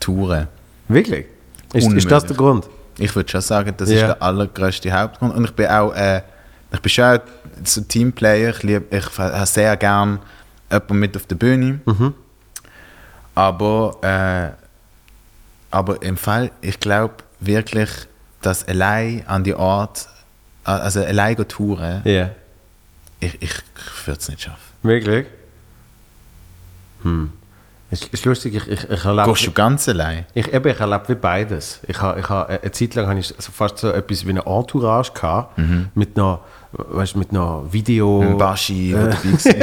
touren. 0.00 0.48
Wirklich? 0.88 1.26
Ist, 1.72 1.90
ist 1.92 2.10
das 2.10 2.24
der 2.26 2.36
Grund? 2.36 2.68
Ich 2.98 3.14
würde 3.14 3.28
schon 3.30 3.40
sagen, 3.40 3.74
das 3.76 3.90
Ja. 3.90 3.94
ist 3.96 4.00
der 4.02 4.22
allergrößte 4.22 4.90
Hauptgrund. 4.92 5.34
Und 5.34 5.44
ich 5.44 5.50
bin 5.52 5.66
auch, 5.66 5.92
äh, 5.94 6.22
ich 6.72 6.80
bin 6.80 6.88
schon 6.90 7.04
auch 7.04 7.20
so 7.64 7.80
Teamplayer. 7.82 8.50
Ich, 8.50 8.62
lieb, 8.62 8.92
ich 8.92 9.18
habe 9.18 9.46
sehr 9.46 9.76
gern 9.76 10.18
jemanden 10.70 10.98
mit 10.98 11.16
auf 11.16 11.26
der 11.26 11.34
Bühne. 11.36 11.80
Aber, 13.34 13.96
äh, 14.02 14.62
aber 15.70 16.00
im 16.02 16.16
Fall, 16.16 16.50
ich 16.62 16.80
glaube 16.80 17.14
wirklich, 17.40 17.90
dass 18.40 18.66
allein 18.66 19.24
an 19.26 19.44
die 19.44 19.54
Art, 19.54 20.08
also 20.64 21.04
allein 21.04 21.36
touren, 21.48 22.00
Ja. 22.04 22.30
ich, 23.20 23.34
ich, 23.42 23.50
ich 23.52 24.06
würde 24.06 24.20
es 24.20 24.28
nicht 24.28 24.42
schaffen. 24.42 24.58
Wirklich? 24.82 25.26
Hm. 27.02 27.32
Ist, 27.90 28.06
ist 28.06 28.24
lustig, 28.24 28.54
ich, 28.56 28.66
ich, 28.66 28.90
ich 28.90 29.04
erlebe... 29.04 29.30
Gehst 29.30 29.46
du 29.46 29.52
ganz 29.52 29.88
allein? 29.88 30.26
Ich, 30.34 30.52
eben, 30.52 30.68
ich 30.68 30.80
erlebe 30.80 31.08
wie 31.08 31.14
beides. 31.14 31.80
Ich 31.86 31.96
ich 31.96 32.28
ha, 32.28 32.42
eine 32.42 32.72
Zeit 32.72 32.94
lang 32.96 33.06
hatte 33.06 33.20
ich 33.20 33.32
fast 33.38 33.78
so 33.78 33.90
etwas 33.90 34.26
wie 34.26 34.30
eine 34.30 34.44
Entourage 34.44 35.12
gehabt, 35.12 35.56
mit 35.94 36.18
einer, 36.18 36.40
weißt, 36.72 37.16
mit 37.16 37.30
einer 37.30 37.62
Video... 37.70 38.20
Ein 38.20 38.36
Baschi, 38.38 38.92
der 38.92 39.06
dabei 39.08 39.60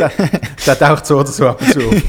war. 0.00 0.10
Der 0.66 0.78
taucht 0.78 1.06
so 1.06 1.18
oder 1.18 1.28
so 1.28 1.48
ab 1.48 1.60
und 1.60 1.72
zu 1.72 1.80
auf. 1.80 2.02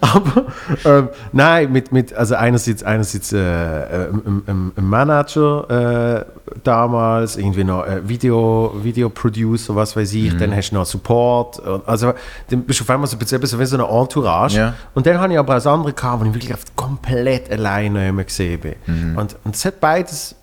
Aber 0.00 0.44
ähm, 0.84 1.08
nein, 1.32 1.70
mit, 1.72 1.92
mit, 1.92 2.12
also 2.14 2.34
einerseits, 2.34 2.82
einerseits 2.82 3.32
äh, 3.32 3.38
äh, 3.38 4.08
ein, 4.10 4.42
ein, 4.46 4.72
ein 4.76 4.84
Manager 4.84 6.24
äh, 6.24 6.58
damals, 6.64 7.36
irgendwie 7.36 7.64
noch 7.64 7.86
äh, 7.86 8.08
Video, 8.08 8.74
Videoproducer, 8.82 9.74
was 9.76 9.94
weiß 9.96 10.12
ich, 10.14 10.36
dann 10.38 10.54
hast 10.54 10.70
du 10.70 10.76
noch 10.76 10.86
Support. 10.86 11.58
und- 11.60 11.86
Also 11.86 12.14
dann 12.50 12.62
bist 12.62 12.80
du 12.80 12.84
auf 12.84 12.90
einmal 12.90 13.06
so 13.08 13.16
ein 13.16 13.18
bisschen 13.18 13.44
so 13.46 13.58
wie 13.58 13.66
so 13.66 13.76
eine 13.76 13.86
Entourage. 13.86 14.56
Ja. 14.56 14.74
Und 14.94 15.06
dann 15.06 15.18
habe 15.20 15.32
ich 15.32 15.38
aber 15.38 15.54
das 15.54 15.66
andere 15.66 15.92
gehabt, 15.92 16.22
wo 16.22 16.26
ich 16.28 16.34
wirklich 16.34 16.56
komplett 16.74 17.50
alleine 17.50 18.08
immer 18.08 18.24
gesehen 18.24 18.60
bin. 18.60 18.74
Und, 19.16 19.36
und 19.44 19.54
es 19.54 19.64
hat 19.64 19.78
beides, 19.80 20.34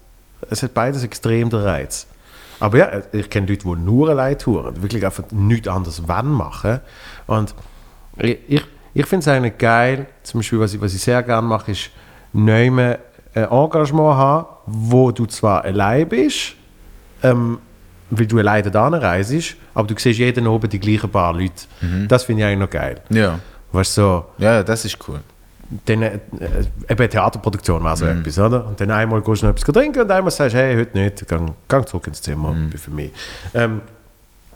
es 0.50 0.62
hat 0.64 0.74
beides 0.74 1.04
extrem 1.04 1.50
den 1.50 1.60
Reiz. 1.62 2.06
Aber 2.66 2.80
ja, 2.80 3.02
ich 3.12 3.30
kenne 3.30 3.46
Leute, 3.46 3.64
die 3.64 3.76
nur 3.76 4.10
allein 4.10 4.40
touren, 4.40 4.82
wirklich 4.82 5.06
einfach 5.06 5.26
nichts 5.30 5.68
anderes 5.68 6.02
wann 6.08 6.32
machen. 6.32 6.80
Und 7.28 7.54
ich, 8.18 8.40
ich, 8.96 9.06
finde 9.06 9.20
es 9.20 9.28
eigentlich 9.28 9.60
geil, 9.60 10.08
zum 10.24 10.40
Beispiel, 10.40 10.60
was 10.60 10.74
ich, 10.74 10.82
was 10.82 10.96
ich 10.96 11.02
sehr 11.02 11.22
gerne 11.22 11.48
mache, 11.48 11.74
ist 11.74 11.92
neu 12.34 12.72
ein 12.72 12.98
Engagement 13.36 14.18
haben, 14.18 14.48
wo 14.66 15.12
du 15.12 15.28
zwar 15.28 15.64
allein 15.64 16.10
bist, 16.10 16.56
ähm, 17.22 17.60
weil 18.10 18.26
du 18.26 18.40
alleine 18.40 18.72
da 18.72 18.88
reist, 18.88 19.58
aber 19.76 19.88
du 19.88 19.94
siehst 19.96 20.18
jeden 20.18 20.48
oben 20.48 20.68
die 20.68 20.80
gleichen 20.80 21.12
paar 21.12 21.34
Leute. 21.34 21.68
Das 22.08 22.24
finde 22.24 22.42
ich 22.42 22.48
eigentlich 22.48 22.60
noch 22.62 22.70
geil. 22.72 23.00
ja. 23.10 23.40
Weißt 23.74 23.96
du, 23.98 24.02
so, 24.02 24.26
ja, 24.40 24.64
das 24.64 24.86
ist 24.86 24.98
cool. 25.08 25.20
Dann, 25.86 26.02
äh, 26.02 26.20
eben 26.90 27.00
eine 27.00 27.10
Theaterproduktion 27.10 27.84
war 27.84 27.98
so 27.98 28.06
etwas, 28.06 28.38
oder? 28.38 28.68
Und 28.68 28.80
dann 28.80 28.92
einmal 28.92 29.22
gehst 29.22 29.42
du 29.42 29.48
noch 29.48 29.54
etwas 29.54 29.74
trinken 29.74 30.02
und 30.02 30.12
einmal 30.12 30.32
sagst 30.32 30.56
hey, 30.56 30.76
heute 30.76 30.98
nicht, 30.98 31.28
gang, 31.28 31.54
gang 31.68 31.88
zurück 31.88 32.08
ins 32.08 32.22
Zimmer, 32.22 32.52
bin 32.54 32.78
für 32.78 32.92
mich. 32.92 33.12
Ähm, 33.54 33.82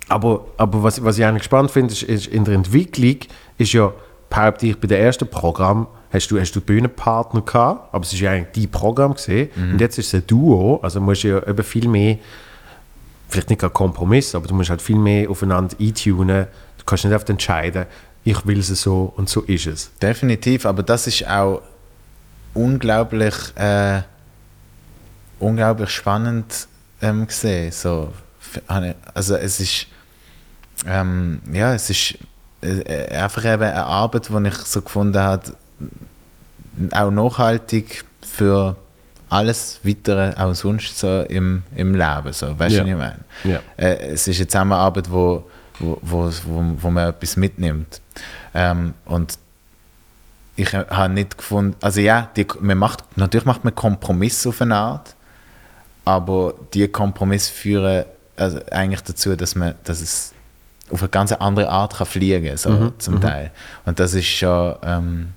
aber 0.07 0.45
aber 0.57 0.83
was, 0.83 1.03
was 1.03 1.17
ich 1.17 1.25
eigentlich 1.25 1.43
spannend 1.43 1.71
finde, 1.71 1.93
ist, 1.93 2.03
ist, 2.03 2.27
in 2.27 2.45
der 2.45 2.55
Entwicklung 2.55 3.17
ist 3.57 3.73
ja 3.73 3.91
behaupte 4.29 4.67
ich, 4.67 4.79
bei 4.79 4.87
dem 4.87 5.01
ersten 5.01 5.27
Programm 5.27 5.87
hast 6.11 6.29
du, 6.31 6.39
hast 6.39 6.55
du 6.55 6.61
Bühnenpartner 6.61 7.41
gehabt, 7.41 7.93
aber 7.93 8.03
es 8.03 8.13
ist 8.13 8.19
ja 8.19 8.31
eigentlich 8.31 8.65
dein 8.65 8.71
Programm 8.71 9.13
gesehen. 9.13 9.49
Und 9.55 9.81
jetzt 9.81 9.97
ist 9.97 10.07
es 10.07 10.13
ein 10.13 10.27
Duo, 10.27 10.79
also 10.81 11.01
musst 11.01 11.23
du 11.23 11.29
ja 11.29 11.47
eben 11.47 11.63
viel 11.63 11.87
mehr, 11.87 12.17
vielleicht 13.27 13.49
nicht 13.49 13.63
ein 13.63 13.73
Kompromiss, 13.73 14.33
aber 14.35 14.47
du 14.47 14.53
musst 14.53 14.69
halt 14.69 14.81
viel 14.81 14.97
mehr 14.97 15.29
aufeinander 15.29 15.75
eintunen. 15.79 16.47
Du 16.77 16.85
kannst 16.85 17.05
nicht 17.05 17.13
einfach 17.13 17.29
entscheiden, 17.29 17.85
ich 18.29 18.45
will 18.45 18.59
es 18.59 18.67
so 18.67 19.11
und 19.17 19.27
so 19.27 19.41
ist 19.41 19.65
es. 19.65 19.91
Definitiv, 20.01 20.65
aber 20.65 20.83
das 20.83 21.07
ist 21.07 21.27
auch 21.27 21.61
unglaublich, 22.53 23.33
äh, 23.55 24.01
unglaublich 25.39 25.89
spannend 25.89 26.67
ähm, 27.01 27.25
gesehen. 27.25 27.71
So, 27.71 28.13
also 29.13 29.35
es 29.35 29.59
ist, 29.59 29.87
ähm, 30.85 31.41
ja, 31.51 31.73
es 31.73 31.89
ist 31.89 32.19
äh, 32.61 32.79
äh, 32.81 33.17
einfach 33.17 33.45
eben 33.45 33.63
eine 33.63 33.83
Arbeit, 33.85 34.29
die 34.29 34.47
ich 34.47 34.55
so 34.57 34.81
gefunden 34.81 35.17
habe, 35.19 35.53
auch 36.91 37.09
nachhaltig 37.11 38.05
für 38.21 38.75
alles 39.29 39.79
Weitere, 39.83 40.35
auch 40.37 40.53
sonst 40.53 40.97
so 40.99 41.21
im, 41.23 41.63
im 41.75 41.93
Leben. 41.95 42.31
So. 42.33 42.57
Weißt 42.59 42.75
Ja. 42.75 42.83
du, 42.83 42.89
was 42.89 42.91
ich 42.91 42.97
meine? 42.97 43.19
Ja. 43.43 43.59
Äh, 43.77 44.11
es 44.13 44.27
ist 44.27 44.37
eine 44.37 44.47
Zusammenarbeit, 44.47 45.09
wo, 45.09 45.49
wo, 45.79 45.97
wo, 46.01 46.31
wo, 46.45 46.89
man 46.89 47.09
etwas 47.09 47.37
mitnimmt. 47.37 48.01
Ähm, 48.53 48.93
und 49.05 49.37
ich 50.55 50.73
habe 50.73 51.13
nicht 51.13 51.37
gefunden, 51.37 51.75
also 51.81 52.01
ja, 52.01 52.29
die, 52.35 52.45
man 52.59 52.77
macht, 52.77 53.17
natürlich 53.17 53.45
macht 53.45 53.63
man 53.63 53.73
Kompromisse 53.73 54.49
auf 54.49 54.61
eine 54.61 54.75
Art, 54.75 55.15
aber 56.05 56.53
die 56.73 56.87
Kompromisse 56.87 57.53
führen 57.53 58.05
also 58.35 58.59
eigentlich 58.71 59.01
dazu, 59.01 59.35
dass, 59.35 59.55
man, 59.55 59.75
dass 59.83 60.01
es 60.01 60.33
auf 60.89 61.01
eine 61.01 61.09
ganz 61.09 61.31
andere 61.33 61.69
Art 61.69 61.97
kann 61.97 62.07
fliegen 62.07 62.55
so 62.57 62.91
zum 62.97 63.21
Teil. 63.21 63.51
Und 63.85 63.99
das 63.99 64.13
ist 64.13 64.27
schon, 64.27 64.75
ähm, 64.83 65.33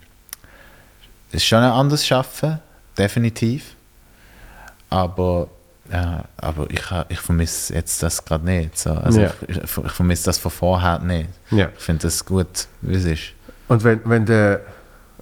ist 1.30 1.44
schon 1.44 1.58
ein 1.58 1.70
anderes 1.70 2.06
Schaffen, 2.06 2.60
definitiv. 2.96 3.74
Aber, 4.88 5.48
ja, 5.92 6.24
aber 6.38 6.66
ich, 6.70 6.82
ich 7.10 7.20
vermisse 7.20 7.74
jetzt 7.74 8.02
das 8.02 8.24
gerade 8.24 8.44
nicht. 8.44 8.78
So. 8.78 8.90
Also 8.92 9.20
Ja. 9.20 9.30
ich, 9.46 9.56
ich, 9.56 9.62
ich 9.84 9.92
vermisse 9.92 10.24
das 10.26 10.38
von 10.38 10.50
vorher 10.50 10.98
nicht. 11.00 11.28
Ja. 11.50 11.68
Ich 11.76 11.82
finde 11.84 12.02
das 12.02 12.24
gut, 12.24 12.66
wie 12.80 12.94
es 12.94 13.04
ist. 13.04 13.22
Und 13.68 13.84
wenn, 13.84 14.00
wenn 14.04 14.24
du, 14.26 14.60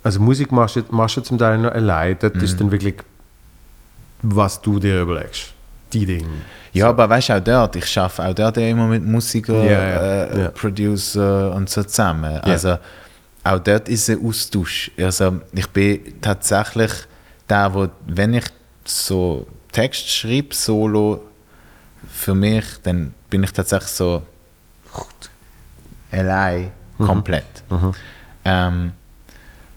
also 0.02 0.20
Musik 0.20 0.52
machst 0.52 0.80
machst 0.92 1.16
du 1.16 1.20
zum 1.22 1.38
Teil 1.38 1.58
noch 1.58 1.72
allein, 1.72 2.16
das 2.20 2.32
ist 2.42 2.60
dann 2.60 2.70
wirklich, 2.70 2.96
was 4.22 4.60
du 4.60 4.78
dir 4.78 5.00
überlegst. 5.02 5.52
Die 5.92 6.06
Dinge. 6.06 6.28
Ja, 6.72 6.88
aber 6.88 7.08
weißt 7.08 7.30
du, 7.30 7.36
auch 7.36 7.40
dort, 7.40 7.76
ich 7.76 7.98
arbeite 7.98 8.30
auch 8.30 8.34
dort 8.52 8.56
immer 8.58 8.86
mit 8.86 9.04
Musikern, 9.04 9.64
Ja, 9.64 9.70
ja, 9.70 10.24
äh, 10.24 10.40
ja. 10.42 10.48
Producer 10.50 11.52
und 11.52 11.68
so 11.68 11.82
zusammen. 11.82 12.38
Also 12.42 12.78
auch 13.42 13.58
dort 13.58 13.88
ist 13.88 14.08
ein 14.08 14.24
Austausch. 14.24 14.90
Also 14.96 15.40
ich 15.52 15.66
bin 15.68 16.20
tatsächlich 16.20 16.92
der, 17.48 17.74
wo, 17.74 17.88
wenn 18.06 18.34
ich 18.34 18.44
so 18.84 19.46
Text 19.72 20.08
schreibe, 20.10 20.54
solo, 20.54 21.22
für 22.08 22.34
mich, 22.34 22.64
dann 22.82 23.14
bin 23.28 23.42
ich 23.42 23.52
tatsächlich 23.52 23.90
so 23.90 24.22
allein, 26.10 26.72
komplett. 26.98 27.44
Ähm, 28.44 28.92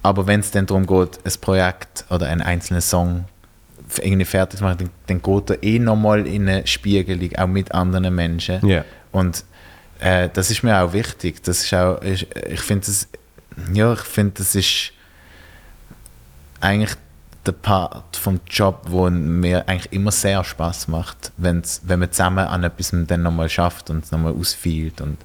aber 0.02 0.28
wenn 0.28 0.40
es 0.40 0.52
dann 0.52 0.66
darum 0.66 0.86
geht, 0.86 1.20
ein 1.24 1.42
Projekt 1.42 2.06
oder 2.10 2.28
einen 2.28 2.42
einzelnen 2.42 2.82
Song 2.82 3.26
irgendwie 4.02 4.26
fertig 4.26 4.60
zu 4.60 4.64
machen, 4.64 4.78
dann, 4.80 4.90
dann 5.08 5.22
geht 5.22 5.50
er 5.50 5.64
eh 5.64 5.80
nochmal 5.80 6.26
in 6.26 6.48
eine 6.50 6.66
Spiegelung, 6.68 7.36
auch 7.36 7.48
mit 7.48 7.72
anderen 7.74 8.14
Menschen. 8.16 8.66
Ja. 8.68 8.84
Und 9.12 9.46
äh, 10.00 10.30
das 10.34 10.50
ist 10.50 10.64
mir 10.64 10.78
auch 10.82 10.94
wichtig. 10.94 11.44
Das 11.44 11.64
ist 11.64 11.74
auch, 11.74 12.02
ich, 12.02 12.28
ich 12.36 12.62
finde 12.62 12.88
das, 12.88 13.08
ja, 13.74 13.94
ich 13.94 14.00
finde 14.00 14.34
das 14.38 14.56
ist 14.56 14.92
eigentlich 16.60 16.96
der 17.46 17.52
Part 17.52 18.16
vom 18.16 18.40
Job, 18.50 18.86
wo 18.88 19.10
mir 19.10 19.68
eigentlich 19.68 19.92
immer 19.92 20.12
sehr 20.12 20.44
Spaß 20.44 20.88
macht, 20.88 21.32
wenn's, 21.38 21.82
wenn 21.84 22.00
man 22.00 22.12
zusammen 22.12 22.48
an 22.48 22.64
etwas 22.64 22.92
dann 22.94 23.22
nochmal 23.22 23.50
schafft 23.50 23.90
und 23.90 24.06
es 24.06 24.12
nochmal 24.12 24.34
ausfeilt 24.34 25.02
und 25.02 25.18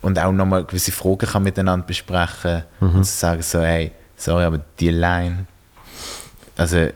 und 0.00 0.18
auch 0.18 0.32
nochmal 0.32 0.64
gewisse 0.64 0.92
Fragen 0.92 1.26
kann 1.26 1.44
miteinander 1.44 1.86
besprechen 1.86 2.64
und 2.98 3.04
zu 3.04 3.16
sagen 3.16 3.40
so, 3.40 3.62
hey, 3.62 3.90
sorry, 4.16 4.44
aber 4.44 4.60
die 4.78 4.90
Line, 4.90 5.46
also 6.58 6.88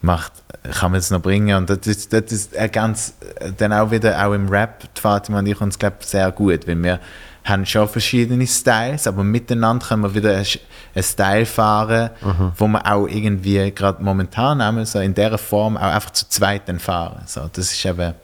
macht, 0.00 0.32
kann 0.70 0.92
man 0.92 1.00
es 1.00 1.10
noch 1.10 1.20
bringen? 1.20 1.56
Und 1.56 1.70
das 1.70 1.86
ist, 1.88 2.12
das 2.12 2.30
ist 2.30 2.56
ein 2.56 2.70
ganz, 2.70 3.14
dann 3.56 3.72
auch 3.72 3.90
wieder 3.90 4.24
auch 4.24 4.32
im 4.32 4.48
Rap, 4.48 4.84
die 4.94 5.00
Fatima 5.00 5.40
und 5.40 5.46
ich 5.46 5.60
uns 5.60 5.76
glaube 5.76 5.96
sehr 6.00 6.30
gut, 6.30 6.68
weil 6.68 6.80
wir 6.80 7.00
haben 7.44 7.66
schon 7.66 7.88
verschiedene 7.88 8.46
Styles, 8.46 9.06
aber 9.06 9.24
miteinander 9.24 9.86
können 9.86 10.02
wir 10.02 10.14
wieder 10.14 10.36
einen 10.36 11.02
Style 11.02 11.46
fahren, 11.46 12.10
wo 12.56 12.68
wir 12.68 12.86
auch 12.86 13.06
irgendwie 13.06 13.70
gerade 13.72 14.02
momentan 14.02 14.62
haben, 14.62 14.84
so 14.84 15.00
in 15.00 15.14
dieser 15.14 15.38
Form 15.38 15.76
auch 15.76 15.82
einfach 15.94 16.10
zu 16.10 16.28
zweit 16.28 16.68
dann 16.68 16.78
fahren. 16.78 17.22
So, 17.26 17.48
das 17.52 17.72
ist 17.72 17.84
eben, 17.84 18.14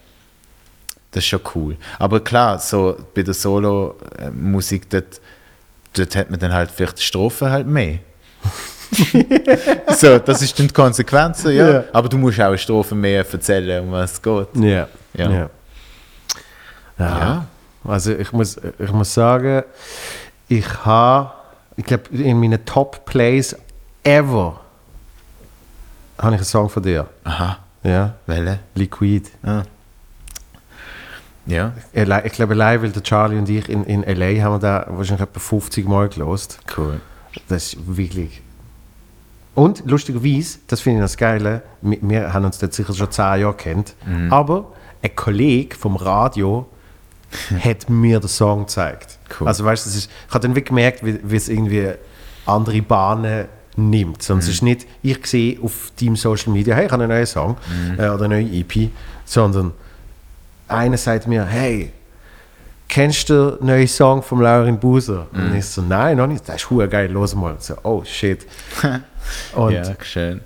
das 1.11 1.23
ist 1.23 1.29
schon 1.29 1.41
cool. 1.55 1.77
Aber 1.97 2.21
klar, 2.21 2.59
so 2.59 2.95
bei 3.13 3.23
der 3.23 3.33
Solo-Musik, 3.33 4.89
dort, 4.89 5.19
dort 5.93 6.15
hat 6.15 6.29
man 6.29 6.39
dann 6.39 6.53
halt 6.53 6.71
vielleicht 6.71 6.99
die 6.99 7.03
Strophen 7.03 7.49
halt 7.49 7.67
mehr. 7.67 7.99
so, 9.95 10.17
das 10.17 10.41
ist 10.41 10.57
dann 10.57 10.67
die 10.67 10.73
Konsequenz, 10.73 11.43
ja. 11.43 11.51
Ja. 11.51 11.83
Aber 11.91 12.07
du 12.07 12.17
musst 12.17 12.39
auch 12.39 12.45
eine 12.45 12.57
Strophe 12.57 12.95
mehr 12.95 13.25
erzählen, 13.29 13.83
um 13.83 13.91
was 13.91 14.13
es 14.13 14.21
geht. 14.21 14.47
Ja. 14.55 14.87
ja. 15.13 15.29
Ja. 15.31 15.49
Ja. 16.97 17.47
Also 17.83 18.11
ich 18.13 18.31
muss, 18.33 18.57
ich 18.77 18.91
muss 18.91 19.13
sagen, 19.13 19.63
ich 20.47 20.85
habe, 20.85 21.31
ich 21.77 21.85
glaube, 21.85 22.03
in 22.11 22.39
meinen 22.39 22.63
Top 22.65 23.05
Plays 23.05 23.55
ever 24.03 24.59
habe 26.17 26.31
ich 26.35 26.39
einen 26.39 26.43
Song 26.45 26.69
von 26.69 26.83
dir. 26.83 27.07
Aha, 27.23 27.57
Ja. 27.83 28.15
welche? 28.25 28.59
Liquid. 28.75 29.29
Ah. 29.43 29.63
Ja, 31.45 31.71
Ich 31.93 32.33
glaube, 32.33 32.53
allein, 32.53 32.81
weil 32.83 32.91
der 32.91 33.01
Charlie 33.01 33.37
und 33.37 33.49
ich 33.49 33.69
in, 33.69 33.83
in 33.85 34.03
L.A. 34.03 34.43
haben 34.43 34.53
wir 34.55 34.59
da 34.59 34.85
wahrscheinlich 34.89 35.27
etwa 35.27 35.39
50 35.39 35.87
Mal 35.87 36.09
gelost. 36.09 36.59
cool. 36.77 36.99
Das 37.47 37.73
ist 37.73 37.97
wirklich. 37.97 38.41
Und 39.55 39.83
lustigerweise, 39.85 40.59
das 40.67 40.81
finde 40.81 40.99
ich 40.99 41.03
das 41.05 41.17
Geile, 41.17 41.63
wir, 41.81 41.97
wir 42.01 42.33
haben 42.33 42.45
uns 42.45 42.59
dort 42.59 42.73
sicher 42.73 42.93
schon 42.93 43.09
10 43.11 43.23
Jahre 43.41 43.53
kennt, 43.55 43.95
aber 44.29 44.73
ein 45.01 45.15
Kollege 45.15 45.75
vom 45.75 45.95
Radio 45.95 46.67
hat 47.63 47.89
mir 47.89 48.19
den 48.19 48.27
Song 48.29 48.61
gezeigt. 48.61 49.17
Cool. 49.39 49.47
Also 49.47 49.63
weißt 49.65 49.85
du, 49.85 49.89
das 49.89 49.97
ist- 49.97 50.09
ich 50.27 50.33
habe 50.33 50.41
dann 50.41 50.51
wirklich 50.51 50.69
gemerkt, 50.69 51.05
wie, 51.05 51.19
wie 51.23 51.35
es 51.35 51.49
irgendwie 51.49 51.91
andere 52.45 52.81
Bahnen 52.81 53.45
nimmt. 53.75 54.21
Sonst 54.23 54.47
ist 54.49 54.61
nicht, 54.61 54.85
ich 55.03 55.25
sehe 55.25 55.59
auf 55.61 55.91
deinem 55.99 56.15
Social 56.15 56.51
Media, 56.51 56.75
hey, 56.75 56.87
ich 56.87 56.91
habe 56.91 57.03
einen 57.03 57.11
neuen 57.13 57.25
Song 57.25 57.55
äh, 57.97 58.09
oder 58.09 58.25
eine 58.25 58.41
neue 58.41 58.59
EP, 58.59 58.89
sondern 59.25 59.71
einer 60.67 60.97
sagt 60.97 61.27
mir, 61.27 61.45
hey, 61.45 61.91
kennst 62.87 63.29
du 63.29 63.51
den 63.51 63.67
neuen 63.67 63.87
Song 63.87 64.21
von 64.23 64.41
Laurin 64.41 64.79
Buser? 64.79 65.27
Und 65.31 65.55
ich 65.55 65.65
so, 65.65 65.81
nein, 65.81 66.17
noch 66.17 66.27
nicht. 66.27 66.47
Das 66.49 66.55
ist 66.63 66.89
geil, 66.89 67.11
los 67.11 67.35
mal. 67.35 67.55
So, 67.59 67.75
oh 67.83 68.03
shit. 68.03 68.45
Und 69.55 69.71
ja, 69.73 69.83
schön. 70.01 70.41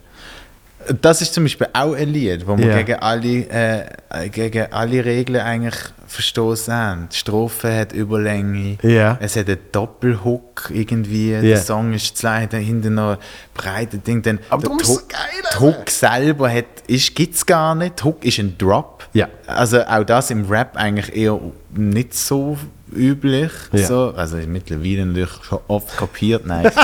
Das 1.02 1.22
ist 1.22 1.34
zum 1.34 1.44
Beispiel 1.46 1.68
auch 1.74 1.94
ein 1.94 2.10
Lied, 2.10 2.46
wo 2.48 2.58
wir 2.58 2.68
Ja. 2.68 2.78
gegen, 2.82 3.00
alle, 3.00 3.28
äh, 3.50 4.30
gegen 4.30 4.72
alle 4.72 5.04
Regeln 5.06 5.40
eigentlich 5.42 5.76
verstoßen 6.08 6.74
haben. 6.74 7.10
Die 7.12 7.16
Strophe 7.18 7.76
hat 7.76 7.92
Überlänge, 7.94 8.78
Ja. 8.84 9.18
es 9.20 9.36
hat 9.36 9.48
einen 9.48 9.58
Doppelhook 9.72 10.70
irgendwie, 10.74 11.32
Ja. 11.32 11.42
der 11.42 11.58
Song 11.62 11.94
ist 11.94 12.18
zu 12.18 12.26
lang, 12.26 12.50
hinten 12.52 12.96
noch 12.96 13.12
ein 13.14 13.18
breites 13.54 14.02
Ding. 14.04 14.22
Dann 14.22 14.40
Aber 14.50 14.62
der 14.62 14.72
Hook- 14.88 15.10
geil, 15.10 15.20
Der 15.52 15.60
Hook 15.60 15.90
selber 15.90 16.50
gibt 16.88 17.36
es 17.36 17.46
gar 17.46 17.76
nicht. 17.76 18.00
Der 18.00 18.06
Hook 18.06 18.24
ist 18.26 18.40
ein 18.40 18.58
Drop. 18.58 19.08
Also 19.48 19.82
auch 19.84 20.04
das 20.04 20.32
im 20.32 20.46
Rap 20.50 20.76
eigentlich 20.76 21.16
eher 21.16 21.40
nicht 21.76 22.14
so 22.14 22.58
üblich. 22.96 23.52
Ja. 23.72 23.88
So. 23.88 24.14
Also 24.16 24.38
mittlerweile 24.38 25.06
natürlich 25.06 25.32
schon 25.44 25.60
oft 25.68 25.96
kopiert, 25.98 26.46
nein. 26.46 26.72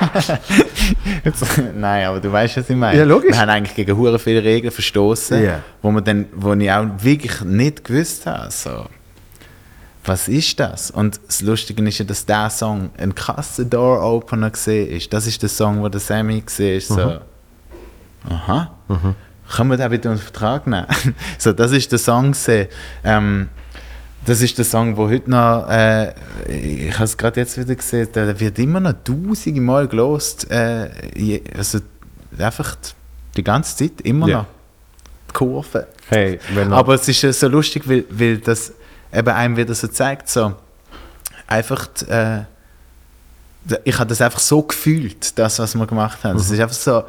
Nein, 1.76 2.06
aber 2.06 2.20
du 2.20 2.32
weißt, 2.32 2.56
was 2.56 2.70
ich 2.70 2.76
meine. 2.76 2.98
Ja, 2.98 3.04
logisch. 3.04 3.32
Wir 3.32 3.40
haben 3.40 3.50
eigentlich 3.50 3.74
gegen 3.74 3.96
hure 3.96 4.18
viele 4.18 4.42
Regeln 4.42 4.72
verstoßen, 4.72 5.42
Ja. 5.42 5.60
wo, 5.82 5.90
man 5.90 6.04
dann, 6.04 6.26
wo 6.34 6.52
ich 6.54 6.70
auch 6.70 6.86
wirklich 7.00 7.40
nicht 7.42 7.84
gewusst 7.84 8.26
habe. 8.26 8.50
So. 8.50 8.86
Was 10.04 10.28
ist 10.28 10.58
das? 10.58 10.90
Und 10.90 11.20
das 11.26 11.42
Lustige 11.42 11.86
ist 11.86 11.98
ja, 11.98 12.04
dass 12.04 12.24
dieser 12.24 12.50
Song 12.50 12.90
ein 12.96 13.14
krasser 13.14 13.64
Door-Opener 13.64 14.50
ist. 14.66 15.12
Das 15.12 15.26
ist 15.26 15.42
der 15.42 15.48
Song, 15.48 15.82
wo 15.82 15.88
der 15.88 16.00
Sammy 16.00 16.40
gesehen 16.40 16.78
ist. 16.78 16.88
So, 16.88 17.18
aha, 18.28 18.74
können 19.54 19.70
wir 19.70 19.76
den 19.76 19.90
bitte 19.90 20.10
unter 20.10 20.22
Vertrag 20.22 20.66
nehmen? 20.66 20.86
so, 21.38 21.52
das 21.52 21.72
ist 21.72 21.92
der 21.92 21.98
Song. 21.98 22.34
Ähm, 23.04 23.48
das 24.30 24.40
ist 24.42 24.56
der 24.58 24.64
Song, 24.64 24.96
wo 24.96 25.08
heute 25.08 25.28
noch, 25.28 25.68
äh, 25.68 26.12
ich 26.48 26.94
habe 26.94 27.04
es 27.04 27.16
gerade 27.16 27.40
jetzt 27.40 27.58
wieder 27.58 27.74
gesehen, 27.74 28.08
der 28.14 28.38
wird 28.38 28.58
immer 28.60 28.78
noch 28.78 28.94
tausende 29.04 29.60
Mal 29.60 29.88
gelost. 29.88 30.48
Äh, 30.50 31.40
also 31.56 31.80
einfach 32.38 32.76
die 33.36 33.42
ganze 33.42 33.76
Zeit, 33.76 34.00
immer 34.02 34.28
Ja. 34.28 34.36
noch. 34.38 34.46
Die 35.28 35.32
Kurve. 35.32 35.86
hey, 36.08 36.38
wenn 36.54 36.72
Aber 36.72 36.94
es 36.94 37.06
ist 37.08 37.22
ja 37.22 37.32
so 37.32 37.48
lustig, 37.48 37.88
weil, 37.88 38.04
weil 38.10 38.38
das 38.38 38.72
eben 39.12 39.28
einem 39.28 39.56
wieder 39.56 39.74
so 39.74 39.88
zeigt, 39.88 40.28
so 40.28 40.54
einfach, 41.48 41.88
äh, 42.08 42.42
ich 43.84 43.98
habe 43.98 44.08
das 44.08 44.20
einfach 44.20 44.38
so 44.40 44.62
gefühlt, 44.62 45.38
das, 45.38 45.58
was 45.58 45.74
wir 45.74 45.86
gemacht 45.86 46.22
haben. 46.24 46.38
Das 46.38 46.48
Mhm. 46.48 46.54
ist 46.54 46.60
einfach 46.60 46.74
so, 46.76 47.02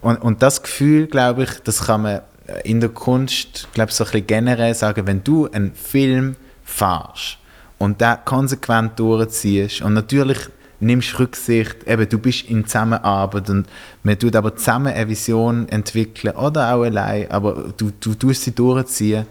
und, 0.00 0.16
und 0.22 0.42
das 0.42 0.62
Gefühl, 0.62 1.06
glaube 1.06 1.44
ich, 1.44 1.50
das 1.64 1.84
kann 1.84 2.02
man 2.02 2.20
in 2.64 2.80
der 2.80 2.88
Kunst, 2.90 3.68
glaube 3.74 3.90
ich, 3.90 3.96
so 3.96 4.04
ein 4.04 4.10
bisschen 4.10 4.26
generell 4.26 4.74
sagen, 4.74 5.06
wenn 5.06 5.22
du 5.22 5.48
einen 5.50 5.74
Film 5.74 6.36
fährst 6.72 7.38
und 7.78 8.00
den 8.00 8.16
konsequent 8.24 8.98
durchziehst 8.98 9.82
und 9.82 9.94
natürlich 9.94 10.38
nimmst 10.80 11.16
Rücksicht, 11.18 11.84
eben 11.86 12.08
du 12.08 12.18
bist 12.18 12.48
in 12.48 12.66
Zusammenarbeit 12.66 13.48
und 13.50 13.66
man 14.02 14.18
tut 14.18 14.34
aber 14.34 14.56
zusammen 14.56 14.92
eine 14.92 15.08
Vision 15.08 15.68
entwickeln 15.68 16.34
oder 16.34 16.74
auch 16.74 16.82
allein, 16.82 17.30
aber 17.30 17.72
du, 17.76 17.92
du 18.00 18.14
tust 18.14 18.42
sie 18.42 18.52
durchziehen 18.52 19.26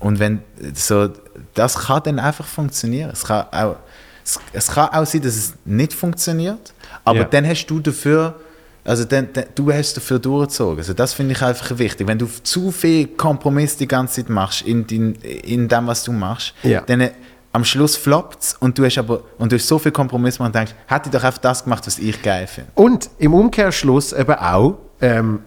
und 0.00 0.18
wenn 0.18 0.40
so, 0.74 1.08
das 1.54 1.78
kann 1.78 2.02
dann 2.04 2.18
einfach 2.18 2.46
funktionieren. 2.46 3.10
Es 3.12 3.24
kann 3.24 3.46
auch, 3.52 3.76
es, 4.24 4.38
es 4.52 4.66
kann 4.68 4.88
auch 4.90 5.06
sein, 5.06 5.22
dass 5.22 5.36
es 5.36 5.54
nicht 5.64 5.92
funktioniert, 5.94 6.72
aber 7.04 7.20
Ja. 7.20 7.24
dann 7.24 7.46
hast 7.46 7.66
du 7.66 7.80
dafür, 7.80 8.38
also 8.84 9.04
dann, 9.04 9.28
dann, 9.32 9.44
du 9.54 9.72
hast 9.72 9.94
dafür 9.96 10.18
durchgezogen. 10.18 10.78
Also 10.78 10.92
das 10.94 11.12
finde 11.12 11.32
ich 11.34 11.42
einfach 11.42 11.76
wichtig. 11.78 12.06
Wenn 12.06 12.18
du 12.18 12.26
zu 12.42 12.70
viel 12.70 13.06
Kompromiss 13.08 13.76
die 13.76 13.86
ganze 13.88 14.16
Zeit 14.22 14.30
machst 14.30 14.62
in, 14.62 14.84
in, 14.86 15.14
in 15.16 15.68
dem, 15.68 15.86
was 15.86 16.02
du 16.04 16.12
machst, 16.12 16.54
Ja. 16.62 16.80
dann 16.82 17.00
äh, 17.02 17.10
am 17.52 17.64
Schluss 17.64 17.96
floppt 17.96 18.42
es 18.42 18.54
und 18.60 18.78
du 18.78 18.84
hast 18.84 18.96
aber 18.98 19.22
und 19.38 19.50
du 19.52 19.56
hast 19.56 19.66
so 19.66 19.78
viel 19.78 19.92
Kompromiss 19.92 20.36
gemacht 20.38 20.50
und 20.50 20.54
denkst, 20.54 20.74
hätte 20.86 21.08
ich 21.08 21.10
doch 21.12 21.24
einfach 21.24 21.38
das 21.40 21.64
gemacht, 21.64 21.86
was 21.86 21.98
ich 21.98 22.22
geil 22.22 22.46
finde. 22.46 22.70
Und 22.74 23.10
im 23.18 23.34
Umkehrschluss 23.34 24.12
eben 24.12 24.34
auch, 24.34 24.78
ähm, 25.00 25.40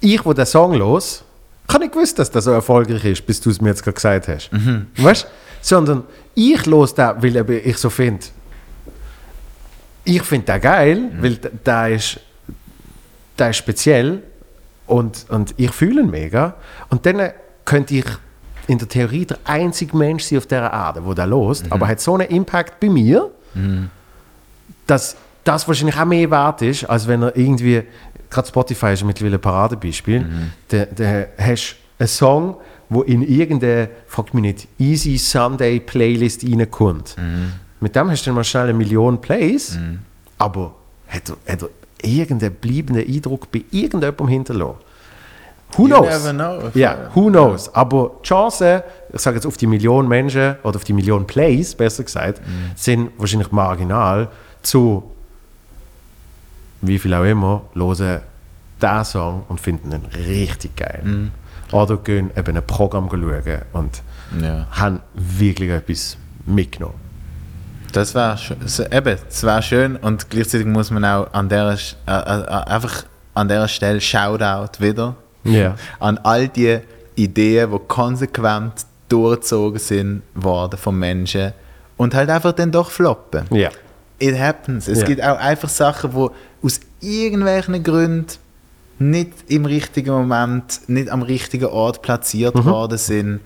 ich, 0.00 0.24
wo 0.24 0.32
den 0.32 0.46
Song 0.46 0.74
los, 0.74 1.24
kann 1.68 1.80
nicht 1.80 1.92
gewusst, 1.92 2.18
dass 2.18 2.30
der 2.30 2.42
so 2.42 2.50
erfolgreich 2.52 3.04
ist, 3.04 3.26
bis 3.26 3.40
du 3.40 3.50
es 3.50 3.60
mir 3.60 3.68
jetzt 3.70 3.82
gerade 3.82 3.94
gesagt 3.94 4.28
hast. 4.28 4.50
Weißt 4.96 5.26
Sondern 5.60 6.04
ich 6.34 6.66
los 6.66 6.94
da, 6.94 7.20
weil 7.22 7.36
ich 7.64 7.76
so 7.78 7.88
finde, 7.90 8.24
ich 10.04 10.22
finde 10.22 10.52
den 10.52 10.60
geil, 10.60 11.10
weil 11.20 11.36
d- 11.36 11.50
der 11.64 11.88
ist, 11.90 12.20
der 13.38 13.50
ist 13.50 13.56
speziell 13.56 14.22
und, 14.86 15.26
und 15.28 15.54
ich 15.56 15.70
fühle 15.70 16.02
ihn 16.02 16.10
mega. 16.10 16.54
Und 16.90 17.06
dann 17.06 17.30
könnte 17.64 17.94
ich 17.94 18.04
in 18.66 18.78
der 18.78 18.88
Theorie 18.88 19.26
der 19.26 19.38
einzige 19.44 19.96
Mensch 19.96 20.24
sein 20.24 20.38
auf 20.38 20.46
dieser 20.46 20.72
Erde, 20.72 21.04
wo 21.04 21.14
der 21.14 21.26
lost, 21.26 21.66
aber 21.70 21.88
hat 21.88 22.00
so 22.00 22.14
einen 22.14 22.28
Impact 22.28 22.78
bei 22.80 22.88
mir, 22.88 23.30
dass 24.86 25.16
das 25.44 25.66
wahrscheinlich 25.66 25.96
auch 25.96 26.04
mehr 26.04 26.30
wert 26.30 26.62
ist, 26.62 26.84
als 26.84 27.06
wenn 27.08 27.22
er 27.22 27.36
irgendwie, 27.36 27.82
gerade 28.30 28.48
Spotify 28.48 28.92
ist 28.92 29.04
mittlerweile 29.04 29.36
ein 29.36 29.40
Paradebeispiel, 29.40 30.24
da, 30.68 30.84
da 30.86 31.24
hast 31.38 31.72
du 31.72 32.02
einen 32.02 32.08
Song, 32.08 32.56
wo 32.88 33.02
in 33.02 33.22
irgendeine, 33.22 33.88
frag 34.06 34.32
mich 34.34 34.42
nicht, 34.42 34.68
Easy 34.78 35.16
Sunday 35.18 35.80
Playlist 35.80 36.44
reinkommt. 36.44 37.16
Mit 37.82 37.96
dem 37.96 38.10
hast 38.10 38.22
du 38.22 38.26
dann 38.30 38.36
mal 38.36 38.44
schnell 38.44 38.64
eine 38.64 38.74
Million 38.74 39.20
Plays, 39.20 39.76
aber 40.38 40.74
hat 41.08 41.28
er, 41.28 41.52
hat 41.52 41.62
er 41.62 41.68
irgendeinen 42.02 42.54
bleibenden 42.54 43.04
Eindruck 43.06 43.50
bei 43.50 43.64
irgendjemandem 43.72 44.28
hinterlassen? 44.28 44.76
Who 45.76 45.86
knows? 45.86 46.06
never 46.06 46.32
know. 46.32 46.70
Ja, 46.74 47.10
who 47.14 47.28
knows? 47.28 47.74
Aber 47.74 48.12
die 48.22 48.28
Chancen, 48.28 48.82
ich 49.12 49.20
sage 49.20 49.36
jetzt 49.36 49.46
auf 49.46 49.56
die 49.56 49.66
Million 49.66 50.06
Menschen 50.06 50.56
oder 50.62 50.76
auf 50.76 50.84
die 50.84 50.92
Million 50.92 51.26
Plays, 51.26 51.74
besser 51.74 52.04
gesagt, 52.04 52.40
sind 52.76 53.10
wahrscheinlich 53.18 53.50
marginal 53.52 54.28
zu 54.62 55.02
wie 56.82 56.98
viel 56.98 57.14
auch 57.14 57.24
immer, 57.24 57.62
hören 57.74 58.20
diesen 58.80 59.04
Song 59.04 59.44
und 59.48 59.60
finden 59.60 59.92
ihn 59.92 60.04
richtig 60.26 60.76
geil. 60.76 61.30
Oder 61.72 61.96
gehen 61.96 62.30
eben 62.36 62.56
ein 62.56 62.66
Programm 62.66 63.08
schauen 63.10 63.62
und 63.72 64.02
Ja. 64.40 64.66
haben 64.72 65.00
wirklich 65.14 65.70
etwas 65.70 66.16
mitgenommen. 66.44 67.01
Das 67.92 68.14
wäre 68.14 68.38
eben, 68.90 69.18
das 69.28 69.42
wär 69.44 69.62
schön 69.62 69.96
und 69.96 70.30
gleichzeitig 70.30 70.66
muss 70.66 70.90
man 70.90 71.04
auch 71.04 71.32
an 71.32 71.48
der, 71.48 71.76
äh, 72.06 72.10
äh, 72.10 72.12
einfach 72.14 73.04
an 73.34 73.48
der 73.48 73.68
Stelle 73.68 74.00
Shoutout 74.00 74.80
wieder 74.82 75.14
Ja. 75.44 75.74
an 76.00 76.18
all 76.18 76.48
die 76.48 76.78
Ideen, 77.14 77.70
die 77.70 77.78
konsequent 77.88 78.72
durchgezogen 79.08 79.78
sind 79.78 80.22
worden 80.34 80.78
von 80.78 80.98
Menschen 80.98 81.52
und 81.98 82.14
halt 82.14 82.30
einfach 82.30 82.52
dann 82.52 82.70
doch 82.72 82.90
floppen. 82.90 83.44
Ja. 83.50 83.68
It 84.18 84.38
happens. 84.38 84.88
Es 84.88 85.00
Ja. 85.00 85.06
gibt 85.06 85.22
auch 85.22 85.38
einfach 85.38 85.68
Sachen, 85.68 86.12
die 86.12 86.66
aus 86.66 86.80
irgendwelchen 87.00 87.82
Gründen 87.82 88.26
nicht 88.98 89.32
im 89.48 89.64
richtigen 89.64 90.12
Moment, 90.12 90.80
nicht 90.88 91.10
am 91.10 91.22
richtigen 91.22 91.66
Ort 91.66 92.02
platziert 92.02 92.64
worden 92.64 92.98
sind. 92.98 93.40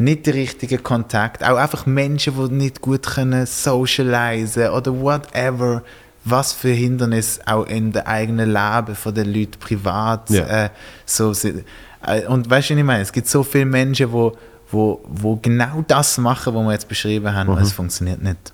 Nicht 0.00 0.26
der 0.26 0.34
richtige 0.34 0.78
Kontakt. 0.78 1.44
Auch 1.44 1.56
einfach 1.56 1.84
Menschen, 1.84 2.34
die 2.34 2.54
nicht 2.54 2.80
gut 2.80 3.02
können 3.06 3.44
socialisen 3.44 4.70
oder 4.70 4.98
whatever. 4.98 5.82
Was 6.24 6.52
für 6.52 6.70
Hindernisse 6.70 7.40
auch 7.46 7.64
in 7.66 7.92
der 7.92 8.06
eigenen 8.06 8.50
Leben 8.52 8.94
von 8.94 9.14
den 9.14 9.32
Leuten 9.32 9.58
privat 9.58 10.28
Ja. 10.30 10.64
äh, 10.66 10.70
so 11.04 11.32
sind. 11.34 11.64
Äh, 12.06 12.26
Und 12.26 12.48
weißt 12.48 12.70
du, 12.70 12.74
was 12.74 12.78
ich 12.78 12.84
meine? 12.84 13.02
Es 13.02 13.12
gibt 13.12 13.26
so 13.28 13.42
viele 13.42 13.66
Menschen, 13.66 14.10
wo, 14.10 14.36
wo, 14.70 15.00
wo 15.06 15.36
genau 15.36 15.84
das 15.86 16.16
machen, 16.18 16.54
was 16.54 16.62
wir 16.64 16.72
jetzt 16.72 16.88
beschrieben 16.88 17.34
haben, 17.34 17.48
und 17.50 17.58
es 17.60 17.72
funktioniert 17.72 18.22
nicht. 18.22 18.52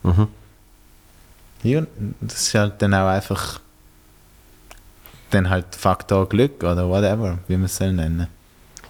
Ja, 1.63 1.83
das 2.21 2.41
ist 2.43 2.55
halt 2.55 2.75
dann 2.83 2.93
auch 2.95 3.09
einfach 3.09 3.61
dann 5.31 5.49
halt 5.51 5.67
Faktor 5.77 6.29
Glück 6.29 6.63
oder 6.63 6.89
whatever, 6.89 7.39
wie 7.49 7.57
man 7.57 7.65
es 7.67 7.77
soll 7.77 7.93
nennen. 7.93 8.29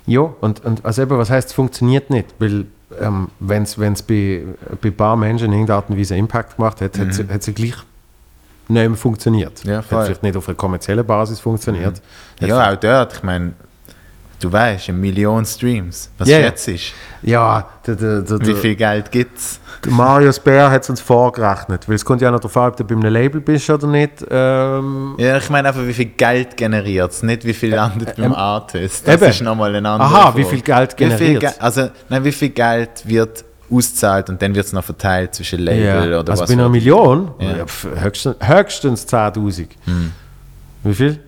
Ja, 0.06 0.32
und, 0.40 0.64
und 0.64 0.84
also 0.84 1.02
eben, 1.02 1.18
was 1.18 1.30
heißt, 1.30 1.48
es 1.48 1.54
funktioniert 1.54 2.10
nicht? 2.10 2.34
Weil, 2.38 2.66
ähm, 3.00 3.28
wenn 3.40 3.62
es 3.64 3.76
bei, 4.02 4.44
bei 4.80 4.88
ein 4.88 4.96
paar 4.96 5.16
Menschen 5.16 5.46
in 5.46 5.52
irgendeiner 5.52 5.78
Art 5.78 5.90
und 5.90 5.98
Weise 5.98 6.16
Impact 6.16 6.56
gemacht 6.56 6.80
hat, 6.80 6.98
hat, 6.98 7.12
sie, 7.12 7.28
hat 7.28 7.42
sie 7.42 7.52
gleich 7.52 7.74
nicht 8.68 8.88
mehr 8.88 8.96
funktioniert. 8.96 9.64
Ja, 9.64 9.78
hat 9.78 9.84
voll. 9.84 10.04
vielleicht 10.04 10.22
nicht 10.22 10.36
auf 10.36 10.48
einer 10.48 10.56
kommerziellen 10.56 11.04
Basis 11.04 11.40
funktioniert. 11.40 12.00
Hat 12.40 12.48
Ja, 12.48 12.72
auch 12.72 12.76
dort, 12.76 13.14
ich 13.14 13.22
meine, 13.22 13.52
du 14.40 14.52
weißt, 14.52 14.88
eine 14.88 14.98
Million 14.98 15.44
Streams, 15.44 16.10
was 16.18 16.28
ja. 16.28 16.38
jetzt 16.38 16.68
ist. 16.68 16.92
Ja, 17.22 17.68
der, 17.86 17.94
der, 17.94 18.22
der, 18.22 18.46
Wie 18.46 18.54
viel 18.54 18.76
Geld 18.76 19.10
gibt 19.10 19.38
es? 19.38 19.60
der 19.84 19.92
Marius 19.92 20.40
Bär 20.40 20.70
hat 20.70 20.82
es 20.82 20.90
uns 20.90 21.00
vorgerechnet. 21.00 21.88
Weil 21.88 21.96
es 21.96 22.04
kommt 22.04 22.20
ja 22.20 22.30
noch 22.30 22.40
darauf 22.40 22.56
an, 22.56 22.70
ob 22.70 22.76
du 22.76 22.84
bei 22.84 22.94
einem 22.94 23.12
Label 23.12 23.40
bist 23.40 23.68
oder 23.70 23.86
nicht. 23.86 24.24
Ähm, 24.30 25.14
Ja, 25.18 25.36
ich 25.36 25.50
meine 25.50 25.68
einfach, 25.68 25.86
wie 25.86 25.92
viel 25.92 26.06
Geld 26.06 26.56
generiert 26.56 27.12
es, 27.12 27.22
nicht 27.22 27.44
wie 27.44 27.52
viel 27.52 27.74
landet 27.74 28.16
beim 28.16 28.34
Artist. 28.34 29.06
Das 29.06 29.20
eben. 29.20 29.30
ist 29.30 29.42
nochmal 29.42 29.74
ein 29.74 29.86
anderer 29.86 30.10
Aha, 30.10 30.36
wie 30.36 30.44
viel 30.44 30.60
Geld 30.60 30.96
generiert 30.96 31.40
Ge 31.40 31.50
also, 31.58 31.88
nein, 32.08 32.24
wie 32.24 32.32
viel 32.32 32.50
Geld 32.50 32.90
wird 33.04 33.44
ausgezahlt 33.70 34.28
und 34.28 34.40
dann 34.40 34.54
wird 34.54 34.66
es 34.66 34.72
noch 34.72 34.84
verteilt 34.84 35.34
zwischen 35.34 35.60
Label 35.60 36.10
ja. 36.10 36.20
oder 36.20 36.30
also 36.30 36.42
was 36.42 36.48
bei 36.48 36.54
einer 36.54 36.68
Million? 36.68 37.32
Ja. 37.40 37.64
Höchstens, 38.00 38.36
höchstens 38.40 39.06
10'000. 39.08 39.66
Wie 40.84 40.94
viel? 40.94 41.20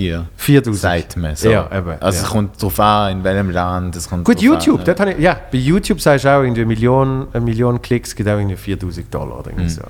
Vier. 0.00 0.62
4'000. 0.62 0.72
Sagt 0.74 1.16
man 1.16 1.36
so. 1.36 1.50
Ja, 1.50 1.66
eben, 1.76 1.90
Also 2.00 2.18
ja. 2.18 2.24
es 2.24 2.30
kommt 2.30 2.56
darauf 2.60 2.80
an, 2.80 3.12
in 3.18 3.24
welchem 3.24 3.50
Land. 3.50 3.96
Es 3.96 4.08
kommt 4.08 4.24
Gut, 4.24 4.40
YouTube, 4.40 4.80
an, 4.80 4.84
dort 4.86 5.00
habe 5.00 5.12
ich, 5.12 5.18
ja, 5.18 5.38
bei 5.50 5.58
YouTube 5.58 6.00
sagst 6.00 6.24
du 6.24 6.28
auch 6.28 6.42
irgendwie 6.42 6.60
eine 6.62 6.68
Million, 6.68 7.28
eine 7.32 7.44
Million 7.44 7.80
Klicks, 7.80 8.14
gibt 8.14 8.28
auch 8.28 8.38
irgendwie 8.38 8.56
4000 8.56 9.12
Dollar 9.12 9.38
oder 9.40 9.50
irgendwie 9.50 9.68
so. 9.68 9.82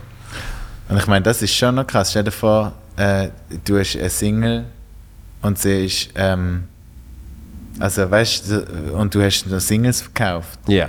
Und 0.88 0.96
ich 0.96 1.06
meine, 1.06 1.22
das 1.22 1.40
ist 1.42 1.54
schon 1.54 1.76
noch 1.76 1.86
krass. 1.86 2.10
Stell 2.10 2.24
dir 2.24 2.32
vor, 2.32 2.72
äh, 2.96 3.28
du 3.64 3.78
hast 3.78 3.96
eine 3.96 4.10
Single 4.10 4.64
und 5.42 5.58
sie 5.58 5.86
ist, 5.86 6.08
ähm, 6.16 6.64
also 7.78 8.10
weißt 8.10 8.50
du, 8.50 8.92
und 8.94 9.14
du 9.14 9.22
hast 9.22 9.46
noch 9.46 9.60
Singles 9.60 10.02
verkauft. 10.02 10.58
Ja. 10.66 10.88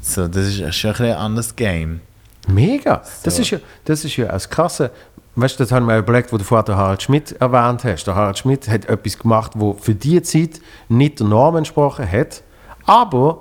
So, 0.00 0.28
das 0.28 0.46
ist 0.46 0.74
schon 0.74 0.90
ein, 0.90 0.96
bisschen 0.96 1.16
anderes 1.16 1.54
Game. 1.56 2.00
Mega. 2.48 3.02
Das, 3.22 3.36
So. 3.36 3.42
ist 3.42 3.50
ja, 3.50 3.58
das 3.84 4.04
ist 4.04 4.16
ja 4.16 4.26
das 4.26 4.48
Krasse. 4.48 4.90
Weißt 5.36 5.58
du, 5.58 5.64
das 5.64 5.72
haben 5.72 5.86
wir 5.86 5.98
überlegt, 5.98 6.32
wo 6.32 6.38
du 6.38 6.44
vorher 6.44 6.62
den 6.62 6.76
Harald 6.76 7.02
Schmidt 7.02 7.32
erwähnt 7.32 7.82
hast. 7.82 8.04
Der 8.04 8.14
Harald 8.14 8.38
Schmidt 8.38 8.68
hat 8.68 8.86
etwas 8.86 9.18
gemacht, 9.18 9.52
wo 9.56 9.74
für 9.74 9.94
die 9.94 10.22
Zeit 10.22 10.60
nicht 10.88 11.18
der 11.18 11.26
Norm 11.26 11.56
entsprochen 11.56 12.10
hat, 12.10 12.42
aber 12.86 13.40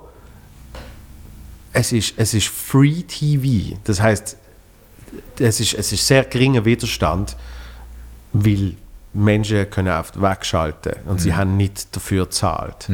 es 1.71 1.91
ist, 1.91 2.13
es 2.17 2.33
ist 2.33 2.47
Free 2.47 3.03
TV. 3.03 3.77
Das 3.83 4.01
heißt, 4.01 4.37
es 5.39 5.59
ist, 5.59 5.73
es 5.75 5.91
ist 5.91 6.07
sehr 6.07 6.23
geringer 6.23 6.65
Widerstand, 6.65 7.35
weil 8.31 8.75
Menschen 9.13 9.69
können 9.69 9.95
oft 9.95 10.19
wegschalten 10.21 10.93
und 11.05 11.21
sie 11.21 11.35
haben 11.35 11.55
nicht 11.55 11.95
dafür 11.95 12.25
gezahlt. 12.25 12.89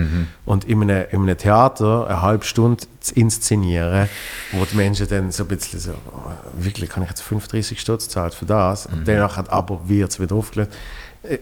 Und 0.46 0.66
in 0.66 0.82
einem, 0.82 1.06
in 1.12 1.22
einem 1.22 1.38
Theater 1.38 2.08
eine 2.08 2.22
halbe 2.22 2.44
Stunde 2.44 2.84
zu 3.00 3.16
inszenieren, 3.16 4.10
wo 4.52 4.66
die 4.66 4.76
Menschen 4.76 5.08
dann 5.08 5.32
so 5.32 5.44
ein 5.44 5.48
bisschen 5.48 5.80
so, 5.80 5.92
oh, 5.92 6.32
wirklich, 6.58 6.90
kann 6.90 7.04
ich 7.04 7.10
jetzt 7.10 7.22
35 7.22 7.80
Stutz 7.80 8.10
zahlen 8.10 8.32
für 8.32 8.46
das? 8.46 8.86
Und 8.86 9.08
danach 9.08 9.38
hat 9.38 9.50
aber 9.50 9.88
wird 9.88 10.12
es 10.12 10.20
wieder 10.20 10.36
aufgelöst. 10.36 10.72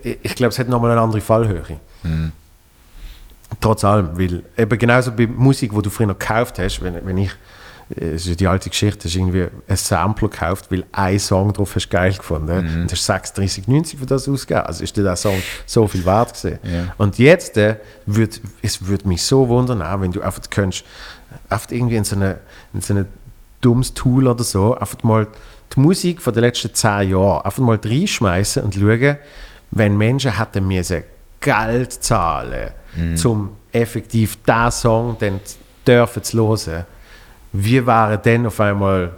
Ich, 0.04 0.20
ich 0.22 0.36
glaube, 0.36 0.50
es 0.50 0.60
hat 0.60 0.70
nochmal 0.70 0.92
eine 0.92 1.02
andere 1.02 1.22
Fallhöhe. 1.22 1.80
Trotz 3.60 3.84
allem, 3.84 4.18
weil 4.18 4.44
eben 4.58 4.80
genauso 4.80 5.12
bei 5.12 5.26
Musik, 5.26 5.74
wo 5.74 5.82
du 5.82 5.90
früher 5.90 6.08
noch 6.08 6.20
gekauft 6.20 6.60
hast, 6.60 6.82
wenn, 6.84 7.04
wenn 7.06 7.18
ich, 7.18 7.32
äh, 7.32 7.36
es 7.90 8.28
ist 8.28 8.40
die 8.40 8.48
alte 8.48 8.70
Geschichte, 8.70 9.06
hast 9.08 9.16
irgendwie 9.16 9.48
ein 9.68 9.78
Sampler 9.78 10.28
gekauft, 10.30 10.70
weil 10.72 10.84
ein 10.92 11.20
Song 11.20 11.54
drauf 11.54 11.74
hast 11.76 11.90
geil 11.90 12.14
gefunden 12.14 12.82
und 12.82 12.92
hast 12.92 13.10
36,90 13.10 13.98
für 13.98 14.06
das 14.06 14.28
ausgegeben. 14.28 14.66
Also 14.66 14.84
ist 14.84 14.96
dir 14.98 15.04
der 15.04 15.16
Song 15.16 15.42
so 15.66 15.88
viel 15.88 16.06
wert 16.06 16.34
gewesen. 16.34 16.60
Ja. 16.64 16.94
Und 16.98 17.18
jetzt, 17.18 17.58
äh, 17.58 17.78
würd, 18.06 18.42
es 18.62 18.86
würde 18.86 19.08
mich 19.08 19.22
so 19.24 19.48
wundern, 19.48 19.82
auch 19.82 20.02
wenn 20.02 20.12
du 20.12 20.22
einfach 20.22 20.42
könntest, 20.50 20.84
einfach 21.50 21.72
irgendwie 21.72 21.96
in 21.96 22.04
so 22.04 22.16
eine, 22.18 22.40
in 22.74 22.82
so 22.82 22.94
eine 22.94 23.06
dummes 23.62 23.94
Tool 23.94 24.28
oder 24.28 24.44
so, 24.44 24.76
einfach 24.78 25.02
mal 25.04 25.28
die 25.76 25.80
Musik 25.80 26.22
von 26.22 26.34
den 26.34 26.42
letzten 26.44 26.74
zehn 26.74 27.10
Jahren 27.12 27.42
einfach 27.46 27.64
mal 27.64 27.80
reinschmeißen 27.84 28.64
und 28.64 28.76
schauen, 28.76 29.18
wenn 29.72 29.98
Menschen 29.98 30.38
hätten 30.38 30.68
müssen 30.68 31.04
Geld 31.40 31.94
zahlen, 31.94 32.72
Mhm. 32.96 33.16
um 33.26 33.50
effektiv 33.72 34.38
diesen 34.44 34.72
Song 34.72 35.16
dann 35.20 35.40
dürfen 35.86 36.24
zu 36.24 36.38
hören, 36.38 36.86
wie 37.54 37.86
wären 37.86 38.20
dann 38.24 38.46
auf 38.46 38.60
einmal 38.60 39.12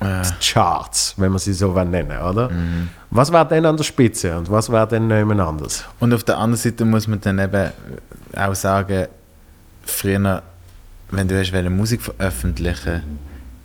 die 0.00 0.52
Charts, 0.52 1.14
wenn 1.16 1.30
man 1.30 1.38
sie 1.38 1.54
so 1.54 1.72
nennen 1.72 2.18
oder? 2.20 2.50
Mhm. 2.50 2.88
Was 3.10 3.32
wäre 3.32 3.46
denn 3.48 3.64
an 3.64 3.76
der 3.76 3.84
Spitze 3.84 4.36
und 4.36 4.50
was 4.50 4.70
wäre 4.70 4.86
denn 4.86 5.10
jemand 5.10 5.40
anders? 5.40 5.84
Und 6.00 6.12
auf 6.12 6.22
der 6.24 6.36
anderen 6.36 6.60
Seite 6.60 6.84
muss 6.84 7.08
man 7.08 7.20
dann 7.20 7.38
eben 7.38 7.70
auch 8.36 8.54
sagen, 8.54 9.06
früher, 9.84 10.42
wenn 11.10 11.28
du 11.28 11.38
hast 11.38 11.52
Musik 11.70 12.02
veröffentlichen, 12.02 13.02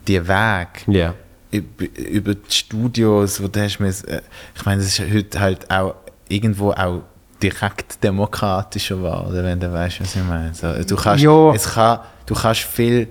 die 0.07 0.25
Weg 0.25 0.87
Ja. 0.87 1.13
über, 1.51 1.85
über 1.97 2.35
die 2.35 2.51
Studios, 2.53 3.41
wo 3.43 3.47
du 3.47 3.61
hast 3.61 3.79
äh, 3.81 4.21
ich 4.55 4.65
meine, 4.65 4.81
das 4.81 4.99
ist 4.99 5.13
heute 5.13 5.39
halt 5.39 5.69
auch 5.69 5.95
irgendwo 6.29 6.71
auch 6.71 7.01
direkt 7.43 8.01
demokratischer 8.03 8.95
geworden, 8.95 9.43
wenn 9.43 9.59
du 9.59 9.71
weißt, 9.71 10.01
was 10.01 10.15
ich 10.15 10.23
meine. 10.23 10.53
So, 10.53 10.71
du 10.83 10.95
kannst, 10.95 11.25
es 11.25 11.73
kann, 11.73 11.99
du 12.25 12.35
kannst 12.35 12.61
viel 12.61 13.07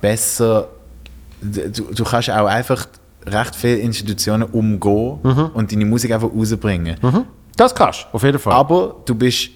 besser, 0.00 0.68
du, 1.40 1.82
du 1.92 2.04
kannst 2.04 2.30
auch 2.30 2.46
einfach 2.46 2.86
recht 3.26 3.54
viele 3.56 3.76
Institutionen 3.78 4.44
umgehen 4.44 5.18
Mhm. 5.22 5.50
und 5.54 5.72
deine 5.72 5.84
Musik 5.84 6.12
einfach 6.12 6.30
rausbringen. 6.34 6.96
Das 7.56 7.74
kannst 7.74 8.02
du, 8.10 8.14
auf 8.16 8.22
jeden 8.22 8.38
Fall. 8.38 8.52
Aber 8.52 8.96
du 9.04 9.14
bist 9.14 9.50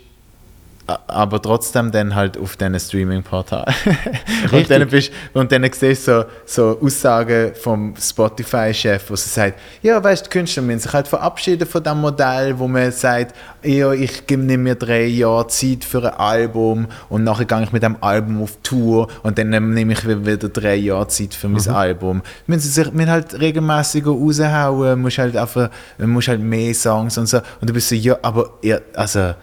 aber 0.87 1.41
trotzdem 1.41 1.91
dann 1.91 2.15
halt 2.15 2.37
auf 2.37 2.57
diesen 2.57 2.79
Streaming-Portal. 2.79 3.67
und 4.53 4.71
dann, 4.71 4.89
bist, 4.89 5.13
und 5.33 5.53
dann 5.53 5.69
siehst 5.73 6.09
du 6.09 6.27
so, 6.45 6.75
so 6.75 6.81
Aussagen 6.81 7.53
vom 7.55 7.95
Spotify-Chef, 7.97 9.11
wo 9.11 9.17
sie 9.17 9.29
sagt, 9.29 9.59
ja, 9.83 10.03
weißt 10.03 10.27
du, 10.27 10.31
Künstler 10.31 10.63
müssen 10.63 10.81
sich 10.81 10.93
halt 10.93 11.09
verabschieden 11.09 11.67
von 11.67 11.83
dem 11.83 12.01
Modell, 12.01 12.59
wo 12.59 12.67
man 12.67 12.91
sagt, 12.93 13.35
ja, 13.63 13.93
ich 13.93 14.27
gebe 14.27 14.43
nicht 14.43 14.59
mir 14.59 14.75
drei 14.75 15.05
Jahre 15.05 15.47
Zeit 15.49 15.85
für 15.85 16.03
ein 16.03 16.19
Album 16.19 16.87
und 17.09 17.25
nachher 17.25 17.45
gehe 17.45 17.63
ich 17.63 17.73
mit 17.73 17.83
dem 17.83 17.97
Album 18.03 18.43
auf 18.43 18.59
Tour 18.63 19.09
und 19.23 19.39
dann 19.39 19.51
nehme 19.51 19.93
ich 19.93 20.07
wieder 20.07 20.49
drei 20.49 20.77
Jahre 20.77 21.09
Zeit 21.09 21.35
für 21.35 21.49
mein 21.49 21.67
Album. 21.69 22.23
Müssen 22.47 22.61
sie 22.61 22.83
sich 22.83 22.91
halt 23.07 23.39
regelmäßiger 23.39 24.11
raushauen, 24.11 25.01
musst 25.01 25.19
halt 25.19 25.37
einfach, 25.37 25.71
musst 25.99 26.29
halt 26.29 26.41
mehr 26.41 26.75
Songs 26.75 27.19
und 27.19 27.27
so. 27.27 27.39
Und 27.61 27.69
du 27.69 27.73
bist 27.73 27.89
so, 27.89 27.95
ja, 27.95 28.19
aber 28.23 28.51
ihr, 28.63 28.83
also 28.95 29.35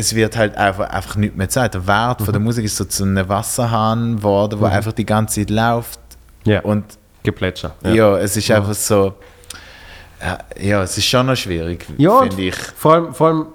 es 0.00 0.14
wird 0.14 0.36
halt 0.36 0.56
einfach, 0.56 0.88
einfach 0.88 1.16
nicht 1.16 1.36
mehr 1.36 1.48
Zeit. 1.48 1.74
Der 1.74 1.86
Wert 1.86 2.22
von 2.22 2.32
der 2.32 2.40
Musik 2.40 2.64
ist 2.64 2.76
so 2.76 2.84
zu 2.84 3.04
einem 3.04 3.28
Wasserhahn 3.28 4.16
geworden, 4.16 4.60
wo 4.60 4.64
einfach 4.64 4.92
die 4.92 5.06
ganze 5.06 5.40
Zeit 5.40 5.50
läuft. 5.50 6.00
ja. 6.44 6.60
Und 6.62 6.84
Geplätscher. 7.22 7.74
ja, 7.84 8.16
es 8.16 8.34
ist 8.36 8.50
einfach 8.50 8.72
so. 8.72 9.12
Ja, 10.22 10.38
ja, 10.58 10.82
es 10.82 10.96
ist 10.96 11.04
schon 11.04 11.26
noch 11.26 11.36
schwierig, 11.36 11.84
Ja, 11.98 12.22
finde 12.22 12.42
ich. 12.42 12.54
Vor 12.54 12.94
allem, 12.94 13.14
vor 13.14 13.28
allem 13.28 13.46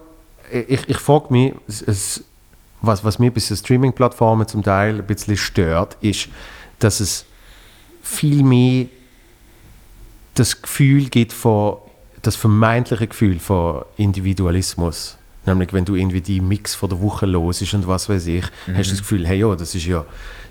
ich, 0.51 0.87
ich 0.87 0.97
frage 0.97 1.27
mich, 1.29 1.53
es, 1.67 2.23
was, 2.81 3.03
was 3.03 3.19
mir 3.19 3.31
bei 3.31 3.39
so 3.39 3.55
Streaming-Plattformen 3.55 4.47
zum 4.47 4.61
Teil 4.63 4.99
ein 4.99 5.05
bisschen 5.05 5.37
stört, 5.37 5.97
ist, 6.01 6.29
dass 6.79 6.99
es 6.99 7.25
viel 8.01 8.43
mehr 8.43 8.85
das 10.35 10.61
Gefühl 10.61 11.05
gibt 11.09 11.33
von, 11.33 11.77
das 12.21 12.35
vermeintliche 12.35 13.07
Gefühl 13.07 13.39
von 13.39 13.83
Individualismus. 13.97 15.17
Nämlich, 15.45 15.73
wenn 15.73 15.85
du 15.85 15.95
irgendwie 15.95 16.21
die 16.21 16.41
Mix 16.41 16.73
von 16.75 16.89
der 16.89 17.01
Woche 17.01 17.25
los 17.25 17.61
ist 17.61 17.73
und 17.73 17.87
was 17.87 18.09
weiß 18.09 18.27
ich, 18.27 18.43
hast 18.73 18.87
du 18.87 18.91
das 18.91 18.99
Gefühl, 18.99 19.27
hey, 19.27 19.39
ja, 19.39 19.55
das 19.55 19.75
ist 19.75 19.85
ja, 19.85 20.05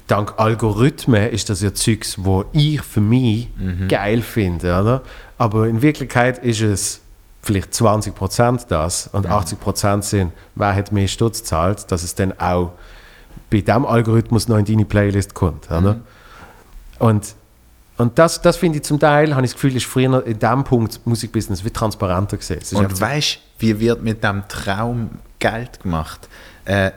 dank 0.07 0.35
Algorithmen 0.37 1.31
ist 1.31 1.51
das 1.51 1.63
ja 1.63 1.75
Zeugs, 1.75 2.17
wo 2.19 2.45
ich 2.53 2.81
für 2.83 3.01
mich 3.01 3.49
geil 3.89 4.23
finde, 4.23 4.81
oder? 4.81 5.03
Aber 5.39 5.67
in 5.67 5.83
Wirklichkeit 5.83 6.39
ist 6.45 6.61
es 6.61 7.01
vielleicht 7.43 7.73
20% 7.73 8.67
das 8.69 9.09
und 9.09 9.27
80% 9.29 10.03
sind, 10.03 10.33
wer 10.55 10.75
hat 10.75 10.93
mehr 10.93 11.09
Stutz 11.09 11.45
zahlt, 11.45 11.91
dass 11.91 12.03
es 12.03 12.15
dann 12.15 12.33
auch 12.39 12.73
bei 13.51 13.61
diesem 13.61 13.85
Algorithmus 13.85 14.49
noch 14.49 14.59
in 14.59 14.65
deine 14.65 14.85
Playlist 14.85 15.35
kommt, 15.35 15.71
oder? 15.71 16.01
Und 16.99 17.35
und 17.97 18.19
das, 18.19 18.43
das 18.43 18.57
finde 18.57 18.79
ich 18.79 18.85
zum 18.85 18.99
Teil, 18.99 19.35
habe 19.35 19.45
ich 19.47 19.53
das 19.53 19.55
Gefühl, 19.55 19.77
ist 19.77 19.87
früher 19.87 20.27
in 20.27 20.39
diesem 20.39 20.65
Punkt 20.65 21.01
Musikbusiness 21.07 21.65
wie 21.65 21.71
transparenter 21.71 22.37
gesehen. 22.37 22.61
Und 22.73 23.01
weißt 23.01 23.37
du, 23.37 23.41
wie 23.59 23.81
wird 23.81 24.03
mit 24.03 24.23
dem 24.25 24.43
Traum 24.49 25.11
Geld 25.39 25.81
gemacht? 25.81 26.29
Äh, 26.65 26.91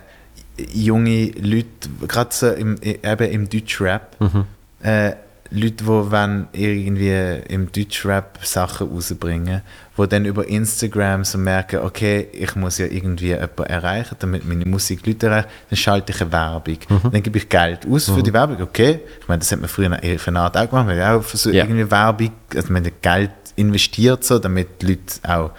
junge 0.74 1.28
Leute, 1.40 1.90
gerade 2.08 2.30
so 2.34 2.50
im, 2.50 2.78
eben 2.82 3.32
im 3.32 3.50
Deutschrap, 3.50 4.20
Mhm. 4.20 4.46
äh, 4.82 5.14
Leute, 5.52 5.84
die 5.84 6.12
wenn 6.12 6.48
irgendwie 6.54 7.42
im 7.54 7.72
Deutschrap 7.72 8.40
Sachen 8.44 8.90
rausbringen, 8.90 9.62
wo 9.96 10.06
dann 10.06 10.26
über 10.26 10.48
Instagram 10.48 11.24
so 11.24 11.38
merken, 11.38 11.80
okay, 11.84 12.28
ich 12.32 12.56
muss 12.56 12.78
ja 12.78 12.86
irgendwie 12.86 13.28
jemanden 13.28 13.64
erreichen, 13.64 14.16
damit 14.20 14.48
meine 14.48 14.66
Musik 14.66 15.06
Leute 15.06 15.28
erreicht, 15.28 15.48
dann 15.70 15.78
schalte 15.78 16.12
ich 16.12 16.22
eine 16.22 16.32
Werbung. 16.32 16.78
Mhm. 16.90 17.12
Dann 17.12 17.24
gebe 17.24 17.38
ich 17.38 17.50
Geld 17.50 17.86
aus 17.90 18.06
für 18.10 18.22
die 18.24 18.34
Werbung, 18.34 18.62
okay. 18.62 19.00
Ich 19.22 19.28
meine, 19.28 19.40
das 19.40 19.52
hat 19.52 19.60
man 19.60 19.70
früher 19.70 19.98
für 20.20 20.28
eine 20.28 20.40
Art 20.40 20.58
auch 20.58 20.70
gemacht, 20.70 20.88
weil 20.88 21.02
auch 21.02 21.24
für 21.24 21.38
so 21.38 21.50
Ja. 21.50 21.64
irgendwie 21.64 21.90
Werbung, 21.90 22.32
also 22.56 22.72
man 22.74 22.86
hat 22.86 23.02
Geld 23.02 23.32
investiert, 23.56 24.24
so, 24.24 24.40
damit 24.40 24.82
die 24.82 24.88
Leute 24.88 25.02
auch 25.24 25.52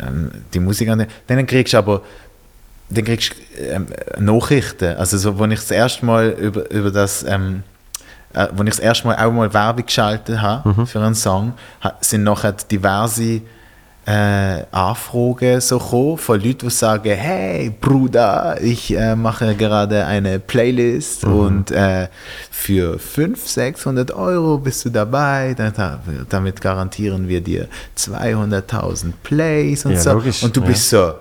ähm, 0.00 0.30
die 0.54 0.60
Musik 0.60 0.88
an. 0.88 1.06
Dann 1.26 1.46
kriegst 1.46 1.72
du 1.72 1.78
aber 1.78 2.02
dann 2.94 3.04
kriegst 3.04 3.32
du 3.32 3.62
ähm, 3.62 3.86
Nachrichten. 4.18 4.96
Also 4.96 5.16
so, 5.16 5.38
wo 5.38 5.44
ich 5.46 5.58
das 5.60 5.70
erste 5.70 6.04
Mal 6.04 6.28
über, 6.30 6.70
über 6.70 6.90
das, 6.90 7.24
ähm, 7.26 7.62
äh, 8.34 8.48
wo 8.54 8.62
ich 8.62 8.70
das 8.70 8.78
erste 8.78 9.06
Mal 9.06 9.16
auch 9.16 9.32
mal 9.32 9.52
Werbung 9.52 9.86
geschaltet 9.86 10.40
habe 10.40 10.86
für 10.86 11.00
einen 11.00 11.14
Song, 11.14 11.54
sind 12.00 12.24
nachher 12.24 12.52
diverse 12.52 13.42
äh, 14.04 14.64
Anfragen 14.72 15.60
so 15.60 15.78
gekommen 15.78 16.18
von 16.18 16.40
Leuten, 16.40 16.66
die 16.68 16.70
sagen, 16.70 17.14
hey 17.16 17.70
Bruder, 17.70 18.60
ich 18.60 18.96
äh, 18.96 19.14
mache 19.14 19.54
gerade 19.54 20.04
eine 20.04 20.40
Playlist 20.40 21.24
und 21.24 21.70
äh, 21.70 22.08
für 22.50 22.98
500, 22.98 23.38
600 23.48 24.10
Euro 24.12 24.58
bist 24.58 24.84
du 24.84 24.90
dabei, 24.90 25.54
damit 26.28 26.60
garantieren 26.60 27.28
wir 27.28 27.40
dir 27.40 27.68
200.000 27.96 29.12
Plays 29.22 29.84
und 29.84 29.92
Ja, 29.92 30.00
so. 30.00 30.12
logisch, 30.14 30.42
und 30.42 30.56
du 30.56 30.60
ja. 30.62 30.66
bist 30.66 30.90
so, 30.90 31.14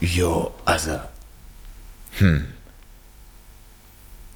ja, 0.00 0.46
also, 0.64 0.92
hm. 2.18 2.44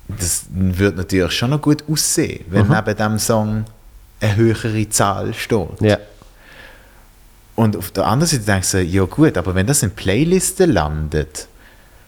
Das 0.09 0.45
wird 0.51 0.97
natürlich 0.97 1.33
schon 1.33 1.51
noch 1.51 1.63
gut 1.63 1.83
aussehen, 1.91 2.45
wenn 2.51 2.69
neben 2.69 2.97
dem 2.97 3.19
Song 3.19 3.65
eine 4.21 4.37
höhere 4.37 4.89
Zahl 4.91 5.33
steht. 5.35 5.81
ja. 5.81 5.99
Und 7.57 7.77
auf 7.77 7.93
der 7.93 8.07
anderen 8.07 8.29
Seite 8.29 8.45
denkst 8.45 8.73
du, 8.73 8.83
ja 8.83 9.05
gut, 9.05 9.39
aber 9.39 9.55
wenn 9.55 9.67
das 9.67 9.83
in 9.85 9.93
Playlisten 9.93 10.73
landet, 10.73 11.47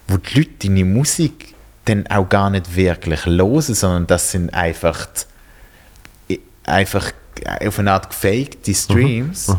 wo 0.08 0.16
die 0.16 0.38
Leute 0.40 0.50
deine 0.64 0.84
Musik 0.84 1.54
dann 1.84 2.04
auch 2.08 2.28
gar 2.28 2.50
nicht 2.50 2.74
wirklich 2.74 3.26
hören, 3.26 3.60
sondern 3.62 4.06
das 4.08 4.32
sind 4.32 4.52
einfach, 4.52 5.06
die- 6.28 6.40
einfach 6.64 7.12
auf 7.64 7.78
eine 7.78 7.92
Art 7.92 8.10
gefakte 8.10 8.74
Streams, 8.74 9.54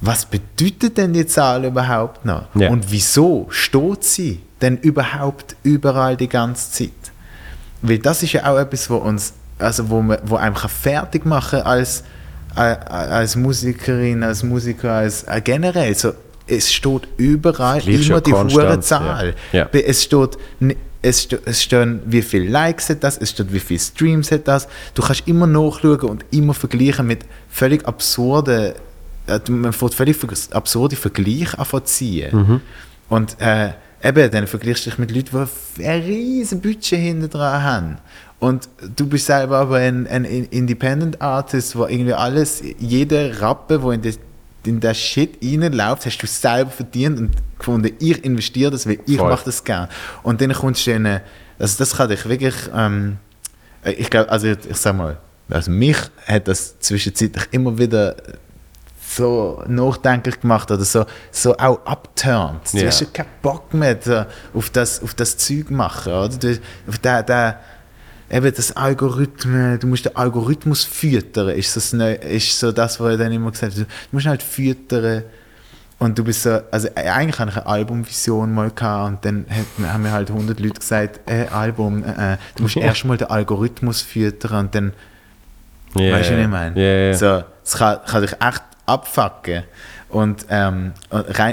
was 0.00 0.24
bedeutet 0.24 0.96
denn 0.96 1.12
die 1.12 1.26
Zahl 1.26 1.66
überhaupt 1.66 2.24
noch? 2.24 2.46
Ja. 2.54 2.70
Und 2.70 2.90
wieso 2.90 3.46
steht 3.50 4.04
sie 4.04 4.40
denn 4.62 4.78
überhaupt 4.78 5.54
überall 5.64 6.16
die 6.16 6.28
ganze 6.28 6.70
Zeit? 6.70 7.07
Weil 7.82 7.98
das 7.98 8.22
ist 8.22 8.32
ja 8.32 8.50
auch 8.50 8.58
etwas, 8.58 8.88
wo 8.90 8.96
uns, 8.96 9.32
also 9.58 9.88
wo, 9.88 10.02
man, 10.02 10.18
wo 10.24 10.36
einem 10.36 10.54
kann 10.54 10.70
fertig 10.70 11.24
machen 11.24 11.60
als, 11.62 12.02
äh, 12.56 12.60
als 12.60 13.36
Musikerin, 13.36 14.22
als 14.22 14.42
Musiker, 14.42 14.92
als 14.92 15.24
äh, 15.24 15.40
generell. 15.42 15.94
So, 15.94 16.12
es 16.46 16.72
steht 16.72 17.08
überall 17.16 17.86
immer 17.88 18.20
die 18.20 18.32
hohe 18.32 18.80
Zahl. 18.80 19.34
ja. 19.52 19.68
Ja. 19.72 19.80
Es 19.80 20.04
steht, 20.04 20.38
es, 21.02 21.22
st 21.22 21.38
es 21.44 21.62
stehen, 21.62 22.00
wie 22.06 22.22
viele 22.22 22.48
Likes 22.48 22.88
hat 22.88 23.04
das, 23.04 23.18
es 23.18 23.30
steht, 23.30 23.52
wie 23.52 23.60
viele 23.60 23.80
Streams 23.80 24.30
hat 24.32 24.48
das. 24.48 24.66
Du 24.94 25.02
kannst 25.02 25.28
immer 25.28 25.46
nachschauen 25.46 26.00
und 26.00 26.24
immer 26.30 26.54
vergleichen 26.54 27.06
mit 27.06 27.24
völlig 27.48 27.86
absurden, 27.86 28.72
äh, 29.26 29.50
man 29.50 29.72
fängt 29.72 29.94
völlig 29.94 30.16
absurde 30.52 30.96
Vergleiche 30.96 31.58
an 31.58 31.66
zu 31.66 31.80
ziehen. 31.80 32.36
Mhm. 32.36 32.60
Und 33.08 33.36
äh, 33.40 33.70
eben, 34.02 34.30
dann 34.30 34.46
vergleichst 34.46 34.86
du 34.86 34.90
dich 34.90 34.98
mit 34.98 35.10
Leuten, 35.10 35.48
die 35.76 35.86
ein 35.86 36.02
riesen 36.02 36.60
Budget 36.60 36.98
hinter 36.98 37.28
dran 37.28 37.62
haben. 37.62 37.98
Und 38.40 38.68
du 38.96 39.06
bist 39.06 39.26
selber 39.26 39.58
aber 39.58 39.76
ein, 39.76 40.06
ein 40.06 40.24
Independent 40.24 41.20
Artist, 41.20 41.74
wo 41.76 41.86
irgendwie 41.86 42.14
alles, 42.14 42.62
jede 42.78 43.40
Rappe, 43.40 43.82
wo 43.82 43.90
in 43.90 44.02
das 44.02 44.18
in 44.64 44.80
der 44.80 44.94
Shit 44.94 45.38
reinläuft, 45.42 46.04
hast 46.04 46.18
du 46.18 46.26
selber 46.26 46.70
verdient 46.70 47.18
und 47.18 47.30
gefunden, 47.58 47.92
ich 47.98 48.24
investiere 48.24 48.70
das, 48.70 48.86
weil 48.86 48.98
ich 49.06 49.16
Voll. 49.16 49.30
mache 49.30 49.46
das 49.46 49.64
gerne. 49.64 49.88
Und 50.22 50.40
dann 50.40 50.52
kommst 50.52 50.86
du 50.86 50.90
in 50.90 51.06
eine, 51.06 51.22
also 51.58 51.78
das 51.78 51.96
kann 51.96 52.08
dich 52.08 52.28
wirklich, 52.28 52.54
ähm, 52.74 53.16
äh, 53.82 53.92
ich 53.92 54.10
glaube, 54.10 54.30
also 54.30 54.48
ich, 54.48 54.58
ich 54.68 54.76
sag 54.76 54.96
mal, 54.96 55.18
also 55.48 55.70
mich 55.70 55.96
hat 56.26 56.48
das 56.48 56.78
zwischenzeitlich 56.80 57.44
immer 57.50 57.78
wieder 57.78 58.16
so 59.18 59.62
nachdenklich 59.66 60.40
gemacht 60.40 60.70
oder 60.70 60.84
so, 60.84 61.04
so 61.30 61.56
auch 61.56 61.84
abturnt. 61.84 62.72
Du 62.72 62.78
Ja. 62.78 62.86
hast 62.86 63.00
ja 63.00 63.06
keinen 63.12 63.28
Bock 63.42 63.74
mehr 63.74 64.26
auf, 64.54 64.70
das, 64.70 65.02
auf 65.02 65.14
das 65.14 65.36
Zeug 65.36 65.70
machen, 65.70 66.12
oder? 66.12 66.28
Du, 66.28 66.58
auf 66.88 66.98
den, 66.98 67.26
den, 67.26 67.54
eben 68.30 68.54
das 68.54 68.76
Algorithmus, 68.76 69.78
du 69.80 69.86
musst 69.86 70.04
den 70.04 70.16
Algorithmus 70.16 70.84
füttern, 70.84 71.50
ist, 71.50 71.76
das 71.76 71.92
ist 71.92 72.58
so 72.58 72.72
das, 72.72 73.00
was 73.00 73.10
er 73.10 73.16
dann 73.18 73.32
immer 73.32 73.50
gesagt 73.50 73.74
hat. 73.74 73.80
Du 73.80 73.86
musst 74.12 74.26
halt 74.26 74.42
füttern 74.42 75.24
und 75.98 76.16
du 76.16 76.22
bist 76.22 76.44
so, 76.44 76.60
also 76.70 76.88
äh, 76.94 77.08
eigentlich 77.08 77.38
hatte 77.40 77.50
ich 77.50 77.56
eine 77.56 77.66
Albumvision 77.66 78.54
mal 78.54 78.70
gehabt 78.70 79.08
und 79.08 79.24
dann 79.24 79.46
haben 79.90 80.02
mir 80.02 80.12
halt 80.12 80.30
100 80.30 80.60
Leute 80.60 80.78
gesagt, 80.78 81.20
äh, 81.28 81.46
Album, 81.48 82.04
äh, 82.04 82.34
äh 82.34 82.36
du 82.54 82.62
musst 82.62 82.76
erst 82.76 83.04
mal 83.04 83.16
den 83.16 83.28
Algorithmus 83.28 84.00
füttern 84.02 84.66
und 84.66 84.74
dann, 84.74 84.92
yeah. 85.98 86.16
weißt 86.16 86.30
du, 86.30 86.34
was 86.34 86.42
ich 86.42 86.48
meine? 86.48 86.76
Yeah, 86.76 87.10
yeah. 87.10 87.14
So, 87.14 87.44
das 87.64 87.76
kann, 87.76 87.98
kann 88.06 88.22
dich 88.22 88.32
echt 88.32 88.62
abfacken. 88.88 89.64
Und 90.08 90.46
ähm, 90.48 90.92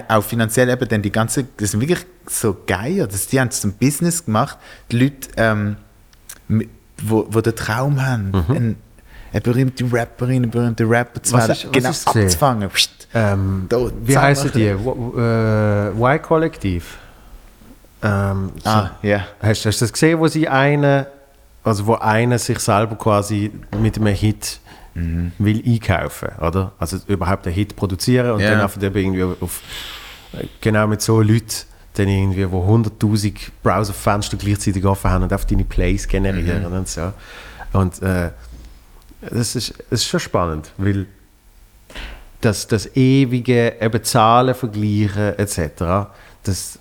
auch 0.08 0.24
finanziell 0.24 0.70
eben 0.70 0.88
dann 0.88 1.02
die 1.02 1.12
ganze, 1.12 1.46
das 1.58 1.72
sind 1.72 1.82
wirklich 1.82 2.06
so 2.28 2.56
geil, 2.66 3.08
das, 3.12 3.28
die 3.28 3.40
haben 3.40 3.50
es 3.50 3.62
zum 3.62 3.74
Business 3.74 4.26
gemacht, 4.26 4.58
die 4.92 5.00
Leute, 5.00 5.30
ähm, 5.38 5.76
wo, 6.98 7.28
wo 7.30 7.42
den 7.42 7.56
Traum 7.56 8.06
haben, 8.06 8.32
mhm. 8.32 8.56
ein, 8.56 8.76
eine 9.32 9.42
berühmte 9.42 9.84
Rapperin, 9.92 10.44
einen 10.44 10.52
berühmten 10.52 10.88
Rapper 10.88 11.22
zu 11.22 11.38
werden, 11.38 11.72
genau 11.72 11.90
abzufangen. 11.90 12.70
Ähm, 13.14 13.66
da, 13.68 13.90
wie 14.04 14.18
heißen 14.18 14.52
die? 14.54 14.68
Äh, 14.68 15.92
Y-Kollektiv. 15.92 16.98
Ähm, 18.02 18.52
so. 18.64 18.70
Ah, 18.70 18.92
ja. 19.02 19.10
Yeah. 19.10 19.28
Hast, 19.42 19.66
hast 19.66 19.82
du 19.82 19.86
das 19.86 19.94
gesehen, 19.94 20.20
wo 20.20 20.28
sie 20.28 20.48
eine, 20.48 21.08
also 21.64 21.86
wo 21.88 21.96
einer 21.96 22.38
sich 22.40 22.60
selber 22.60 22.96
quasi 22.96 23.52
mit 23.80 23.98
einem 23.98 24.14
Hit 24.14 24.60
mhm. 24.96 25.32
will 25.38 25.62
einkaufen, 25.66 26.30
oder? 26.42 26.74
Also 26.80 26.98
überhaupt 27.08 27.46
einen 27.46 27.56
Hit 27.56 27.76
produzieren 27.76 28.32
und 28.32 28.40
yeah. 28.40 28.52
dann 28.52 28.62
einfach 28.62 28.82
irgendwie 28.82 29.24
auf, 29.24 29.62
genau 30.62 30.88
mit 30.88 31.02
so 31.02 31.22
Leuten 31.22 31.66
dann 31.94 32.08
irgendwie, 32.10 32.52
wo 32.52 32.62
100'000 32.64 33.34
Browserfenster 33.64 34.38
gleichzeitig 34.38 34.84
offen 34.86 35.10
haben 35.10 35.24
und 35.24 35.34
auf 35.34 35.46
deine 35.46 35.64
Plays 35.64 36.08
generieren 36.08 36.70
mhm. 36.70 36.78
und 36.78 36.88
so. 36.88 37.14
Und 37.74 38.02
äh, 38.02 38.32
das, 39.22 39.56
ist, 39.56 39.74
das 39.90 40.02
ist 40.02 40.08
schon 40.08 40.20
spannend, 40.20 40.72
weil 40.78 41.06
das, 42.42 42.68
das 42.68 42.96
ewige 42.96 43.76
eben 43.80 44.04
Zahlen 44.04 44.56
vergleichen 44.56 45.38
etc., 45.38 46.10
das 46.44 46.80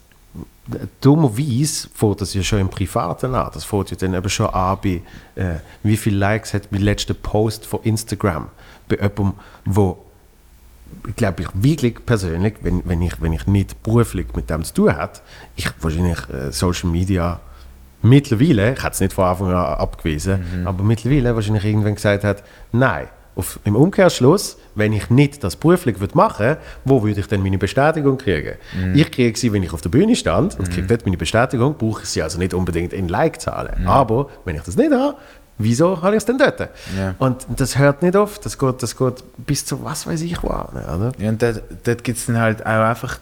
dummerweise 1.00 1.88
fängt 1.94 2.20
das 2.20 2.34
ja 2.34 2.42
schon 2.42 2.60
im 2.60 2.68
Privaten 2.68 3.34
an. 3.34 3.50
Das 3.52 3.64
fängt 3.64 3.90
ja 3.90 3.96
dann 3.96 4.14
eben 4.14 4.28
schon 4.28 4.46
an 4.46 4.78
bei, 4.82 5.02
äh, 5.34 5.56
wie 5.82 5.96
viele 5.96 6.16
Likes 6.16 6.54
hat 6.54 6.72
mein 6.72 6.82
letzter 6.82 7.14
Post 7.14 7.66
von 7.66 7.80
Instagram 7.82 8.48
bei 8.88 8.96
jemandem, 8.96 9.34
wo 9.64 9.98
glaube 11.16 11.42
ich 11.42 11.48
wirklich 11.54 12.06
persönlich, 12.06 12.54
wenn, 12.62 12.82
wenn, 12.86 13.02
ich, 13.02 13.20
wenn 13.20 13.32
ich 13.32 13.46
nicht 13.46 13.82
beruflich 13.82 14.26
mit 14.34 14.48
dem 14.48 14.64
zu 14.64 14.74
tun 14.74 14.96
habe, 14.96 15.12
ich 15.56 15.70
wahrscheinlich 15.80 16.28
äh, 16.30 16.52
Social 16.52 16.90
Media 16.90 17.40
mittlerweile, 18.02 18.74
ich 18.74 18.82
hätte 18.82 18.92
es 18.92 19.00
nicht 19.00 19.12
von 19.12 19.24
Anfang 19.24 19.48
an 19.48 19.74
abgewiesen, 19.74 20.44
mhm. 20.60 20.66
aber 20.66 20.84
mittlerweile 20.84 21.34
wahrscheinlich 21.34 21.64
irgendwann 21.64 21.94
gesagt 21.94 22.24
hat, 22.24 22.42
nein, 22.72 23.08
auf, 23.36 23.58
im 23.64 23.76
Umkehrschluss, 23.76 24.56
wenn 24.74 24.92
ich 24.92 25.10
nicht 25.10 25.42
das 25.44 25.56
beruflich 25.56 26.00
würde 26.00 26.16
machen 26.16 26.56
wo 26.84 27.02
würde 27.02 27.20
ich 27.20 27.26
dann 27.26 27.42
meine 27.42 27.58
Bestätigung 27.58 28.18
kriegen? 28.18 28.56
Mhm. 28.76 28.94
Ich 28.94 29.10
kriege 29.10 29.38
sie, 29.38 29.52
wenn 29.52 29.62
ich 29.62 29.72
auf 29.72 29.80
der 29.80 29.90
Bühne 29.90 30.16
stand 30.16 30.58
und 30.58 30.68
mhm. 30.68 30.72
kriege 30.72 30.86
dort 30.86 31.04
meine 31.04 31.16
Bestätigung, 31.16 31.76
brauche 31.76 32.02
ich 32.02 32.08
sie 32.08 32.22
also 32.22 32.38
nicht 32.38 32.54
unbedingt 32.54 32.92
in 32.92 33.08
Like-Zahlen. 33.08 33.82
Mhm. 33.82 33.88
Aber 33.88 34.28
wenn 34.44 34.56
ich 34.56 34.62
das 34.62 34.76
nicht 34.76 34.92
habe, 34.92 35.16
wieso 35.58 36.02
habe 36.02 36.14
ich 36.14 36.18
es 36.18 36.24
denn 36.24 36.38
dort? 36.38 36.60
Ja. 36.60 37.14
Und 37.18 37.46
das 37.56 37.78
hört 37.78 38.02
nicht 38.02 38.16
auf, 38.16 38.38
das 38.38 38.58
geht, 38.58 38.82
das 38.82 38.96
geht 38.96 39.24
bis 39.38 39.64
zu 39.64 39.82
was 39.84 40.06
weiß 40.06 40.20
ich 40.22 40.42
wo. 40.42 40.48
Oder? 40.48 41.12
Ja, 41.18 41.28
und 41.28 41.42
dort, 41.42 41.62
dort 41.84 42.04
gibt 42.04 42.18
es 42.18 42.26
dann 42.26 42.38
halt 42.38 42.64
auch 42.64 42.66
einfach 42.66 43.18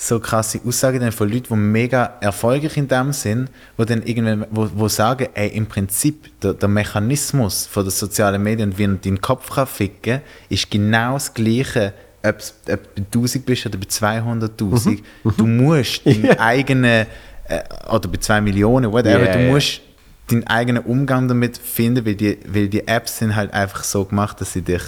so 0.00 0.18
krasse 0.18 0.60
Aussagen 0.66 1.12
von 1.12 1.28
Leuten, 1.28 1.48
die 1.50 1.56
mega 1.56 2.14
erfolgreich 2.22 2.78
in 2.78 2.88
dem 2.88 3.12
sind, 3.12 3.50
wo 3.76 3.84
dann 3.84 4.02
irgendwann, 4.02 4.46
wo, 4.50 4.66
wo 4.74 4.88
sagen, 4.88 5.28
ey, 5.34 5.48
im 5.48 5.66
Prinzip 5.66 6.40
der, 6.40 6.54
der 6.54 6.70
Mechanismus 6.70 7.66
von 7.66 7.84
den 7.84 7.90
sozialen 7.90 8.42
Medien, 8.42 8.78
wie 8.78 8.86
man 8.86 9.00
deinen 9.02 9.20
Kopf 9.20 9.50
kann 9.50 9.66
ficken, 9.66 10.22
ist 10.48 10.70
genau 10.70 11.14
das 11.14 11.34
Gleiche, 11.34 11.92
ob, 12.22 12.38
du 12.66 12.76
bei 12.76 13.02
1000 13.12 13.44
bist 13.44 13.66
oder 13.66 13.76
bei 13.76 13.84
200.000. 13.84 14.90
Mhm. 15.22 15.32
Du 15.36 15.46
musst 15.46 16.06
deinen 16.06 16.24
yeah. 16.24 16.40
eigenen, 16.40 17.06
äh, 17.48 17.62
oder 17.90 18.08
bei 18.08 18.16
2 18.16 18.40
Millionen, 18.40 18.90
whatever, 18.90 19.22
yeah, 19.22 19.36
du 19.36 19.52
musst 19.52 19.82
deinen 20.28 20.46
eigenen 20.46 20.82
Umgang 20.82 21.28
damit 21.28 21.58
finden, 21.58 22.06
weil 22.06 22.14
die, 22.14 22.38
weil 22.46 22.68
die 22.68 22.88
Apps 22.88 23.18
sind 23.18 23.36
halt 23.36 23.52
einfach 23.52 23.84
so 23.84 24.06
gemacht, 24.06 24.40
dass 24.40 24.54
sie 24.54 24.62
dich 24.62 24.82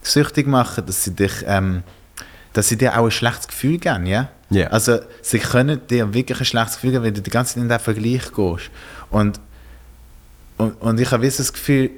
süchtig 0.00 0.46
machen, 0.46 0.86
dass 0.86 1.02
sie 1.02 1.10
dich, 1.10 1.44
ähm, 1.44 1.82
dass 2.52 2.68
sie 2.68 2.76
dir 2.76 2.96
auch 2.96 3.06
ein 3.06 3.10
schlechtes 3.10 3.48
Gefühl 3.48 3.78
geben, 3.78 4.06
ja? 4.06 4.28
Yeah. 4.54 4.70
Also 4.70 4.98
sie 5.22 5.38
können 5.38 5.80
dir 5.88 6.14
wirklich 6.14 6.38
ein 6.38 6.44
schlechtes 6.44 6.74
Gefühl 6.76 6.92
geben, 6.92 7.04
wenn 7.04 7.14
du 7.14 7.22
die 7.22 7.30
ganze 7.30 7.54
Zeit 7.54 7.62
in 7.62 7.68
den 7.68 7.78
Vergleich 7.78 8.32
gehst. 8.32 8.70
Und, 9.10 9.40
und, 10.56 10.80
und 10.80 11.00
ich 11.00 11.10
habe 11.10 11.26
das 11.26 11.52
Gefühl, 11.52 11.90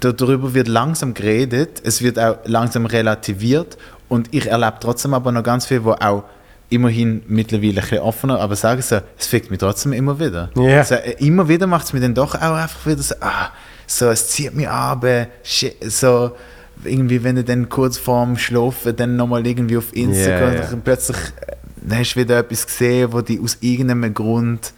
darüber 0.00 0.54
wird 0.54 0.68
langsam 0.68 1.14
geredet, 1.14 1.82
es 1.84 2.02
wird 2.02 2.18
auch 2.18 2.38
langsam 2.44 2.86
relativiert 2.86 3.76
und 4.08 4.28
ich 4.32 4.46
erlebe 4.46 4.76
trotzdem 4.80 5.14
aber 5.14 5.32
noch 5.32 5.42
ganz 5.42 5.66
viel, 5.66 5.84
wo 5.84 5.92
auch 5.92 6.24
immerhin 6.70 7.22
mittlerweile 7.26 7.68
ein 7.68 7.74
bisschen 7.74 7.98
offener, 7.98 8.40
aber 8.40 8.56
sagen 8.56 8.80
so, 8.80 9.00
es 9.18 9.26
fickt 9.26 9.50
mich 9.50 9.58
trotzdem 9.58 9.92
immer 9.92 10.18
wieder. 10.18 10.50
Yeah. 10.56 10.78
Also, 10.78 10.94
immer 11.18 11.48
wieder 11.48 11.66
macht 11.66 11.86
es 11.86 11.92
mir 11.92 12.00
dann 12.00 12.14
doch 12.14 12.34
auch 12.34 12.54
einfach 12.54 12.86
wieder 12.86 13.02
so, 13.02 13.14
ah, 13.20 13.50
so, 13.86 14.08
es 14.08 14.28
zieht 14.28 14.54
mich 14.54 14.68
ab, 14.68 15.04
so, 15.82 16.32
irgendwie, 16.84 17.22
wenn 17.22 17.36
du 17.36 17.44
dann 17.44 17.68
kurz 17.68 17.98
vorm 17.98 18.36
Schlafen 18.36 18.96
dann 18.96 19.16
nochmal 19.16 19.46
irgendwie 19.46 19.76
auf 19.76 19.94
Instagram 19.94 20.52
yeah, 20.52 20.70
yeah. 20.70 20.78
plötzlich 20.82 21.16
dann 21.82 21.98
hast 21.98 22.14
du 22.14 22.20
wieder 22.20 22.38
etwas 22.38 22.66
gesehen, 22.66 23.12
wo 23.12 23.20
dich 23.20 23.40
aus 23.40 23.58
irgendeinem 23.60 24.12
Grund 24.12 24.72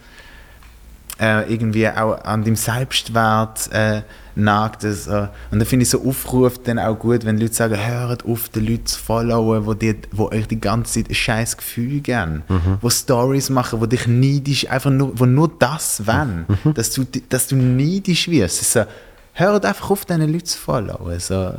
äh, 1.19 1.51
irgendwie 1.51 1.87
auch 1.87 2.23
an 2.23 2.43
deinem 2.43 2.55
Selbstwert 2.55 3.69
äh, 3.71 4.01
nagt. 4.35 4.83
Also, 4.83 5.27
und 5.51 5.59
dann 5.59 5.65
finde 5.65 5.83
ich 5.83 5.89
so 5.89 6.03
Aufruf 6.03 6.57
dann 6.63 6.79
auch 6.79 6.97
gut, 6.97 7.25
wenn 7.25 7.37
Leute 7.37 7.53
sagen, 7.53 7.77
hört 7.77 8.25
auf, 8.25 8.49
die 8.49 8.59
Leute 8.59 8.85
zu 8.85 8.99
followen, 8.99 9.65
wo, 9.65 9.73
die, 9.73 9.95
wo 10.11 10.29
euch 10.29 10.47
die 10.47 10.59
ganze 10.59 10.93
Zeit 10.93 11.09
ein 11.09 11.15
scheiß 11.15 11.57
Gefühl 11.57 11.99
geben, 11.99 12.43
mhm. 12.47 12.77
wo 12.81 12.89
Stories 12.89 13.49
machen, 13.49 13.79
wo 13.79 13.85
dich 13.85 14.07
neidisch, 14.07 14.69
einfach 14.69 14.89
nur, 14.89 15.17
wo 15.19 15.25
nur 15.25 15.51
das 15.59 16.07
wollen, 16.07 16.45
mhm. 16.47 16.73
dass, 16.73 16.91
du, 16.91 17.05
dass 17.29 17.47
du 17.47 17.55
neidisch 17.55 18.27
wirst. 18.27 18.71
So, 18.71 18.83
hört 19.33 19.65
einfach 19.65 19.91
auf, 19.91 20.05
diese 20.05 20.25
Leute 20.25 20.43
zu 20.45 20.57
followen. 20.57 21.19
So, 21.19 21.53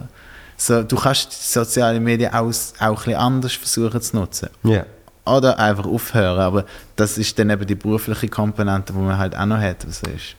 so, 0.57 0.83
du 0.83 0.97
kannst 0.97 1.53
soziale 1.53 2.01
Medien 2.01 2.33
auch, 2.33 2.53
auch 2.81 3.07
ein 3.07 3.15
anders 3.15 3.53
versuchen 3.53 4.01
zu 4.01 4.17
nutzen. 4.17 4.49
Yeah. 4.65 4.87
Oder 5.27 5.59
einfach 5.59 5.87
aufhören, 5.87 6.39
aber 6.39 6.65
das 6.97 7.17
ist 7.17 7.39
dann 7.39 7.51
eben 7.51 7.67
die 7.67 7.75
berufliche 7.75 8.29
Komponente, 8.29 8.93
die 8.93 8.99
man 8.99 9.17
halt 9.17 9.37
auch 9.37 9.47
noch 9.47 9.59
hat. 9.59 9.87
Was 9.87 10.03
ist. 10.03 10.37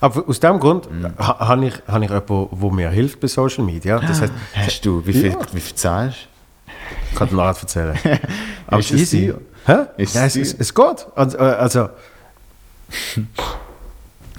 Aber 0.00 0.28
aus 0.28 0.38
diesem 0.38 0.60
Grund 0.60 0.90
mhm. 0.90 1.12
habe 1.18 1.66
ich, 1.66 1.74
hab 1.86 2.02
ich 2.02 2.10
jemanden, 2.10 2.60
der 2.60 2.70
mir 2.70 2.90
hilft 2.90 3.20
bei 3.20 3.26
Social 3.26 3.64
Media. 3.64 3.98
Das 3.98 4.20
heißt, 4.20 4.32
Hast 4.54 4.84
du, 4.84 5.04
wie 5.04 5.12
viel, 5.12 5.32
ja. 5.32 5.38
wie 5.52 5.60
viel 5.60 5.74
zahlst 5.74 6.28
Ich 7.10 7.18
kann 7.18 7.28
dir 7.28 7.36
nachher 7.36 7.60
erzählen. 7.60 7.98
Aber 8.68 8.78
ist 8.78 8.92
es 8.92 9.00
ist 9.00 9.14
easy. 9.14 9.34
Hä? 9.66 9.76
Ist 9.96 10.14
ja, 10.14 10.24
es, 10.24 10.36
es, 10.36 10.54
es 10.54 10.74
geht. 10.74 11.06
Also, 11.16 11.38
also 11.38 11.88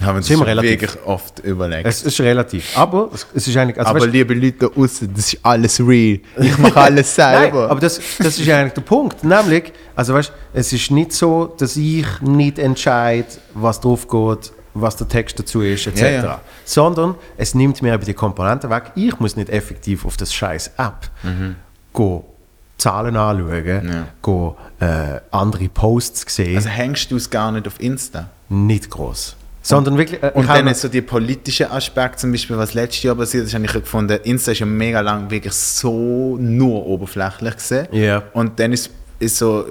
haben 0.00 0.14
wir 0.14 0.16
uns 0.16 0.62
wirklich 0.62 0.90
oft 1.04 1.40
überlegt. 1.40 1.86
Es 1.86 2.02
ist 2.02 2.20
relativ. 2.20 2.76
Aber 2.76 3.10
es 3.34 3.48
ist 3.48 3.56
eigentlich. 3.56 3.78
Also 3.78 3.90
aber 3.90 4.00
weißt, 4.00 4.12
liebe 4.12 4.34
Leute 4.34 4.56
da 4.58 4.66
außen, 4.68 5.12
das 5.14 5.32
ist 5.34 5.44
alles 5.44 5.80
real. 5.80 6.20
Ich 6.38 6.58
mache 6.58 6.76
alles 6.80 7.14
selber. 7.14 7.60
Nein, 7.62 7.70
aber 7.70 7.80
das, 7.80 8.00
das 8.18 8.38
ist 8.38 8.48
eigentlich 8.48 8.72
der 8.72 8.80
Punkt. 8.80 9.22
Nämlich, 9.22 9.72
also 9.94 10.14
weißt, 10.14 10.32
es 10.54 10.72
ist 10.72 10.90
nicht 10.90 11.12
so, 11.12 11.54
dass 11.58 11.76
ich 11.76 12.06
nicht 12.22 12.58
entscheide, 12.58 13.28
was 13.54 13.80
drauf 13.80 14.08
geht, 14.08 14.52
was 14.74 14.96
der 14.96 15.08
Text 15.08 15.38
dazu 15.38 15.60
ist, 15.60 15.86
etc. 15.86 16.00
Ja, 16.00 16.10
ja. 16.10 16.40
Sondern 16.64 17.14
es 17.36 17.54
nimmt 17.54 17.82
mir 17.82 17.92
aber 17.92 18.04
die 18.04 18.14
Komponenten 18.14 18.70
weg. 18.70 18.92
Ich 18.94 19.18
muss 19.20 19.36
nicht 19.36 19.50
effektiv 19.50 20.06
auf 20.06 20.16
das 20.16 20.32
scheiß 20.32 20.72
App 20.78 21.10
mhm. 21.22 21.56
gehen. 21.94 22.22
Zahlen 22.78 23.14
anschauen, 23.14 23.66
ja. 23.66 24.06
gehen, 24.22 24.54
äh, 24.80 25.20
andere 25.30 25.68
Posts 25.68 26.34
sehen. 26.34 26.56
Also 26.56 26.70
hängst 26.70 27.10
du 27.10 27.16
es 27.16 27.28
gar 27.28 27.52
nicht 27.52 27.66
auf 27.66 27.78
Insta? 27.78 28.30
Nicht 28.48 28.88
groß. 28.88 29.36
Sondern 29.62 29.98
wirklich. 29.98 30.22
Äh, 30.22 30.32
und 30.34 30.48
dann 30.48 30.66
ist 30.68 30.80
so 30.80 30.88
der 30.88 31.02
politische 31.02 31.70
Aspekt, 31.70 32.20
zum 32.20 32.32
Beispiel, 32.32 32.56
was 32.56 32.74
letztes 32.74 33.02
Jahr 33.02 33.14
passiert 33.14 33.46
ist, 33.46 33.54
habe 33.54 33.64
ich 33.64 33.72
gefunden, 33.72 34.18
Insta 34.24 34.52
ist 34.52 34.60
ja 34.60 34.66
mega 34.66 35.00
lang 35.00 35.30
wirklich 35.30 35.52
so 35.52 36.36
nur 36.38 36.86
oberflächlich 36.86 37.54
gesehen. 37.54 37.88
Yeah. 37.92 38.22
Und 38.32 38.58
dann 38.58 38.72
ist, 38.72 38.90
ist 39.18 39.36
so, 39.36 39.66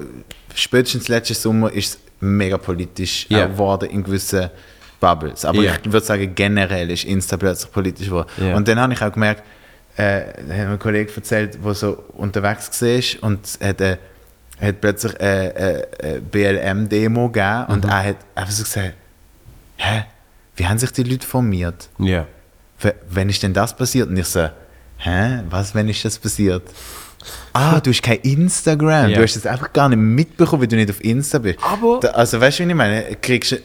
spätestens 0.54 1.08
letzten 1.08 1.34
Sommer 1.34 1.72
ist 1.72 1.94
es 1.94 1.98
mega 2.20 2.56
politisch 2.56 3.26
yeah. 3.30 3.46
geworden 3.46 3.90
in 3.90 4.04
gewissen 4.04 4.50
Bubbles. 5.00 5.44
Aber 5.44 5.60
yeah. 5.60 5.74
ich 5.82 5.92
würde 5.92 6.06
sagen, 6.06 6.34
generell 6.34 6.90
ist 6.90 7.04
Insta 7.04 7.36
plötzlich 7.36 7.72
politisch 7.72 8.06
geworden. 8.06 8.28
Yeah. 8.40 8.56
Und 8.56 8.68
dann 8.68 8.78
habe 8.78 8.92
ich 8.92 9.02
auch 9.02 9.12
gemerkt, 9.12 9.42
äh, 9.96 10.20
hat 10.20 10.46
mir 10.46 10.68
ein 10.68 10.78
Kollege 10.78 11.12
erzählt, 11.14 11.58
der 11.64 11.74
so 11.74 12.04
unterwegs 12.16 12.80
war 12.80 13.28
und 13.28 13.40
hat, 13.60 13.80
äh, 13.80 13.96
hat 14.60 14.80
plötzlich 14.80 15.20
eine, 15.20 15.56
eine, 15.56 15.88
eine 16.00 16.20
BLM-Demo 16.20 17.28
gegeben 17.28 17.64
und 17.68 17.84
mhm. 17.84 17.90
er 17.90 18.04
hat 18.04 18.16
einfach 18.36 18.52
so 18.52 18.62
gesagt, 18.62 18.94
hä, 19.80 20.04
wie 20.56 20.66
haben 20.66 20.78
sich 20.78 20.92
die 20.92 21.02
Leute 21.02 21.26
formiert? 21.26 21.88
Ja. 21.98 22.26
Wenn 23.10 23.28
ist 23.28 23.42
denn 23.42 23.52
das 23.52 23.76
passiert? 23.76 24.08
Und 24.08 24.16
ich 24.16 24.26
so, 24.26 24.48
hä, 24.98 25.40
was, 25.48 25.74
wenn 25.74 25.88
ist 25.88 26.04
das 26.04 26.18
passiert? 26.18 26.62
Ah, 27.52 27.80
du 27.80 27.90
hast 27.90 28.02
kein 28.02 28.18
Instagram. 28.20 29.10
Ja. 29.10 29.16
Du 29.16 29.22
hast 29.22 29.36
es 29.36 29.46
einfach 29.46 29.72
gar 29.72 29.88
nicht 29.88 29.98
mitbekommen, 29.98 30.62
weil 30.62 30.68
du 30.68 30.76
nicht 30.76 30.90
auf 30.90 31.02
Insta 31.04 31.38
bist. 31.38 31.58
Aber. 31.62 32.00
Da, 32.00 32.08
also, 32.08 32.40
weißt 32.40 32.60
du, 32.60 32.64
wie 32.64 32.70
ich 32.70 32.74
meine? 32.74 33.16
Kriegst, 33.20 33.60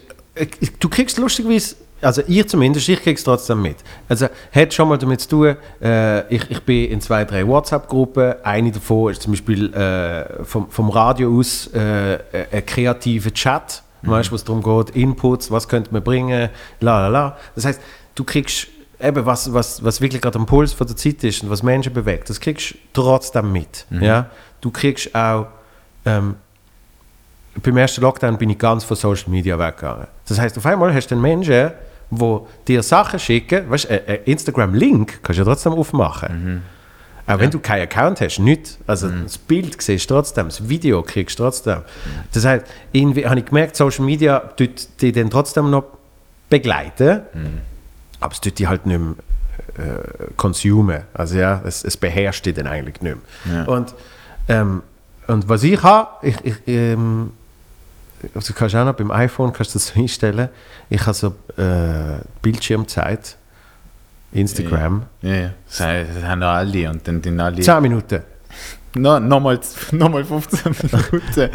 du 0.80 0.90
kriegst 0.90 1.18
lustigerweise 1.18 1.76
also 2.02 2.22
ich 2.28 2.48
zumindest, 2.48 2.88
ich 2.90 3.02
kriege 3.02 3.18
es 3.18 3.24
trotzdem 3.24 3.62
mit. 3.62 3.78
Also 4.08 4.28
hat 4.52 4.74
schon 4.74 4.90
mal 4.90 4.98
damit 4.98 5.22
zu 5.22 5.30
tun, 5.30 5.56
äh, 5.82 6.34
ich, 6.34 6.52
ich 6.52 6.62
bin 6.62 6.92
in 6.92 7.02
zwei, 7.02 7.26
drei 7.26 7.48
WhatsApp-Gruppen, 7.48 8.36
eine 8.44 8.72
davon 8.72 9.12
ist 9.12 9.22
zum 9.22 9.32
Beispiel 9.32 9.74
äh, 9.74 10.44
vom, 10.44 10.70
vom 10.70 10.90
Radio 10.90 11.38
aus 11.38 11.68
äh, 11.74 12.20
ein 12.52 12.66
kreativer 12.66 13.34
Chat, 13.34 13.82
mhm. 14.06 14.11
weißt, 14.11 14.32
wo 14.32 14.36
es 14.36 14.44
darum 14.44 14.61
geht, 14.61 14.95
Inputs, 14.95 15.52
was 15.52 15.68
könnte 15.68 15.94
man 15.94 16.03
bringen, 16.03 16.49
la 16.80 17.02
la 17.02 17.07
la. 17.07 17.38
Das 17.56 17.65
heißt, 17.65 17.82
du 18.15 18.23
kriegst 18.23 18.68
eben, 18.99 19.26
was, 19.26 19.53
was, 19.53 19.84
was 19.84 20.02
wirklich 20.02 20.22
gerade 20.22 20.40
am 20.40 20.45
Puls 20.45 20.73
von 20.73 20.88
der 20.88 20.95
Zeit 20.95 21.23
ist 21.23 21.44
und 21.44 21.49
was 21.49 21.64
Menschen 21.64 21.94
bewegt, 21.94 22.30
das 22.30 22.40
kriegst 22.40 22.76
du 22.94 23.02
trotzdem 23.02 23.52
mit. 23.52 23.86
Mhm. 23.90 24.03
Ja? 24.03 24.30
Du 24.61 24.72
kriegst 24.72 25.14
auch 25.14 25.48
ähm, 26.06 26.36
beim 27.61 27.77
ersten 27.77 28.02
Lockdown 28.02 28.38
bin 28.38 28.49
ich 28.49 28.57
ganz 28.57 28.84
von 28.84 28.98
Social 28.98 29.30
Media 29.30 29.57
weggegangen. 29.57 30.07
Das 30.27 30.40
heißt, 30.40 30.57
auf 30.57 30.65
einmal 30.65 30.94
hast 30.94 31.07
du 31.07 31.15
einen 31.15 31.22
Menschen, 31.22 31.72
die 32.11 32.40
dir 32.68 32.84
Sachen 32.84 33.19
schicken, 33.19 33.69
weißt 33.69 33.90
du, 33.90 33.95
Instagram-Link 34.26 35.23
kannst 35.23 35.40
du 35.40 35.44
ja 35.44 35.45
trotzdem 35.45 35.73
aufmachen. 35.73 36.44
Mhm. 36.44 36.61
Auch 37.28 37.32
ja. 37.32 37.40
wenn 37.40 37.52
du 37.52 37.60
keinen 37.60 37.84
Account 37.84 38.22
hast, 38.22 38.40
nicht. 38.40 38.78
Also 38.86 39.08
mhm. 39.08 39.24
das 39.24 39.38
Bild 39.38 39.82
siehst 39.82 40.10
du 40.10 40.14
trotzdem, 40.14 40.46
das 40.46 40.70
Video 40.70 41.02
kriegst 41.02 41.40
du 41.40 41.44
trotzdem. 41.44 41.82
Das 42.34 42.46
heißt, 42.46 42.66
irgendwie 42.92 43.26
habe 43.26 43.40
ich 43.40 43.46
gemerkt, 43.46 43.76
Social 43.76 44.06
Media 44.06 44.40
tut 44.40 44.88
die 45.02 45.12
dann 45.12 45.30
trotzdem 45.30 45.70
noch 45.70 45.86
begleiten, 46.50 47.22
mhm. 47.34 47.62
aber 48.20 48.34
es 48.34 48.42
tut 48.42 48.60
die 48.60 48.68
halt 48.68 48.86
nicht 48.86 49.00
mehr 49.00 49.16
äh, 49.78 50.32
consumen. 50.38 51.02
Also 51.14 51.38
ja, 51.38 51.62
es, 51.66 51.84
es 51.84 51.98
beherrscht 51.98 52.46
die 52.46 52.54
dann 52.54 52.68
eigentlich 52.68 53.02
nicht 53.02 53.18
mehr. 53.46 53.56
Ja. 53.56 53.64
Und, 53.66 53.96
ähm, 54.48 54.84
und 55.28 55.50
was 55.50 55.64
ich 55.64 55.82
habe, 55.82 56.28
ich, 56.28 56.36
ich 56.44 56.56
ähm, 56.68 57.32
also 58.34 58.54
kannst 58.54 58.76
auch 58.76 58.86
noch 58.86 58.94
beim 58.94 59.12
iPhone 59.12 59.52
kannst 59.54 59.76
du 59.76 59.80
das 59.80 59.88
so 59.88 60.00
einstellen. 60.00 60.50
Ich 60.90 61.02
habe 61.02 61.14
so 61.14 61.28
äh, 61.58 62.20
Bildschirmzeit, 62.42 63.38
Instagram. 64.36 65.03
Ja, 65.22 65.34
ja. 65.34 65.49
Das, 65.66 66.24
haben 66.24 66.44
alle 66.44 66.90
und 66.90 67.07
dann 67.07 67.22
die 67.22 67.30
alle... 67.30 67.62
10 67.62 67.82
Minuten. 67.82 68.22
No, 68.98 69.20
Nochmal 69.20 69.60
noch 69.91 70.10
mal 70.10 70.24
15 70.24 70.76
Minuten. 70.84 71.49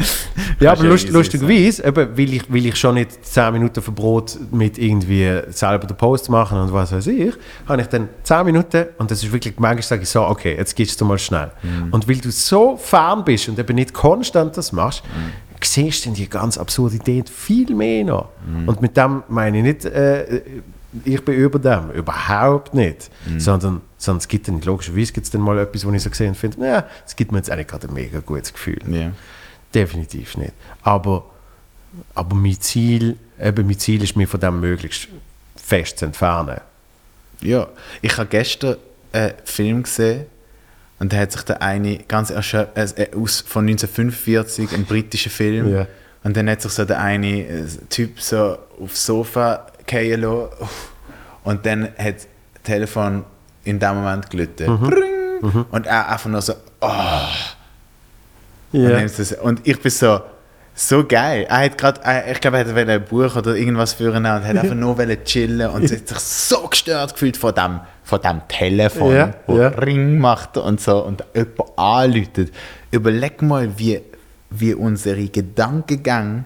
ja, 0.59 0.73
aber 0.73 0.83
lust, 0.83 1.09
lustigerweise, 1.09 1.83
eben, 1.83 2.15
weil, 2.15 2.33
ich, 2.33 2.53
weil 2.53 2.65
ich 2.67 2.75
schon 2.75 2.95
nicht 2.95 3.25
10 3.25 3.53
Minuten 3.53 3.81
Verbrot 3.81 4.37
mit 4.51 4.77
irgendwie 4.77 5.41
selber 5.49 5.87
den 5.87 5.97
Post 5.97 6.29
machen 6.29 6.59
und 6.59 6.71
was 6.71 6.91
weiß 6.91 7.07
ich, 7.07 7.33
habe 7.67 7.81
ich 7.81 7.87
dann 7.87 8.09
10 8.23 8.45
Minuten 8.45 8.85
und 8.99 9.09
das 9.09 9.23
ist 9.23 9.31
wirklich, 9.31 9.55
manchmal 9.57 9.81
sage 9.81 10.03
ich 10.03 10.09
so, 10.09 10.21
okay, 10.21 10.55
jetzt 10.55 10.75
gehst 10.75 11.01
du 11.01 11.05
mal 11.05 11.17
schnell. 11.17 11.51
Mm. 11.63 11.91
Und 11.91 12.07
weil 12.07 12.17
du 12.17 12.29
so 12.29 12.77
fern 12.77 13.23
bist 13.23 13.49
und 13.49 13.57
eben 13.57 13.75
nicht 13.75 13.91
konstant 13.91 14.55
das 14.55 14.71
machst, 14.71 15.03
mm 15.03 15.51
siehst 15.65 16.05
du 16.05 16.11
die 16.11 16.29
ganze 16.29 16.59
Absurdität 16.59 17.29
viel 17.29 17.73
mehr 17.75 18.03
noch. 18.03 18.29
Mhm. 18.45 18.67
Und 18.67 18.81
mit 18.81 18.97
dem 18.97 19.23
meine 19.27 19.57
ich 19.57 19.63
nicht, 19.63 19.85
äh, 19.85 20.41
ich 21.05 21.23
bin 21.23 21.35
über 21.35 21.59
dem, 21.59 21.91
überhaupt 21.91 22.73
nicht. 22.73 23.09
Mhm. 23.25 23.39
Sondern, 23.39 23.81
sondern 23.97 24.19
es 24.19 24.27
gibt 24.27 24.47
dann, 24.47 24.61
logischerweise 24.61 25.13
gibt 25.13 25.25
es 25.25 25.31
dann 25.31 25.41
mal 25.41 25.57
etwas, 25.59 25.85
wo 25.85 25.91
ich 25.91 26.03
so 26.03 26.09
gesehen 26.09 26.29
und 26.29 26.35
finde, 26.35 26.65
ja, 26.65 26.85
es 27.05 27.15
gibt 27.15 27.31
mir 27.31 27.37
jetzt 27.37 27.49
eigentlich 27.49 27.67
gerade 27.67 27.87
ein 27.87 27.93
mega 27.93 28.19
gutes 28.19 28.53
Gefühl. 28.53 28.79
Yeah. 28.89 29.11
Definitiv 29.73 30.37
nicht. 30.37 30.53
Aber, 30.83 31.25
aber 32.13 32.35
mein 32.35 32.59
Ziel, 32.59 33.17
eben 33.39 33.65
mein 33.65 33.79
Ziel 33.79 34.03
ist, 34.03 34.15
mich 34.15 34.27
von 34.27 34.39
dem 34.39 34.59
möglichst 34.59 35.07
fest 35.55 35.99
zu 35.99 36.05
entfernen. 36.05 36.59
Ja, 37.41 37.67
ich 38.01 38.17
habe 38.17 38.27
gestern 38.27 38.77
einen 39.13 39.33
Film 39.45 39.83
gesehen, 39.83 40.25
und 40.99 41.11
da 41.11 41.17
hat 41.17 41.31
sich 41.31 41.41
der 41.41 41.63
eine 41.63 41.97
ganz 41.97 42.29
erschöpft, 42.29 42.77
äh, 42.77 43.09
aus, 43.15 43.41
von 43.41 43.67
1945, 43.67 44.71
ein 44.71 44.85
britischer 44.85 45.31
Film. 45.31 45.67
Yeah. 45.67 45.87
Und 46.23 46.37
dann 46.37 46.47
hat 46.47 46.61
sich 46.61 46.71
so 46.71 46.85
der 46.85 47.01
eine 47.01 47.43
äh, 47.43 47.65
Typ 47.89 48.21
so 48.21 48.59
aufs 48.79 49.07
Sofa 49.07 49.65
lassen. 49.91 50.49
Und 51.43 51.65
dann 51.65 51.89
hat 51.97 52.15
das 52.15 52.27
Telefon 52.63 53.23
in 53.63 53.79
dem 53.79 53.95
Moment 53.95 54.29
gelitten. 54.29 54.71
Mhm. 54.71 55.47
Mhm. 55.47 55.65
Und 55.71 55.87
er 55.87 56.09
einfach 56.09 56.29
nur 56.29 56.41
so, 56.41 56.53
oh. 56.81 56.87
Yeah. 58.73 59.01
Und, 59.01 59.31
und 59.41 59.67
ich 59.67 59.79
bin 59.81 59.91
so, 59.91 60.21
so 60.73 61.05
geil. 61.05 61.45
Er 61.49 61.65
hat 61.65 61.77
grad, 61.77 61.99
ich 62.31 62.39
glaube, 62.39 62.59
er 62.59 62.65
hat 62.65 62.89
ein 62.89 63.05
Buch 63.05 63.35
oder 63.35 63.55
irgendwas 63.55 63.93
führen 63.93 64.25
und 64.25 64.27
hat 64.27 64.43
einfach 64.45 64.75
nur 64.75 64.97
chillen 65.25 65.69
und 65.69 65.91
hat 65.91 66.07
sich 66.07 66.19
so 66.19 66.67
gestört 66.67 67.13
gefühlt 67.13 67.37
von 67.37 67.53
dem 67.53 67.81
von 68.11 68.21
dem 68.21 68.41
Telefon, 68.49 69.15
ja, 69.15 69.33
wo 69.47 69.57
ja. 69.57 69.69
Ring 69.69 70.19
macht 70.19 70.57
und 70.57 70.81
so 70.81 71.05
und 71.05 71.23
jemand 71.33 71.77
anläutet. 71.77 72.51
Überleg 72.91 73.41
mal, 73.41 73.69
wie, 73.77 74.01
wie 74.49 74.73
unsere 74.73 75.27
Gedankengang 75.29 76.43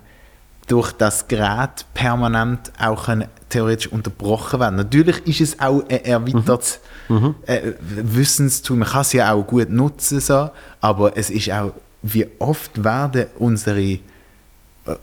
durch 0.67 0.91
das 0.93 1.27
Gerät 1.27 1.85
permanent 1.93 2.71
auch 2.79 3.07
theoretisch 3.49 3.91
unterbrochen 3.91 4.59
werden. 4.59 4.75
Natürlich 4.77 5.21
ist 5.27 5.41
es 5.41 5.59
auch 5.59 5.83
ein 5.89 6.03
erweitertes 6.03 6.79
mhm. 7.07 7.15
mhm. 7.15 7.35
äh, 7.45 7.73
Wissenstum. 7.79 8.79
Man 8.79 8.89
kann 8.89 9.01
es 9.01 9.13
ja 9.13 9.31
auch 9.31 9.45
gut 9.45 9.69
nutzen, 9.69 10.19
so, 10.19 10.49
aber 10.81 11.15
es 11.15 11.29
ist 11.29 11.51
auch, 11.51 11.73
wie 12.01 12.27
oft 12.39 12.83
werden 12.83 13.27
unsere, 13.37 13.81
äh, 13.81 13.99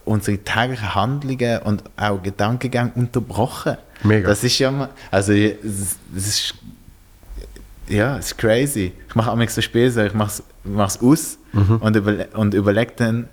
unsere 0.05 0.37
täglichen 0.37 0.95
Handlungen 0.95 1.61
und 1.63 1.83
auch 1.95 2.21
Gedankengänge 2.21 2.91
unterbrochen. 2.95 3.77
Mega. 4.03 4.27
Das 4.29 4.43
ist 4.43 4.59
ja 4.59 4.69
mal, 4.69 4.89
also 5.11 5.31
das 5.31 6.27
ist, 6.27 6.55
ja, 7.87 8.17
es 8.17 8.27
ist 8.27 8.37
crazy. 8.37 8.91
Ich 9.07 9.15
mache 9.15 9.31
auch 9.31 9.49
so 9.49 9.61
Spiele, 9.61 9.91
so, 9.91 10.01
ich 10.01 10.13
mache 10.13 10.43
es 10.85 11.01
aus 11.01 11.37
mhm. 11.53 11.77
und, 11.77 11.95
überle 11.95 12.27
und 12.33 12.53
überlege 12.53 12.93
dann, 12.97 13.29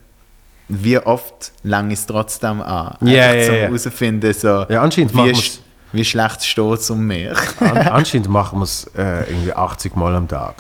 wie 0.71 0.99
oft 0.99 1.53
lang 1.65 1.91
ist 1.91 2.01
es 2.01 2.07
trotzdem 2.07 2.63
an. 2.63 2.97
Yeah, 3.03 3.45
zum 3.45 3.55
yeah. 3.55 3.67
herausfinden, 3.67 4.33
so, 4.33 4.65
ja, 4.69 4.83
anscheinend 4.83 5.15
wie, 5.15 5.35
sch 5.35 5.59
wie 5.93 6.05
schlecht 6.05 6.45
steht 6.45 6.79
es 6.79 6.91
um 6.91 7.07
mich. 7.07 7.37
An 7.61 7.77
anscheinend 7.77 8.29
machen 8.29 8.61
wir 8.61 8.65
es 8.65 8.89
äh, 8.97 9.29
irgendwie 9.29 9.53
80 9.53 9.97
Mal 9.97 10.15
am 10.15 10.29
Tag. 10.29 10.55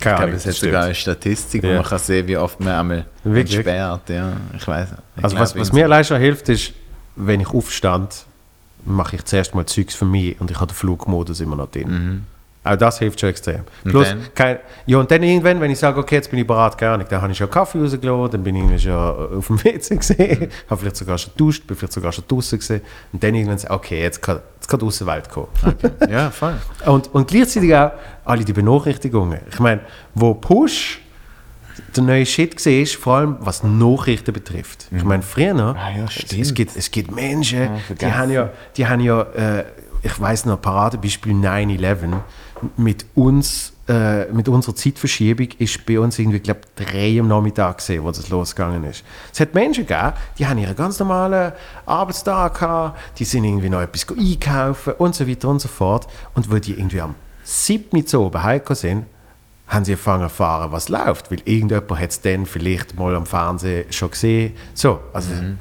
Keine 0.00 0.14
ich 0.14 0.20
glaube, 0.20 0.36
es 0.36 0.46
hat 0.46 0.54
sogar 0.54 0.84
eine 0.84 0.94
Statistik, 0.94 1.62
wo 1.64 1.68
man 1.68 1.82
kann 1.82 1.98
sehen, 1.98 2.28
wie 2.28 2.36
oft 2.36 2.60
man 2.60 2.68
einmal 2.72 3.04
entsperrt. 3.24 4.08
Ja, 4.08 4.32
ich 4.56 4.66
weiß. 4.66 4.88
Also 5.20 5.38
was, 5.38 5.56
was 5.56 5.72
mir 5.72 5.88
leider 5.88 6.04
schon 6.04 6.20
hilft, 6.20 6.48
ist, 6.48 6.72
wenn 7.16 7.40
ich 7.40 7.48
aufstand, 7.48 8.24
mache 8.84 9.16
ich 9.16 9.24
zuerst 9.24 9.56
mal 9.56 9.66
Zeugs 9.66 9.96
für 9.96 10.04
mich 10.04 10.40
und 10.40 10.52
ich 10.52 10.56
habe 10.58 10.68
den 10.68 10.76
Flugmodus 10.76 11.40
immer 11.40 11.56
noch 11.56 11.70
drin. 11.70 11.88
Mhm. 11.88 12.26
Auch 12.64 12.76
das 12.76 12.98
hilft 12.98 13.20
schon 13.20 13.30
extrem. 13.30 13.60
Und 13.84 13.90
Plus, 13.90 14.08
kein, 14.34 14.58
ja, 14.86 14.98
und 14.98 15.10
dann 15.10 15.22
irgendwann, 15.22 15.60
wenn 15.60 15.70
ich 15.70 15.78
sage, 15.78 15.98
okay, 16.00 16.16
jetzt 16.16 16.30
bin 16.30 16.40
ich 16.40 16.46
bereit, 16.46 16.76
gar 16.76 16.98
nicht, 16.98 17.10
dann 17.10 17.22
habe 17.22 17.32
ich 17.32 17.38
schon 17.38 17.48
Kaffee 17.48 17.78
rausgelassen, 17.78 18.30
dann 18.32 18.42
bin 18.42 18.70
ich 18.74 18.82
schon 18.82 18.92
auf 18.92 19.46
dem 19.46 19.64
WC 19.64 19.96
gesehen, 19.96 20.40
mhm. 20.40 20.48
habe 20.68 20.80
vielleicht 20.80 20.96
sogar 20.96 21.16
schon 21.18 21.32
geduscht, 21.32 21.66
bin 21.66 21.76
vielleicht 21.76 21.92
sogar 21.92 22.12
schon 22.12 22.24
draußen 22.26 22.58
gesehen 22.58 22.82
und 23.12 23.22
dann 23.22 23.34
irgendwann 23.34 23.58
sage 23.58 23.74
okay, 23.74 24.02
jetzt 24.02 24.20
kann, 24.20 24.40
jetzt 24.56 24.68
kann 24.68 24.80
die 24.80 24.86
Außenwelt 24.86 25.28
kommen. 25.28 25.48
Okay. 25.64 25.90
Ja, 26.10 26.30
voll. 26.30 26.54
und, 26.86 27.14
und 27.14 27.28
gleichzeitig 27.28 27.74
auch 27.74 27.92
alle 28.24 28.44
die 28.44 28.52
Benachrichtigungen. 28.52 29.40
Ich 29.50 29.60
meine, 29.60 29.82
wo 30.14 30.34
Push 30.34 31.00
der 31.96 32.02
neue 32.02 32.26
Shit 32.26 32.58
siehst, 32.58 32.96
vor 32.96 33.18
allem 33.18 33.36
was 33.38 33.62
Nachrichten 33.62 34.32
betrifft. 34.32 34.88
Mhm. 34.90 34.98
Ich 34.98 35.04
meine, 35.04 35.22
früher, 35.22 35.54
ah, 35.54 35.90
ja, 35.96 36.04
es, 36.04 36.32
es, 36.36 36.52
gibt, 36.52 36.76
es 36.76 36.90
gibt 36.90 37.14
Menschen, 37.14 37.60
ja, 37.60 37.94
die 38.00 38.12
haben 38.12 38.32
ja, 38.32 38.50
die 38.76 38.86
haben 38.86 39.00
ja 39.00 39.22
äh, 39.22 39.64
ich 40.02 40.20
weiß 40.20 40.46
noch, 40.46 40.60
Paradebeispiel 40.60 41.32
9-11, 41.32 42.16
mit 42.76 43.06
uns, 43.14 43.72
äh, 43.88 44.26
mit 44.32 44.48
unserer 44.48 44.74
Zeitverschiebung 44.74 45.48
ist 45.58 45.84
bei 45.86 45.98
uns 45.98 46.18
irgendwie, 46.18 46.40
glaube 46.40 46.60
drei 46.76 47.18
am 47.20 47.28
Nachmittag 47.28 47.78
gesehen, 47.78 48.04
wo 48.04 48.10
das 48.10 48.28
losgegangen 48.28 48.84
ist. 48.84 49.04
Es 49.32 49.40
hat 49.40 49.54
Menschen 49.54 49.86
gegeben, 49.86 50.12
die 50.38 50.46
haben 50.46 50.58
ihren 50.58 50.76
ganz 50.76 50.98
normalen 50.98 51.52
Arbeitstag 51.86 52.58
gehabt, 52.58 52.98
die 53.18 53.24
sind 53.24 53.44
irgendwie 53.44 53.70
noch 53.70 53.80
etwas 53.80 54.06
einkaufen 54.16 54.94
und 54.94 55.14
so 55.14 55.28
weiter 55.28 55.48
und 55.48 55.60
so 55.60 55.68
fort. 55.68 56.06
Und 56.34 56.50
wo 56.50 56.56
die 56.56 56.72
irgendwie 56.72 57.00
am 57.00 57.14
7. 57.44 58.04
Uhr 58.12 58.20
oben 58.20 58.42
heimgekommen 58.42 58.76
sind, 58.76 59.06
haben 59.68 59.84
sie 59.84 59.92
angefangen 59.92 60.20
zu 60.20 60.24
erfahren, 60.24 60.72
was 60.72 60.88
läuft, 60.88 61.30
weil 61.30 61.40
irgendjemand 61.44 62.00
hat 62.00 62.10
es 62.10 62.20
dann 62.20 62.46
vielleicht 62.46 62.98
mal 62.98 63.14
am 63.14 63.26
Fernsehen 63.26 63.92
schon 63.92 64.10
gesehen. 64.10 64.54
So, 64.74 65.00
also 65.12 65.30
mhm. 65.30 65.58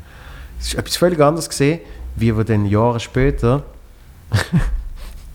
es 0.60 0.68
ist 0.68 0.76
etwas 0.76 0.98
völlig 0.98 1.20
anderes 1.20 1.50
gesehen, 1.50 1.82
wie 2.16 2.36
wir 2.36 2.44
dann 2.44 2.66
Jahre 2.66 3.00
später 3.00 3.64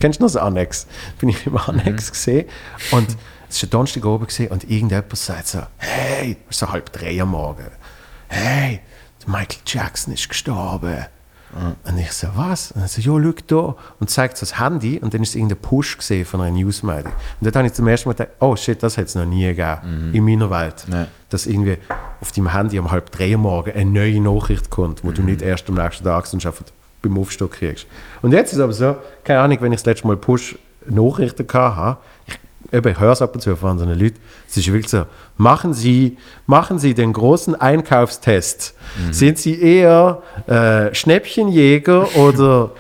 Kennst 0.02 0.18
du 0.18 0.24
noch 0.24 0.32
das 0.32 0.42
Annex? 0.42 0.88
Bin 1.20 1.28
ich 1.28 1.46
im 1.46 1.56
Annex 1.56 2.08
mhm. 2.08 2.12
gesehen 2.12 2.48
und 2.90 3.16
es 3.48 3.62
war 3.62 3.70
Donnerstag 3.70 4.04
oben 4.04 4.26
gesehen 4.26 4.50
und 4.50 4.68
irgendjemand 4.68 5.16
sagt 5.16 5.46
so, 5.46 5.60
hey, 5.76 6.36
es 6.48 6.56
ist 6.56 6.58
so 6.58 6.72
halb 6.72 6.92
drei 6.92 7.22
am 7.22 7.30
Morgen, 7.30 7.68
hey, 8.26 8.80
Michael 9.26 9.60
Jackson 9.64 10.12
ist 10.12 10.28
gestorben. 10.28 11.06
Mhm. 11.54 11.76
Und 11.88 11.98
ich 11.98 12.10
so, 12.10 12.26
was? 12.34 12.72
Und 12.72 12.80
er 12.80 12.88
so, 12.88 13.00
ja, 13.00 13.12
schau 13.12 13.32
da. 13.46 13.76
Und 14.00 14.10
zeigt 14.10 14.38
so 14.38 14.40
das 14.44 14.58
Handy 14.58 14.98
und 14.98 15.14
dann 15.14 15.22
ist 15.22 15.36
irgendein 15.36 15.58
Push 15.58 15.98
gesehen 15.98 16.24
von 16.24 16.40
einer 16.40 16.50
Newsmeldung. 16.50 17.12
Und 17.40 17.46
dann 17.46 17.54
habe 17.54 17.68
ich 17.68 17.74
zum 17.74 17.86
ersten 17.86 18.08
Mal 18.08 18.14
gedacht, 18.14 18.30
oh 18.40 18.56
shit, 18.56 18.82
das 18.82 18.98
hat 18.98 19.04
es 19.04 19.14
noch 19.14 19.24
nie 19.24 19.46
gegeben 19.46 20.08
mhm. 20.08 20.14
in 20.14 20.24
meiner 20.24 20.50
Welt. 20.50 20.84
Nee. 20.88 21.04
Dass 21.28 21.46
irgendwie 21.46 21.78
auf 22.20 22.32
deinem 22.32 22.52
Handy 22.52 22.76
um 22.80 22.90
halb 22.90 23.12
drei 23.12 23.34
am 23.34 23.42
Morgen 23.42 23.70
eine 23.70 23.88
neue 23.88 24.20
Nachricht 24.20 24.68
kommt, 24.68 25.04
wo 25.04 25.10
mhm. 25.10 25.14
du 25.14 25.22
nicht 25.22 25.42
erst 25.42 25.68
am 25.68 25.76
nächsten 25.76 26.02
Tag 26.02 26.26
sonst 26.26 26.44
einfach 26.44 26.64
beim 27.02 27.18
Aufstehen 27.18 27.50
kriegst. 27.50 27.86
Und 28.22 28.32
jetzt 28.32 28.52
ist 28.52 28.58
es 28.58 28.64
aber 28.64 28.72
so, 28.72 28.96
keine 29.24 29.40
Ahnung, 29.40 29.58
wenn 29.60 29.72
ich 29.72 29.80
das 29.80 29.86
letzte 29.86 30.06
Mal 30.06 30.16
Push-Nachrichten 30.16 31.46
hatte, 31.52 31.98
ich, 32.26 32.84
ich 32.86 33.00
höre 33.00 33.12
es 33.12 33.20
ab 33.20 33.34
und 33.34 33.40
zu 33.40 33.54
von 33.56 33.70
anderen 33.70 33.98
Leuten, 33.98 34.18
es 34.48 34.56
ist 34.56 34.66
wirklich 34.68 34.88
so, 34.88 35.04
machen 35.36 35.74
Sie, 35.74 36.16
machen 36.46 36.78
Sie 36.78 36.94
den 36.94 37.12
großen 37.12 37.54
Einkaufstest. 37.54 38.74
Mhm. 38.96 39.12
Sind 39.12 39.38
Sie 39.38 39.60
eher 39.60 40.22
äh, 40.46 40.94
Schnäppchenjäger 40.94 42.16
oder 42.16 42.70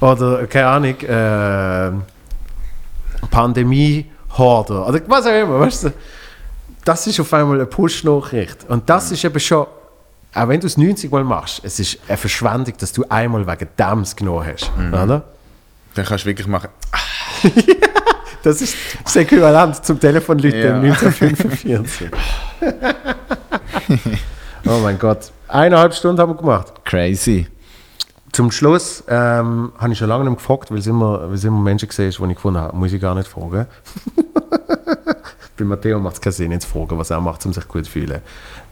oder 0.00 0.46
keine 0.46 0.66
Ahnung, 0.66 1.00
äh, 1.00 1.92
Pandemie-Horde 3.30 4.84
oder 4.84 5.00
was 5.06 5.26
auch 5.26 5.42
immer, 5.42 5.60
weißt 5.60 5.84
du? 5.84 5.92
Das 6.84 7.06
ist 7.06 7.18
auf 7.20 7.32
einmal 7.32 7.56
eine 7.56 7.66
Push-Nachricht. 7.66 8.66
Und 8.68 8.90
das 8.90 9.10
ist 9.12 9.24
eben 9.24 9.40
schon, 9.40 9.66
auch 10.34 10.48
wenn 10.48 10.60
du 10.60 10.66
es 10.66 10.76
90 10.76 11.10
Mal 11.10 11.24
machst, 11.24 11.60
es 11.64 11.78
ist 11.78 11.98
eine 12.08 12.16
Verschwendung, 12.16 12.74
dass 12.78 12.92
du 12.92 13.04
einmal 13.08 13.46
wegen 13.46 13.68
dem 13.78 13.98
es 14.00 14.16
genommen 14.16 14.46
hast. 14.46 14.70
Oder? 14.76 15.24
Dann 15.94 16.04
kannst 16.04 16.24
du 16.24 16.28
wirklich 16.28 16.46
machen. 16.46 16.68
Das 18.44 18.60
ist 18.60 18.76
das 19.02 19.16
Äquivalent 19.16 19.82
zum 19.86 19.98
Telefonlüten 19.98 20.60
Ja. 20.60 20.74
1945. 20.74 22.10
oh 24.66 24.80
mein 24.82 24.98
Gott. 24.98 25.32
Eineinhalb 25.48 25.94
Stunden 25.94 26.20
haben 26.20 26.32
wir 26.32 26.36
gemacht. 26.36 26.74
Crazy. 26.84 27.46
Zum 28.32 28.50
Schluss 28.50 29.02
ähm, 29.08 29.72
habe 29.78 29.92
ich 29.94 29.98
schon 29.98 30.10
lange 30.10 30.28
nicht 30.28 30.36
gefragt, 30.36 30.70
weil 30.70 30.76
es 30.76 30.86
immer, 30.86 31.26
weil 31.28 31.36
es 31.36 31.44
immer 31.44 31.58
Menschen 31.58 31.88
gesehen 31.88 32.10
ist, 32.10 32.18
die 32.18 32.22
ich 32.24 32.34
gefunden 32.34 32.60
habe, 32.60 32.76
muss 32.76 32.92
ich 32.92 33.00
gar 33.00 33.14
nicht 33.14 33.28
fragen. 33.28 33.66
bei 35.56 35.64
Matteo 35.64 36.00
macht 36.00 36.14
es 36.14 36.20
keinen 36.20 36.32
Sinn, 36.32 36.52
jetzt 36.52 36.64
zu 36.66 36.70
fragen, 36.70 36.98
was 36.98 37.10
er 37.10 37.20
macht, 37.20 37.44
um 37.46 37.52
sich 37.52 37.66
gut 37.68 37.84
zu 37.84 37.90
fühlen. 37.92 38.20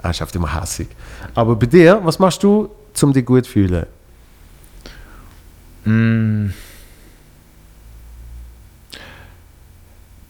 Er 0.02 0.10
ist 0.10 0.20
oft 0.22 0.34
immer 0.34 0.60
hässig. 0.60 0.88
Aber 1.34 1.54
bei 1.56 1.66
dir, 1.66 2.00
was 2.02 2.18
machst 2.18 2.42
du, 2.42 2.70
um 3.02 3.12
dich 3.12 3.24
gut 3.24 3.44
zu 3.44 3.52
fühlen? 3.52 3.86
Mm. 5.84 6.50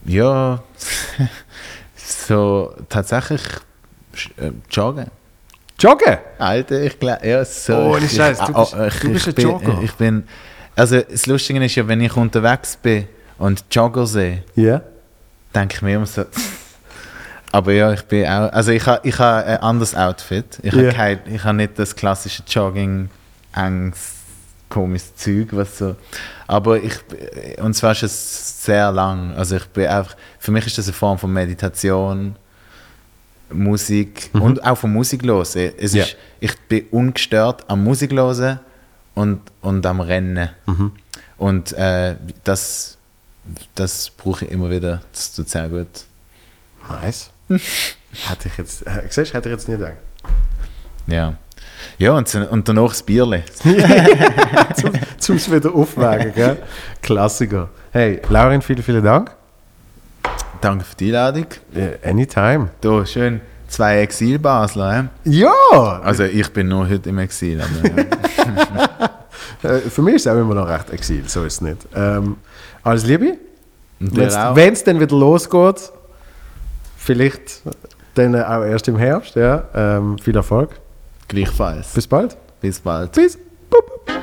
Ja, 0.04 0.62
so 1.96 2.74
tatsächlich 2.88 3.42
äh, 4.36 4.50
joggen. 4.70 5.06
Joggen? 5.78 6.18
Alter, 6.38 6.82
ich 6.82 6.98
glaube, 6.98 7.26
ja, 7.26 7.44
so. 7.44 7.74
Oh, 7.76 7.96
ich, 7.96 8.12
Scheiß, 8.12 8.38
du 8.38 8.44
ich- 8.52 8.56
bist- 8.56 8.74
ich, 8.94 9.00
du 9.00 9.08
bist 9.12 9.26
ich 9.28 9.28
ein 9.28 9.34
bin, 9.34 9.44
Jogger. 9.44 9.82
Ich 9.82 9.92
bin, 9.94 10.24
also 10.76 11.00
das 11.00 11.26
Lustige 11.26 11.64
ist 11.64 11.74
ja, 11.76 11.86
wenn 11.86 12.00
ich 12.00 12.16
unterwegs 12.16 12.76
bin 12.76 13.06
und 13.38 13.64
Jogger 13.70 14.06
sehe, 14.06 14.42
Ja. 14.56 14.82
Denke 15.54 15.76
ich 15.76 15.82
mir 15.82 15.96
immer 15.96 16.06
so. 16.06 16.24
Aber 17.52 17.72
ja, 17.72 17.92
ich 17.92 18.02
bin 18.02 18.24
auch, 18.26 18.50
also 18.52 18.70
ich 18.72 18.86
habe 18.86 19.06
ich 19.06 19.18
ha 19.18 19.40
ein 19.40 19.58
anderes 19.58 19.94
Outfit. 19.94 20.58
Ich 20.62 20.72
Ja. 20.72 20.96
habe 20.96 21.20
habe 21.44 21.54
nicht 21.56 21.78
das 21.78 21.94
klassische 21.94 22.42
Jogging, 22.48 23.10
enges, 23.54 24.12
komisches 24.70 25.14
Zeug, 25.16 25.48
was 25.52 25.76
so. 25.76 25.96
Aber 26.46 26.82
ich, 26.82 26.94
und 27.60 27.74
zwar 27.74 27.92
ist 27.92 28.02
es 28.04 28.64
sehr 28.64 28.90
lang. 28.90 29.34
Also 29.36 29.56
ich 29.56 29.66
bin 29.66 29.86
einfach, 29.86 30.16
für 30.38 30.50
mich 30.50 30.66
ist 30.66 30.78
das 30.78 30.86
eine 30.86 30.94
Form 30.94 31.18
von 31.18 31.30
Meditation, 31.32 32.36
Musik 33.50 34.30
und 34.32 34.64
auch 34.64 34.76
von 34.78 34.92
Musik 34.92 35.22
hören. 35.24 35.42
Es 35.42 35.92
Ja. 35.92 36.04
ist, 36.04 36.16
ich 36.40 36.58
bin 36.68 36.86
ungestört 36.90 37.64
am 37.68 37.84
Musik 37.84 38.12
hören 38.12 38.60
und, 39.14 39.40
und 39.60 39.84
am 39.84 40.00
Rennen. 40.00 40.48
Und 41.36 41.72
äh, 41.74 42.16
das, 42.44 42.96
das 43.74 44.10
brauche 44.10 44.44
ich 44.44 44.50
immer 44.50 44.70
wieder. 44.70 45.00
Das 45.12 45.34
tut 45.34 45.48
sehr 45.48 45.68
gut. 45.68 45.86
Nice. 46.88 47.30
hätte 47.48 48.48
ich 48.48 48.58
jetzt, 48.58 48.86
äh, 48.86 49.02
siehst, 49.08 49.32
du, 49.32 49.36
hätte 49.36 49.48
ich 49.48 49.54
jetzt 49.54 49.68
nicht 49.68 49.78
gedacht. 49.78 49.96
Ja. 51.06 51.34
Ja, 51.98 52.12
und, 52.12 52.34
und 52.34 52.68
danach 52.68 52.90
das 52.90 53.02
Bierle. 53.02 53.44
Zum 55.18 55.36
es 55.36 55.50
wieder 55.50 55.74
aufwägen, 55.74 56.32
gell? 56.34 56.62
Klassiker. 57.02 57.68
Hey, 57.90 58.20
Laurin, 58.28 58.62
vielen, 58.62 58.82
vielen 58.82 59.04
Dank. 59.04 59.32
Danke 60.60 60.84
für 60.84 60.96
die 60.96 61.06
Einladung. 61.06 61.46
Äh, 61.74 62.08
anytime. 62.08 62.70
Da, 62.80 63.04
schön. 63.04 63.40
Zwei 63.66 64.00
Exil-Basler. 64.00 65.10
Äh? 65.24 65.30
Ja! 65.30 66.00
Also 66.04 66.24
ich 66.24 66.52
bin 66.52 66.68
nur 66.68 66.88
heute 66.88 67.08
im 67.08 67.18
Exil. 67.18 67.60
Aber, 67.60 67.88
ja. 67.88 69.12
Äh, 69.62 69.78
für 69.80 70.02
mich 70.02 70.16
ist 70.16 70.26
es 70.26 70.32
auch 70.32 70.38
immer 70.38 70.54
noch 70.54 70.68
recht 70.68 70.90
Exil, 70.90 71.28
so 71.28 71.44
ist 71.44 71.54
es 71.54 71.60
nicht. 71.60 71.78
Ähm, 71.94 72.36
alles 72.84 73.04
Liebe. 73.04 73.38
Wenn 74.00 74.72
es 74.72 74.84
dann 74.84 74.98
wieder 74.98 75.16
losgeht, 75.16 75.92
vielleicht 76.96 77.62
dann 78.14 78.34
auch 78.34 78.64
erst 78.64 78.88
im 78.88 78.96
Herbst. 78.96 79.36
Ja. 79.36 79.64
Ähm, 79.74 80.18
viel 80.18 80.34
Erfolg. 80.36 80.70
Gleichfalls. 81.28 81.92
Bis 81.92 82.06
bald. 82.06 82.36
Bis 82.60 82.80
bald. 82.80 83.12
Bis. 83.12 83.38
Boop, 83.70 84.06
boop. 84.06 84.22